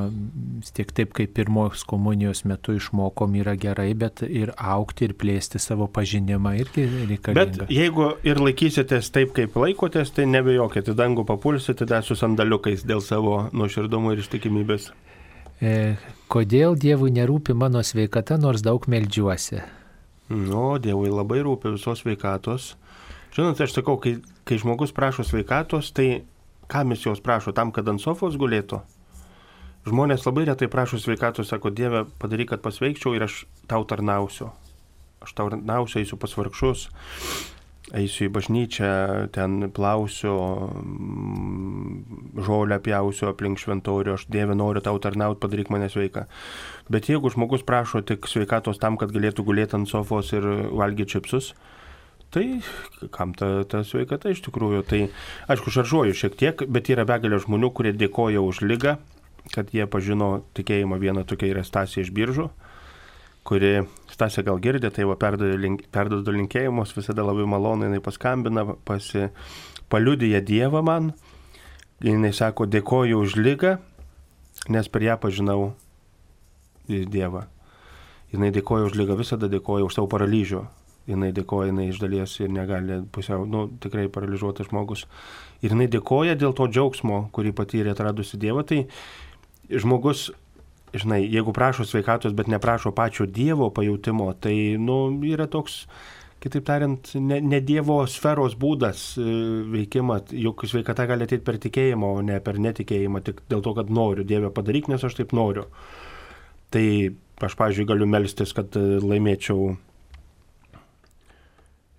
vis 0.60 0.70
tiek 0.78 0.92
taip 0.94 1.16
kaip 1.18 1.32
pirmos 1.34 1.82
komunijos 1.90 2.44
metu 2.46 2.76
išmokom 2.78 3.34
yra 3.40 3.56
gerai, 3.58 3.88
bet 3.98 4.22
ir 4.28 4.52
aukti 4.54 5.08
ir 5.08 5.16
plėsti 5.18 5.58
savo 5.64 5.88
pažinimą 5.90 6.52
irgi 6.62 6.86
reikalinga. 6.94 7.40
Bet 7.40 7.74
jeigu 7.74 8.12
ir 8.22 8.42
laikysitės 8.46 9.10
taip, 9.16 9.34
kaip 9.40 9.58
laikotės, 9.58 10.12
tai 10.14 10.28
nebejokit, 10.30 10.92
į 10.94 10.96
dangų 11.00 11.24
papulsite 11.26 11.88
dar 11.90 12.06
su 12.06 12.14
sandaliukais 12.20 12.84
dėl 12.86 13.02
savo 13.02 13.48
nuoširdumo 13.50 14.14
ir 14.14 14.22
ištikimybės. 14.22 14.92
E, 15.58 15.74
kodėl 16.30 16.78
Dievui 16.78 17.10
nerūpi 17.18 17.58
mano 17.58 17.82
sveikata, 17.82 18.38
nors 18.38 18.62
daug 18.62 18.86
melžiuosi? 18.92 19.64
Nu, 20.30 20.78
Dievui 20.82 21.12
labai 21.14 21.44
rūpi 21.46 21.76
visos 21.76 22.02
sveikatos. 22.02 22.74
Žinot, 23.36 23.60
aš 23.62 23.76
sakau, 23.76 24.00
kai, 24.02 24.18
kai 24.48 24.58
žmogus 24.58 24.94
prašo 24.96 25.26
sveikatos, 25.28 25.92
tai 25.94 26.24
kam 26.72 26.94
jis 26.96 27.06
jos 27.06 27.22
prašo, 27.22 27.54
tam, 27.54 27.74
kad 27.76 27.88
ant 27.92 28.02
sofos 28.02 28.38
gulėtų? 28.42 28.80
Žmonės 29.86 30.26
labai 30.26 30.48
retai 30.50 30.70
prašo 30.72 30.98
sveikatos, 30.98 31.52
sako, 31.52 31.70
Dieve, 31.70 32.08
padaryk, 32.22 32.56
kad 32.56 32.64
pasveikčiau 32.66 33.14
ir 33.14 33.28
aš 33.28 33.44
tau 33.70 33.86
tarnausiu. 33.86 34.50
Aš 35.22 35.36
tau 35.38 35.52
tarnausiu, 35.54 36.00
eisiu 36.02 36.18
pas 36.18 36.34
vargšus, 36.34 36.88
eisiu 37.94 38.26
į 38.26 38.32
bažnyčią, 38.34 38.90
ten 39.36 39.70
plausiu, 39.76 40.34
mm, 40.82 42.42
žolę 42.42 42.80
pjausiu 42.82 43.30
aplink 43.30 43.62
šventorių, 43.62 44.16
aš 44.18 44.26
Dieve 44.32 44.56
noriu 44.58 44.82
tau 44.82 44.98
tarnauti, 44.98 45.40
padaryk 45.44 45.70
mane 45.70 45.90
sveiką. 45.90 46.26
Bet 46.90 47.10
jeigu 47.10 47.30
žmogus 47.30 47.62
prašo 47.62 48.02
tik 48.02 48.26
sveikatos 48.26 48.82
tam, 48.82 48.98
kad 48.98 49.14
galėtų 49.14 49.46
gulėti 49.46 49.78
ant 49.78 49.90
sofos 49.90 50.34
ir 50.34 50.42
valgyti 50.74 51.18
čipsus, 51.18 51.54
tai 52.34 52.62
kam 53.14 53.34
ta, 53.38 53.64
ta 53.70 53.84
sveikata 53.86 54.34
iš 54.34 54.42
tikrųjų? 54.50 54.82
Tai 54.90 55.02
aišku, 55.54 55.70
šaržuoju 55.70 56.18
šiek 56.18 56.36
tiek, 56.36 56.66
bet 56.66 56.90
yra 56.90 57.06
begalė 57.06 57.38
žmonių, 57.46 57.70
kurie 57.70 57.94
dėkoja 57.94 58.42
už 58.42 58.66
lygą, 58.66 58.98
kad 59.54 59.70
jie 59.70 59.86
pažino 59.86 60.42
tikėjimą. 60.58 60.98
Viena 60.98 61.24
tokia 61.24 61.54
yra 61.54 61.64
Stasija 61.64 62.02
iš 62.02 62.10
biržų 62.10 62.50
kuri, 63.46 63.86
Stasė 64.16 64.46
gal 64.48 64.62
girdė, 64.64 64.88
tai 64.96 65.04
va 65.10 65.18
perdodu 65.20 66.32
linkėjimus, 66.32 66.94
visada 66.96 67.26
labai 67.26 67.44
malonai 67.52 67.90
jinai 67.90 68.04
paskambina, 68.04 68.64
pasi, 68.88 69.28
paliudyja 69.92 70.40
Dievą 70.46 70.80
man, 70.86 71.10
jinai 72.04 72.32
sako, 72.36 72.70
dėkoju 72.72 73.20
už 73.26 73.36
lygą, 73.42 73.74
nes 74.72 74.88
per 74.88 75.04
ją 75.04 75.18
pažinau 75.20 75.74
Dievą. 76.88 77.44
Jinai 78.32 78.54
dėkoja 78.56 78.88
už 78.88 78.96
lygą, 79.00 79.20
visada 79.20 79.50
dėkoja 79.52 79.86
už 79.88 79.98
savo 79.98 80.08
paralyžių. 80.12 80.64
Jinai 81.12 81.30
dėkoja, 81.36 81.70
jinai 81.70 81.90
iš 81.92 82.00
dalies 82.02 82.32
ir 82.40 82.50
negali 82.50 83.02
pusiau, 83.14 83.44
nu, 83.46 83.68
tikrai 83.84 84.08
paralyžiuotas 84.10 84.72
žmogus. 84.72 85.06
Ir 85.62 85.76
jinai 85.76 85.86
dėkoja 85.92 86.34
dėl 86.40 86.56
to 86.58 86.66
džiaugsmo, 86.72 87.28
kurį 87.36 87.54
patyrė 87.58 87.94
atradusi 87.94 88.40
Dievą. 88.42 88.64
Tai 88.66 88.80
žmogus 89.70 90.32
žinai, 91.02 91.22
jeigu 91.32 91.54
prašo 91.56 91.86
sveikatos, 91.88 92.36
bet 92.38 92.50
neprašo 92.52 92.92
pačio 92.96 93.28
Dievo 93.28 93.70
pajūtimo, 93.76 94.30
tai, 94.42 94.56
nu, 94.82 94.98
yra 95.28 95.48
toks, 95.52 95.84
kitaip 96.44 96.66
tariant, 96.68 97.12
ne, 97.20 97.40
ne 97.42 97.62
Dievo 97.66 98.00
sferos 98.12 98.58
būdas 98.60 99.06
e, 99.18 99.26
veikimą, 99.76 100.20
juk 100.46 100.66
sveikata 100.70 101.08
gali 101.10 101.28
ateiti 101.28 101.46
per 101.46 101.60
tikėjimą, 101.64 102.12
o 102.20 102.26
ne 102.26 102.40
per 102.44 102.60
netikėjimą, 102.62 103.24
tik 103.26 103.44
dėl 103.52 103.64
to, 103.66 103.76
kad 103.78 103.92
noriu 103.94 104.28
Dievę 104.28 104.52
padaryti, 104.56 104.94
nes 104.94 105.04
aš 105.04 105.18
taip 105.20 105.36
noriu. 105.36 105.68
Tai 106.74 106.86
aš, 107.46 107.58
pavyzdžiui, 107.60 107.90
galiu 107.90 108.10
melstis, 108.10 108.54
kad 108.56 108.78
e, 108.80 108.86
laimėčiau 109.04 109.74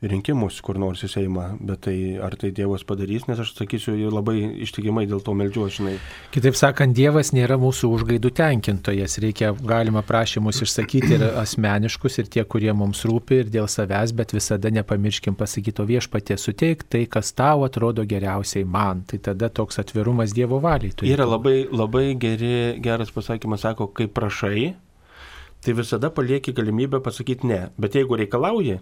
rinkimus 0.04 0.58
kur 0.64 0.76
nors 0.80 1.00
į 1.06 1.08
Seimą, 1.08 1.46
bet 1.64 1.86
tai 1.86 1.96
ar 2.22 2.34
tai 2.36 2.50
Dievas 2.54 2.84
padarys, 2.86 3.24
nes 3.30 3.38
aš 3.40 3.54
sakysiu, 3.56 3.94
labai 4.12 4.36
ištikimai 4.66 5.06
dėl 5.08 5.22
to 5.24 5.32
meldžiu, 5.36 5.66
žinai. 5.72 5.94
Kitaip 6.34 6.58
sakant, 6.58 6.92
Dievas 6.96 7.32
nėra 7.36 7.56
mūsų 7.60 7.88
užgaidų 7.96 8.32
tenkintojas, 8.36 9.16
reikia 9.24 9.54
galima 9.56 10.02
prašymus 10.06 10.60
išsakyti 10.66 11.16
ir 11.16 11.24
asmeniškus, 11.42 12.18
ir 12.20 12.30
tie, 12.32 12.44
kurie 12.44 12.72
mums 12.76 13.06
rūpi, 13.08 13.40
ir 13.44 13.52
dėl 13.52 13.70
savęs, 13.72 14.12
bet 14.16 14.34
visada 14.36 14.72
nepamirškim 14.76 15.38
pasakyti, 15.38 15.80
o 15.80 15.88
viešpatė 15.88 16.36
suteik 16.40 16.84
tai, 16.92 17.06
kas 17.08 17.32
tau 17.36 17.64
atrodo 17.66 18.04
geriausiai 18.08 18.66
man. 18.68 19.04
Tai 19.08 19.20
tada 19.30 19.48
toks 19.48 19.80
atvirumas 19.80 20.34
Dievo 20.36 20.60
valiai. 20.60 20.92
Yra 21.08 21.24
labai, 21.28 21.62
labai 21.72 22.10
geri, 22.20 22.76
geras 22.84 23.14
pasakymas, 23.14 23.64
sako, 23.64 23.88
kai 23.96 24.10
prašai, 24.12 24.66
tai 25.64 25.74
visada 25.74 26.12
palieki 26.12 26.52
galimybę 26.52 27.00
pasakyti 27.00 27.48
ne, 27.48 27.62
bet 27.80 27.96
jeigu 27.96 28.20
reikalauji, 28.20 28.76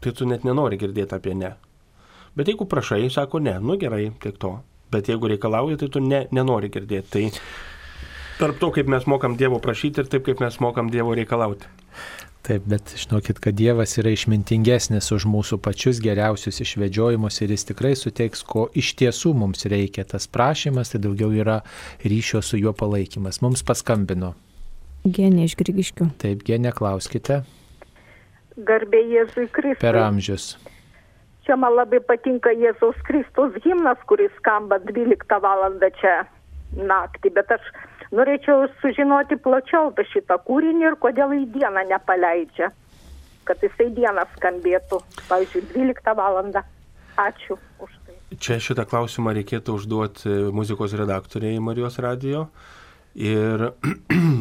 tai 0.00 0.12
tu 0.16 0.28
net 0.28 0.46
nenori 0.48 0.78
girdėti 0.80 1.16
apie 1.16 1.34
ne. 1.36 1.54
Bet 2.36 2.48
jeigu 2.48 2.66
prašai, 2.70 3.08
sako 3.10 3.40
ne, 3.42 3.58
nu 3.60 3.76
gerai, 3.80 4.10
tiek 4.22 4.38
to. 4.40 4.54
Bet 4.90 5.10
jeigu 5.10 5.30
reikalauji, 5.30 5.78
tai 5.82 5.90
tu 5.92 6.02
ne, 6.02 6.24
nenori 6.34 6.70
girdėti. 6.72 7.10
Tai 7.10 8.40
tarp 8.40 8.58
to, 8.62 8.70
kaip 8.74 8.90
mes 8.90 9.06
mokam 9.10 9.36
Dievo 9.38 9.60
prašyti 9.62 10.02
ir 10.02 10.10
taip, 10.10 10.24
kaip 10.26 10.42
mes 10.42 10.58
mokam 10.62 10.90
Dievo 10.90 11.14
reikalauti. 11.18 11.68
Taip, 12.46 12.64
bet 12.64 12.94
žinokit, 12.96 13.38
kad 13.42 13.52
Dievas 13.52 13.98
yra 14.00 14.14
išmintingesnis 14.14 15.10
už 15.12 15.26
mūsų 15.28 15.58
pačius 15.60 16.00
geriausius 16.00 16.62
išvedžiojimus 16.64 17.42
ir 17.44 17.52
jis 17.52 17.66
tikrai 17.68 17.92
suteiks, 17.98 18.40
ko 18.48 18.70
iš 18.72 18.94
tiesų 18.96 19.34
mums 19.36 19.68
reikia. 19.68 20.06
Tas 20.08 20.24
prašymas 20.24 20.94
tai 20.94 21.02
daugiau 21.04 21.34
yra 21.36 21.58
ryšio 22.00 22.40
su 22.40 22.56
juo 22.56 22.72
palaikymas. 22.72 23.42
Mums 23.44 23.60
paskambino. 23.66 24.32
Genė 25.04 25.50
iš 25.50 25.58
Grigiškių. 25.60 26.08
Taip, 26.20 26.46
genė, 26.48 26.72
klauskite. 26.76 27.42
Garbė 28.56 29.00
Jėzui 29.06 29.46
Kristui. 29.52 29.80
Per 29.82 29.98
amžius. 30.00 30.54
Čia 31.46 31.56
man 31.56 31.74
labai 31.78 32.00
patinka 32.04 32.52
Jėzaus 32.54 32.98
Kristus 33.06 33.56
himnas, 33.64 33.98
kuris 34.06 34.32
skamba 34.38 34.78
12 34.78 35.40
val. 35.42 35.78
čia 36.00 36.26
naktį, 36.76 37.32
bet 37.34 37.50
aš 37.50 37.62
norėčiau 38.14 38.68
sužinoti 38.82 39.38
plačiau 39.42 39.90
apie 39.90 40.04
šitą 40.12 40.38
kūrinį 40.46 40.86
ir 40.86 40.96
kodėl 41.02 41.34
į 41.34 41.46
dieną 41.54 41.86
nepaleidžia, 41.90 42.70
kad 43.44 43.62
jisai 43.62 43.90
dieną 43.94 44.26
skambėtų, 44.36 45.00
pavyzdžiui, 45.28 45.66
12 45.74 46.14
val. 46.14 46.38
Ačiū 47.18 47.58
už 47.82 47.90
tai. 48.06 48.14
Čia 48.38 48.60
šitą 48.62 48.86
klausimą 48.86 49.34
reikėtų 49.34 49.74
užduoti 49.74 50.30
muzikos 50.54 50.94
redaktoriai 50.94 51.58
Marijos 51.58 51.98
radio 51.98 52.46
ir 53.18 53.72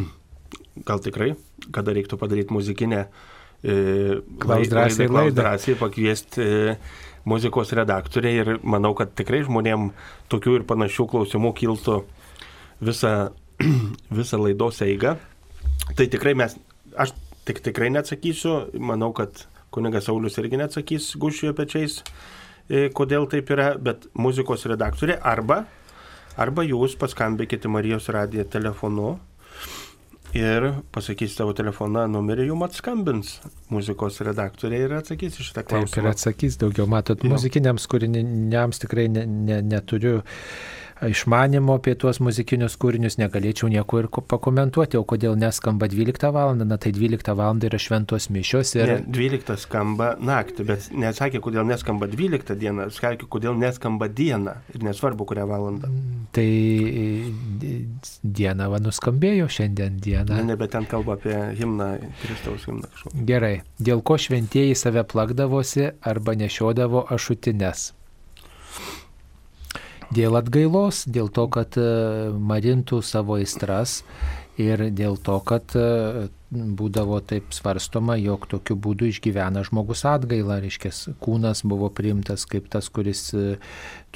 gal 0.88 1.02
tikrai, 1.02 1.34
kada 1.74 1.96
reiktų 1.98 2.20
padaryti 2.22 2.54
muzikinę 2.54 3.08
Klaus 3.64 4.70
drąsiai 4.72 5.08
laidą. 5.08 5.42
Drąsiai 5.42 5.76
pakviesti 5.76 6.42
e, 6.42 6.76
muzikos 7.28 7.74
redaktorė 7.76 8.32
ir 8.38 8.52
manau, 8.64 8.94
kad 8.96 9.12
tikrai 9.18 9.42
žmonėm 9.44 9.90
tokių 10.32 10.60
ir 10.62 10.66
panašių 10.70 11.08
klausimų 11.12 11.52
kiltų 11.58 11.98
visą, 12.88 13.14
visą 14.20 14.40
laidos 14.40 14.80
eigą. 14.86 15.18
Tai 15.98 16.08
tikrai 16.08 16.38
mes, 16.40 16.56
aš 16.96 17.12
tik 17.48 17.60
tikrai 17.66 17.90
neatsakysiu, 17.92 18.56
manau, 18.80 19.12
kad 19.18 19.44
kunigas 19.76 20.08
Saulis 20.08 20.40
irgi 20.40 20.60
neatsakys 20.62 21.12
gušijo 21.20 21.52
pečiais, 21.58 22.00
e, 22.70 22.88
kodėl 22.96 23.28
taip 23.28 23.52
yra, 23.52 23.74
bet 23.76 24.08
muzikos 24.16 24.64
redaktorė 24.72 25.20
arba, 25.20 25.66
arba 26.40 26.64
jūs 26.64 26.96
paskambėkite 27.02 27.68
Marijos 27.68 28.08
radiją 28.14 28.48
telefonu 28.48 29.18
ir 30.38 30.68
pasakys 30.94 31.36
savo 31.38 31.54
telefoną 31.58 32.06
numerį, 32.12 32.50
jums 32.52 32.68
atskambins 32.70 33.32
muzikos 33.74 34.20
redaktorė 34.26 34.84
ir 34.86 34.98
atsakys 35.00 35.40
iš 35.40 35.52
šitą 35.52 35.64
Taip 35.64 35.72
ir 35.72 35.88
klausimą. 35.88 36.14
atsakys 36.14 36.60
daugiau. 36.62 36.86
Matot, 36.90 37.24
muzikiniams 37.26 37.88
kūriniams 37.90 38.84
tikrai 38.84 39.08
ne, 39.14 39.26
ne, 39.26 39.62
neturiu 39.66 40.20
išmanimo 41.08 41.76
apie 41.80 41.94
tuos 42.00 42.20
muzikinius 42.24 42.76
kūrinius, 42.80 43.18
negalėčiau 43.22 43.70
nieko 43.72 44.02
ir 44.02 44.08
ko- 44.12 44.24
pakomentuoti, 44.26 44.98
o 45.00 45.04
kodėl 45.08 45.38
neskamba 45.40 45.88
12 45.92 46.32
val. 46.36 46.56
Na 46.60 46.78
tai 46.78 46.92
12 46.96 47.36
val. 47.38 47.60
yra 47.60 47.80
šventos 47.80 48.30
mišios 48.30 48.76
ir... 48.76 48.88
Ne, 48.88 48.98
12 49.08 49.58
skamba 49.60 50.14
naktį, 50.20 50.66
bet 50.68 50.90
nesakė, 50.96 51.42
kodėl 51.44 51.68
neskamba 51.68 52.08
12 52.12 52.56
dieną, 52.60 52.90
sakė, 52.94 53.28
kodėl 53.30 53.58
neskamba 53.60 54.08
dieną 54.08 54.56
ir 54.76 54.84
nesvarbu, 54.86 55.28
kurią 55.30 55.48
valandą. 55.50 55.92
Tai 56.36 56.46
e, 56.46 57.06
diena 58.24 58.70
va 58.72 58.80
nuskambėjo 58.84 59.50
šiandien 59.52 60.00
dieną. 60.00 60.34
Ne, 60.36 60.48
ne, 60.52 60.58
bet 60.60 60.74
ten 60.76 60.88
kalba 60.90 61.18
apie 61.20 61.36
himną, 61.60 61.92
Kristaus 62.24 62.68
himną 62.70 62.90
kažkokį. 62.94 63.26
Gerai. 63.30 63.54
Dėl 63.80 64.04
ko 64.06 64.20
šventieji 64.22 64.76
save 64.78 65.04
plakdavosi 65.10 65.90
arba 66.02 66.38
nešiodavo 66.40 67.08
ašutines? 67.10 67.90
Dėl 70.16 70.40
atgailos, 70.40 71.04
dėl 71.06 71.30
to, 71.30 71.46
kad 71.54 71.78
e, 71.78 71.86
marintų 72.34 73.04
savo 73.06 73.38
aistras 73.38 74.00
ir 74.58 74.88
dėl 74.90 75.20
to, 75.22 75.38
kad 75.46 75.76
e, 75.78 76.30
būdavo 76.50 77.20
taip 77.30 77.54
svarstoma, 77.54 78.16
jog 78.18 78.48
tokiu 78.50 78.74
būdu 78.82 79.10
išgyvena 79.12 79.62
žmogus 79.68 80.02
atgailą, 80.10 80.58
reiškia, 80.64 80.90
kūnas 81.22 81.62
buvo 81.70 81.92
priimtas 81.94 82.48
kaip 82.50 82.72
tas, 82.74 82.88
kuris 82.90 83.22
e, 83.38 83.60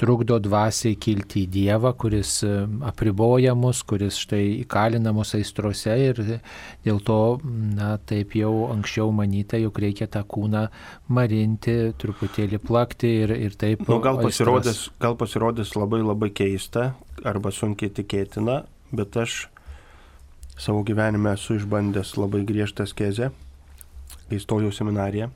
trukdo 0.00 0.40
dvasiai 0.42 0.98
kilti 0.98 1.44
į 1.44 1.50
Dievą, 1.54 1.92
kuris 1.94 2.40
e, 2.42 2.50
apriboja 2.90 3.54
mus, 3.54 3.84
kuris 3.86 4.18
štai 4.24 4.42
įkalina 4.64 5.14
mus 5.14 5.36
aistrose 5.38 5.94
ir 6.08 6.22
dėl 6.82 6.98
to, 7.06 7.20
na, 7.78 7.94
taip 8.02 8.34
jau 8.34 8.52
anksčiau 8.74 9.14
manyta, 9.14 9.60
jog 9.62 9.78
reikia 9.86 10.10
tą 10.10 10.24
kūną 10.26 10.66
marinti, 11.14 11.78
truputėlį 12.02 12.58
plakti 12.66 13.14
ir, 13.22 13.36
ir 13.46 13.58
taip. 13.60 13.86
Nu, 13.86 14.02
gal, 14.02 14.18
aistras- 14.18 14.42
pasirodys, 14.42 14.84
gal 14.98 15.14
pasirodys 15.22 15.76
labai 15.78 16.02
labai 16.02 16.34
keista 16.34 16.94
arba 17.22 17.54
sunkiai 17.54 17.94
tikėtina, 17.94 18.64
bet 18.94 19.14
aš 19.22 19.44
savo 20.56 20.84
gyvenime 20.86 21.32
esu 21.34 21.58
išbandęs 21.58 22.14
labai 22.20 22.44
griežtą 22.46 22.86
skezę, 22.86 23.30
kai 24.28 24.40
stojau 24.40 24.70
seminariją. 24.72 25.30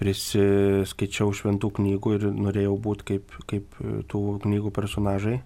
Prisiskaičiau 0.00 1.30
šventų 1.36 1.70
knygų 1.78 2.14
ir 2.16 2.26
norėjau 2.34 2.74
būti 2.82 3.06
kaip, 3.12 3.34
kaip 3.46 3.76
tų 4.10 4.22
knygų 4.42 4.72
personažai. 4.74 5.38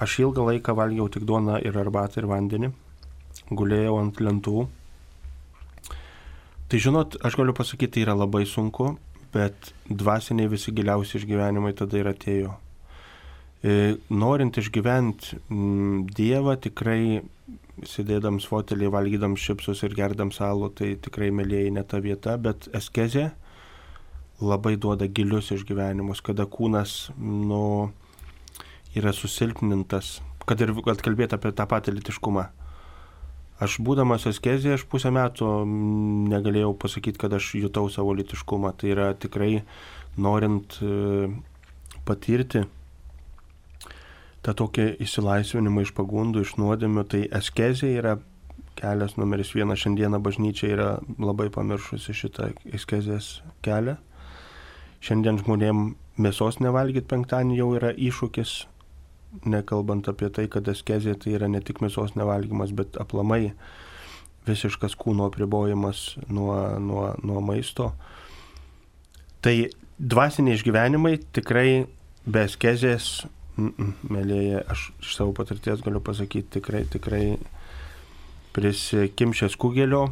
Aš 0.00 0.20
ilgą 0.24 0.46
laiką 0.48 0.72
valgiau 0.78 1.10
tik 1.12 1.26
duoną 1.28 1.58
ir 1.60 1.76
arbatą 1.76 2.22
ir 2.22 2.28
vandenį, 2.30 2.70
gulėjau 3.52 3.98
ant 4.00 4.22
lentų. 4.24 4.64
Tai 6.70 6.78
žinot, 6.80 7.18
aš 7.26 7.36
galiu 7.36 7.52
pasakyti, 7.52 7.98
tai 7.98 8.06
yra 8.06 8.14
labai 8.16 8.46
sunku, 8.48 8.94
bet 9.34 9.74
dvasiniai 9.90 10.48
visi 10.48 10.72
giliausi 10.72 11.18
išgyvenimai 11.18 11.74
tada 11.76 12.00
ir 12.00 12.08
atėjo. 12.14 12.54
E, 13.60 13.96
Norint 14.08 14.56
išgyventi 14.56 15.36
Dievą, 16.16 16.56
tikrai 16.64 17.20
sėdėdams 17.86 18.46
fotelį, 18.48 18.88
valgydams 18.92 19.40
šipsus 19.40 19.82
ir 19.84 19.96
gerdams 19.96 20.40
salų, 20.40 20.70
tai 20.76 20.94
tikrai 21.00 21.28
mėlyjei 21.32 21.72
ne 21.72 21.84
ta 21.84 22.00
vieta, 22.00 22.36
bet 22.40 22.68
eskezė 22.76 23.30
labai 24.40 24.76
duoda 24.80 25.08
gilius 25.08 25.50
išgyvenimus, 25.52 26.22
kada 26.24 26.46
kūnas 26.48 27.10
nu, 27.20 27.90
yra 28.96 29.12
susilpnintas, 29.12 30.18
kad 30.48 30.60
ir 30.64 30.72
kad 30.86 31.04
kalbėti 31.04 31.36
apie 31.36 31.52
tą 31.56 31.68
patį 31.68 31.98
litiškumą. 31.98 32.48
Aš 33.60 33.76
būdamas 33.84 34.24
askezėje, 34.24 34.78
aš 34.78 34.86
pusę 34.88 35.12
metų 35.12 35.46
negalėjau 36.32 36.72
pasakyti, 36.80 37.20
kad 37.20 37.34
aš 37.36 37.52
jutau 37.60 37.90
savo 37.92 38.14
litiškumą. 38.16 38.72
Tai 38.80 38.88
yra 38.88 39.10
tikrai 39.12 39.66
norint 40.16 40.78
e, 40.80 41.28
patirti 42.08 42.64
tą 44.46 44.54
tokį 44.56 44.86
išsilaisvinimą 45.04 45.84
iš 45.84 45.94
pagundų, 45.96 46.44
iš 46.44 46.56
nuodėmių, 46.60 47.04
tai 47.12 47.22
askezė 47.40 47.92
yra 47.98 48.16
kelias 48.80 49.16
numeris 49.20 49.52
vienas. 49.54 49.82
Šiandieną 49.82 50.20
bažnyčia 50.24 50.70
yra 50.74 50.90
labai 51.20 51.50
pamiršusi 51.52 52.16
šitą 52.16 52.50
askezės 52.76 53.40
kelią. 53.64 53.98
Šiandien 55.04 55.40
žmonėm 55.40 55.94
mėsos 56.20 56.60
nevalgyti 56.60 57.08
penktadienį 57.08 57.58
jau 57.58 57.70
yra 57.78 57.92
iššūkis, 57.96 58.54
nekalbant 59.48 60.08
apie 60.10 60.28
tai, 60.34 60.46
kad 60.52 60.68
askezė 60.68 61.16
tai 61.20 61.36
yra 61.38 61.48
ne 61.48 61.60
tik 61.64 61.80
mėsos 61.84 62.16
nevalgymas, 62.18 62.74
bet 62.76 62.98
aplamai 63.00 63.54
visiškas 64.48 64.96
kūno 65.00 65.28
apribojimas 65.28 66.16
nuo, 66.28 66.56
nuo, 66.80 67.10
nuo 67.24 67.40
maisto. 67.44 67.92
Tai 69.44 69.54
dvasiniai 70.00 70.56
išgyvenimai 70.56 71.18
tikrai 71.36 71.84
be 72.28 72.44
askezės, 72.48 73.22
mėlyje, 73.60 74.64
aš 74.72 74.90
iš 75.02 75.14
savo 75.18 75.34
patirties 75.36 75.84
galiu 75.84 76.02
pasakyti, 76.04 76.58
tikrai, 76.58 76.82
tikrai 76.90 77.24
prisikimšęs 78.56 79.56
kugelio, 79.60 80.08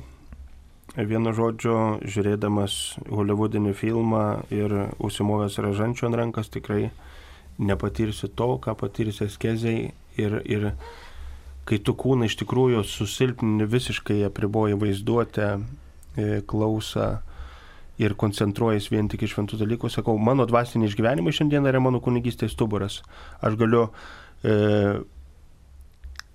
vienu 0.96 1.32
žodžiu, 1.36 1.74
žiūrėdamas 2.06 2.98
holivudinį 3.10 3.74
filmą 3.76 4.24
ir 4.54 4.74
užsimovęs 4.98 5.58
ražančio 5.62 6.08
ant 6.08 6.18
rankas, 6.18 6.50
tikrai 6.52 6.88
nepatirsi 7.58 8.30
to, 8.38 8.54
ką 8.62 8.74
patirsi 8.78 9.26
askeziai 9.26 9.92
ir, 10.18 10.40
ir 10.46 10.70
kai 11.68 11.78
tu 11.84 11.94
kūną 11.98 12.28
iš 12.28 12.38
tikrųjų 12.40 12.84
susilpnini 12.86 13.66
visiškai 13.68 14.22
apriboji 14.28 14.78
vaizduotę, 14.78 15.48
e, 16.16 16.28
klausą 16.48 17.18
ir 17.98 18.14
koncentruojas 18.18 18.88
vien 18.92 19.10
tik 19.10 19.26
iš 19.26 19.34
šventų 19.34 19.58
dalykų, 19.62 19.90
sakau, 19.90 20.14
mano 20.22 20.46
dvasiniai 20.48 20.90
išgyvenimai 20.90 21.34
šiandien 21.34 21.66
yra 21.66 21.80
mano 21.82 22.00
kunigystės 22.04 22.54
stuburas. 22.54 23.00
Aš 23.42 23.58
galiu, 23.58 23.88
e, 24.46 25.02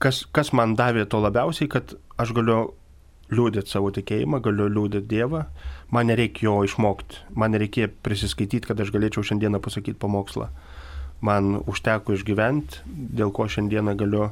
kas, 0.04 0.24
kas 0.36 0.52
man 0.52 0.76
davė 0.80 1.08
to 1.08 1.24
labiausiai, 1.24 1.70
kad 1.72 1.96
aš 2.20 2.36
galiu 2.36 2.74
liūdėti 3.34 3.72
savo 3.72 3.92
tikėjimą, 3.96 4.42
galiu 4.44 4.68
liūdėti 4.70 5.10
Dievą, 5.10 5.46
man 5.96 6.10
nereikia 6.12 6.50
jo 6.50 6.58
išmokti, 6.68 7.24
man 7.40 7.56
nereikia 7.56 7.90
prisiskaityti, 8.06 8.68
kad 8.68 8.80
aš 8.84 8.92
galėčiau 8.94 9.24
šiandieną 9.26 9.62
pasakyti 9.64 10.00
pamokslą. 10.00 10.50
Man 11.24 11.62
užteko 11.72 12.18
išgyventi, 12.18 12.84
dėl 13.16 13.32
ko 13.32 13.48
šiandieną 13.48 13.96
galiu 14.00 14.28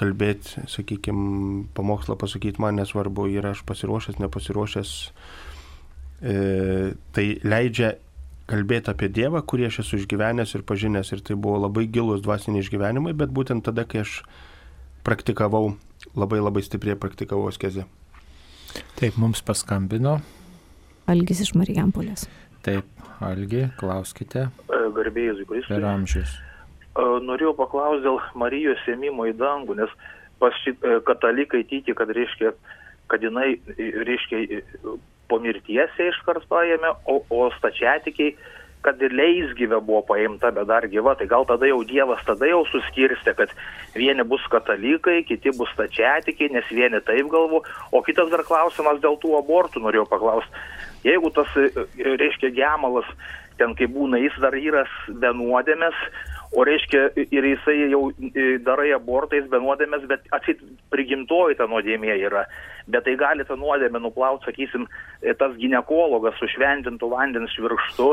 kalbėti, 0.00 0.62
sakykime, 0.70 1.66
pamokslą 1.76 2.16
pasakyti, 2.20 2.62
man 2.62 2.78
nesvarbu, 2.78 3.26
yra 3.34 3.52
aš 3.56 3.64
pasiruošęs, 3.68 4.20
nepasiruošęs. 4.22 4.94
E, 6.20 6.92
tai 7.16 7.26
leidžia 7.42 7.94
kalbėti 8.50 8.90
apie 8.92 9.08
Dievą, 9.08 9.40
kurį 9.46 9.68
aš 9.68 9.78
esu 9.84 10.00
išgyvenęs 10.00 10.54
ir 10.58 10.64
pažinęs. 10.66 11.12
Ir 11.14 11.22
tai 11.24 11.36
buvo 11.38 11.60
labai 11.62 11.86
gilus 11.86 12.20
dvasiniai 12.24 12.64
išgyvenimai, 12.64 13.14
bet 13.16 13.30
būtent 13.30 13.64
tada, 13.64 13.84
kai 13.88 14.02
aš 14.02 14.20
praktikavau, 15.06 15.76
labai 16.18 16.40
labai 16.42 16.62
stipriai 16.66 16.98
praktikavau 16.98 17.48
askezę. 17.48 17.86
Taip, 18.98 19.16
mums 19.16 19.40
paskambino. 19.42 20.18
Algis 21.10 21.40
iš 21.46 21.54
Marijampolės. 21.58 22.26
Taip, 22.62 22.86
Algi, 23.24 23.66
klauskite. 23.80 24.48
Garbėjai 24.68 25.36
Per 25.38 25.46
Kristui. 25.48 25.84
amžius. 25.84 26.36
Norėjau 27.00 27.54
paklausti 27.56 28.02
dėl 28.04 28.18
Marijos 28.36 28.82
ėmimo 28.90 29.24
į 29.30 29.34
dangų, 29.38 29.76
nes 29.78 29.90
pas 30.38 30.52
šį- 30.64 30.76
e, 30.82 31.00
katalikai 31.06 31.62
tiki, 31.64 31.94
kad 31.94 32.08
reiškia, 32.08 32.52
kad 33.08 33.20
jinai, 33.22 33.60
e, 33.78 33.90
reiškia, 34.04 34.42
e, 34.58 34.62
po 35.30 35.38
mirties 35.42 35.94
ją 35.98 36.10
iškart 36.10 36.48
paėmė, 36.50 36.90
o, 37.06 37.20
o 37.30 37.46
stačiatikiai, 37.58 38.34
kad 38.84 39.00
ir 39.04 39.12
leisgyvė 39.12 39.80
buvo 39.84 40.00
paimta, 40.08 40.50
bet 40.56 40.68
dar 40.70 40.86
gyva, 40.88 41.12
tai 41.18 41.26
gal 41.28 41.44
tada 41.48 41.68
jau 41.68 41.82
Dievas 41.84 42.22
tada 42.24 42.48
jau 42.48 42.62
suskirstė, 42.70 43.34
kad 43.36 43.52
vieni 43.94 44.24
bus 44.24 44.44
katalikai, 44.52 45.20
kiti 45.28 45.52
bus 45.56 45.68
stačiatikiai, 45.74 46.52
nes 46.54 46.70
vieni 46.72 47.02
taip 47.04 47.28
galvo, 47.32 47.62
o 47.92 48.02
kitas 48.06 48.30
dar 48.32 48.44
klausimas 48.48 49.02
dėl 49.04 49.18
tų 49.20 49.36
abortų 49.42 49.84
norėjau 49.84 50.06
paklausti. 50.08 50.64
Jeigu 51.04 51.32
tas, 51.36 51.52
e, 51.60 51.68
e, 51.76 52.16
reiškia, 52.20 52.52
gemalas, 52.56 53.08
ten 53.60 53.76
kai 53.76 53.88
būna, 53.92 54.20
jis 54.20 54.36
dar 54.40 54.56
yra 54.56 54.86
be 55.08 55.32
nuodėmės, 55.36 55.96
o 56.52 56.64
reiškia, 56.66 57.10
ir 57.30 57.46
jisai 57.46 57.76
jau 57.92 58.08
e, 58.10 58.58
darai 58.66 58.90
abortais 58.96 59.46
be 59.50 59.60
nuodėmės, 59.62 60.02
bet 60.10 60.26
atsit 60.34 60.58
prigimtoji 60.90 61.58
ta 61.60 61.68
nuodėmė 61.70 62.16
yra. 62.26 62.42
Bet 62.90 63.04
tai 63.06 63.14
gali 63.20 63.44
tą 63.46 63.54
nuodėmę 63.60 64.00
nuplauti, 64.02 64.48
sakysim, 64.48 64.88
e, 65.22 65.34
tas 65.38 65.54
gynekologas 65.60 66.34
su 66.40 66.48
šventintų 66.50 67.10
vandens 67.12 67.54
virštu, 67.54 68.08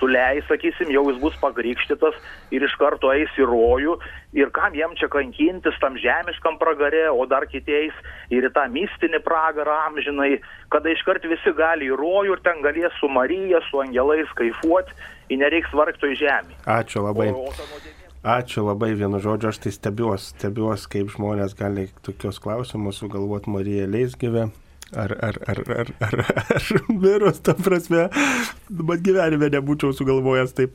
suleis, 0.00 0.42
sakysim, 0.50 0.90
jau 0.90 1.04
jis 1.12 1.20
bus 1.22 1.38
pakrikštytas 1.38 2.18
ir 2.50 2.66
iš 2.66 2.74
karto 2.80 3.12
eis 3.14 3.30
į 3.38 3.46
rojų. 3.46 3.98
Ir 4.36 4.50
kam 4.56 4.74
jam 4.74 4.96
čia 4.98 5.06
kankintis 5.12 5.78
tam 5.80 5.94
žemiškam 6.00 6.58
pragarė, 6.58 7.06
o 7.14 7.22
dar 7.30 7.46
kitiais 7.46 7.94
ir 8.34 8.48
į 8.48 8.50
tą 8.56 8.66
mistinį 8.72 9.22
pragarą 9.24 9.78
amžinai, 9.86 10.40
kada 10.74 10.90
iškart 10.90 11.24
visi 11.30 11.54
gali 11.54 11.86
į 11.86 12.00
rojų 12.02 12.34
ir 12.34 12.42
ten 12.42 12.66
galės 12.66 12.98
su 12.98 13.08
Marija, 13.08 13.62
su 13.70 13.78
angelais 13.80 14.34
kaifuoti, 14.34 14.92
ir 15.28 15.40
nereiks 15.42 15.72
vargto 15.76 16.10
į 16.10 16.18
žemę. 16.22 16.58
Ačiū 16.78 17.04
labai. 17.06 17.30
O, 17.34 17.48
o 17.50 18.06
Ačiū 18.26 18.64
labai 18.66 18.90
vienu 18.98 19.20
žodžiu, 19.22 19.52
aš 19.52 19.60
tai 19.62 19.70
stebiuos, 19.70 20.32
stebiuos, 20.32 20.88
kaip 20.90 21.12
žmonės 21.14 21.52
gali 21.54 21.84
tokios 22.02 22.40
klausimus 22.42 22.98
sugalvoti 22.98 23.52
Marija 23.54 23.84
Leisgyvė. 23.86 24.48
Ar, 24.94 25.12
ar, 25.22 25.38
ar, 25.50 25.60
ar, 25.74 25.88
ar, 26.02 26.20
ar 26.54 26.66
mirus, 27.02 27.38
ta 27.42 27.54
prasme, 27.58 28.04
bet 28.70 29.02
gyvenime 29.06 29.48
nebūčiau 29.54 29.94
sugalvojęs 29.94 30.54
taip. 30.58 30.74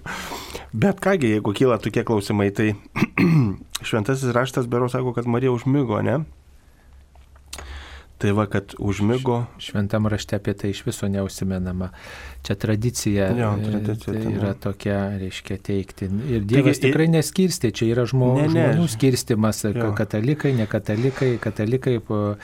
Bet 0.71 0.99
kągi, 1.03 1.33
jeigu 1.35 1.53
kyla 1.55 1.77
tokie 1.83 2.03
klausimai, 2.07 2.49
tai 2.55 2.73
šventasis 3.87 4.31
raštas 4.35 4.67
Bero 4.71 4.87
sako, 4.91 5.11
kad 5.15 5.27
Marija 5.27 5.51
užmygo, 5.55 5.99
ne? 6.07 6.21
Tai 8.21 8.31
va, 8.37 8.43
kad 8.45 8.75
užmygo. 8.77 9.39
Šventam 9.57 10.05
rašte 10.11 10.35
apie 10.37 10.53
tai 10.53 10.69
iš 10.75 10.83
viso 10.85 11.07
neusimenama. 11.09 11.87
Čia 12.45 12.55
tradicija, 12.57 13.27
Jo, 13.37 13.51
e, 13.57 13.63
tradicija, 13.65 14.13
tai 14.13 14.33
yra 14.33 14.51
tokia, 14.57 14.97
reiškia, 15.21 15.57
teikti. 15.61 16.05
Ir 16.29 16.45
Dievas 16.49 16.77
Taigi, 16.77 16.87
tikrai 16.89 17.07
neskirstė, 17.13 17.71
čia 17.73 17.89
yra 17.95 18.05
žmo, 18.09 18.29
Ne, 18.37 18.47
ne. 18.47 18.63
žmonių 18.73 18.87
skirstimas, 18.89 19.63
Jo. 19.65 19.73
ka- 19.73 19.91
katalikai, 20.03 20.53
ne 20.57 20.65
katalikai, 20.69 21.37
katalikai, 21.41 21.99
po- 21.99 22.35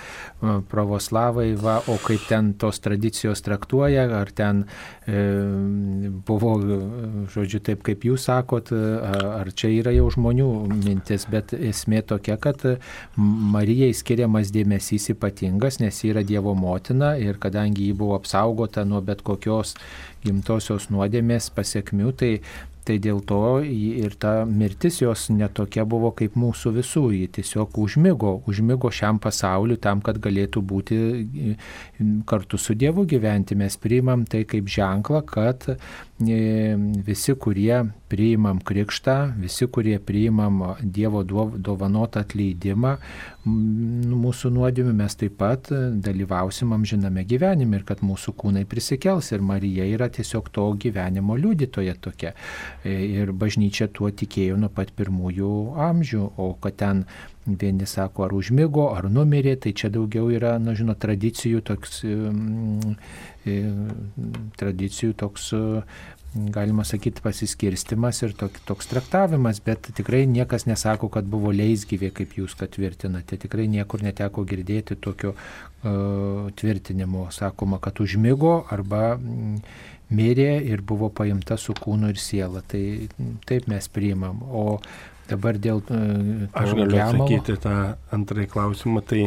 pravoslavai, 0.69 1.55
va, 1.57 1.79
o 1.89 1.97
kaip 1.97 2.27
ten 2.29 2.53
tos 2.53 2.79
tradicijos 2.79 3.41
traktuoja, 3.41 4.05
ar 4.21 4.29
ten 4.37 4.65
e, 5.07 5.17
buvo, 6.27 6.51
žodžiu, 7.33 7.59
taip 7.65 7.81
kaip 7.85 8.05
jūs 8.05 8.27
sakot, 8.29 8.69
ar 8.71 9.49
čia 9.57 9.69
yra 9.79 9.93
jau 9.95 10.09
žmonių 10.13 10.47
mintis, 10.77 11.25
bet 11.29 11.53
esmė 11.57 12.03
tokia, 12.05 12.37
kad 12.37 12.61
Marijai 13.17 13.93
skiriamas 13.97 14.51
dėmesys 14.53 15.09
ypatingas, 15.15 15.66
nes 15.81 15.99
ji 16.01 16.13
yra 16.13 16.23
Dievo 16.23 16.55
motina 16.55 17.15
ir 17.19 17.37
kadangi 17.43 17.89
ji 17.89 17.97
buvo 17.97 18.15
apsaugota 18.17 18.85
nuo 18.87 19.01
bet 19.03 19.21
kokios 19.27 19.75
gimtosios 20.23 20.87
nuodėmės 20.93 21.51
pasiekmių, 21.55 22.13
tai, 22.17 22.31
tai 22.87 22.97
dėl 23.03 23.19
to 23.27 23.59
ir 23.63 24.15
ta 24.19 24.31
mirtis 24.47 25.01
jos 25.01 25.27
netokia 25.33 25.85
buvo 25.89 26.13
kaip 26.15 26.37
mūsų 26.39 26.73
visų, 26.79 27.03
ji 27.17 27.27
tiesiog 27.39 27.77
užmygo, 27.83 28.33
užmygo 28.47 28.91
šiam 28.93 29.19
pasauliu 29.23 29.77
tam, 29.83 30.01
kad 30.05 30.21
galėtų 30.23 30.63
būti 30.71 30.99
kartu 32.29 32.59
su 32.61 32.75
Dievu 32.79 33.05
gyventi. 33.09 33.59
Mes 33.59 33.75
priimam 33.81 34.25
tai 34.25 34.45
kaip 34.47 34.71
ženklą, 34.71 35.23
kad 35.27 35.67
visi, 36.19 37.33
kurie 37.37 37.83
priimam 38.09 38.59
krikštą, 38.59 39.33
visi, 39.37 39.67
kurie 39.67 39.99
priimam 39.99 40.63
Dievo 40.81 41.21
dovanotą 41.23 42.23
atleidimą 42.23 42.95
m, 43.45 44.15
mūsų 44.17 44.49
nuodėmių, 44.55 44.95
mes 44.97 45.15
taip 45.15 45.37
pat 45.37 45.69
dalyvausim 45.69 46.73
amžiname 46.73 47.23
gyvenime 47.23 47.77
ir 47.77 47.85
kad 47.85 48.01
mūsų 48.01 48.33
kūnai 48.33 48.65
prisikels. 48.65 49.29
Ir 49.31 49.45
Marija 49.45 49.85
yra 49.85 50.09
tiesiog 50.09 50.49
to 50.49 50.65
gyvenimo 50.73 51.37
liudytoja 51.37 51.93
tokia. 52.01 52.33
E, 52.83 52.97
Ir 53.17 53.31
bažnyčia 53.31 53.87
tuo 53.93 54.09
tikėjo 54.09 54.57
nuo 54.57 54.69
pat 54.73 54.89
pirmųjų 54.97 55.53
amžių, 55.85 56.23
o 56.37 56.53
kad 56.61 56.81
ten 56.81 57.05
vieni 57.47 57.87
sako, 57.87 58.27
ar 58.27 58.35
užmygo, 58.35 58.89
ar 58.95 59.07
numirė, 59.11 59.55
tai 59.63 59.73
čia 59.77 59.89
daugiau 59.93 60.27
yra, 60.33 60.57
na, 60.59 60.75
žinot, 60.75 60.99
tradicijų 60.99 61.63
toks, 61.65 62.01
e, 62.03 63.57
tradicijų 64.59 65.15
toks, 65.17 65.49
e, 65.55 65.83
galima 66.53 66.83
sakyti, 66.85 67.21
pasiskirstimas 67.23 68.21
ir 68.25 68.33
tok, 68.37 68.59
toks 68.67 68.89
traktavimas, 68.91 69.61
bet 69.63 69.89
tikrai 69.95 70.25
niekas 70.29 70.67
nesako, 70.67 71.09
kad 71.13 71.25
buvo 71.25 71.53
leisgyvė, 71.55 72.11
kaip 72.13 72.35
jūs 72.37 72.55
kad 72.59 72.73
tvirtinate. 72.75 73.39
Tikrai 73.41 73.67
niekur 73.71 74.03
neteko 74.05 74.43
girdėti 74.45 74.99
tokio 75.01 75.33
uh, 75.33 76.51
tvirtinimo. 76.59 77.27
Sakoma, 77.33 77.79
kad 77.81 78.01
užmygo 78.03 78.59
arba 78.73 79.17
mirė 80.13 80.51
ir 80.67 80.83
buvo 80.85 81.09
paimta 81.09 81.57
su 81.57 81.73
kūnu 81.77 82.11
ir 82.13 82.21
siela. 82.21 82.61
Tai 82.61 82.83
taip 83.47 83.67
mes 83.71 83.89
priimam. 83.91 84.43
O 84.51 84.81
dabar 85.29 85.59
dėl... 85.61 85.83
Uh, 85.91 86.47
Aš 86.57 86.73
galiu 86.77 87.01
atsakyti 87.03 87.57
tą 87.63 87.75
antrąjį 88.15 88.49
klausimą. 88.53 89.03
Tai, 89.07 89.21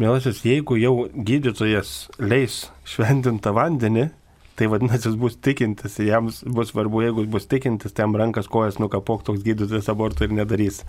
mielasis, 0.00 0.44
jeigu 0.46 0.78
jau 0.80 0.94
gydytojas 1.14 1.96
leis 2.20 2.66
šventintą 2.88 3.54
vandenį, 3.56 4.10
tai 4.56 4.70
vadinasi, 4.72 5.10
jis 5.10 5.18
bus 5.20 5.36
tikintis, 5.44 5.98
jam 6.00 6.30
bus 6.56 6.72
svarbu, 6.72 7.02
jeigu 7.04 7.24
jis 7.24 7.32
bus 7.32 7.48
tikintis, 7.50 7.92
tai 7.92 8.06
jam 8.06 8.16
rankas 8.16 8.48
kojas 8.48 8.80
nukapok 8.80 9.26
toks 9.26 9.44
gydytojas 9.44 9.90
abortų 9.92 10.28
ir 10.28 10.36
nedarys. 10.38 10.80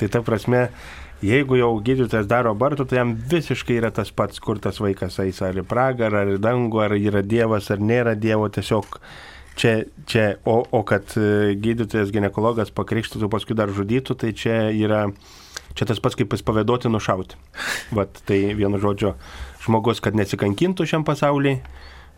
Tai 0.00 0.08
ta 0.10 0.22
prasme, 0.26 0.64
jeigu 1.24 1.60
jau 1.60 1.70
gydytojas 1.84 2.26
daro 2.30 2.54
abortų, 2.54 2.88
tai 2.90 2.98
jam 3.00 3.14
visiškai 3.30 3.78
yra 3.78 3.92
tas 3.94 4.10
pats, 4.10 4.42
kur 4.42 4.58
tas 4.62 4.82
vaikas 4.82 5.20
eis, 5.22 5.38
ar 5.46 5.62
į 5.62 5.66
pragarą, 5.70 6.24
ar 6.24 6.34
į 6.34 6.40
dangų, 6.42 6.82
ar 6.88 6.96
yra 6.98 7.22
Dievas, 7.22 7.70
ar 7.70 7.82
nėra 7.82 8.16
Dievo, 8.18 8.50
tiesiog 8.50 8.98
čia, 9.60 9.74
čia 10.10 10.26
o, 10.44 10.62
o 10.64 10.82
kad 10.86 11.14
e, 11.18 11.54
gydytojas, 11.60 12.12
gynekologas 12.14 12.74
pakrikštytų, 12.74 13.30
paskui 13.32 13.56
dar 13.58 13.72
žudytų, 13.74 14.18
tai 14.20 14.34
čia 14.36 14.68
yra, 14.74 15.06
čia 15.78 15.88
tas 15.88 16.02
pats 16.02 16.18
kaip 16.18 16.34
jis 16.34 16.44
pavėduoti 16.46 16.92
nušauti. 16.92 17.40
Vat, 17.96 18.22
tai 18.28 18.40
vienu 18.58 18.80
žodžiu, 18.82 19.14
žmogus, 19.66 20.02
kad 20.04 20.18
nesikankintų 20.18 20.88
šiam 20.90 21.06
pasauliui, 21.06 21.58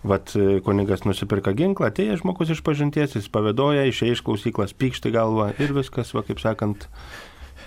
Vat 0.07 0.31
e, 0.37 0.61
kunigas 0.63 1.03
nusipirka 1.07 1.51
ginklą, 1.57 1.89
atėjęs 1.91 2.21
žmogus 2.21 2.53
iš 2.55 2.61
pažinties, 2.63 3.17
jis 3.17 3.31
pavėdoja, 3.33 3.87
išėjai 3.89 4.15
iš 4.15 4.23
klausyklas, 4.27 4.75
pykšti 4.77 5.11
galvą 5.15 5.49
ir 5.59 5.73
viskas, 5.75 6.13
va 6.15 6.23
kaip 6.27 6.39
sakant, 6.43 6.87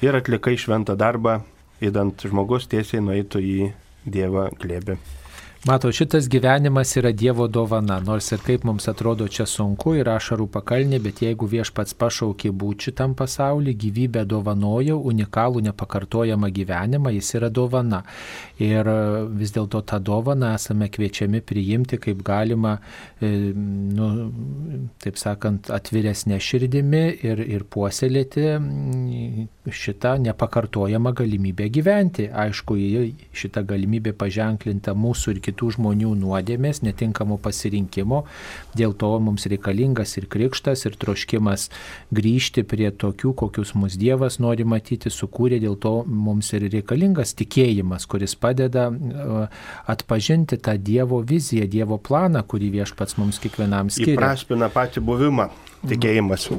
ir 0.05 0.15
atlikai 0.15 0.55
šventą 0.61 0.95
darbą, 0.99 1.41
įdant 1.83 2.23
žmogus 2.29 2.69
tiesiai 2.71 3.03
nueitų 3.03 3.43
į 3.43 3.57
Dievą 4.09 4.47
glėbį. 4.61 4.95
Mato, 5.67 5.91
šitas 5.91 6.29
gyvenimas 6.29 6.95
yra 6.97 7.11
Dievo 7.11 7.47
dovana, 7.47 7.97
nors 7.99 8.31
ir 8.31 8.39
kaip 8.39 8.63
mums 8.63 8.87
atrodo 8.87 9.25
čia 9.27 9.43
sunku 9.43 9.91
ir 9.99 10.07
ašarų 10.07 10.45
pakalnė, 10.53 11.01
bet 11.03 11.17
jeigu 11.19 11.49
viešpats 11.51 11.97
pašaukė 11.99 12.53
būti 12.55 12.87
šitam 12.87 13.11
pasauliu, 13.19 13.73
gyvybę 13.75 14.23
dovanojo, 14.23 14.95
unikalų 15.11 15.65
nepakartojamą 15.65 16.47
gyvenimą, 16.55 17.11
jis 17.17 17.33
yra 17.35 17.49
dovana. 17.51 18.05
Ir 18.63 18.87
e, 18.87 18.95
vis 19.41 19.51
dėlto 19.51 19.81
tą 19.83 19.99
dovaną 19.99 20.53
esame 20.55 20.87
kviečiami 20.87 21.43
priimti 21.43 21.99
kaip 21.99 22.23
galima, 22.23 22.77
e, 23.19 23.33
nu, 23.51 24.09
taip 25.03 25.19
sakant, 25.19 25.73
atviresnė 25.75 26.39
širdimi 26.39 27.03
ir, 27.19 27.43
ir 27.43 27.67
puoselėti 27.67 28.45
mm, 28.53 29.51
šitą 29.75 30.15
nepakartojamą 30.23 31.11
galimybę 31.19 31.67
gyventi. 31.67 32.31
Aišku, 32.31 32.79
šita 33.35 33.67
galimybė 33.67 34.15
paženklinta 34.15 34.95
mūsų 34.95 35.35
ir 35.35 35.43
kitų 35.43 35.48
žmonių 35.53 36.13
nuodėmės, 36.19 36.81
netinkamo 36.85 37.39
pasirinkimo. 37.41 38.23
Dėl 38.77 38.93
to 38.99 39.11
mums 39.23 39.47
reikalingas 39.49 40.17
ir 40.19 40.27
krikštas, 40.31 40.85
ir 40.85 40.97
troškimas 40.99 41.69
grįžti 42.15 42.63
prie 42.67 42.89
tokių, 42.91 43.33
kokius 43.43 43.73
mus 43.75 43.97
Dievas 43.99 44.39
nori 44.39 44.65
matyti, 44.67 45.11
sukūrė. 45.13 45.59
Dėl 45.63 45.79
to 45.81 46.03
mums 46.05 46.51
ir 46.53 46.67
reikalingas 46.69 47.35
tikėjimas, 47.39 48.07
kuris 48.09 48.35
padeda 48.39 48.89
e, 48.89 49.47
atpažinti 49.91 50.59
tą 50.61 50.77
Dievo 50.77 51.21
viziją, 51.25 51.67
Dievo 51.69 51.99
planą, 52.01 52.43
kurį 52.47 52.71
viešpats 52.79 53.17
mums 53.19 53.41
kiekvienam 53.43 53.91
skiria. 53.93 54.17
Įpraspina 54.17 54.69
patį 54.73 55.03
buvimą, 55.05 55.49
tikėjimas. 55.87 56.49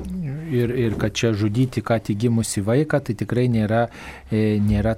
Ir, 0.51 0.72
ir 0.74 0.97
kad 0.98 1.14
čia 1.14 1.30
žudyti 1.36 1.82
ką 1.86 2.01
tik 2.02 2.18
gimusi 2.24 2.62
vaiką, 2.66 2.98
tai 3.06 3.14
tikrai 3.14 3.47
nėra, 3.52 3.84
e, 4.32 4.59
nėra 4.59 4.97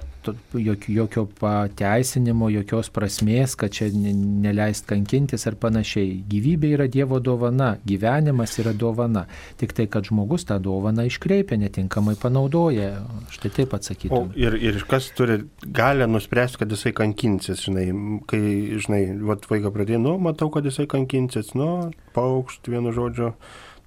jokio, 0.57 0.93
jokio 0.95 1.23
pateisinimo, 1.39 2.47
jokios 2.49 2.89
prasmės, 2.93 3.53
kad 3.59 3.73
čia 3.75 3.89
ne- 3.93 4.13
neleist 4.47 4.87
kankintis 4.89 5.45
ar 5.49 5.57
panašiai. 5.59 6.23
Gyvybė 6.29 6.71
yra 6.77 6.87
Dievo 6.89 7.19
dovana, 7.19 7.77
gyvenimas 7.85 8.57
yra 8.63 8.73
dovana. 8.73 9.25
Tik 9.59 9.73
tai, 9.77 9.85
kad 9.87 10.07
žmogus 10.09 10.47
tą 10.49 10.57
dovaną 10.63 11.05
iškreipia, 11.09 11.59
netinkamai 11.61 12.15
panaudoja. 12.15 13.03
Štai 13.29 13.51
taip 13.53 13.73
O 13.73 13.77
atsakytum. 13.77 14.31
ir, 14.35 14.53
ir 14.57 14.79
kas 14.89 15.11
turi 15.15 15.43
galę 15.65 16.07
nuspręsti, 16.07 16.57
kad 16.63 16.71
jisai 16.71 16.93
kankinsis, 16.93 17.61
žinai, 17.67 17.91
kai, 18.25 18.79
žinai, 18.79 19.03
vat 19.21 19.45
vaiką 19.49 19.69
pradėjo, 19.75 20.01
nu, 20.01 20.17
matau, 20.17 20.49
kad 20.49 20.65
jisai 20.65 20.87
kankinsis, 20.87 21.53
nu, 21.53 21.91
paukšt 22.15 22.67
vienu 22.73 22.91
žodžiu. 22.95 23.33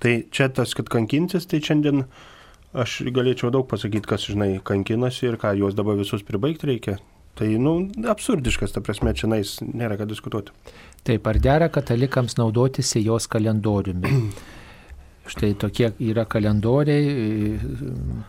Tai 0.03 0.15
čia 0.35 0.49
tas, 0.53 0.75
kad 0.77 0.91
kankinsis, 0.93 1.49
tai 1.49 1.63
šiandien 1.65 2.05
aš 2.77 2.99
galėčiau 3.17 3.53
daug 3.55 3.69
pasakyti, 3.71 4.09
kas, 4.09 4.27
žinai, 4.29 4.57
kankinasi 4.65 5.31
ir 5.31 5.39
ką 5.41 5.55
juos 5.57 5.77
dabar 5.79 5.97
visus 5.99 6.25
pribaigti 6.27 6.69
reikia. 6.73 6.99
Tai, 7.37 7.49
nu, 7.61 7.79
absurdiškas, 8.09 8.73
ta 8.73 8.81
prasme, 8.85 9.13
čia 9.17 9.29
nais, 9.29 9.59
nėra 9.61 9.99
ką 10.01 10.09
diskutuoti. 10.09 10.55
Taip, 11.05 11.27
ar 11.29 11.41
dera 11.41 11.69
katalikams 11.73 12.39
naudotis 12.41 12.95
jos 13.01 13.29
kalendoriumi? 13.33 14.13
Štai 15.27 15.55
tokie 15.59 15.91
yra 16.07 16.23
kalendoriai, 16.31 17.59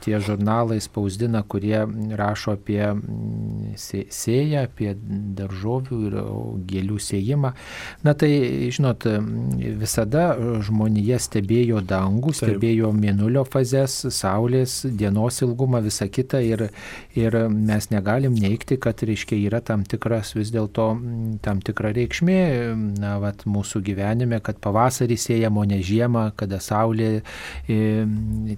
tie 0.01 0.17
žurnalai 0.23 0.79
spausdina, 0.81 1.43
kurie 1.45 1.83
rašo 2.17 2.55
apie 2.57 2.81
mm, 2.81 3.75
sė- 3.77 4.07
sėją, 4.13 4.63
apie 4.65 4.95
daržovių 5.37 5.99
ir 6.07 6.17
gėlių 6.71 6.97
sėjimą. 7.07 7.51
Na 8.07 8.15
tai, 8.17 8.31
žinot, 8.73 9.05
visada 9.77 10.25
žmonija 10.65 11.19
stebėjo 11.21 11.83
dangų, 11.85 12.33
stebėjo 12.41 12.89
mėnulio 12.97 13.45
fazes, 13.45 13.99
saulės, 14.17 14.79
dienos 14.89 15.41
ilgumą, 15.45 15.83
visą 15.85 16.09
kitą 16.09 16.41
ir, 16.41 16.67
ir 17.13 17.39
mes 17.53 17.91
negalim 17.93 18.35
neikti, 18.37 18.79
kad, 18.81 19.05
reiškia, 19.05 19.37
yra 19.47 19.61
tam 19.61 19.85
tikras 19.85 20.33
vis 20.37 20.49
dėlto 20.55 20.89
mm, 20.97 21.39
tam 21.45 21.61
tikra 21.61 21.93
reikšmė, 21.93 22.41
na, 22.97 23.17
vat, 23.21 23.45
mūsų 23.45 23.85
gyvenime, 23.85 24.41
kad 24.41 24.57
pavasarį 24.65 25.21
sėjamo 25.27 25.63
ne 25.69 25.83
žiemą, 25.85 26.31
kada 26.37 26.57
saulė 26.63 26.86
saulė, 26.88 27.11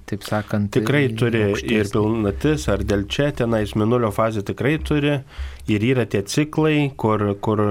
taip 0.09 0.23
sakant. 0.27 0.71
Tikrai 0.73 1.09
turi 1.17 1.43
aukštesnė. 1.49 1.79
ir 1.79 1.91
pilnatis, 1.93 2.67
ar 2.69 2.83
dėl 2.83 3.07
čia 3.09 3.31
tenais 3.31 3.75
minulio 3.75 4.11
fazė 4.11 4.45
tikrai 4.45 4.77
turi 4.79 5.19
ir 5.67 5.83
yra 5.83 6.05
tie 6.05 6.23
ciklai, 6.23 6.91
kur, 6.97 7.35
kur 7.41 7.65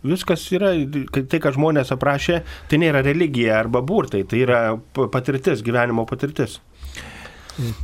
Viskas 0.00 0.46
yra, 0.56 0.70
tai, 1.12 1.38
ką 1.44 1.50
žmonės 1.52 1.90
aprašė, 1.92 2.38
tai 2.70 2.78
nėra 2.80 3.02
religija 3.04 3.58
arba 3.60 3.82
burtai, 3.84 4.22
tai 4.24 4.46
yra 4.46 4.60
patirtis, 4.96 5.60
gyvenimo 5.60 6.06
patirtis. 6.08 6.56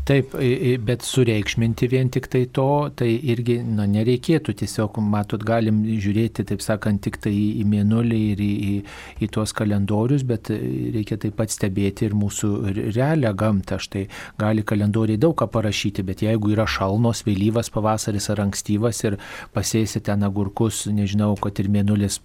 Taip, 0.08 0.34
bet 0.86 1.04
sureikšminti 1.04 1.88
vien 1.92 2.10
tik 2.12 2.28
tai 2.32 2.44
to, 2.54 2.68
tai 2.96 3.08
irgi 3.32 3.58
na, 3.64 3.86
nereikėtų. 3.90 4.54
Tiesiog, 4.62 5.00
matot, 5.04 5.42
galim 5.46 5.82
žiūrėti, 5.84 6.46
taip 6.48 6.62
sakant, 6.64 7.02
tik 7.04 7.18
tai 7.24 7.32
į 7.34 7.64
mėnulį 7.68 8.20
ir 8.32 8.42
į, 8.42 8.50
į, 8.70 8.74
į 9.26 9.28
tuos 9.34 9.52
kalendorius, 9.56 10.24
bet 10.26 10.50
reikia 10.50 11.18
taip 11.20 11.36
pat 11.38 11.52
stebėti 11.52 12.08
ir 12.08 12.16
mūsų 12.16 12.52
realią 12.96 13.32
gamtą. 13.36 13.80
Štai 13.82 14.06
gali 14.40 14.64
kalendoriai 14.66 15.20
daug 15.20 15.36
ką 15.38 15.48
parašyti, 15.52 16.04
bet 16.06 16.24
jeigu 16.24 16.54
yra 16.54 16.66
šalnos, 16.70 17.24
vėlyvas 17.26 17.70
pavasaris 17.74 18.30
ar 18.32 18.44
ankstyvas 18.46 19.02
ir 19.06 19.18
pasėsi 19.56 20.02
ten 20.06 20.24
agurkus, 20.26 20.84
nežinau, 20.88 21.34
kad 21.40 21.58
ir 21.62 21.70
mėnulis 21.72 22.20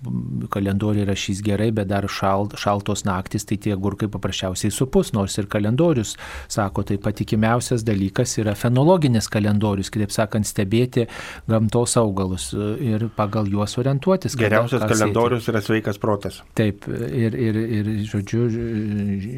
kalendoriai 0.54 1.10
rašys 1.10 1.44
gerai, 1.46 1.72
bet 1.76 1.92
dar 1.92 2.08
šal, 2.08 2.52
šaltos 2.60 3.06
naktis, 3.08 3.48
tai 3.50 3.60
tie 3.62 3.76
agurkai 3.76 4.10
paprasčiausiai 4.12 4.74
supus, 4.74 5.12
nors 5.18 5.38
ir 5.42 5.50
kalendorius 5.52 6.16
sako, 6.52 6.86
tai 6.88 7.00
patikime 7.02 7.41
įdomiausias 7.42 7.84
dalykas 7.84 8.38
yra 8.38 8.54
fenologinis 8.56 9.28
kalendorius, 9.32 9.90
kitaip 9.90 10.12
sakant, 10.14 10.46
stebėti 10.46 11.08
gamtos 11.50 11.98
augalus 11.98 12.52
ir 12.54 13.10
pagal 13.16 13.48
juos 13.50 13.78
orientuotis. 13.82 14.36
Geriausias 14.38 14.84
kalendorius 14.86 15.48
yra 15.50 15.62
sveikas 15.62 15.98
protas. 15.98 16.42
Taip, 16.56 16.86
ir, 16.88 17.34
ir, 17.34 17.58
ir 17.58 17.90
žodžiu, 18.06 18.46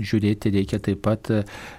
žiūrėti 0.03 0.51
reikia 0.53 0.80
taip 0.84 1.01
pat 1.03 1.31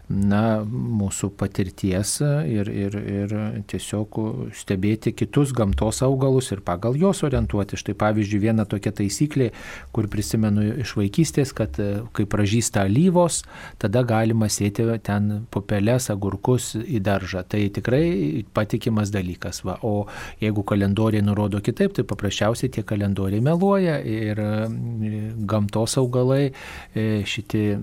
na, 0.09 0.63
mūsų 0.65 1.35
patirties 1.37 2.21
ir, 2.23 2.71
ir, 2.73 2.97
ir 2.97 3.37
tiesiog 3.69 4.21
stebėti 4.57 5.13
kitus 5.13 5.53
gamtos 5.53 6.01
augalus 6.05 6.53
ir 6.55 6.65
pagal 6.65 6.97
juos 6.97 7.23
orientuoti. 7.27 7.77
Štai 7.81 7.97
pavyzdžiui, 8.01 8.43
viena 8.49 8.65
tokia 8.65 8.95
taisyklė, 8.97 9.51
kur 9.93 10.09
prisimenu 10.09 10.81
iš 10.85 10.97
vaikystės, 10.97 11.53
kad 11.57 11.77
kai 12.15 12.29
pražįsta 12.31 12.87
alyvos, 12.89 13.43
tada 13.83 14.05
galima 14.07 14.49
sėti 14.49 14.87
ten 15.05 15.45
pupeles 15.53 16.09
agurkus 16.15 16.73
į 16.81 17.01
daržą. 17.05 17.45
Tai 17.49 17.61
tikrai 17.75 18.45
patikimas 18.55 19.13
dalykas. 19.15 19.63
Va. 19.67 19.77
O 19.83 20.07
jeigu 20.43 20.65
kalendoriai 20.67 21.25
nurodo 21.25 21.61
kitaip, 21.65 21.95
tai 21.97 22.07
paprasčiausiai 22.09 22.73
tie 22.73 22.85
kalendoriai 22.87 23.43
meluoja 23.45 23.99
ir 24.01 24.41
mm, 24.41 25.45
gamtos 25.51 25.99
augalai, 26.01 26.53
e, 26.95 27.07
šitie 27.29 27.77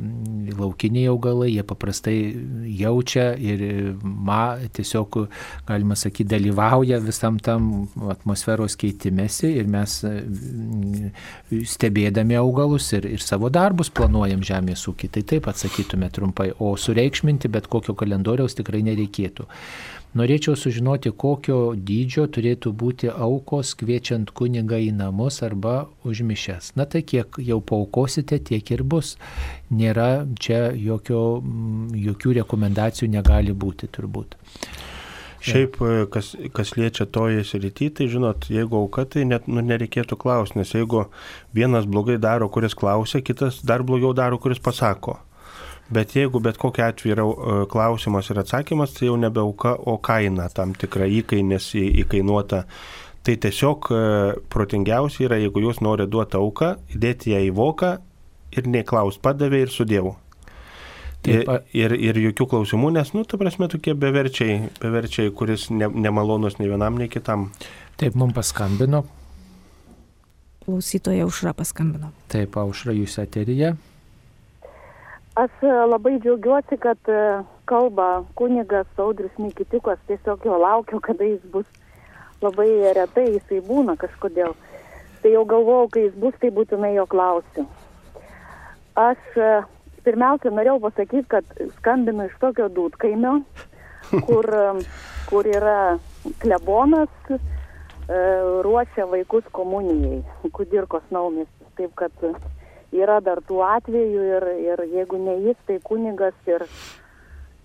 laukiniai 0.57 1.09
augalai, 1.11 1.51
jie 1.53 1.65
paprastai 1.67 2.17
jaučia 2.81 3.31
ir 3.39 3.63
ma, 4.01 4.57
tiesiog, 4.73 5.21
galima 5.67 5.97
sakyti, 5.99 6.29
dalyvauja 6.31 7.01
visam 7.03 7.39
tam 7.43 7.71
atmosferos 8.11 8.77
keitimėsi 8.79 9.53
ir 9.61 9.69
mes 9.71 9.97
mm, 10.07 11.11
stebėdami 11.71 12.37
augalus 12.39 12.91
ir, 12.97 13.07
ir 13.17 13.23
savo 13.23 13.51
darbus 13.53 13.91
planuojam 13.93 14.43
žemės 14.45 14.87
ūkį. 14.89 15.11
Tai 15.15 15.25
taip 15.33 15.49
atsakytume 15.51 16.09
trumpai. 16.13 16.51
O 16.59 16.73
sureikšminti 16.79 17.51
bet 17.51 17.67
kokio 17.71 17.95
kalendoriaus 17.97 18.10
kalendoriaus 18.11 18.57
tikrai 18.59 18.83
nereikėtų. 18.85 19.47
Norėčiau 20.11 20.57
sužinoti, 20.59 21.13
kokio 21.15 21.71
dydžio 21.87 22.25
turėtų 22.35 22.73
būti 22.75 23.07
aukos 23.07 23.71
kviečiant 23.79 24.33
kunigą 24.35 24.75
į 24.83 24.89
namus 24.97 25.39
arba 25.47 25.85
užmišęs. 26.03 26.73
Na 26.75 26.83
tai 26.83 26.99
kiek 27.07 27.39
jau 27.39 27.61
paukosite, 27.63 28.41
tiek 28.43 28.73
ir 28.75 28.83
bus. 28.83 29.15
Nėra 29.71 30.25
čia 30.35 30.73
jokio, 30.75 31.39
mm, 31.39 31.95
jokių 32.09 32.35
rekomendacijų 32.41 33.07
negali 33.15 33.55
būti 33.55 33.87
turbūt. 33.87 34.35
Šiaip, 35.41 35.79
kas, 36.13 36.35
kas 36.53 36.75
liečia 36.75 37.07
toje 37.09 37.41
srity, 37.47 37.87
tai 37.89 38.05
žinot, 38.11 38.51
jeigu 38.51 38.77
auka, 38.83 39.07
tai 39.09 39.23
net 39.25 39.47
nu, 39.49 39.63
nereikėtų 39.65 40.19
klausti, 40.19 40.59
nes 40.59 40.75
jeigu 40.75 41.07
vienas 41.55 41.87
blogai 41.89 42.19
daro, 42.21 42.51
kuris 42.51 42.75
klausia, 42.77 43.23
kitas 43.25 43.63
dar 43.65 43.81
blogiau 43.81 44.11
daro, 44.13 44.37
kuris 44.37 44.61
pasako. 44.61 45.17
Bet 45.91 46.15
jeigu 46.15 46.39
bet 46.39 46.57
kokia 46.59 46.87
atveju 46.91 47.15
yra 47.15 47.25
e, 47.27 47.55
klausimas 47.71 48.29
ir 48.31 48.39
atsakymas, 48.39 48.93
tai 48.95 49.09
jau 49.09 49.17
nebe 49.19 49.41
auka, 49.43 49.73
o 49.75 49.97
kaina 49.99 50.47
tam 50.55 50.71
tikra 50.77 51.09
įkainis 51.19 51.73
įkainuota. 51.81 52.63
Tai 53.21 53.35
tiesiog 53.43 53.91
e, 53.91 53.99
protingiausia 54.53 55.27
yra, 55.27 55.39
jeigu 55.41 55.65
jūs 55.65 55.81
norite 55.83 56.09
duoti 56.11 56.39
auką, 56.39 56.73
įdėti 56.95 57.35
ją 57.35 57.43
į 57.49 57.51
voką 57.59 57.91
ir 58.55 58.71
neklaus 58.71 59.19
padavė 59.21 59.65
ir 59.65 59.73
sudėjau. 59.73 60.15
Ir, 61.21 61.45
ir, 61.77 61.93
ir 61.93 62.17
jokių 62.17 62.47
klausimų, 62.49 62.95
nes, 62.95 63.11
nu, 63.13 63.21
ta 63.29 63.37
prasme, 63.37 63.67
tokie 63.69 63.93
beverčiai, 63.93 64.71
beverčiai 64.81 65.29
kuris 65.37 65.67
ne, 65.69 65.85
nemalonus 65.85 66.57
nei 66.57 66.71
vienam, 66.71 66.97
nei 66.97 67.11
kitam. 67.13 67.51
Taip, 68.01 68.15
mums 68.17 68.33
paskambino. 68.33 69.03
Klausytoja 70.65 71.27
Aušra 71.27 71.53
paskambino. 71.57 72.09
Taip, 72.31 72.57
Aušra, 72.57 72.95
jūs 72.97 73.19
eterija. 73.21 73.75
Aš 75.35 75.51
e, 75.63 75.67
labai 75.87 76.17
džiaugiuosi, 76.19 76.75
kad 76.83 76.97
e, 77.07 77.43
kalba 77.65 78.23
kunigas 78.35 78.87
Audrius 78.99 79.37
Mikitikas, 79.39 79.99
tiesiog 80.07 80.43
jo 80.45 80.57
laukiu, 80.59 80.99
kada 81.07 81.23
jis 81.23 81.45
bus. 81.53 81.65
Labai 82.41 82.67
retai 82.97 83.29
jisai 83.29 83.61
būna 83.63 83.95
kažkodėl. 84.01 84.57
Tai 85.21 85.31
jau 85.31 85.45
galvojau, 85.47 85.87
kai 85.93 86.03
jis 86.09 86.19
bus, 86.19 86.35
tai 86.41 86.51
būtinai 86.51 86.91
jo 86.97 87.07
klausiu. 87.07 87.65
Aš 88.99 89.39
e, 89.39 89.55
pirmiausia 90.03 90.51
norėjau 90.51 90.81
pasakyti, 90.83 91.27
kad 91.31 91.57
skambinu 91.77 92.27
iš 92.27 92.35
tokio 92.43 92.67
dūtkaimio, 92.67 93.37
kur, 94.27 94.51
kur 95.31 95.47
yra 95.47 95.81
klebonas, 96.43 97.13
ruošia 98.67 99.05
vaikus 99.07 99.47
komunijai, 99.55 100.25
kudirkos 100.51 101.05
naumistis. 101.13 101.69
Taip 101.77 101.93
kad 101.95 102.25
yra 102.91 103.19
dar 103.23 103.39
tų 103.47 103.61
atvejų 103.63 104.23
ir, 104.35 104.47
ir 104.65 104.83
jeigu 104.91 105.19
ne 105.21 105.37
jis, 105.47 105.59
tai 105.67 105.79
kunigas 105.83 106.35
ir, 106.49 106.65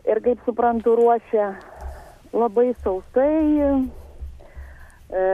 ir 0.06 0.20
kaip 0.22 0.42
suprantu, 0.46 0.94
ruošia 0.98 1.54
labai 2.36 2.70
sausai, 2.84 3.74
e, 5.10 5.24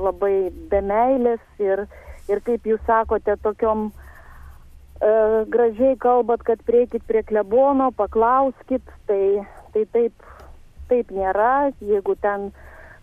labai 0.00 0.34
be 0.72 0.80
meilės 0.84 1.42
ir, 1.62 1.86
ir 2.28 2.42
kaip 2.44 2.66
jūs 2.68 2.80
sakote, 2.88 3.36
tokiom 3.44 3.88
e, 3.90 5.12
gražiai 5.52 5.96
kalbat, 6.00 6.44
kad 6.44 6.64
prieikit 6.68 7.06
prie 7.08 7.24
klebono, 7.24 7.90
paklauskit, 7.96 8.84
tai, 9.08 9.46
tai 9.72 9.86
taip, 9.94 10.26
taip 10.92 11.14
nėra, 11.14 11.70
jeigu 11.80 12.16
ten 12.20 12.50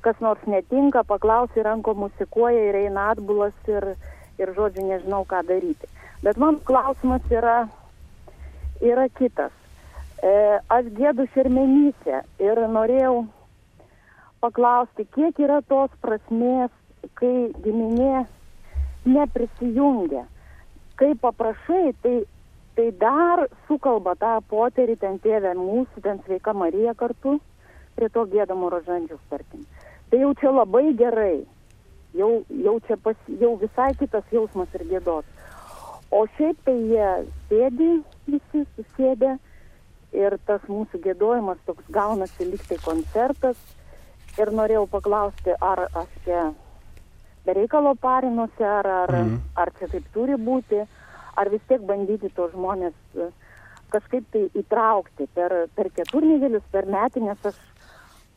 kas 0.05 0.19
nors 0.21 0.43
netinka, 0.47 1.01
paklausi, 1.03 1.63
ranko 1.65 1.95
musikuoja 1.97 2.69
ir 2.69 2.77
eina 2.85 3.09
atbulas 3.15 3.55
ir, 3.67 3.95
ir 4.41 4.53
žodžiu 4.55 4.85
nežinau, 4.87 5.23
ką 5.25 5.43
daryti. 5.47 5.89
Bet 6.23 6.37
man 6.41 6.59
klausimas 6.65 7.25
yra, 7.29 7.67
yra 8.81 9.07
kitas. 9.17 9.53
E, 10.17 10.31
aš 10.73 10.89
gėdu 10.97 11.27
šermenyse 11.33 12.23
ir 12.41 12.61
norėjau 12.73 13.27
paklausti, 14.41 15.05
kiek 15.13 15.37
yra 15.41 15.61
tos 15.69 15.93
prasmės, 16.01 16.73
kai 17.17 17.51
giminė 17.63 18.25
neprisijungia. 19.05 20.25
Kai 20.97 21.11
paprašai, 21.21 21.93
tai, 22.01 22.15
tai 22.77 22.87
dar 23.01 23.45
sukalba 23.67 24.15
tą 24.17 24.37
poterį, 24.49 24.97
ten 25.01 25.19
tėvę 25.21 25.53
mūsų, 25.57 26.01
ten 26.01 26.21
sveika 26.25 26.55
Marija 26.57 26.95
kartu, 26.97 27.37
prie 27.97 28.09
to 28.13 28.25
gėdamo 28.29 28.71
rožandžius, 28.73 29.21
tarkim. 29.29 29.65
Tai 30.09 30.23
jau 30.23 30.33
čia 30.41 30.53
labai 30.53 30.89
gerai 30.97 31.45
jau, 32.17 32.31
jau 32.49 32.77
čia 32.87 32.97
pas, 33.01 33.17
jau 33.41 33.55
visai 33.61 33.91
kitas 33.99 34.25
jausmas 34.33 34.73
ir 34.77 34.85
gėdos. 34.91 35.25
O 36.11 36.23
šiaip 36.37 36.59
tai 36.65 36.75
jie 36.87 37.07
sėdi 37.49 37.89
visi 38.27 38.63
susėdę 38.75 39.33
ir 40.15 40.37
tas 40.47 40.63
mūsų 40.71 41.01
gėdojimas 41.03 41.59
toks 41.67 41.89
gaunasi 41.91 42.47
liktai 42.47 42.79
koncertas. 42.83 43.59
Ir 44.37 44.51
norėjau 44.53 44.85
paklausti, 44.91 45.55
ar 45.59 45.87
aš 45.87 46.09
čia 46.23 46.41
bereikalo 47.47 47.95
parinuose, 47.97 48.63
ar, 48.63 48.87
ar, 49.03 49.13
mhm. 49.15 49.41
ar 49.57 49.71
čia 49.79 49.89
taip 49.91 50.07
turi 50.13 50.37
būti, 50.37 50.83
ar 51.37 51.49
vis 51.49 51.63
tiek 51.69 51.83
bandyti 51.89 52.29
tos 52.35 52.51
žmonės 52.53 52.95
e, 53.17 53.29
kažkaip 53.93 54.27
tai 54.33 54.43
įtraukti. 54.61 55.29
Per, 55.33 55.55
per 55.75 55.89
keturnygelius, 55.95 56.65
per 56.71 56.89
metinės 56.91 57.49
aš 57.51 57.57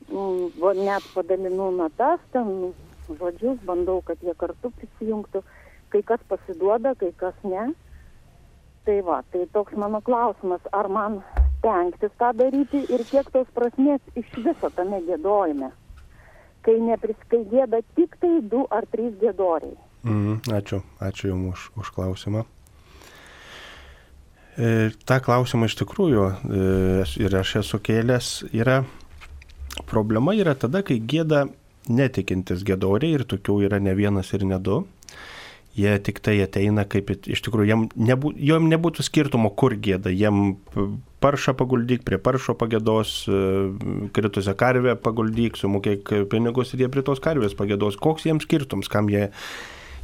m, 0.08 0.48
mm, 0.56 0.80
net 0.80 1.06
padalinu 1.14 1.70
natas, 1.76 2.22
ten 2.32 2.72
žodžius, 3.18 3.58
bandau, 3.66 4.00
kad 4.06 4.20
jie 4.22 4.34
kartu 4.38 4.72
prisijungtų, 4.78 5.42
kai 5.90 6.02
kas 6.06 6.22
pasiduoda, 6.30 6.94
kai 7.00 7.12
kas 7.18 7.36
ne. 7.44 7.70
Tai 8.86 8.96
va, 9.06 9.20
tai 9.32 9.44
toks 9.52 9.76
mano 9.76 10.00
klausimas, 10.04 10.62
ar 10.72 10.88
man 10.88 11.20
tenktis 11.64 12.12
tą 12.20 12.30
daryti 12.36 12.84
ir 12.88 13.04
kiek 13.10 13.28
tos 13.34 13.48
prasmės 13.56 14.00
iš 14.16 14.30
viso 14.40 14.70
tame 14.76 15.02
gėdojime, 15.04 15.68
kai 16.64 16.78
nepriskaidėda 16.80 17.82
tik 17.98 18.16
tai 18.22 18.38
du 18.52 18.64
ar 18.72 18.88
trys 18.92 19.12
gėdoriai. 19.20 19.76
Mm, 20.08 20.40
ačiū, 20.56 20.80
ačiū 21.04 21.28
Jums 21.28 21.52
už, 21.52 21.66
už 21.82 21.92
klausimą. 21.92 22.46
E, 24.56 24.90
Ta 25.04 25.20
klausimą 25.20 25.68
iš 25.68 25.76
tikrųjų 25.82 26.24
e, 26.30 26.64
ir 27.20 27.36
aš 27.36 27.58
esu 27.60 27.80
kėlęs 27.84 28.32
yra 28.56 28.80
problema 29.90 30.34
yra 30.36 30.54
tada, 30.58 30.82
kai 30.82 30.98
gėda 30.98 31.46
netikintis 31.88 32.64
gėdoriai 32.66 33.18
ir 33.18 33.24
tokių 33.28 33.60
yra 33.68 33.80
ne 33.82 33.94
vienas 33.96 34.32
ir 34.36 34.44
ne 34.44 34.58
du. 34.58 34.82
Jie 35.78 35.92
tik 36.02 36.18
tai 36.18 36.34
ateina, 36.42 36.82
kaip 36.84 37.12
iš 37.14 37.44
tikrųjų, 37.46 37.68
jiem, 37.68 37.84
nebū, 37.94 38.32
jom 38.42 38.66
nebūtų 38.72 39.04
skirtumo, 39.06 39.52
kur 39.54 39.76
gėda. 39.78 40.10
P- 40.10 40.86
paršą 41.22 41.54
paguldyk, 41.54 42.02
prie 42.04 42.18
paršo 42.18 42.56
pagėdos, 42.58 43.12
e, 43.30 43.40
kritusią 44.16 44.56
karvę 44.58 44.96
paguldyk, 44.98 45.56
sumokėk 45.60 46.10
pinigus 46.32 46.74
ir 46.74 46.84
jie 46.84 46.88
prie 46.90 47.06
tos 47.06 47.22
karvės 47.22 47.54
pagėdos. 47.54 48.00
Koks 48.02 48.26
jiems 48.26 48.48
skirtums, 48.48 48.90
kam 48.90 49.08
jie 49.12 49.28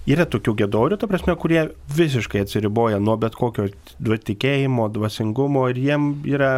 Yra 0.06 0.22
tokių 0.30 0.52
gedorių, 0.60 0.96
ta 1.02 1.08
prasme, 1.10 1.34
kurie 1.34 1.64
visiškai 1.90 2.44
atsiriboja 2.44 3.00
nuo 3.02 3.16
bet 3.18 3.34
kokio 3.34 3.66
tikėjimo, 3.98 4.86
dvasingumo 4.94 5.64
ir 5.72 5.80
jiem 5.82 6.04
yra, 6.30 6.50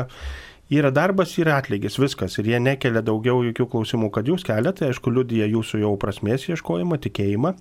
yra 0.70 0.90
darbas, 0.92 1.32
yra 1.40 1.56
atlygis, 1.58 1.98
viskas. 2.00 2.36
Ir 2.40 2.50
jie 2.52 2.60
nekelia 2.60 3.02
daugiau 3.04 3.40
jokių 3.46 3.68
klausimų, 3.72 4.10
kad 4.12 4.28
jūs 4.28 4.44
keliate, 4.46 4.82
tai 4.82 4.90
aišku, 4.92 5.12
liudija 5.14 5.48
jūsų 5.48 5.82
jau 5.84 5.94
prasmės 6.00 6.48
ieškojimą, 6.50 6.98
tikėjimą. 7.06 7.54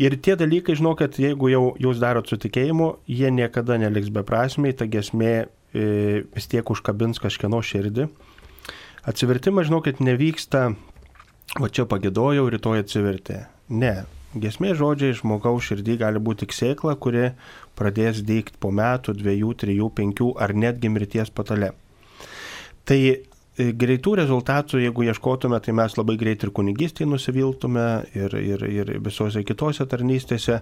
Ir 0.00 0.16
tie 0.24 0.38
dalykai, 0.40 0.78
žinokit, 0.78 1.18
jeigu 1.20 1.50
jau 1.52 1.64
jūs 1.80 2.00
darot 2.00 2.30
su 2.30 2.38
tikėjimu, 2.40 2.94
jie 3.12 3.28
niekada 3.28 3.76
neliks 3.80 4.08
beprasmiai, 4.14 4.72
ta 4.72 4.88
gesmė 4.88 5.34
e, 5.36 6.24
vis 6.32 6.48
tiek 6.48 6.72
užkabins 6.72 7.20
kažkieno 7.20 7.60
širdį. 7.60 8.08
Atsivertimas, 9.12 9.68
žinokit, 9.68 10.00
nevyksta, 10.00 10.70
o 11.60 11.68
čia 11.68 11.84
pagėdojau, 11.90 12.48
rytoj 12.54 12.86
atsivertė. 12.86 13.42
Ne, 13.68 13.94
Gesmė 14.32 14.70
žodžiai 14.72 15.12
žmogaus 15.12 15.66
širdį 15.68 15.98
gali 16.00 16.20
būti 16.24 16.46
tik 16.46 16.54
sėkla, 16.56 16.94
kuri 16.96 17.34
pradės 17.76 18.22
dėkti 18.24 18.56
po 18.64 18.70
metų, 18.72 19.12
dviejų, 19.18 19.50
trijų, 19.60 19.88
penkių 19.92 20.30
ar 20.40 20.54
netgi 20.56 20.88
mirties 20.88 21.28
patale. 21.28 21.74
Tai 22.88 22.98
e, 23.06 23.18
greitų 23.78 24.16
rezultatų, 24.18 24.80
jeigu 24.82 25.06
ieškotume, 25.06 25.58
tai 25.62 25.74
mes 25.76 25.94
labai 25.98 26.16
greit 26.20 26.42
ir 26.42 26.52
kunigystėje 26.54 27.08
nusiviltume 27.10 27.86
ir, 28.18 28.34
ir, 28.38 28.64
ir 28.66 28.94
visose 29.04 29.44
kitose 29.46 29.86
tarnystėse. 29.90 30.60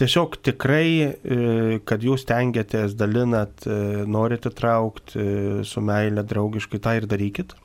Tiesiog 0.00 0.38
tikrai, 0.48 0.86
e, 1.04 1.80
kad 1.84 2.04
jūs 2.06 2.24
tengiatės, 2.28 2.96
dalinat, 2.96 3.66
e, 3.66 4.06
norite 4.08 4.52
traukti 4.56 5.26
su 5.68 5.84
meilė 5.84 6.24
draugiškai, 6.24 6.80
tą 6.80 6.96
ir 7.00 7.08
darykit. 7.10 7.56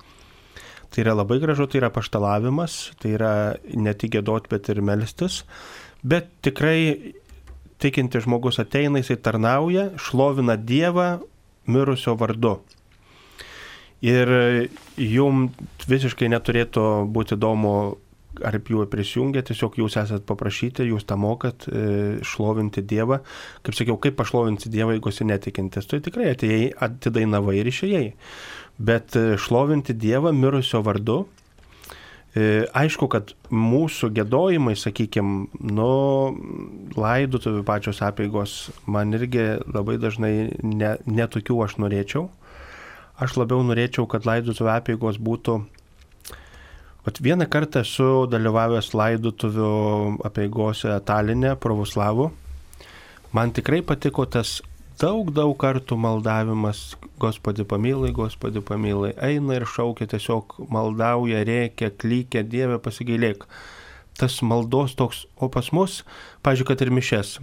Tai 0.92 1.04
yra 1.04 1.16
labai 1.16 1.40
gražu, 1.44 1.68
tai 1.68 1.82
yra 1.82 1.92
paštalavimas, 1.92 2.76
tai 3.02 3.16
yra 3.18 3.32
ne 3.76 3.94
tik 3.96 4.14
gėdot, 4.16 4.50
bet 4.52 4.70
ir 4.72 4.84
melstis. 4.86 5.42
Bet 6.06 6.30
tikrai 6.46 7.16
tikinti 7.84 8.22
žmogus 8.24 8.60
ateina, 8.64 9.02
jisai 9.02 9.18
tarnauja, 9.20 9.90
šlovina 10.00 10.56
Dievą 10.56 11.10
mirusio 11.68 12.16
vardu. 12.20 12.60
Ir 14.04 14.30
jum 15.00 15.48
visiškai 15.88 16.28
neturėtų 16.34 16.84
būti 17.16 17.38
įdomu, 17.38 17.76
ar 18.44 18.58
jų 18.60 18.86
prisijungia, 18.92 19.44
tiesiog 19.46 19.78
jūs 19.80 19.96
esat 20.02 20.26
paprašyti, 20.28 20.88
jūs 20.90 21.06
tą 21.08 21.18
mokat 21.20 21.68
e, 21.70 22.20
šlovinti 22.26 22.84
Dievą. 22.84 23.22
Kaip 23.64 23.78
sakiau, 23.78 23.98
kaip 24.02 24.18
pašlovinti 24.20 24.72
Dievą, 24.74 24.96
jeigu 24.96 25.12
esi 25.12 25.28
netikintis, 25.28 25.88
tu 25.88 26.00
tikrai 26.04 26.34
atėjai, 26.34 26.74
atidainavai 26.88 27.60
ir 27.62 27.72
išėjai. 27.72 28.06
Bet 28.78 29.16
e, 29.20 29.26
šlovinti 29.40 29.96
Dievą 29.96 30.34
mirusio 30.36 30.82
vardu, 30.86 31.22
e, 32.36 32.66
aišku, 32.76 33.08
kad 33.14 33.36
mūsų 33.52 34.12
gėdojimai, 34.18 34.76
sakykime, 34.80 35.46
nu, 35.72 35.92
laidotuvių 37.00 37.64
pačios 37.68 38.04
apėgos, 38.06 38.58
man 38.88 39.16
irgi 39.16 39.54
labai 39.72 40.00
dažnai 40.02 40.34
ne, 40.60 40.98
netokių 41.08 41.62
aš 41.68 41.80
norėčiau. 41.84 42.28
Aš 43.22 43.38
labiau 43.40 43.64
norėčiau, 43.64 44.08
kad 44.12 44.28
laidotuvių 44.28 44.72
apėgos 44.76 45.22
būtų 45.22 45.62
Vat 47.06 47.20
vieną 47.22 47.46
kartą 47.46 47.84
esu 47.86 48.26
dalyvavęs 48.26 48.88
laidotuvių 48.98 49.74
apieigose 50.26 50.96
Talinė, 51.06 51.52
pravoslavų. 51.62 52.32
Man 53.38 53.54
tikrai 53.54 53.84
patiko 53.86 54.26
tas 54.26 54.56
daug, 54.98 55.30
daug 55.30 55.54
kartų 55.62 56.00
maldavimas, 56.02 56.96
Gospodи 57.22 57.62
pamylai, 57.62 58.10
Gospodi 58.10 58.64
pamylai, 58.66 59.14
eina 59.22 59.60
ir 59.60 59.68
šaukia, 59.70 60.10
tiesiog 60.16 60.58
maldauja, 60.74 61.44
reikia, 61.46 61.92
klykia, 61.94 62.42
Dieve 62.42 62.82
pasigailėk. 62.82 63.46
Tas 64.18 64.42
maldos 64.42 64.98
toks, 64.98 65.28
o 65.38 65.52
pas 65.54 65.70
mus, 65.78 66.02
pažiūrėk, 66.42 66.74
kad 66.74 66.88
ir 66.88 66.96
mišes. 66.96 67.38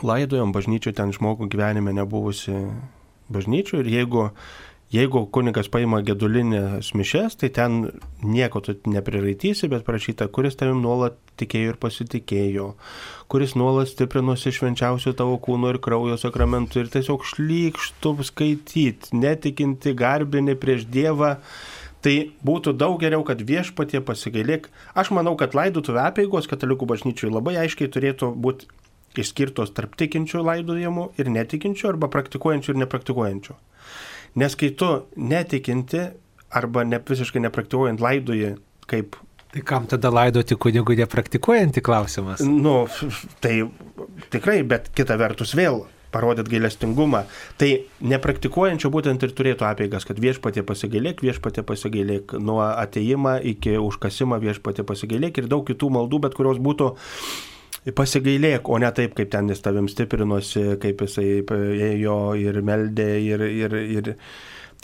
Laidojom 0.00 0.56
bažnyčių 0.56 0.96
ten 0.96 1.12
žmogų 1.12 1.52
gyvenime 1.52 1.92
nebuvusi 1.92 2.56
bažnyčių 3.32 3.82
ir 3.84 3.92
jeigu 3.98 4.28
Jeigu 4.94 5.24
kunigas 5.32 5.66
paima 5.72 5.98
gedulinės 6.06 6.92
mišes, 6.94 7.34
tai 7.40 7.48
ten 7.56 7.78
nieko 8.22 8.60
tu 8.62 8.76
nepriraitysi, 8.86 9.66
bet 9.72 9.82
parašyta, 9.86 10.28
kuris 10.30 10.54
tavim 10.60 10.84
nuolat 10.84 11.16
tikėjo 11.40 11.72
ir 11.72 11.78
pasitikėjo, 11.82 12.66
kuris 13.32 13.56
nuolat 13.58 13.90
stiprinosi 13.90 14.52
švenčiausių 14.54 15.14
tavo 15.18 15.40
kūno 15.42 15.72
ir 15.72 15.80
kraujo 15.82 16.18
sakramentų 16.20 16.84
ir 16.84 16.92
tiesiog 16.94 17.26
šlykštų 17.26 18.12
skaityti, 18.28 19.16
netikinti, 19.18 19.96
garbinį 19.98 20.54
prieš 20.62 20.86
Dievą. 20.86 21.38
Tai 22.04 22.14
būtų 22.44 22.76
daug 22.76 22.98
geriau, 23.00 23.24
kad 23.26 23.40
viešpatie 23.40 24.02
pasigailėk. 24.04 24.68
Aš 24.92 25.10
manau, 25.16 25.34
kad 25.40 25.56
laidotuvė 25.56 26.04
apėgos 26.10 26.46
katalikų 26.50 26.86
bažnyčiui 26.92 27.32
labai 27.32 27.56
aiškiai 27.64 27.88
turėtų 27.88 28.34
būti 28.36 28.68
išskirtos 29.20 29.72
tarp 29.76 29.96
tikinčių 30.00 30.42
laidojimų 30.48 31.06
ir 31.20 31.30
netikinčių 31.34 31.92
arba 31.94 32.10
praktikuojančių 32.12 32.74
ir 32.74 32.80
nepraktikuojančių. 32.84 33.56
Nes 34.40 34.56
kai 34.58 34.72
tu 34.74 34.90
netikinti 35.16 36.08
arba 36.54 36.84
ne, 36.86 36.98
visiškai 36.98 37.42
nepraktikuojant 37.46 38.02
laidoji 38.02 38.54
kaip... 38.90 39.18
Tai 39.54 39.62
kam 39.62 39.84
tada 39.86 40.10
laidoti 40.10 40.56
kunigų 40.58 40.96
nepraktikuojantį 40.98 41.82
klausimas? 41.86 42.42
Nu, 42.42 42.88
tai 43.42 43.60
tikrai, 44.34 44.62
bet 44.66 44.90
kita 44.98 45.14
vertus 45.20 45.54
vėl 45.54 45.84
parodyt 46.14 46.50
gailestingumą. 46.50 47.24
Tai 47.58 47.70
nepraktikuojančio 48.12 48.90
būtent 48.94 49.26
ir 49.26 49.34
turėtų 49.34 49.66
apėgas, 49.70 50.06
kad 50.06 50.20
viešpatė 50.22 50.62
pasigailėk, 50.66 51.24
viešpatė 51.26 51.64
pasigailėk, 51.66 52.36
nuo 52.42 52.60
ateimą 52.66 53.40
iki 53.54 53.76
užkasimą 53.82 54.38
viešpatė 54.42 54.86
pasigailėk 54.86 55.42
ir 55.42 55.50
daug 55.50 55.66
kitų 55.70 55.90
maldų, 55.98 56.22
bet 56.26 56.38
kurios 56.38 56.62
būtų 56.62 56.94
pasigailėk, 57.92 58.68
o 58.72 58.80
ne 58.80 58.88
taip, 58.96 59.12
kaip 59.18 59.30
ten 59.34 59.52
jis 59.52 59.60
tavim 59.64 59.90
stiprinosi, 59.92 60.78
kaip 60.80 61.04
jisai 61.04 61.44
ėjo 61.92 62.18
ir 62.40 62.60
meldė 62.64 63.08
ir... 63.20 63.48
ir, 63.52 63.80
ir 63.98 64.14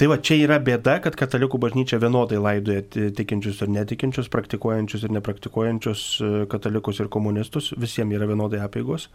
Tai 0.00 0.06
va 0.08 0.16
čia 0.24 0.38
yra 0.40 0.56
bėda, 0.64 0.94
kad 1.04 1.12
katalikų 1.12 1.58
bažnyčia 1.60 1.98
vienodai 2.00 2.38
laidoja 2.40 2.80
tikinčius 3.12 3.58
ir 3.60 3.68
netikinčius, 3.74 4.30
praktikuojančius 4.32 5.02
ir 5.04 5.12
nepraktikuojančius 5.12 6.04
katalikus 6.48 7.02
ir 7.04 7.10
komunistus, 7.12 7.68
visiems 7.76 8.16
yra 8.16 8.30
vienodai 8.30 8.62
apėgos. 8.64 9.10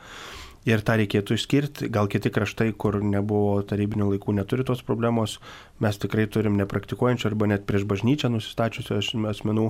Ir 0.70 0.84
tą 0.86 1.00
reikėtų 1.02 1.40
išskirti. 1.40 1.90
Gal 1.94 2.06
kiti 2.10 2.30
kraštai, 2.34 2.72
kur 2.78 3.00
nebuvo 3.02 3.64
tarybinių 3.66 4.12
laikų, 4.12 4.38
neturi 4.38 4.66
tos 4.66 4.86
problemos. 4.86 5.40
Mes 5.82 5.98
tikrai 6.02 6.28
turim 6.30 6.54
nepraktikuojančių 6.62 7.32
arba 7.32 7.50
net 7.50 7.66
prieš 7.66 7.90
bažnyčią 7.90 8.30
nusistačiusių 8.34 9.26
asmenų. 9.34 9.68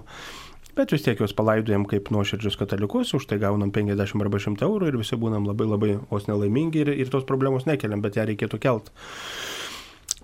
Bet 0.76 0.92
vis 0.92 1.06
tiek 1.06 1.20
juos 1.22 1.32
palaidojam 1.36 1.86
kaip 1.88 2.10
nuoširdžius 2.12 2.58
katalikus, 2.60 3.14
už 3.16 3.30
tai 3.30 3.38
gaunam 3.40 3.72
50 3.72 4.24
arba 4.26 4.42
100 4.44 4.66
eurų 4.68 4.90
ir 4.92 4.98
visi 5.00 5.16
būnam 5.20 5.48
labai 5.48 5.70
labai 5.70 5.92
vos 6.10 6.28
nelaimingi 6.28 6.84
ir, 6.84 6.92
ir 6.92 7.12
tos 7.14 7.24
problemos 7.28 7.68
nekeliam, 7.70 8.04
bet 8.04 8.20
ją 8.20 8.26
reikėtų 8.28 8.60
kelt. 8.60 8.92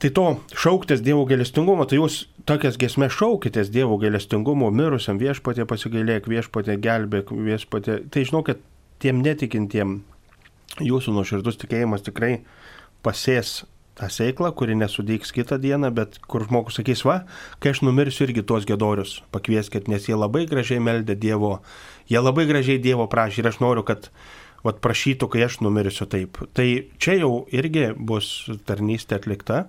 Tai 0.01 0.09
to 0.17 0.25
šauktis 0.57 1.03
Dievo 1.05 1.27
gailestingumo, 1.29 1.85
tai 1.85 1.99
jūs 1.99 2.23
tokias 2.49 2.79
gesmės 2.81 3.13
šaukitės 3.13 3.69
Dievo 3.71 3.99
gailestingumo, 4.01 4.71
mirusiam 4.73 5.21
viešpatė 5.21 5.67
pasigailėk, 5.69 6.27
viešpatė 6.27 6.79
gelbėk, 6.81 7.29
viešpatė. 7.31 7.99
Tai 8.11 8.23
žinokit, 8.25 8.63
tiem 8.99 9.21
netikintiem 9.21 9.99
jūsų 10.81 11.13
nuoširdus 11.15 11.61
tikėjimas 11.61 12.03
tikrai 12.07 12.39
pasės 13.05 13.61
tą 13.99 14.09
seiklą, 14.11 14.51
kuri 14.57 14.75
nesudyks 14.79 15.33
kitą 15.35 15.57
dieną, 15.61 15.91
bet 15.95 16.19
kur 16.31 16.45
žmogus 16.47 16.79
sakys, 16.79 17.03
va, 17.07 17.21
kai 17.63 17.73
aš 17.73 17.83
numirsiu 17.85 18.25
irgi 18.27 18.43
tuos 18.47 18.67
gedorius, 18.69 19.19
pakvieskit, 19.35 19.89
nes 19.91 20.07
jie 20.07 20.17
labai 20.17 20.45
gražiai 20.49 20.81
meldė 20.83 21.17
Dievo, 21.19 21.57
jie 22.11 22.21
labai 22.21 22.47
gražiai 22.49 22.81
Dievo 22.81 23.09
prašė 23.11 23.43
ir 23.43 23.51
aš 23.51 23.59
noriu, 23.63 23.83
kad 23.87 24.09
vat, 24.65 24.79
prašytų, 24.83 25.29
kai 25.33 25.45
aš 25.47 25.59
numirsiu 25.65 26.07
taip. 26.09 26.39
Tai 26.55 26.67
čia 27.01 27.19
jau 27.19 27.33
irgi 27.53 27.91
bus 27.97 28.49
tarnystė 28.67 29.19
atlikta. 29.19 29.65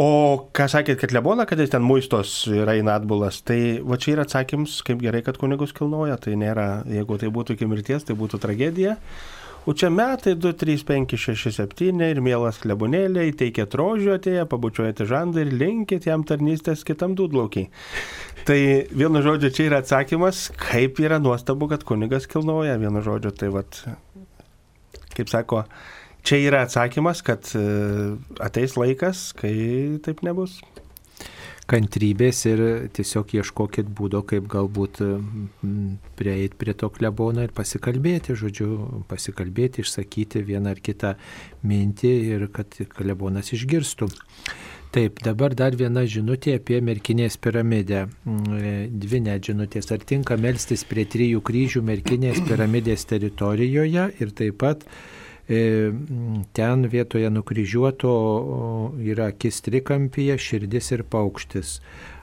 O 0.00 0.48
ką 0.56 0.64
sakėt, 0.72 0.96
kad 1.02 1.12
lebona, 1.12 1.44
kad 1.48 1.60
ten 1.60 1.84
muistos 1.84 2.32
yra 2.48 2.72
į 2.78 2.86
atbulas, 2.88 3.42
tai 3.44 3.80
va 3.84 3.98
čia 4.00 4.14
yra 4.14 4.24
atsakyms, 4.24 4.78
kaip 4.86 5.02
gerai, 5.02 5.20
kad 5.26 5.36
kunigus 5.40 5.74
kilnoja, 5.76 6.16
tai 6.16 6.38
nėra, 6.40 6.86
jeigu 6.88 7.18
tai 7.20 7.28
būtų 7.28 7.56
iki 7.56 7.68
mirties, 7.68 8.06
tai 8.08 8.16
būtų 8.16 8.40
tragedija. 8.40 8.96
O 9.70 9.72
čia 9.72 9.86
metai 9.86 10.34
2, 10.34 10.50
3, 10.58 10.82
5, 10.82 11.14
6, 11.14 11.52
7 11.54 12.00
ir 12.02 12.18
mielas 12.26 12.56
klebonėliai, 12.58 13.30
teikėt 13.38 13.76
rožių 13.78 14.16
atėję, 14.16 14.46
pabučiuojate 14.50 15.06
žandą 15.06 15.44
ir 15.44 15.52
linkit 15.54 16.08
jam 16.08 16.24
tarnystės 16.26 16.82
kitam 16.88 17.14
dūdlaukiai. 17.14 17.68
Tai 18.48 18.58
vienu 18.90 19.22
žodžiu 19.22 19.52
čia 19.54 19.68
yra 19.68 19.78
atsakymas, 19.84 20.48
kaip 20.58 20.98
yra 21.04 21.20
nuostabu, 21.22 21.68
kad 21.70 21.86
kunigas 21.86 22.26
kilnoja 22.26 22.74
vienu 22.82 23.04
žodžiu. 23.06 23.30
Tai 23.30 23.52
vad, 23.60 23.78
kaip 25.14 25.30
sako, 25.30 25.62
čia 26.26 26.42
yra 26.48 26.64
atsakymas, 26.66 27.22
kad 27.22 27.54
e, 27.54 27.62
ateis 28.42 28.74
laikas, 28.74 29.28
kai 29.38 29.54
taip 30.02 30.26
nebus. 30.26 30.58
Kantrybės 31.70 32.40
ir 32.50 32.60
tiesiog 32.96 33.34
ieškokit 33.38 33.90
būdo, 33.94 34.24
kaip 34.26 34.48
galbūt 34.50 34.98
prieiti 36.18 36.58
prie 36.58 36.74
to 36.74 36.88
klebono 36.90 37.44
ir 37.46 37.54
pasikalbėti, 37.54 38.34
žodžiu, 38.38 39.04
pasikalbėti, 39.10 39.84
išsakyti 39.84 40.42
vieną 40.48 40.74
ar 40.74 40.82
kitą 40.82 41.14
mintį 41.62 42.12
ir 42.32 42.48
kad 42.54 42.74
klebonas 42.96 43.52
išgirstų. 43.54 44.10
Taip, 44.90 45.22
dabar 45.22 45.54
dar 45.54 45.76
viena 45.78 46.02
žinutė 46.02 46.56
apie 46.58 46.80
merkinės 46.82 47.38
piramidę. 47.38 48.08
Dvi 48.24 49.22
net 49.22 49.46
žinutės. 49.46 49.92
Ar 49.94 50.02
tinka 50.02 50.34
melstis 50.34 50.82
prie 50.82 51.06
trijų 51.06 51.44
kryžių 51.46 51.84
merkinės 51.86 52.42
piramidės 52.48 53.06
teritorijoje 53.12 54.10
ir 54.18 54.34
taip 54.34 54.58
pat 54.64 54.82
E, 54.82 55.19
ten 55.50 56.86
vietoje 56.86 57.30
nukryžiuoto 57.30 58.12
yra 59.02 59.30
akis 59.32 59.60
trikampyje, 59.66 60.38
širdis 60.38 60.92
ir 60.94 61.02
paukštis. 61.10 61.80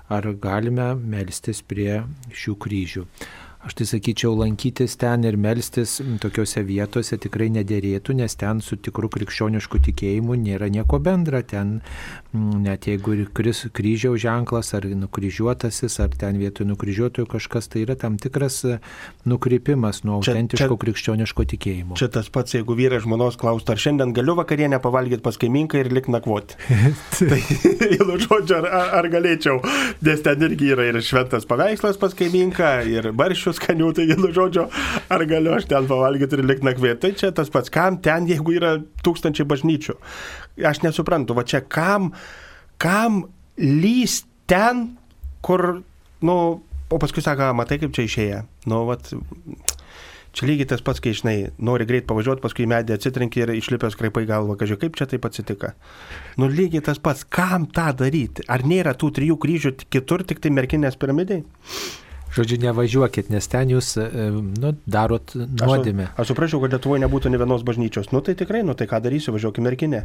Ar 0.08 0.24
galime 0.40 0.94
melstis 0.96 1.60
prie 1.68 2.00
šių 2.32 2.54
kryžių? 2.64 3.04
Aš 3.68 3.74
tai 3.76 3.86
sakyčiau, 3.90 4.32
lankytis 4.40 4.94
ten 4.96 5.26
ir 5.28 5.36
melstis 5.36 5.98
tokiuose 6.24 6.62
vietose 6.64 7.18
tikrai 7.20 7.50
nederėtų, 7.52 8.14
nes 8.16 8.36
ten 8.40 8.62
su 8.64 8.78
tikru 8.80 9.10
krikščionišku 9.12 9.82
tikėjimu 9.90 10.38
nėra 10.40 10.70
nieko 10.72 11.02
bendra. 11.04 11.42
Ten 11.44 11.82
net 12.32 12.88
jeigu 12.88 13.18
ir 13.18 13.26
kryžiaus 13.36 14.22
ženklas 14.24 14.72
ar 14.78 14.88
nukryžiuotasis, 14.88 15.98
ar 16.00 16.16
ten 16.16 16.40
vietoj 16.40 16.70
nukryžiuotojų 16.70 17.28
kažkas, 17.34 17.68
tai 17.74 17.84
yra 17.84 17.98
tam 18.00 18.16
tikras 18.16 18.62
nukrypimas 19.28 20.06
nuo 20.08 20.22
čia, 20.24 20.38
autentiško 20.38 20.70
čia, 20.72 20.80
krikščioniško 20.86 21.48
tikėjimo. 21.52 22.00
Čia 22.00 22.08
tas 22.14 22.32
pats, 22.32 22.56
jeigu 22.56 22.78
vyras 22.80 23.04
žmonos 23.04 23.36
klaustų, 23.42 23.76
ar 23.76 23.84
šiandien 23.84 24.16
galiu 24.16 24.38
vakarienę 24.40 24.80
pavalgyti 24.84 25.26
pas 25.28 25.36
kaiminką 25.44 25.84
ir 25.84 25.92
lik 25.92 26.08
nakvoti. 26.14 26.56
tai, 27.20 27.42
įlu 27.90 28.16
žodžiu, 28.24 28.62
ar, 28.62 28.72
ar, 29.02 29.12
galėčiau, 29.12 29.60
nes 30.08 30.24
ten 30.24 30.48
irgi 30.48 30.72
yra 30.78 30.88
ir 30.88 31.02
šventas 31.04 31.48
paveikslas 31.52 32.00
pas 32.00 32.16
kaiminką, 32.16 32.74
ir 32.96 33.12
baršius 33.18 33.57
skanių, 33.58 33.92
tai 33.98 34.08
vienu 34.10 34.32
žodžiu, 34.36 34.68
ar 35.14 35.26
galiu 35.30 35.56
aš 35.58 35.68
ten 35.72 35.90
pavalgyti 35.90 36.38
ir 36.38 36.46
likti 36.48 36.68
nakvėti. 36.68 37.02
Tai 37.04 37.12
čia 37.22 37.32
tas 37.36 37.52
pats, 37.54 37.74
kam 37.74 38.00
ten, 38.04 38.30
jeigu 38.30 38.56
yra 38.58 38.78
tūkstančiai 39.06 39.48
bažnyčių. 39.50 39.98
Aš 40.68 40.84
nesuprantu, 40.86 41.38
va 41.38 41.46
čia 41.48 41.64
kam, 41.66 42.12
kam 42.82 43.26
lys 43.58 44.22
ten, 44.50 44.98
kur, 45.46 45.82
nu, 46.26 46.38
o 46.88 47.02
paskui 47.02 47.26
sako, 47.26 47.52
matai 47.58 47.82
kaip 47.82 47.96
čia 47.98 48.08
išėję. 48.08 48.44
Nu, 48.70 48.86
vat, 48.90 49.12
Čia 50.38 50.46
lygiai 50.46 50.68
tas 50.70 50.84
pats, 50.86 51.00
kai, 51.02 51.16
žinai, 51.18 51.48
nori 51.66 51.88
greit 51.90 52.06
pavažiuoti, 52.06 52.44
paskui 52.44 52.68
medį 52.70 52.94
atsitrenki 52.94 53.42
ir 53.42 53.52
išlipęs 53.56 53.96
kraipai 53.98 54.22
galvą, 54.30 54.54
kažkaip 54.60 54.84
kaip 54.84 54.98
čia 55.00 55.08
taip 55.10 55.24
atsitika. 55.26 55.72
Nu 56.38 56.46
lygiai 56.52 56.84
tas 56.86 57.00
pats, 57.02 57.24
kam 57.26 57.66
tą 57.74 57.88
daryti? 57.98 58.46
Ar 58.46 58.62
nėra 58.62 58.94
tų 58.94 59.10
trijų 59.18 59.40
kryžių 59.42 59.72
kitur, 59.90 60.22
tik 60.30 60.44
tai 60.44 60.52
merkinės 60.54 61.00
piramidai? 61.02 61.40
Žodžiu, 62.38 62.60
nevažiuokit, 62.62 63.32
nes 63.34 63.50
ten 63.50 63.72
jūs 63.74 63.96
e, 63.98 64.08
nu, 64.32 64.74
darot 64.86 65.34
nuodėmę. 65.34 66.12
Aš, 66.12 66.20
aš 66.22 66.32
suprasčiau, 66.32 66.62
kad 66.62 66.76
Lietuvoje 66.76 67.02
nebūtų 67.02 67.32
ne 67.34 67.42
vienos 67.42 67.66
bažnyčios. 67.66 68.12
Nu 68.14 68.22
tai 68.22 68.38
tikrai, 68.38 68.62
nu 68.68 68.78
tai 68.78 68.86
ką 68.90 69.02
darysiu, 69.02 69.34
važiuokime 69.34 69.72
merkinę. 69.72 70.04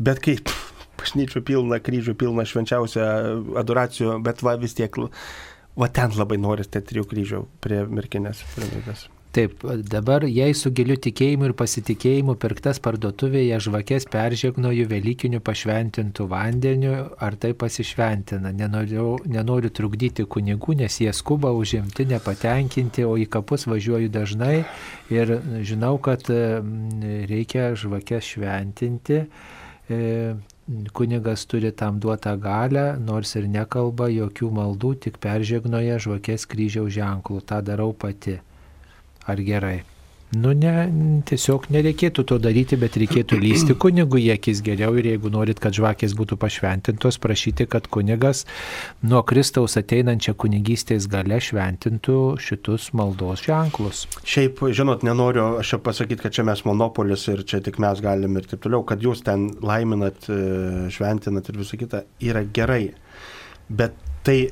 Bet 0.00 0.22
kaip 0.24 0.52
bažnyčių 1.00 1.44
pilna, 1.44 1.80
kryžių 1.84 2.16
pilna, 2.18 2.46
švenčiausia 2.48 3.08
adoracijų, 3.60 4.16
bet 4.24 4.40
va 4.46 4.56
vis 4.60 4.76
tiek, 4.78 4.96
va 5.76 5.92
ten 5.92 6.14
labai 6.16 6.40
norisi 6.40 6.80
trijų 6.80 7.08
kryžių 7.10 7.42
prie 7.64 7.82
merkinės 7.88 8.44
piramidės. 8.54 9.10
Taip, 9.32 9.62
dabar 9.88 10.26
jei 10.28 10.52
su 10.52 10.68
giliu 10.76 10.98
tikėjimu 11.00 11.46
ir 11.48 11.52
pasitikėjimu 11.56 12.34
pirktas 12.40 12.76
parduotuvėje 12.84 13.60
žvakės 13.64 14.04
peržegnoju 14.12 14.84
Velykiniu 14.90 15.40
pašventintų 15.40 16.26
vandeniu, 16.28 16.92
ar 17.16 17.38
tai 17.40 17.54
pasišventina. 17.56 18.52
Nenoriu, 18.58 19.14
nenoriu 19.24 19.70
trukdyti 19.72 20.26
kunigų, 20.28 20.76
nes 20.82 21.00
jie 21.00 21.08
skuba 21.16 21.54
užimti, 21.56 22.04
nepatenkinti, 22.12 23.06
o 23.08 23.16
į 23.16 23.24
kapus 23.32 23.64
važiuoju 23.72 24.12
dažnai 24.12 24.66
ir 25.16 25.34
žinau, 25.64 25.96
kad 25.96 26.28
reikia 27.32 27.72
žvakės 27.72 28.34
šventinti. 28.34 29.24
E, 29.88 30.04
kunigas 30.92 31.48
turi 31.48 31.72
tam 31.72 32.04
duotą 32.04 32.36
galę, 32.36 32.86
nors 33.00 33.32
ir 33.40 33.48
nekalba 33.48 34.12
jokių 34.12 34.52
maldų, 34.60 34.94
tik 35.08 35.20
peržegnoja 35.24 35.96
žvakės 36.04 36.44
kryžiaus 36.52 36.92
ženklų. 37.00 37.40
Ta 37.48 37.64
darau 37.64 37.94
pati 37.96 38.42
ar 39.26 39.42
gerai. 39.42 39.80
Nu, 40.32 40.54
ne, 40.56 40.86
tiesiog 41.28 41.66
nereikėtų 41.74 42.22
to 42.24 42.38
daryti, 42.40 42.78
bet 42.80 42.94
reikėtų 42.96 43.36
lysti 43.36 43.74
kunigų 43.76 44.16
į 44.22 44.30
akis 44.32 44.62
geriau 44.64 44.94
ir 44.96 45.10
jeigu 45.10 45.28
norit, 45.32 45.58
kad 45.60 45.76
žvakės 45.76 46.14
būtų 46.16 46.38
pašventintos, 46.40 47.18
prašyti, 47.20 47.66
kad 47.68 47.84
kunigas 47.92 48.46
nuo 49.04 49.20
Kristaus 49.28 49.76
ateinančią 49.76 50.32
kunigystės 50.40 51.10
gale 51.12 51.36
šventintų 51.36 52.16
šitus 52.40 52.88
maldos 52.96 53.44
ženklus. 53.44 54.06
Šiaip, 54.24 54.64
žinot, 54.72 55.04
nenoriu 55.04 55.58
aš 55.60 55.74
čia 55.74 55.82
pasakyti, 55.84 56.24
kad 56.24 56.38
čia 56.38 56.48
mes 56.48 56.64
monopolis 56.64 57.28
ir 57.28 57.44
čia 57.44 57.60
tik 57.60 57.76
mes 57.84 58.00
galim 58.00 58.40
ir 58.40 58.48
taip 58.48 58.64
toliau, 58.64 58.86
kad 58.88 59.04
jūs 59.04 59.20
ten 59.28 59.50
laiminat, 59.60 60.30
e, 60.32 60.88
šventinat 60.96 61.52
ir 61.52 61.60
visą 61.60 61.76
kitą, 61.76 62.06
yra 62.24 62.46
gerai. 62.56 62.86
Bet 63.68 64.00
tai 64.24 64.46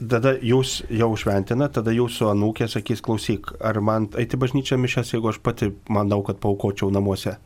tada 0.00 0.34
jūs 0.40 0.80
jau 0.92 1.10
šventina, 1.18 1.68
tada 1.72 1.92
jūsų 1.94 2.30
anūkė 2.32 2.68
sakys, 2.70 3.02
klausyk, 3.04 3.52
ar 3.60 3.80
man 3.84 4.08
eiti 4.20 4.40
bažnyčią 4.40 4.80
mišęs, 4.80 5.14
jeigu 5.14 5.30
aš 5.32 5.40
pati 5.44 5.70
manau, 5.92 6.22
kad 6.26 6.40
paukočiau 6.42 6.90
namuose. 6.94 7.36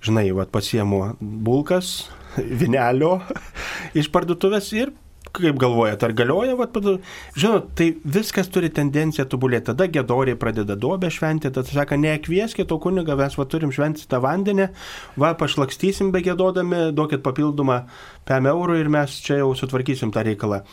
Žinai, 0.00 0.30
vad 0.32 0.52
pasiemu 0.54 1.02
bulkas, 1.20 2.08
vinelio 2.62 3.18
iš 4.00 4.10
parduotuvės 4.14 4.72
ir 4.78 4.94
kaip 5.30 5.58
galvojate, 5.62 6.08
ar 6.08 6.14
galioja, 6.16 6.56
vat, 6.58 6.74
žinot, 7.38 7.68
tai 7.78 7.92
viskas 8.02 8.48
turi 8.50 8.70
tendenciją 8.74 9.28
tobulėti. 9.30 9.68
Tada 9.68 9.86
gedoriai 9.92 10.38
pradeda 10.40 10.74
duobę 10.74 11.10
šventyti, 11.12 11.52
tada 11.54 11.70
sako, 11.70 12.00
nekvieskite 12.02 12.66
to 12.66 12.80
kuniga, 12.82 13.14
mes 13.18 13.36
va 13.38 13.46
turim 13.46 13.70
šventyti 13.74 14.08
tą 14.10 14.18
vandenį, 14.24 14.70
va 15.22 15.30
pašlakstysim 15.38 16.10
be 16.10 16.24
gėdodami, 16.26 16.88
duokit 16.96 17.22
papildomą 17.22 17.84
5 18.30 18.50
eurų 18.54 18.80
ir 18.80 18.90
mes 18.90 19.20
čia 19.22 19.42
jau 19.44 19.52
sutvarkysim 19.58 20.10
tą 20.14 20.26
reikalą. 20.26 20.64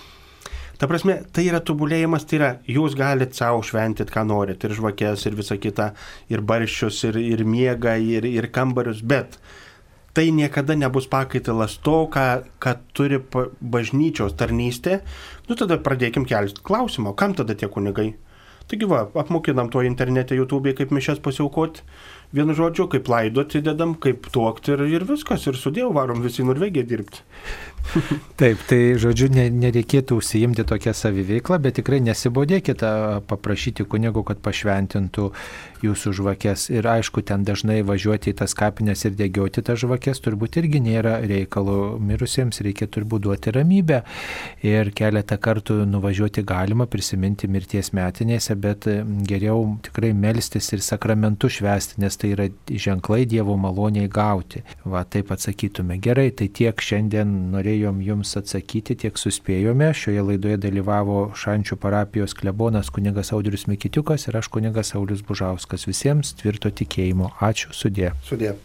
Ta 0.78 0.86
prasme, 0.86 1.22
tai 1.34 1.48
yra 1.50 1.58
tobulėjimas, 1.66 2.28
tai 2.30 2.38
yra, 2.38 2.50
jūs 2.70 2.94
galite 2.98 3.38
savo 3.40 3.64
šventit, 3.66 4.12
ką 4.14 4.22
norit, 4.30 4.62
ir 4.62 4.76
žvakės, 4.78 5.24
ir 5.26 5.38
visą 5.40 5.58
kitą, 5.62 5.88
ir 6.30 6.44
barščius, 6.46 7.00
ir, 7.10 7.18
ir 7.18 7.42
miegą, 7.50 7.96
ir, 7.98 8.28
ir 8.30 8.50
kambarius, 8.54 9.02
bet 9.02 9.40
tai 10.18 10.30
niekada 10.34 10.78
nebus 10.78 11.10
pakaitalas 11.10 11.80
to, 11.86 11.98
ką, 12.14 12.28
ką 12.62 12.76
turi 12.98 13.20
bažnyčios 13.62 14.38
tarnystė. 14.38 15.02
Nu 15.50 15.58
tada 15.58 15.78
pradėkim 15.82 16.26
kelti 16.30 16.62
klausimą, 16.66 17.14
kam 17.18 17.34
tada 17.38 17.58
tie 17.58 17.70
kunigai? 17.70 18.12
Taigi 18.68 18.88
va, 18.90 19.06
apmokinam 19.16 19.70
to 19.72 19.82
internete, 19.88 20.36
YouTube, 20.36 20.74
kaip 20.76 20.90
mišes 20.92 21.22
pasiaukoti 21.24 21.86
vienu 22.36 22.56
žodžiu, 22.58 22.90
kaip 22.92 23.08
laidoti 23.08 23.62
dedam, 23.64 23.94
kaip 23.96 24.28
tuokti 24.34 24.74
ir, 24.76 24.84
ir 24.98 25.06
viskas, 25.08 25.46
ir 25.48 25.56
sudėjau 25.56 25.94
varom 25.96 26.20
visi 26.26 26.44
į 26.44 26.50
Norvegiją 26.50 26.84
dirbti. 26.90 27.24
Taip, 28.40 28.62
tai 28.70 28.80
žodžiu, 29.00 29.30
ne, 29.34 29.48
nereikėtų 29.54 30.20
užsiimti 30.22 30.66
tokią 30.68 30.94
saviveiklą, 30.98 31.60
bet 31.64 31.78
tikrai 31.80 32.00
nesibodėkite 32.06 32.90
paprašyti 33.30 33.86
kunigo, 33.90 34.24
kad 34.28 34.42
pašventintų 34.44 35.30
jūsų 35.86 36.14
žvakės. 36.20 36.68
Ir 36.74 36.88
aišku, 36.90 37.24
ten 37.28 37.46
dažnai 37.48 37.80
važiuoti 37.86 38.32
į 38.34 38.38
tas 38.42 38.56
kapines 38.58 39.04
ir 39.06 39.16
degioti 39.18 39.64
tas 39.66 39.80
žvakės 39.82 40.22
turbūt 40.26 40.60
irgi 40.62 40.82
nėra 40.84 41.18
reikalo. 41.26 41.98
Mirusiems 42.02 42.62
reikia 42.66 42.88
turbūt 42.92 43.26
duoti 43.28 43.54
ramybę. 43.56 44.02
Ir 44.66 44.92
keletą 44.98 45.38
kartų 45.42 45.80
nuvažiuoti 45.90 46.44
galima, 46.48 46.88
prisiminti 46.90 47.50
mirties 47.52 47.92
metinėse, 47.98 48.58
bet 48.60 48.88
geriau 49.30 49.78
tikrai 49.86 50.14
melstis 50.18 50.72
ir 50.74 50.84
sakramentų 50.86 51.52
švesti, 51.60 52.02
nes 52.04 52.18
tai 52.18 52.34
yra 52.36 52.50
ženklai 52.70 53.26
Dievo 53.30 53.58
maloniai 53.60 54.10
gauti. 54.10 54.64
Va, 54.88 55.04
taip 55.04 55.32
atsakytume. 55.36 56.00
Gerai, 56.02 56.30
tai 56.36 56.50
tiek 56.54 56.82
šiandien 56.82 57.54
norėjom 57.78 58.02
jums 58.02 58.34
atsakyti, 58.40 58.96
tiek 59.04 59.18
suspėjome. 59.18 59.92
Šioje 59.94 60.24
laidoje 60.26 60.58
dalyvavo 60.58 61.32
Šančių 61.38 61.78
parapijos 61.78 62.34
klebonas 62.34 62.90
kunigas 62.90 63.32
Audrius 63.34 63.68
Mikitiukas 63.68 64.28
ir 64.28 64.38
aš 64.38 64.50
kunigas 64.50 64.94
Saulis 64.94 65.22
Bužauskas. 65.22 65.86
Visiems 65.88 66.34
tvirto 66.42 66.72
tikėjimo. 66.72 67.36
Ačiū, 67.40 67.70
sudė. 67.74 68.16
Sudė. 68.26 68.56